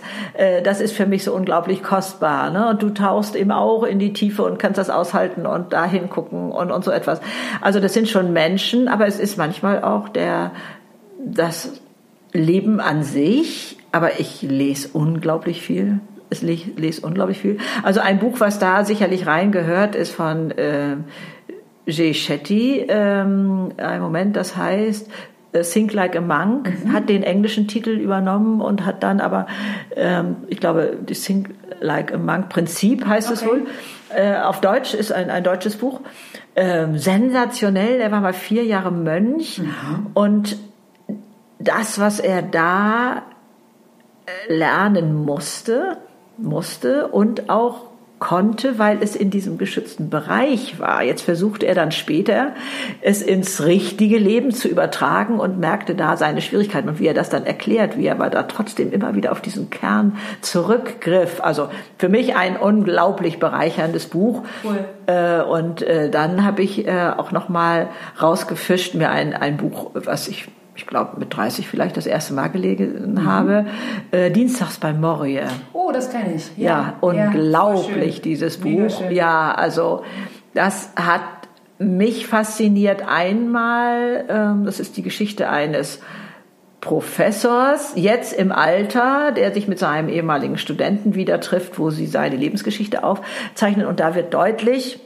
Das 0.63 0.81
ist 0.81 0.93
für 0.93 1.05
mich 1.05 1.23
so 1.23 1.33
unglaublich 1.33 1.81
kostbar. 1.81 2.51
Ne? 2.51 2.69
Und 2.69 2.83
du 2.83 2.89
tauchst 2.89 3.35
eben 3.35 3.51
auch 3.51 3.83
in 3.83 3.97
die 3.97 4.13
Tiefe 4.13 4.43
und 4.43 4.59
kannst 4.59 4.77
das 4.77 4.89
aushalten 4.89 5.45
und 5.45 5.73
dahin 5.73 6.09
gucken 6.09 6.51
und, 6.51 6.71
und 6.71 6.83
so 6.83 6.91
etwas. 6.91 7.21
Also 7.61 7.79
das 7.79 7.93
sind 7.93 8.09
schon 8.09 8.33
Menschen, 8.33 8.87
aber 8.87 9.07
es 9.07 9.19
ist 9.19 9.37
manchmal 9.37 9.83
auch 9.83 10.09
der 10.09 10.51
das 11.23 11.81
Leben 12.31 12.79
an 12.79 13.03
sich, 13.03 13.77
aber 13.91 14.19
ich 14.19 14.41
lese 14.41 14.89
unglaublich 14.93 15.61
viel. 15.61 15.99
Ich 16.29 16.41
lese 16.41 17.01
unglaublich 17.01 17.39
viel. 17.39 17.57
Also 17.81 18.01
ein 18.01 18.19
Buch, 18.19 18.39
was 18.39 18.59
da 18.59 18.85
sicherlich 18.85 19.25
reingehört, 19.25 19.95
ist 19.95 20.11
von 20.11 20.51
äh, 20.51 20.97
Jay 21.87 22.13
Shetty. 22.13 22.85
Ähm, 22.87 23.69
ein 23.77 24.01
Moment, 24.01 24.35
das 24.35 24.55
heißt 24.55 25.09
äh, 25.53 25.61
Think 25.61 25.93
Like 25.93 26.15
a 26.15 26.21
Monk, 26.21 26.71
mhm. 26.85 26.93
hat 26.93 27.09
den 27.09 27.23
englischen 27.23 27.67
Titel 27.67 27.89
übernommen 27.89 28.61
und 28.61 28.85
hat 28.85 29.01
dann 29.01 29.19
aber, 29.21 29.47
ähm, 29.95 30.37
ich 30.47 30.59
glaube, 30.59 30.97
das 31.03 31.21
Think 31.21 31.49
Like 31.81 32.13
a 32.13 32.17
Monk 32.17 32.49
Prinzip 32.49 33.07
heißt 33.07 33.31
okay. 33.31 33.39
es 33.41 33.47
wohl. 33.47 33.67
Äh, 34.15 34.37
auf 34.37 34.61
Deutsch 34.61 34.93
ist 34.93 35.11
ein, 35.11 35.31
ein 35.31 35.43
deutsches 35.43 35.77
Buch. 35.77 36.01
Ähm, 36.55 36.97
sensationell. 36.97 37.99
Er 37.99 38.11
war 38.11 38.21
mal 38.21 38.33
vier 38.33 38.65
Jahre 38.65 38.91
Mönch 38.91 39.59
mhm. 39.59 40.07
und 40.13 40.57
das, 41.59 41.99
was 41.99 42.19
er 42.19 42.41
da 42.41 43.23
äh, 44.25 44.53
lernen 44.53 45.13
musste, 45.25 45.97
musste 46.37 47.07
und 47.07 47.49
auch 47.49 47.89
konnte, 48.19 48.77
weil 48.77 49.01
es 49.01 49.15
in 49.15 49.29
diesem 49.29 49.57
geschützten 49.57 50.09
Bereich 50.09 50.77
war. 50.79 51.03
Jetzt 51.03 51.21
versuchte 51.21 51.65
er 51.65 51.73
dann 51.73 51.91
später, 51.91 52.51
es 53.01 53.21
ins 53.21 53.63
richtige 53.63 54.17
Leben 54.17 54.51
zu 54.51 54.67
übertragen 54.67 55.39
und 55.39 55.57
merkte 55.57 55.95
da 55.95 56.17
seine 56.17 56.41
Schwierigkeiten 56.41 56.89
und 56.89 56.99
wie 56.99 57.07
er 57.07 57.13
das 57.13 57.29
dann 57.29 57.45
erklärt, 57.45 57.97
wie 57.97 58.07
er 58.07 58.15
aber 58.15 58.29
da 58.29 58.43
trotzdem 58.43 58.91
immer 58.91 59.15
wieder 59.15 59.31
auf 59.31 59.41
diesen 59.41 59.69
Kern 59.69 60.17
zurückgriff. 60.41 61.39
Also 61.41 61.69
für 61.97 62.09
mich 62.09 62.35
ein 62.35 62.57
unglaublich 62.57 63.39
bereicherndes 63.39 64.07
Buch. 64.07 64.43
Cool. 64.65 64.85
Äh, 65.07 65.41
und 65.41 65.81
äh, 65.81 66.09
dann 66.09 66.45
habe 66.45 66.61
ich 66.61 66.89
auch 66.89 67.31
noch 67.31 67.49
mal 67.49 67.87
rausgefischt 68.21 68.95
mir 68.95 69.09
ein, 69.09 69.33
ein 69.33 69.57
Buch, 69.57 69.91
was 69.93 70.27
ich 70.27 70.47
ich 70.79 70.87
glaube, 70.87 71.19
mit 71.19 71.35
30 71.35 71.67
vielleicht 71.67 71.97
das 71.97 72.05
erste 72.05 72.33
Mal 72.33 72.47
gelegen 72.47 73.13
mhm. 73.13 73.25
habe, 73.25 73.65
äh, 74.11 74.31
Dienstags 74.31 74.77
bei 74.77 74.93
Morie. 74.93 75.41
Oh, 75.73 75.91
das 75.93 76.09
kenne 76.09 76.35
ich. 76.35 76.49
Ja, 76.55 76.67
ja 76.67 76.93
unglaublich, 77.01 78.15
ja, 78.17 78.21
dieses 78.21 78.57
Buch. 78.57 79.11
Ja, 79.11 79.53
also 79.53 80.03
das 80.53 80.93
hat 80.95 81.21
mich 81.79 82.27
fasziniert 82.27 83.03
einmal, 83.05 84.25
ähm, 84.29 84.65
das 84.65 84.79
ist 84.79 84.95
die 84.95 85.03
Geschichte 85.03 85.49
eines 85.49 85.99
Professors, 86.79 87.91
jetzt 87.95 88.31
im 88.31 88.53
Alter, 88.53 89.33
der 89.33 89.53
sich 89.53 89.67
mit 89.67 89.79
seinem 89.79 90.07
ehemaligen 90.07 90.57
Studenten 90.57 91.13
wieder 91.13 91.41
trifft, 91.41 91.77
wo 91.77 91.89
sie 91.89 92.07
seine 92.07 92.37
Lebensgeschichte 92.37 93.03
aufzeichnen. 93.03 93.85
Und 93.85 93.99
da 93.99 94.15
wird 94.15 94.33
deutlich, 94.33 95.01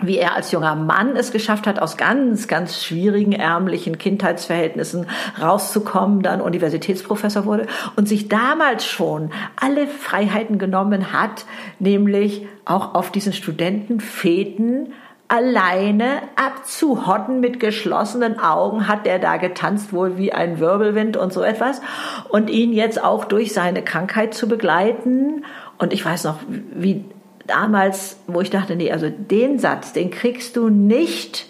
wie 0.00 0.18
er 0.18 0.36
als 0.36 0.52
junger 0.52 0.74
Mann 0.74 1.16
es 1.16 1.32
geschafft 1.32 1.66
hat, 1.66 1.80
aus 1.80 1.96
ganz, 1.96 2.46
ganz 2.46 2.82
schwierigen, 2.84 3.32
ärmlichen 3.32 3.98
Kindheitsverhältnissen 3.98 5.06
rauszukommen, 5.40 6.22
dann 6.22 6.40
Universitätsprofessor 6.40 7.44
wurde 7.44 7.66
und 7.96 8.08
sich 8.08 8.28
damals 8.28 8.86
schon 8.86 9.30
alle 9.56 9.86
Freiheiten 9.86 10.58
genommen 10.58 11.12
hat, 11.12 11.46
nämlich 11.78 12.46
auch 12.64 12.94
auf 12.94 13.10
diesen 13.10 13.32
Studentenfäden 13.32 14.92
alleine 15.28 16.22
abzuhotten 16.36 17.40
mit 17.40 17.60
geschlossenen 17.60 18.38
Augen 18.40 18.88
hat 18.88 19.06
er 19.06 19.18
da 19.18 19.36
getanzt 19.36 19.92
wohl 19.92 20.16
wie 20.16 20.32
ein 20.32 20.58
Wirbelwind 20.58 21.18
und 21.18 21.34
so 21.34 21.42
etwas 21.42 21.82
und 22.30 22.48
ihn 22.48 22.72
jetzt 22.72 23.02
auch 23.02 23.26
durch 23.26 23.52
seine 23.52 23.82
Krankheit 23.82 24.32
zu 24.32 24.48
begleiten. 24.48 25.44
Und 25.76 25.92
ich 25.92 26.02
weiß 26.02 26.24
noch 26.24 26.38
wie 26.48 27.04
damals, 27.48 28.18
wo 28.26 28.40
ich 28.40 28.50
dachte, 28.50 28.76
nee, 28.76 28.92
also 28.92 29.10
den 29.10 29.58
Satz, 29.58 29.92
den 29.92 30.10
kriegst 30.10 30.56
du 30.56 30.68
nicht 30.68 31.46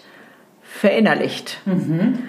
verinnerlicht. 0.63 1.61
Mhm. 1.65 2.19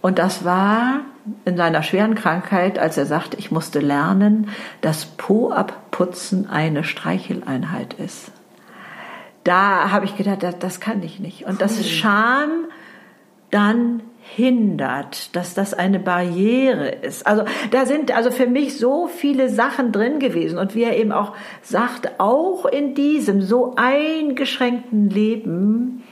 Und 0.00 0.18
das 0.18 0.44
war 0.44 1.00
in 1.44 1.56
seiner 1.56 1.82
schweren 1.82 2.14
Krankheit, 2.14 2.78
als 2.78 2.96
er 2.96 3.06
sagte, 3.06 3.36
ich 3.36 3.50
musste 3.50 3.80
lernen, 3.80 4.48
dass 4.80 5.04
Po 5.04 5.50
abputzen 5.50 6.48
eine 6.48 6.84
Streicheleinheit 6.84 7.94
ist. 7.94 8.32
Da 9.44 9.90
habe 9.90 10.06
ich 10.06 10.16
gedacht, 10.16 10.42
das, 10.42 10.58
das 10.58 10.80
kann 10.80 11.02
ich 11.02 11.20
nicht. 11.20 11.44
Und 11.44 11.60
das 11.60 11.86
Scham 11.88 12.50
dann 13.50 14.02
hindert, 14.36 15.34
dass 15.34 15.54
das 15.54 15.74
eine 15.74 15.98
Barriere 15.98 16.88
ist. 16.88 17.26
Also 17.26 17.44
da 17.70 17.84
sind 17.84 18.14
also 18.14 18.30
für 18.30 18.46
mich 18.46 18.78
so 18.78 19.08
viele 19.08 19.48
Sachen 19.48 19.90
drin 19.90 20.20
gewesen 20.20 20.58
und 20.58 20.74
wie 20.74 20.84
er 20.84 20.96
eben 20.96 21.10
auch 21.10 21.34
sagt, 21.62 22.20
auch 22.20 22.64
in 22.64 22.94
diesem 22.94 23.42
so 23.42 23.74
eingeschränkten 23.76 25.10
Leben 25.10 26.04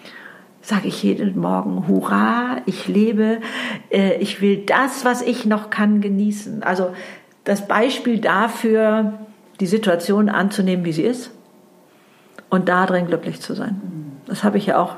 sage 0.61 0.89
ich 0.89 1.03
jeden 1.03 1.39
Morgen, 1.39 1.89
hurra, 1.89 2.59
ich 2.67 2.89
lebe, 2.89 3.39
äh, 3.91 4.17
ich 4.17 4.43
will 4.43 4.65
das, 4.67 5.05
was 5.05 5.23
ich 5.23 5.47
noch 5.47 5.71
kann, 5.71 6.01
genießen. 6.01 6.63
Also 6.63 6.91
das 7.45 7.67
Beispiel 7.67 8.19
dafür, 8.19 9.15
die 9.61 9.67
Situation 9.67 10.29
anzunehmen, 10.29 10.85
wie 10.85 10.93
sie 10.93 11.05
ist 11.05 11.31
und 12.51 12.69
darin 12.69 13.07
glücklich 13.07 13.41
zu 13.41 13.55
sein. 13.55 13.81
Das 14.27 14.45
habe 14.45 14.59
ich 14.59 14.67
ja 14.67 14.79
auch 14.79 14.97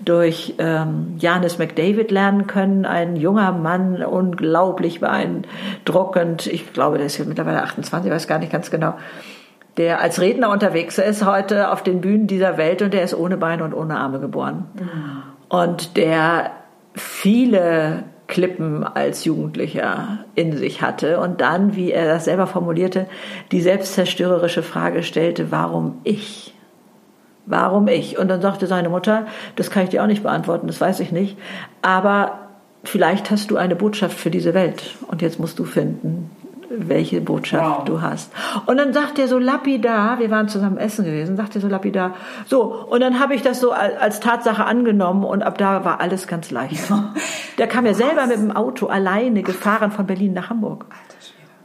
durch 0.00 0.54
ähm, 0.58 1.16
Janis 1.18 1.58
McDavid 1.58 2.10
lernen 2.10 2.46
können. 2.46 2.84
Ein 2.84 3.16
junger 3.16 3.52
Mann, 3.52 4.02
unglaublich 4.02 5.00
beeindruckend. 5.00 6.46
Ich 6.46 6.72
glaube, 6.72 6.98
der 6.98 7.06
ist 7.06 7.18
jetzt 7.18 7.28
mittlerweile 7.28 7.62
28, 7.62 8.10
weiß 8.10 8.28
gar 8.28 8.38
nicht 8.38 8.52
ganz 8.52 8.70
genau. 8.70 8.94
Der 9.76 10.00
als 10.00 10.20
Redner 10.20 10.50
unterwegs 10.50 10.98
ist 10.98 11.26
heute 11.26 11.70
auf 11.70 11.82
den 11.82 12.00
Bühnen 12.00 12.26
dieser 12.26 12.56
Welt 12.56 12.80
und 12.80 12.94
der 12.94 13.02
ist 13.02 13.14
ohne 13.14 13.36
Beine 13.36 13.64
und 13.64 13.74
ohne 13.74 13.98
Arme 13.98 14.20
geboren. 14.20 14.66
Mhm. 14.74 15.22
Und 15.48 15.96
der 15.96 16.50
viele 16.94 18.04
Klippen 18.26 18.84
als 18.84 19.24
Jugendlicher 19.24 20.24
in 20.34 20.56
sich 20.56 20.82
hatte 20.82 21.20
und 21.20 21.40
dann, 21.40 21.76
wie 21.76 21.92
er 21.92 22.06
das 22.06 22.24
selber 22.24 22.46
formulierte, 22.46 23.06
die 23.52 23.60
selbstzerstörerische 23.60 24.62
Frage 24.62 25.02
stellte, 25.02 25.52
warum 25.52 26.00
ich? 26.04 26.55
Warum 27.46 27.88
ich? 27.88 28.18
Und 28.18 28.28
dann 28.28 28.42
sagte 28.42 28.66
seine 28.66 28.88
Mutter, 28.88 29.26
das 29.54 29.70
kann 29.70 29.84
ich 29.84 29.90
dir 29.90 30.02
auch 30.02 30.08
nicht 30.08 30.22
beantworten, 30.22 30.66
das 30.66 30.80
weiß 30.80 31.00
ich 31.00 31.12
nicht. 31.12 31.38
Aber 31.80 32.40
vielleicht 32.84 33.30
hast 33.30 33.50
du 33.50 33.56
eine 33.56 33.76
Botschaft 33.76 34.18
für 34.18 34.30
diese 34.30 34.52
Welt. 34.52 34.96
Und 35.08 35.22
jetzt 35.22 35.38
musst 35.38 35.58
du 35.58 35.64
finden, 35.64 36.30
welche 36.68 37.20
Botschaft 37.20 37.78
wow. 37.78 37.84
du 37.84 38.00
hast. 38.00 38.32
Und 38.66 38.78
dann 38.78 38.92
sagt 38.92 39.18
er 39.18 39.28
so 39.28 39.38
lapidar, 39.38 40.18
wir 40.18 40.30
waren 40.30 40.48
zusammen 40.48 40.78
essen 40.78 41.04
gewesen, 41.04 41.36
sagt 41.36 41.54
er 41.54 41.60
so 41.60 41.68
lapidar, 41.68 42.14
so, 42.46 42.62
und 42.64 43.00
dann 43.00 43.20
habe 43.20 43.34
ich 43.34 43.42
das 43.42 43.60
so 43.60 43.70
als 43.70 44.20
Tatsache 44.20 44.64
angenommen 44.64 45.24
und 45.24 45.42
ab 45.42 45.58
da 45.58 45.84
war 45.84 46.00
alles 46.00 46.26
ganz 46.26 46.50
leicht. 46.50 46.92
Der 47.58 47.66
kam 47.66 47.86
ja 47.86 47.94
selber 47.94 48.26
mit 48.26 48.36
dem 48.36 48.52
Auto 48.54 48.86
alleine 48.86 49.42
gefahren 49.42 49.90
von 49.90 50.06
Berlin 50.06 50.32
nach 50.32 50.50
Hamburg. 50.50 50.86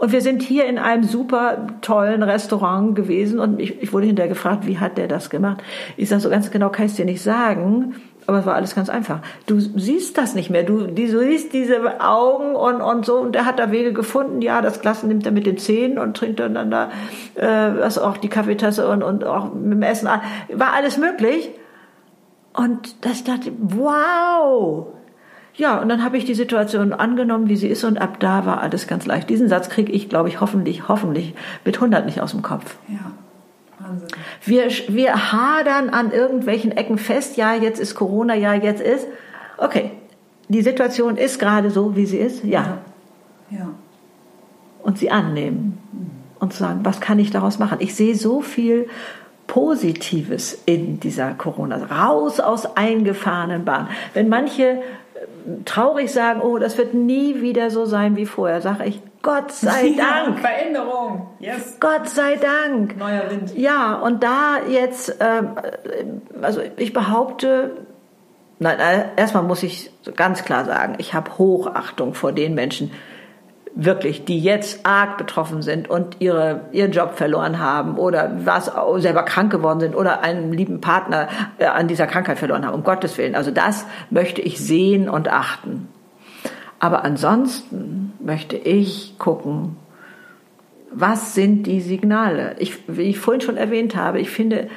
Und 0.01 0.11
wir 0.11 0.21
sind 0.21 0.41
hier 0.41 0.65
in 0.65 0.79
einem 0.79 1.03
super 1.03 1.67
tollen 1.81 2.23
Restaurant 2.23 2.95
gewesen 2.95 3.39
und 3.39 3.59
ich, 3.59 3.83
ich 3.83 3.93
wurde 3.93 4.07
hinterher 4.07 4.29
gefragt, 4.29 4.65
wie 4.65 4.79
hat 4.79 4.97
der 4.97 5.07
das 5.07 5.29
gemacht? 5.29 5.61
Ich 5.95 6.09
sage 6.09 6.21
so 6.21 6.29
ganz 6.31 6.49
genau, 6.49 6.69
kann 6.69 6.87
ich 6.87 6.95
dir 6.95 7.05
nicht 7.05 7.21
sagen. 7.21 7.93
Aber 8.25 8.39
es 8.39 8.47
war 8.47 8.55
alles 8.55 8.73
ganz 8.73 8.89
einfach. 8.89 9.19
Du 9.45 9.59
siehst 9.59 10.17
das 10.17 10.33
nicht 10.33 10.49
mehr. 10.49 10.63
Du, 10.63 10.87
du 10.87 11.19
siehst 11.19 11.53
diese 11.53 12.01
Augen 12.01 12.55
und, 12.55 12.81
und 12.81 13.05
so. 13.05 13.17
Und 13.17 13.35
der 13.35 13.45
hat 13.45 13.59
da 13.59 13.69
Wege 13.69 13.93
gefunden. 13.93 14.41
Ja, 14.41 14.63
das 14.63 14.81
Glas 14.81 15.03
nimmt 15.03 15.27
er 15.27 15.33
mit 15.33 15.45
den 15.45 15.59
Zähnen 15.59 15.99
und 15.99 16.17
trinkt 16.17 16.39
dann, 16.39 16.55
dann 16.55 16.71
da 16.71 16.89
äh, 17.35 17.79
was 17.79 17.99
auch 17.99 18.17
die 18.17 18.29
Kaffeetasse 18.29 18.87
und, 18.89 19.03
und 19.03 19.23
auch 19.23 19.53
mit 19.53 19.73
dem 19.73 19.83
Essen. 19.83 20.07
War 20.07 20.73
alles 20.73 20.97
möglich. 20.97 21.51
Und 22.53 23.05
das 23.05 23.23
dachte, 23.23 23.51
wow, 23.59 24.87
ja, 25.55 25.79
und 25.79 25.89
dann 25.89 26.03
habe 26.03 26.17
ich 26.17 26.25
die 26.25 26.33
Situation 26.33 26.93
angenommen, 26.93 27.49
wie 27.49 27.57
sie 27.57 27.67
ist, 27.67 27.83
und 27.83 27.97
ab 27.97 28.19
da 28.19 28.45
war 28.45 28.61
alles 28.61 28.87
ganz 28.87 29.05
leicht. 29.05 29.29
Diesen 29.29 29.49
Satz 29.49 29.69
kriege 29.69 29.91
ich, 29.91 30.09
glaube 30.09 30.29
ich, 30.29 30.39
hoffentlich, 30.39 30.87
hoffentlich 30.87 31.33
mit 31.65 31.75
100 31.75 32.05
nicht 32.05 32.21
aus 32.21 32.31
dem 32.31 32.41
Kopf. 32.41 32.77
Ja. 32.87 33.11
Wahnsinn. 33.79 34.07
Wir, 34.45 34.69
wir 34.87 35.31
hadern 35.31 35.89
an 35.89 36.11
irgendwelchen 36.11 36.71
Ecken 36.71 36.97
fest, 36.97 37.37
ja, 37.37 37.53
jetzt 37.53 37.79
ist 37.79 37.95
Corona, 37.95 38.35
ja, 38.35 38.53
jetzt 38.53 38.81
ist. 38.81 39.07
Okay, 39.57 39.91
die 40.47 40.61
Situation 40.61 41.17
ist 41.17 41.39
gerade 41.39 41.69
so, 41.69 41.95
wie 41.95 42.05
sie 42.05 42.17
ist, 42.17 42.43
ja. 42.43 42.79
Ja. 43.49 43.57
ja. 43.57 43.69
Und 44.83 44.97
sie 44.97 45.11
annehmen 45.11 45.77
und 46.39 46.53
sagen, 46.53 46.79
was 46.83 46.99
kann 47.01 47.19
ich 47.19 47.29
daraus 47.29 47.59
machen? 47.59 47.77
Ich 47.81 47.93
sehe 47.93 48.15
so 48.15 48.41
viel 48.41 48.87
Positives 49.47 50.61
in 50.65 50.99
dieser 50.99 51.33
Corona. 51.33 51.75
Raus 51.85 52.39
aus 52.39 52.77
eingefahrenen 52.77 53.65
Bahnen. 53.65 53.89
Wenn 54.13 54.29
manche 54.29 54.81
traurig 55.65 56.11
sagen, 56.11 56.41
oh, 56.41 56.57
das 56.57 56.77
wird 56.77 56.93
nie 56.93 57.41
wieder 57.41 57.69
so 57.69 57.85
sein 57.85 58.15
wie 58.15 58.25
vorher, 58.25 58.61
sage 58.61 58.85
ich, 58.85 59.01
Gott 59.21 59.51
sei 59.51 59.93
Dank. 59.97 60.37
Ja, 60.37 60.41
Veränderung. 60.41 61.27
Yes. 61.39 61.77
Gott 61.79 62.09
sei 62.09 62.37
Dank. 62.37 62.97
Neuer 62.97 63.29
Wind. 63.29 63.55
Ja, 63.55 63.95
und 63.95 64.23
da 64.23 64.57
jetzt, 64.67 65.15
ähm, 65.19 65.51
also 66.41 66.61
ich 66.77 66.91
behaupte, 66.93 67.85
nein, 68.59 68.79
äh, 68.79 69.05
erstmal 69.17 69.43
muss 69.43 69.61
ich 69.61 69.91
ganz 70.15 70.43
klar 70.43 70.65
sagen, 70.65 70.95
ich 70.97 71.13
habe 71.13 71.37
Hochachtung 71.37 72.13
vor 72.15 72.31
den 72.31 72.55
Menschen, 72.55 72.91
wirklich, 73.73 74.25
die 74.25 74.39
jetzt 74.39 74.85
arg 74.85 75.17
betroffen 75.17 75.61
sind 75.61 75.89
und 75.89 76.17
ihre, 76.19 76.61
ihren 76.71 76.91
Job 76.91 77.15
verloren 77.15 77.59
haben 77.59 77.97
oder 77.97 78.31
was 78.43 78.71
selber 78.97 79.23
krank 79.23 79.51
geworden 79.51 79.79
sind 79.79 79.95
oder 79.95 80.21
einen 80.21 80.51
lieben 80.51 80.81
Partner 80.81 81.29
äh, 81.57 81.65
an 81.65 81.87
dieser 81.87 82.07
Krankheit 82.07 82.37
verloren 82.37 82.65
haben, 82.65 82.75
um 82.75 82.83
Gottes 82.83 83.17
Willen. 83.17 83.35
Also 83.35 83.51
das 83.51 83.85
möchte 84.09 84.41
ich 84.41 84.59
sehen 84.59 85.09
und 85.09 85.29
achten. 85.29 85.87
Aber 86.79 87.05
ansonsten 87.05 88.13
möchte 88.19 88.57
ich 88.57 89.15
gucken, 89.19 89.77
was 90.91 91.33
sind 91.33 91.63
die 91.67 91.79
Signale? 91.79 92.55
Ich, 92.59 92.79
wie 92.87 93.03
ich 93.03 93.19
vorhin 93.19 93.41
schon 93.41 93.55
erwähnt 93.55 93.95
habe, 93.95 94.19
ich 94.19 94.29
finde, 94.29 94.67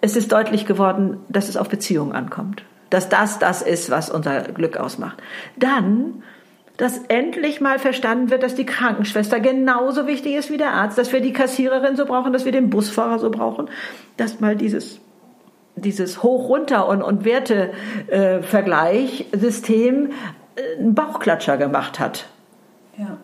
es 0.00 0.14
ist 0.14 0.30
deutlich 0.30 0.66
geworden, 0.66 1.18
dass 1.28 1.48
es 1.48 1.56
auf 1.56 1.68
Beziehungen 1.68 2.12
ankommt. 2.12 2.62
Dass 2.90 3.08
das 3.08 3.38
das 3.38 3.62
ist, 3.62 3.90
was 3.90 4.10
unser 4.10 4.42
Glück 4.42 4.76
ausmacht. 4.76 5.20
Dann 5.56 6.22
dass 6.78 7.02
endlich 7.08 7.60
mal 7.60 7.78
verstanden 7.78 8.30
wird, 8.30 8.42
dass 8.42 8.54
die 8.54 8.64
Krankenschwester 8.64 9.40
genauso 9.40 10.06
wichtig 10.06 10.36
ist 10.36 10.50
wie 10.50 10.56
der 10.56 10.72
Arzt, 10.72 10.96
dass 10.96 11.12
wir 11.12 11.20
die 11.20 11.34
Kassiererin 11.34 11.96
so 11.96 12.06
brauchen, 12.06 12.32
dass 12.32 12.46
wir 12.46 12.52
den 12.52 12.70
Busfahrer 12.70 13.18
so 13.18 13.30
brauchen, 13.30 13.68
dass 14.16 14.40
mal 14.40 14.56
dieses 14.56 15.02
dieses 15.80 16.22
Hoch-Runter- 16.22 16.86
und, 16.88 17.02
und 17.02 17.24
Wertevergleich-System 17.24 20.10
äh, 20.56 20.76
einen 20.78 20.94
Bauchklatscher 20.94 21.56
gemacht 21.56 21.98
hat. 22.00 22.26
Ja. 22.96 23.18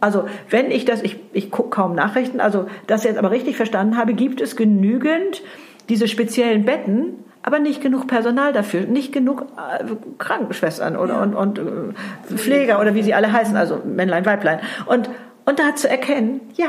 Also 0.00 0.26
wenn 0.50 0.70
ich 0.70 0.84
das, 0.84 1.02
ich, 1.02 1.16
ich 1.32 1.50
gucke 1.50 1.70
kaum 1.70 1.94
Nachrichten, 1.94 2.40
also 2.40 2.66
das 2.86 3.02
jetzt 3.04 3.18
aber 3.18 3.32
richtig 3.32 3.56
verstanden 3.56 3.98
habe, 3.98 4.14
gibt 4.14 4.40
es 4.40 4.56
genügend 4.56 5.42
diese 5.88 6.08
speziellen 6.08 6.64
Betten, 6.64 7.24
aber 7.46 7.58
nicht 7.58 7.82
genug 7.82 8.06
Personal 8.06 8.54
dafür, 8.54 8.86
nicht 8.86 9.12
genug 9.12 9.42
äh, 9.42 9.84
Krankenschwestern 10.18 10.96
oder 10.96 11.16
ja. 11.16 11.22
und, 11.22 11.34
und 11.34 11.58
äh, 11.58 12.34
Pfleger 12.36 12.80
oder 12.80 12.94
wie 12.94 13.02
sie 13.02 13.12
alle 13.12 13.30
heißen, 13.30 13.54
also 13.54 13.82
Männlein, 13.84 14.24
Weiblein. 14.24 14.60
Und, 14.86 15.10
und 15.44 15.58
da 15.58 15.76
zu 15.76 15.90
erkennen, 15.90 16.40
ja, 16.54 16.68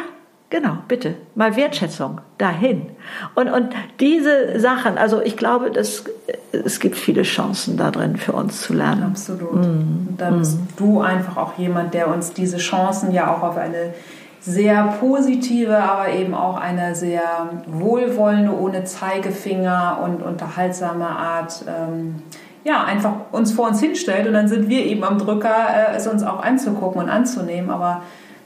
genau, 0.50 0.80
bitte, 0.90 1.16
mal 1.34 1.56
Wertschätzung 1.56 2.20
dahin. 2.38 2.88
Und, 3.36 3.48
und 3.48 3.70
diese 4.02 4.60
Sachen, 4.60 4.98
also 4.98 5.22
ich 5.22 5.38
glaube, 5.38 5.72
dass, 5.72 6.04
es 6.52 6.82
gibt 6.82 6.98
viele 6.98 7.24
Chancen 7.24 7.78
da 7.78 7.90
drin 7.90 8.18
für 8.18 8.34
uns 8.34 8.60
zu 8.60 8.74
lernen. 8.74 9.04
Absolut. 9.04 9.54
Mm. 9.54 10.10
Und 10.10 10.16
da 10.18 10.32
bist 10.32 10.60
mm. 10.60 10.68
du 10.76 11.00
einfach 11.00 11.38
auch 11.38 11.58
jemand, 11.58 11.94
der 11.94 12.10
uns 12.10 12.34
diese 12.34 12.58
Chancen 12.58 13.14
ja 13.14 13.34
auch 13.34 13.44
auf 13.44 13.56
eine 13.56 13.94
sehr 14.46 14.96
positive, 15.00 15.78
aber 15.78 16.10
eben 16.10 16.36
auch 16.36 16.58
eine 16.58 16.94
sehr 16.94 17.50
wohlwollende, 17.66 18.56
ohne 18.56 18.84
Zeigefinger 18.84 20.00
und 20.04 20.22
unterhaltsame 20.22 21.08
Art 21.08 21.66
ähm, 21.68 22.22
ja, 22.64 22.84
einfach 22.84 23.14
uns 23.32 23.54
vor 23.54 23.68
uns 23.68 23.80
hinstellt 23.80 24.28
und 24.28 24.34
dann 24.34 24.48
sind 24.48 24.70
wir 24.70 24.86
eben 24.86 25.04
am 25.04 25.20
Drücker, 25.20 25.50
äh, 25.50 25.96
es 25.96 26.08
uns 26.08 26.24
auch 26.24 26.42
anzugucken 26.44 27.02
und 27.02 27.10
anzunehmen. 27.10 27.70
Aber 27.70 28.02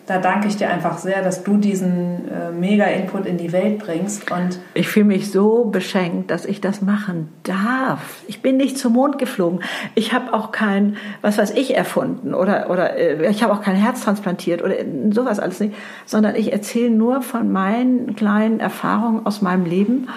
da 0.09 0.17
danke 0.17 0.47
ich 0.47 0.57
dir 0.57 0.69
einfach 0.69 0.97
sehr, 0.97 1.21
dass 1.21 1.43
du 1.43 1.57
diesen 1.57 2.27
äh, 2.31 2.51
Mega-Input 2.51 3.27
in 3.27 3.37
die 3.37 3.51
Welt 3.51 3.77
bringst. 3.77 4.31
Und 4.31 4.59
ich 4.73 4.87
fühle 4.87 5.05
mich 5.05 5.31
so 5.31 5.65
beschenkt, 5.65 6.31
dass 6.31 6.45
ich 6.45 6.61
das 6.61 6.81
machen 6.81 7.29
darf. 7.43 8.23
Ich 8.27 8.41
bin 8.41 8.57
nicht 8.57 8.79
zum 8.79 8.93
Mond 8.93 9.19
geflogen. 9.19 9.59
Ich 9.93 10.11
habe 10.11 10.33
auch 10.33 10.51
kein, 10.51 10.97
was 11.21 11.37
weiß 11.37 11.51
ich, 11.51 11.77
erfunden 11.77 12.33
oder, 12.33 12.71
oder 12.71 12.95
äh, 12.97 13.29
ich 13.29 13.43
habe 13.43 13.53
auch 13.53 13.61
kein 13.61 13.75
Herz 13.75 14.01
transplantiert 14.01 14.63
oder 14.63 14.75
sowas 15.11 15.39
alles 15.39 15.59
nicht, 15.59 15.75
sondern 16.07 16.35
ich 16.35 16.51
erzähle 16.51 16.89
nur 16.89 17.21
von 17.21 17.51
meinen 17.51 18.15
kleinen 18.15 18.59
Erfahrungen 18.59 19.27
aus 19.27 19.43
meinem 19.43 19.65
Leben 19.65 20.07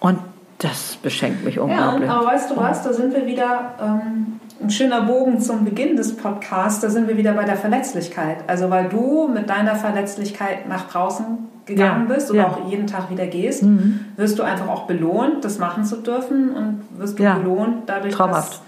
und 0.00 0.18
das 0.58 0.96
beschenkt 1.02 1.44
mich 1.44 1.58
unglaublich. 1.58 2.08
Ja, 2.08 2.16
aber 2.16 2.26
weißt 2.28 2.50
du 2.50 2.56
was, 2.56 2.82
da 2.82 2.92
sind 2.94 3.14
wir 3.14 3.26
wieder, 3.26 3.74
ähm, 3.82 4.40
ein 4.62 4.70
schöner 4.70 5.02
Bogen 5.02 5.40
zum 5.40 5.64
Beginn 5.64 5.96
des 5.96 6.16
Podcasts, 6.16 6.80
da 6.80 6.88
sind 6.88 7.08
wir 7.08 7.16
wieder 7.16 7.32
bei 7.32 7.44
der 7.44 7.56
Verletzlichkeit. 7.56 8.38
Also 8.46 8.70
weil 8.70 8.88
du 8.88 9.28
mit 9.28 9.50
deiner 9.50 9.74
Verletzlichkeit 9.74 10.68
nach 10.68 10.88
draußen 10.88 11.38
gegangen 11.66 12.06
ja, 12.08 12.14
bist 12.14 12.30
und 12.30 12.36
ja. 12.36 12.48
auch 12.48 12.68
jeden 12.68 12.86
Tag 12.86 13.10
wieder 13.10 13.26
gehst, 13.26 13.62
mhm. 13.62 14.00
wirst 14.16 14.38
du 14.38 14.42
einfach 14.42 14.68
auch 14.68 14.86
belohnt, 14.86 15.44
das 15.44 15.58
machen 15.58 15.84
zu 15.84 15.96
dürfen 15.96 16.50
und 16.54 16.84
wirst 16.98 17.18
du 17.18 17.22
ja. 17.22 17.34
belohnt 17.34 17.84
dadurch, 17.86 18.14
Traumhaft. 18.14 18.52
dass 18.52 18.60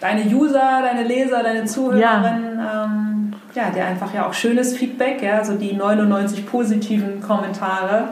deine 0.00 0.24
User, 0.24 0.80
deine 0.82 1.06
Leser, 1.06 1.42
deine 1.42 1.64
Zuhörerinnen 1.64 2.60
ähm, 2.60 3.32
ja, 3.54 3.70
dir 3.70 3.84
einfach 3.84 4.14
ja 4.14 4.26
auch 4.26 4.34
schönes 4.34 4.76
Feedback, 4.76 5.22
ja, 5.22 5.38
also 5.38 5.54
die 5.54 5.72
99 5.72 6.46
positiven 6.46 7.20
Kommentare 7.20 8.10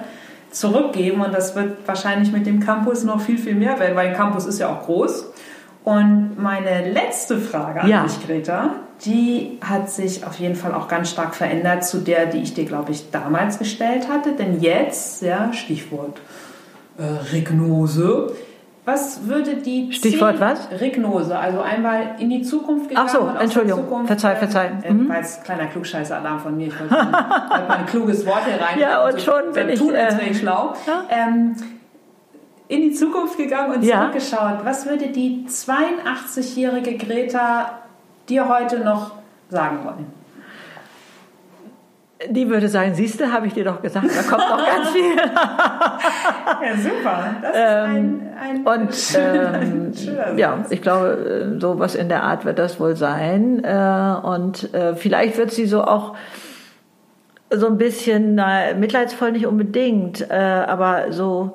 zurückgeben 0.50 1.20
und 1.20 1.32
das 1.34 1.54
wird 1.54 1.86
wahrscheinlich 1.86 2.32
mit 2.32 2.46
dem 2.46 2.60
Campus 2.60 3.04
noch 3.04 3.20
viel, 3.20 3.38
viel 3.38 3.54
mehr 3.54 3.78
werden, 3.78 3.94
weil 3.94 4.12
Campus 4.14 4.46
ist 4.46 4.58
ja 4.58 4.68
auch 4.68 4.84
groß. 4.84 5.32
Und 5.86 6.34
meine 6.36 6.90
letzte 6.90 7.38
Frage 7.38 7.82
an 7.82 7.88
ja. 7.88 8.02
dich, 8.02 8.26
Greta, 8.26 8.70
die 9.04 9.56
hat 9.64 9.88
sich 9.88 10.26
auf 10.26 10.34
jeden 10.40 10.56
Fall 10.56 10.74
auch 10.74 10.88
ganz 10.88 11.08
stark 11.10 11.36
verändert 11.36 11.84
zu 11.84 11.98
der, 11.98 12.26
die 12.26 12.38
ich 12.38 12.54
dir, 12.54 12.64
glaube 12.64 12.90
ich, 12.90 13.12
damals 13.12 13.60
gestellt 13.60 14.08
hatte. 14.08 14.32
Denn 14.32 14.60
jetzt, 14.60 15.22
ja, 15.22 15.52
Stichwort 15.52 16.20
äh, 16.98 17.04
Regnose, 17.32 18.32
was 18.84 19.28
würde 19.28 19.58
die 19.58 19.92
Stichwort 19.92 20.40
was? 20.40 20.68
Regnose, 20.72 21.38
also 21.38 21.60
einmal 21.60 22.16
in 22.18 22.30
die 22.30 22.42
Zukunft 22.42 22.88
gegangen. 22.88 23.08
Ach 23.08 23.14
so, 23.14 23.30
Entschuldigung, 23.40 23.84
Zukunft, 23.84 24.08
verzeih, 24.08 24.34
verzeih. 24.34 24.72
Äh, 24.82 24.92
mhm. 24.92 25.08
Als 25.08 25.40
kleiner 25.44 25.66
Klugscheißer-Alarm 25.66 26.40
von 26.40 26.56
mir, 26.56 26.66
ich 26.66 26.80
wollte 26.80 26.94
mal 26.94 27.76
ein 27.78 27.86
kluges 27.90 28.26
Wort 28.26 28.44
hier 28.44 28.60
rein. 28.60 28.80
Ja, 28.80 29.04
und 29.04 29.20
so, 29.20 29.30
schon 29.30 29.52
bin 29.52 29.68
ich... 29.68 29.78
Tun, 29.78 29.94
ich 30.28 30.38
schlau. 30.40 30.74
Ja? 30.84 31.04
Ähm, 31.10 31.54
in 32.68 32.82
die 32.82 32.92
Zukunft 32.92 33.36
gegangen 33.36 33.74
und 33.76 33.82
ja. 33.84 34.00
zurückgeschaut. 34.00 34.64
Was 34.64 34.86
würde 34.86 35.08
die 35.08 35.46
82-jährige 35.48 36.96
Greta 36.96 37.80
dir 38.28 38.48
heute 38.48 38.80
noch 38.80 39.12
sagen 39.48 39.84
wollen? 39.84 40.06
Die 42.30 42.48
würde 42.48 42.68
sagen, 42.68 42.94
siehst 42.94 43.20
du, 43.20 43.30
habe 43.30 43.46
ich 43.46 43.52
dir 43.52 43.64
doch 43.64 43.82
gesagt, 43.82 44.06
da 44.08 44.22
kommt 44.22 44.48
noch 44.48 44.66
ganz 44.66 44.88
viel. 44.88 45.16
ja, 45.16 46.76
super. 46.76 47.36
Das 47.42 47.52
ähm, 47.54 48.20
ist 48.20 48.38
ein, 48.40 48.66
ein 48.66 48.82
und 48.82 49.18
ähm, 49.18 50.38
ja, 50.38 50.64
ich 50.70 50.80
glaube, 50.80 51.54
äh, 51.56 51.60
so 51.60 51.78
was 51.78 51.94
in 51.94 52.08
der 52.08 52.22
Art 52.22 52.46
wird 52.46 52.58
das 52.58 52.80
wohl 52.80 52.96
sein. 52.96 53.62
Äh, 53.62 54.16
und 54.22 54.72
äh, 54.72 54.96
vielleicht 54.96 55.36
wird 55.36 55.50
sie 55.52 55.66
so 55.66 55.84
auch 55.84 56.16
so 57.50 57.66
ein 57.66 57.76
bisschen 57.76 58.34
na, 58.34 58.72
mitleidsvoll 58.74 59.30
nicht 59.30 59.46
unbedingt, 59.46 60.28
aber 60.30 61.12
so 61.12 61.54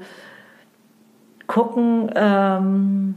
gucken. 1.51 2.09
Ähm, 2.15 3.15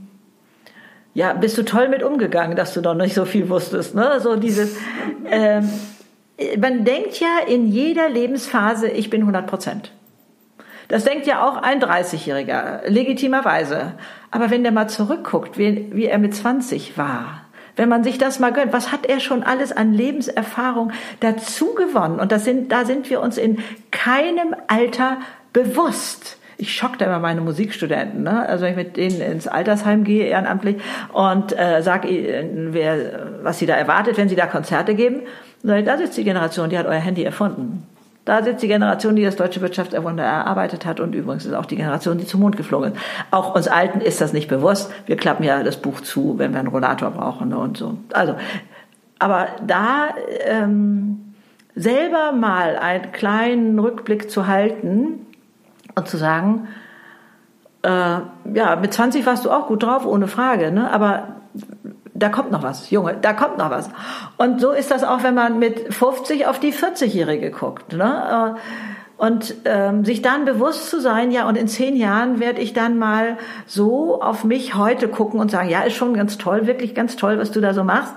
ja, 1.14 1.32
bist 1.32 1.56
du 1.56 1.62
toll 1.62 1.88
mit 1.88 2.02
umgegangen, 2.02 2.56
dass 2.56 2.74
du 2.74 2.80
noch 2.80 2.94
nicht 2.94 3.14
so 3.14 3.24
viel 3.24 3.48
wusstest, 3.48 3.94
ne? 3.94 4.18
So 4.20 4.36
dieses. 4.36 4.76
Ähm, 5.30 5.70
man 6.60 6.84
denkt 6.84 7.20
ja 7.20 7.38
in 7.46 7.68
jeder 7.68 8.08
Lebensphase, 8.08 8.88
ich 8.88 9.08
bin 9.08 9.20
100 9.20 9.46
Prozent. 9.46 9.92
Das 10.88 11.04
denkt 11.04 11.26
ja 11.26 11.48
auch 11.48 11.56
ein 11.56 11.80
30-Jähriger, 11.80 12.88
legitimerweise. 12.88 13.92
Aber 14.32 14.50
wenn 14.50 14.64
der 14.64 14.72
mal 14.72 14.88
zurückguckt, 14.88 15.56
wie, 15.56 15.90
wie 15.92 16.06
er 16.06 16.18
mit 16.18 16.34
20 16.34 16.98
war, 16.98 17.42
wenn 17.76 17.88
man 17.88 18.02
sich 18.02 18.18
das 18.18 18.40
mal 18.40 18.52
gönnt, 18.52 18.72
was 18.72 18.90
hat 18.90 19.06
er 19.06 19.20
schon 19.20 19.44
alles 19.44 19.72
an 19.72 19.94
Lebenserfahrung 19.94 20.92
dazu 21.20 21.74
gewonnen? 21.74 22.18
Und 22.18 22.32
das 22.32 22.44
sind, 22.44 22.72
da 22.72 22.84
sind 22.84 23.08
wir 23.10 23.20
uns 23.20 23.38
in 23.38 23.62
keinem 23.92 24.56
Alter 24.66 25.18
bewusst. 25.52 26.38
Ich 26.56 26.74
schock 26.74 26.98
da 26.98 27.06
immer 27.06 27.18
meine 27.18 27.40
Musikstudenten, 27.40 28.22
ne? 28.22 28.48
also 28.48 28.64
wenn 28.64 28.70
ich 28.72 28.76
mit 28.76 28.96
denen 28.96 29.20
ins 29.20 29.48
Altersheim 29.48 30.04
gehe, 30.04 30.26
ehrenamtlich, 30.26 30.76
und 31.12 31.58
äh, 31.58 31.82
sage, 31.82 32.08
was 33.42 33.58
sie 33.58 33.66
da 33.66 33.74
erwartet, 33.74 34.16
wenn 34.16 34.28
sie 34.28 34.36
da 34.36 34.46
Konzerte 34.46 34.94
geben. 34.94 35.22
Da 35.62 35.96
sitzt 35.96 36.16
die 36.18 36.24
Generation, 36.24 36.68
die 36.70 36.78
hat 36.78 36.86
euer 36.86 37.00
Handy 37.00 37.24
erfunden. 37.24 37.86
Da 38.24 38.42
sitzt 38.42 38.62
die 38.62 38.68
Generation, 38.68 39.16
die 39.16 39.24
das 39.24 39.36
deutsche 39.36 39.60
Wirtschaftswunder 39.60 40.24
erarbeitet 40.24 40.86
hat 40.86 40.98
und 40.98 41.14
übrigens 41.14 41.44
ist 41.44 41.52
auch 41.52 41.66
die 41.66 41.76
Generation, 41.76 42.16
die 42.16 42.26
zum 42.26 42.40
Mond 42.40 42.56
geflogen 42.56 42.92
ist. 42.92 43.00
Auch 43.30 43.54
uns 43.54 43.68
Alten 43.68 44.00
ist 44.00 44.20
das 44.20 44.32
nicht 44.32 44.48
bewusst. 44.48 44.90
Wir 45.06 45.16
klappen 45.16 45.44
ja 45.44 45.62
das 45.62 45.76
Buch 45.76 46.00
zu, 46.00 46.38
wenn 46.38 46.52
wir 46.52 46.60
einen 46.60 46.68
Rollator 46.68 47.10
brauchen 47.10 47.50
ne, 47.50 47.58
und 47.58 47.76
so. 47.76 47.98
Also, 48.12 48.34
aber 49.18 49.48
da 49.66 50.08
ähm, 50.46 51.34
selber 51.74 52.32
mal 52.32 52.76
einen 52.76 53.12
kleinen 53.12 53.78
Rückblick 53.78 54.30
zu 54.30 54.46
halten 54.46 55.26
und 55.94 56.08
zu 56.08 56.16
sagen, 56.16 56.68
äh, 57.82 57.88
ja, 57.88 58.76
mit 58.80 58.92
20 58.92 59.26
warst 59.26 59.44
du 59.44 59.50
auch 59.50 59.66
gut 59.68 59.82
drauf, 59.82 60.06
ohne 60.06 60.26
Frage, 60.26 60.72
ne? 60.72 60.90
aber 60.90 61.36
da 62.14 62.28
kommt 62.28 62.50
noch 62.50 62.62
was, 62.62 62.90
Junge, 62.90 63.16
da 63.20 63.32
kommt 63.32 63.58
noch 63.58 63.70
was. 63.70 63.90
Und 64.36 64.60
so 64.60 64.70
ist 64.70 64.90
das 64.90 65.04
auch, 65.04 65.22
wenn 65.22 65.34
man 65.34 65.58
mit 65.58 65.92
50 65.92 66.46
auf 66.46 66.60
die 66.60 66.72
40-Jährige 66.72 67.50
guckt. 67.50 67.92
Ne? 67.92 68.56
Und 69.16 69.54
ähm, 69.64 70.04
sich 70.04 70.22
dann 70.22 70.44
bewusst 70.44 70.90
zu 70.90 71.00
sein, 71.00 71.30
ja, 71.30 71.48
und 71.48 71.56
in 71.56 71.68
zehn 71.68 71.96
Jahren 71.96 72.40
werde 72.40 72.60
ich 72.60 72.72
dann 72.72 72.98
mal 72.98 73.36
so 73.66 74.20
auf 74.22 74.44
mich 74.44 74.74
heute 74.74 75.08
gucken 75.08 75.40
und 75.40 75.50
sagen, 75.50 75.68
ja, 75.68 75.82
ist 75.82 75.94
schon 75.94 76.14
ganz 76.14 76.38
toll, 76.38 76.66
wirklich 76.66 76.94
ganz 76.94 77.16
toll, 77.16 77.38
was 77.38 77.50
du 77.50 77.60
da 77.60 77.74
so 77.74 77.84
machst. 77.84 78.14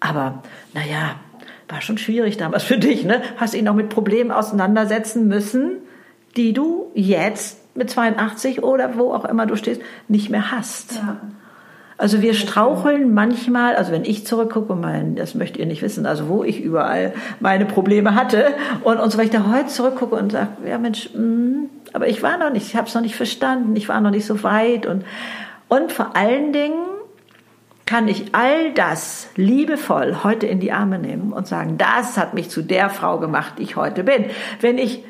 Aber, 0.00 0.42
naja, 0.72 1.16
war 1.68 1.80
schon 1.82 1.98
schwierig 1.98 2.36
damals 2.36 2.62
für 2.62 2.78
dich, 2.78 3.04
ne? 3.04 3.22
Hast 3.36 3.54
dich 3.54 3.62
noch 3.62 3.74
mit 3.74 3.90
Problemen 3.90 4.30
auseinandersetzen 4.30 5.28
müssen, 5.28 5.78
die 6.36 6.52
du 6.52 6.90
jetzt 6.94 7.58
mit 7.74 7.90
82 7.90 8.62
oder 8.62 8.96
wo 8.96 9.12
auch 9.12 9.24
immer 9.24 9.46
du 9.46 9.56
stehst, 9.56 9.80
nicht 10.08 10.30
mehr 10.30 10.50
hast. 10.50 10.96
Ja. 10.96 11.16
Also 12.00 12.22
wir 12.22 12.32
straucheln 12.32 13.12
manchmal, 13.12 13.76
also 13.76 13.92
wenn 13.92 14.06
ich 14.06 14.26
zurückgucke, 14.26 14.74
mein, 14.74 15.16
das 15.16 15.34
möchtet 15.34 15.58
ihr 15.58 15.66
nicht 15.66 15.82
wissen, 15.82 16.06
also 16.06 16.28
wo 16.28 16.42
ich 16.42 16.62
überall 16.62 17.12
meine 17.40 17.66
Probleme 17.66 18.14
hatte 18.14 18.46
und, 18.84 18.98
und 18.98 19.12
so, 19.12 19.18
wenn 19.18 19.26
ich 19.26 19.30
da 19.30 19.52
heute 19.52 19.66
zurückgucke 19.66 20.16
und 20.16 20.32
sage, 20.32 20.48
ja 20.66 20.78
Mensch, 20.78 21.10
mh, 21.12 21.20
mm, 21.20 21.70
aber 21.92 22.08
ich 22.08 22.22
war 22.22 22.38
noch 22.38 22.50
nicht, 22.50 22.66
ich 22.68 22.76
habe 22.76 22.88
es 22.88 22.94
noch 22.94 23.02
nicht 23.02 23.16
verstanden, 23.16 23.76
ich 23.76 23.90
war 23.90 24.00
noch 24.00 24.10
nicht 24.10 24.24
so 24.24 24.42
weit 24.42 24.86
und, 24.86 25.04
und 25.68 25.92
vor 25.92 26.16
allen 26.16 26.54
Dingen 26.54 26.86
kann 27.84 28.08
ich 28.08 28.34
all 28.34 28.72
das 28.72 29.28
liebevoll 29.36 30.18
heute 30.24 30.46
in 30.46 30.58
die 30.58 30.72
Arme 30.72 30.98
nehmen 30.98 31.34
und 31.34 31.48
sagen, 31.48 31.76
das 31.76 32.16
hat 32.16 32.32
mich 32.32 32.48
zu 32.48 32.62
der 32.62 32.88
Frau 32.88 33.18
gemacht, 33.18 33.54
die 33.58 33.64
ich 33.64 33.76
heute 33.76 34.04
bin. 34.04 34.26
Wenn 34.60 34.78
ich 34.78 35.04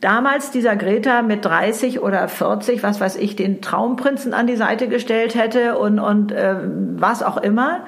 damals 0.00 0.50
dieser 0.50 0.76
Greta 0.76 1.22
mit 1.22 1.44
30 1.44 2.00
oder 2.00 2.28
40, 2.28 2.82
was 2.82 3.00
weiß 3.00 3.16
ich, 3.16 3.36
den 3.36 3.60
Traumprinzen 3.60 4.34
an 4.34 4.46
die 4.46 4.56
Seite 4.56 4.88
gestellt 4.88 5.34
hätte 5.34 5.78
und, 5.78 5.98
und 5.98 6.32
äh, 6.32 6.56
was 6.96 7.22
auch 7.22 7.36
immer, 7.36 7.80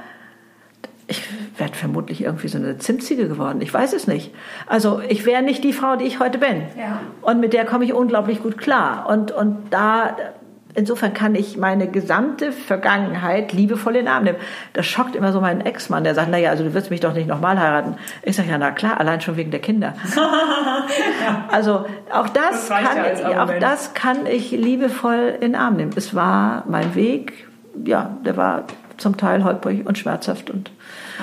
ich 1.10 1.24
wäre 1.58 1.72
vermutlich 1.72 2.22
irgendwie 2.22 2.46
so 2.46 2.58
eine 2.58 2.78
Zimtziege 2.78 3.26
geworden. 3.26 3.60
Ich 3.60 3.74
weiß 3.74 3.92
es 3.94 4.06
nicht. 4.06 4.32
Also 4.66 5.00
ich 5.08 5.26
wäre 5.26 5.42
nicht 5.42 5.64
die 5.64 5.72
Frau, 5.72 5.96
die 5.96 6.04
ich 6.04 6.20
heute 6.20 6.38
bin. 6.38 6.62
Ja. 6.78 7.00
Und 7.22 7.40
mit 7.40 7.52
der 7.52 7.64
komme 7.64 7.84
ich 7.84 7.92
unglaublich 7.92 8.40
gut 8.40 8.58
klar. 8.58 9.08
Und, 9.08 9.32
und 9.32 9.56
da 9.70 10.16
insofern 10.74 11.14
kann 11.14 11.34
ich 11.34 11.56
meine 11.56 11.88
gesamte 11.88 12.52
Vergangenheit 12.52 13.52
liebevoll 13.52 13.96
in 13.96 14.06
den 14.06 14.08
Arm 14.08 14.24
nehmen. 14.24 14.38
Das 14.72 14.86
schockt 14.86 15.16
immer 15.16 15.32
so 15.32 15.40
meinen 15.40 15.60
Ex-Mann, 15.60 16.04
der 16.04 16.14
sagt, 16.14 16.30
naja, 16.30 16.50
also 16.50 16.64
du 16.64 16.74
wirst 16.74 16.90
mich 16.90 17.00
doch 17.00 17.14
nicht 17.14 17.28
nochmal 17.28 17.58
heiraten. 17.58 17.96
Ich 18.22 18.36
sage, 18.36 18.50
ja, 18.50 18.58
na 18.58 18.70
klar, 18.70 19.00
allein 19.00 19.20
schon 19.20 19.36
wegen 19.36 19.50
der 19.50 19.60
Kinder. 19.60 19.94
ja. 20.14 21.44
Also 21.50 21.84
auch 22.12 22.28
das, 22.28 22.68
das 22.68 22.68
kann, 22.68 22.96
ja 23.30 23.44
auch 23.44 23.58
das 23.58 23.94
kann 23.94 24.26
ich 24.26 24.50
liebevoll 24.50 25.34
in 25.40 25.52
den 25.52 25.54
Arm 25.54 25.76
nehmen. 25.76 25.92
Es 25.96 26.14
war 26.14 26.64
mein 26.68 26.94
Weg, 26.94 27.46
ja, 27.84 28.16
der 28.24 28.36
war 28.36 28.64
zum 28.96 29.16
Teil 29.16 29.44
holprig 29.44 29.86
und 29.86 29.98
schmerzhaft 29.98 30.50
und 30.50 30.70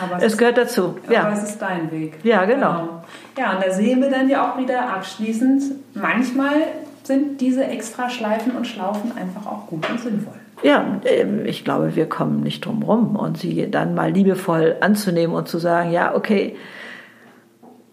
aber 0.01 0.17
es, 0.17 0.33
es 0.33 0.37
gehört 0.37 0.57
dazu. 0.57 0.97
Ja. 1.09 1.23
Aber 1.23 1.33
es 1.33 1.43
ist 1.43 1.61
dein 1.61 1.91
Weg. 1.91 2.19
Ja, 2.23 2.45
genau. 2.45 2.71
genau. 2.71 3.03
Ja, 3.37 3.53
und 3.53 3.65
da 3.65 3.71
sehen 3.71 4.01
wir 4.01 4.09
dann 4.09 4.29
ja 4.29 4.51
auch 4.51 4.57
wieder 4.57 4.89
abschließend, 4.93 5.63
manchmal 5.93 6.55
sind 7.07 7.41
diese 7.41 7.65
extra 7.65 8.09
Schleifen 8.09 8.55
und 8.55 8.67
Schlaufen 8.67 9.11
einfach 9.17 9.45
auch 9.45 9.67
gut 9.67 9.89
und 9.89 9.99
sinnvoll. 9.99 10.33
Ja, 10.63 10.99
ähm, 11.05 11.45
ich 11.45 11.63
glaube, 11.63 11.95
wir 11.95 12.07
kommen 12.09 12.41
nicht 12.41 12.65
drum 12.65 12.83
rum 12.83 13.15
und 13.15 13.37
sie 13.37 13.69
dann 13.69 13.93
mal 13.93 14.11
liebevoll 14.11 14.77
anzunehmen 14.81 15.35
und 15.35 15.47
zu 15.47 15.59
sagen, 15.59 15.91
ja, 15.91 16.15
okay, 16.15 16.55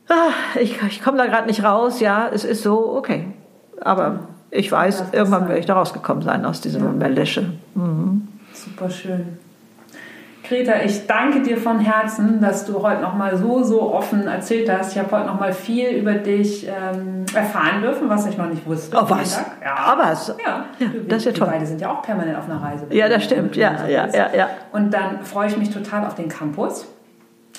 ah, 0.09 0.59
ich, 0.61 0.81
ich 0.83 1.03
komme 1.03 1.19
da 1.19 1.27
gerade 1.27 1.47
nicht 1.47 1.63
raus, 1.63 2.01
ja, 2.01 2.29
es 2.33 2.45
ist 2.45 2.63
so, 2.63 2.97
okay. 2.97 3.27
Aber 3.81 4.29
ich 4.51 4.71
weiß, 4.71 5.05
irgendwann 5.13 5.49
werde 5.49 5.61
ich 5.61 5.67
da 5.67 5.75
rausgekommen 5.75 6.23
sein 6.23 6.45
aus 6.45 6.61
diesem 6.61 6.85
ja. 6.85 6.91
Melische. 6.91 7.53
Mhm. 7.75 8.29
Super 8.53 8.89
schön. 8.89 9.39
Greta, 10.47 10.75
ich 10.85 11.07
danke 11.07 11.41
dir 11.41 11.57
von 11.57 11.81
Herzen, 11.81 12.39
dass 12.41 12.67
du 12.67 12.83
heute 12.83 13.01
noch 13.01 13.15
mal 13.15 13.37
so, 13.39 13.63
so 13.63 13.95
offen 13.95 14.27
erzählt 14.27 14.71
hast. 14.71 14.93
Ich 14.93 14.99
habe 14.99 15.11
heute 15.11 15.27
noch 15.27 15.41
mal 15.41 15.55
viel 15.55 15.89
über 15.89 16.13
dich 16.13 16.69
ähm, 16.69 17.25
erfahren 17.35 17.81
dürfen, 17.81 18.11
was 18.11 18.27
ich 18.27 18.37
noch 18.37 18.49
nicht 18.49 18.67
wusste. 18.67 18.95
Oh, 18.95 19.09
was? 19.09 19.43
Ja. 19.63 19.75
Aber 19.75 20.03
was? 20.03 20.29
Ja, 20.45 20.67
ja 20.79 20.87
das 21.09 21.19
ist 21.19 21.25
ja 21.25 21.33
toll. 21.33 21.47
Wir 21.47 21.53
beide 21.53 21.67
sind 21.67 21.81
ja 21.81 21.91
auch 21.91 22.03
permanent 22.03 22.37
auf 22.37 22.45
einer 22.45 22.63
Reise. 22.63 22.87
Ja, 22.91 23.09
das 23.09 23.25
stimmt. 23.25 23.57
Ja, 23.57 23.87
ja, 23.89 24.07
ja, 24.09 24.29
ja. 24.37 24.51
Und 24.73 24.93
dann 24.93 25.25
freue 25.25 25.49
ich 25.49 25.57
mich 25.57 25.71
total 25.71 26.07
auf 26.07 26.15
den 26.15 26.29
Campus. 26.29 26.87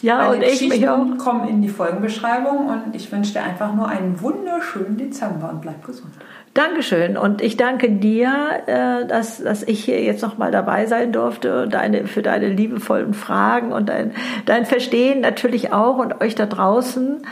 Ja, 0.01 0.17
Meine 0.17 0.35
und 0.35 0.43
ich 0.43 0.69
mich 0.69 0.87
auch. 0.87 1.17
kommen 1.17 1.47
in 1.47 1.63
die 1.63 1.69
Folgenbeschreibung 1.69 2.67
und 2.67 2.95
ich 2.95 3.11
wünsche 3.11 3.33
dir 3.33 3.43
einfach 3.43 3.73
nur 3.73 3.87
einen 3.87 4.21
wunderschönen 4.21 4.97
Dezember 4.97 5.49
und 5.49 5.61
bleib 5.61 5.83
gesund. 5.83 6.13
Dankeschön. 6.56 7.18
Und 7.18 7.41
ich 7.41 7.57
danke 7.57 7.91
dir, 7.91 8.64
äh, 8.65 9.06
dass, 9.06 9.44
dass 9.44 9.61
ich 9.61 9.84
hier 9.84 10.02
jetzt 10.02 10.22
nochmal 10.22 10.52
dabei 10.52 10.86
sein 10.86 11.11
durfte, 11.11 11.68
deine, 11.68 12.07
für 12.07 12.22
deine 12.22 12.48
liebevollen 12.48 13.14
Fragen 13.14 13.73
und 13.73 13.90
dein, 13.90 14.14
dein 14.45 14.65
Verstehen 14.65 15.19
natürlich 15.19 15.73
auch 15.73 15.98
und 15.98 16.22
euch 16.22 16.34
da 16.34 16.45
draußen. 16.45 17.23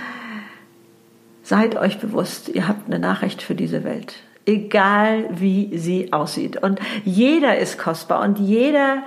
Seid 1.41 1.77
euch 1.77 1.99
bewusst, 1.99 2.49
ihr 2.49 2.67
habt 2.67 2.87
eine 2.87 2.99
Nachricht 2.99 3.41
für 3.41 3.55
diese 3.55 3.85
Welt. 3.85 4.15
Egal 4.45 5.29
wie 5.31 5.77
sie 5.77 6.11
aussieht. 6.11 6.61
Und 6.61 6.81
jeder 7.05 7.57
ist 7.57 7.79
kostbar 7.79 8.21
und 8.23 8.39
jeder 8.39 9.03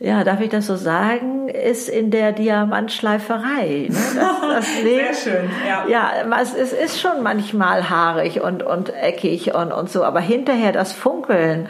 ja, 0.00 0.22
darf 0.22 0.40
ich 0.40 0.48
das 0.48 0.66
so 0.66 0.76
sagen, 0.76 1.48
ist 1.48 1.88
in 1.88 2.12
der 2.12 2.30
Diamantschleiferei. 2.30 3.88
Ne? 3.88 3.96
Das, 4.14 4.14
das 4.14 4.82
Leben, 4.84 5.12
Sehr 5.12 5.32
schön, 5.32 5.50
ja. 5.66 5.86
Ja, 5.88 6.40
es, 6.40 6.54
es 6.54 6.72
ist 6.72 7.00
schon 7.00 7.24
manchmal 7.24 7.90
haarig 7.90 8.40
und, 8.40 8.62
und 8.62 8.94
eckig 8.94 9.54
und, 9.54 9.72
und 9.72 9.90
so, 9.90 10.04
aber 10.04 10.20
hinterher 10.20 10.70
das 10.70 10.92
Funkeln 10.92 11.66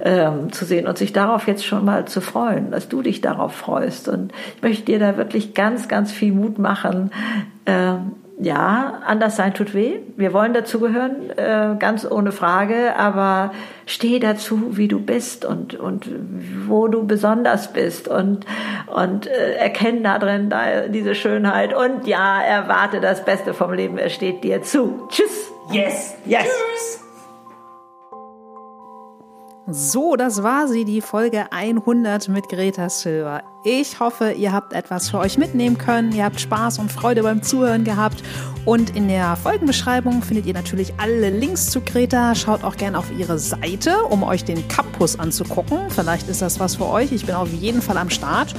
ähm, 0.00 0.52
zu 0.52 0.64
sehen 0.64 0.86
und 0.86 0.96
sich 0.96 1.12
darauf 1.12 1.48
jetzt 1.48 1.66
schon 1.66 1.84
mal 1.84 2.04
zu 2.04 2.20
freuen, 2.20 2.70
dass 2.70 2.88
du 2.88 3.02
dich 3.02 3.20
darauf 3.20 3.52
freust. 3.52 4.08
Und 4.08 4.32
ich 4.56 4.62
möchte 4.62 4.84
dir 4.84 5.00
da 5.00 5.16
wirklich 5.16 5.52
ganz, 5.52 5.88
ganz 5.88 6.12
viel 6.12 6.32
Mut 6.32 6.60
machen, 6.60 7.10
ähm, 7.66 8.12
ja, 8.42 9.00
anders 9.06 9.36
sein 9.36 9.54
tut 9.54 9.72
weh. 9.72 10.00
Wir 10.16 10.32
wollen 10.32 10.52
dazugehören, 10.52 11.30
äh, 11.36 11.76
ganz 11.78 12.04
ohne 12.10 12.32
Frage, 12.32 12.96
aber 12.96 13.52
steh 13.86 14.18
dazu, 14.18 14.76
wie 14.76 14.88
du 14.88 15.00
bist 15.00 15.44
und, 15.44 15.74
und 15.74 16.08
wo 16.66 16.88
du 16.88 17.06
besonders 17.06 17.72
bist 17.72 18.08
und, 18.08 18.44
und 18.94 19.26
äh, 19.26 19.54
erkenn 19.54 20.02
da 20.02 20.18
drin 20.18 20.50
da, 20.50 20.88
diese 20.88 21.14
Schönheit 21.14 21.72
und 21.74 22.06
ja, 22.06 22.42
erwarte 22.42 23.00
das 23.00 23.24
Beste 23.24 23.54
vom 23.54 23.72
Leben, 23.72 23.98
es 23.98 24.12
steht 24.12 24.42
dir 24.42 24.62
zu. 24.62 25.06
Tschüss. 25.08 25.52
Yes. 25.70 26.14
Yes. 26.26 26.42
Tschüss. 26.42 26.98
So, 29.68 30.16
das 30.16 30.42
war 30.42 30.66
sie, 30.66 30.84
die 30.84 31.00
Folge 31.00 31.46
100 31.52 32.28
mit 32.28 32.48
Greta 32.48 32.88
Silver. 32.88 33.51
Ich 33.64 34.00
hoffe, 34.00 34.32
ihr 34.32 34.52
habt 34.52 34.72
etwas 34.72 35.08
für 35.08 35.18
euch 35.18 35.38
mitnehmen 35.38 35.78
können. 35.78 36.10
Ihr 36.10 36.24
habt 36.24 36.40
Spaß 36.40 36.80
und 36.80 36.90
Freude 36.90 37.22
beim 37.22 37.44
Zuhören 37.44 37.84
gehabt. 37.84 38.24
Und 38.64 38.96
in 38.96 39.06
der 39.06 39.36
Folgenbeschreibung 39.36 40.22
findet 40.22 40.46
ihr 40.46 40.54
natürlich 40.54 40.94
alle 40.98 41.30
Links 41.30 41.70
zu 41.70 41.80
Greta. 41.80 42.34
Schaut 42.34 42.64
auch 42.64 42.76
gerne 42.76 42.98
auf 42.98 43.12
ihre 43.16 43.38
Seite, 43.38 44.02
um 44.04 44.24
euch 44.24 44.44
den 44.44 44.66
Campus 44.66 45.16
anzugucken. 45.16 45.90
Vielleicht 45.90 46.28
ist 46.28 46.42
das 46.42 46.58
was 46.58 46.76
für 46.76 46.88
euch. 46.88 47.12
Ich 47.12 47.24
bin 47.24 47.36
auf 47.36 47.52
jeden 47.52 47.82
Fall 47.82 47.98
am 47.98 48.10
Start. 48.10 48.52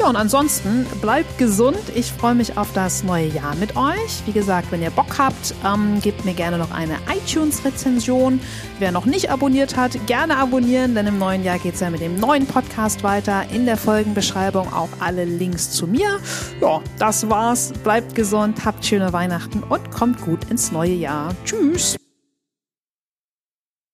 Ja, 0.00 0.08
und 0.08 0.16
ansonsten 0.16 0.86
bleibt 1.00 1.38
gesund. 1.38 1.78
Ich 1.94 2.12
freue 2.12 2.34
mich 2.34 2.56
auf 2.56 2.72
das 2.72 3.04
neue 3.04 3.26
Jahr 3.28 3.54
mit 3.56 3.76
euch. 3.76 4.22
Wie 4.26 4.32
gesagt, 4.32 4.72
wenn 4.72 4.82
ihr 4.82 4.90
Bock 4.90 5.18
habt, 5.18 5.54
ähm, 5.64 6.00
gebt 6.00 6.24
mir 6.24 6.34
gerne 6.34 6.58
noch 6.58 6.72
eine 6.72 6.96
iTunes-Rezension. 7.12 8.40
Wer 8.80 8.92
noch 8.92 9.06
nicht 9.06 9.30
abonniert 9.30 9.76
hat, 9.76 10.06
gerne 10.06 10.36
abonnieren, 10.36 10.94
denn 10.96 11.06
im 11.06 11.18
neuen 11.18 11.44
Jahr 11.44 11.58
geht 11.58 11.74
es 11.74 11.80
ja 11.80 11.90
mit 11.90 12.00
dem 12.00 12.18
neuen 12.18 12.46
Podcast 12.46 13.02
weiter. 13.02 13.44
In 13.52 13.66
der 13.66 13.76
Folgenbeschreibung 13.76 14.47
Beschreibung 14.48 14.72
auch 14.72 14.88
alle 15.00 15.24
Links 15.24 15.70
zu 15.72 15.86
mir. 15.86 16.20
Ja, 16.60 16.80
das 16.98 17.28
war's. 17.28 17.72
Bleibt 17.84 18.14
gesund, 18.14 18.64
habt 18.64 18.84
schöne 18.84 19.12
Weihnachten 19.12 19.62
und 19.62 19.90
kommt 19.90 20.20
gut 20.22 20.50
ins 20.50 20.72
neue 20.72 20.94
Jahr. 20.94 21.34
Tschüss. 21.44 21.96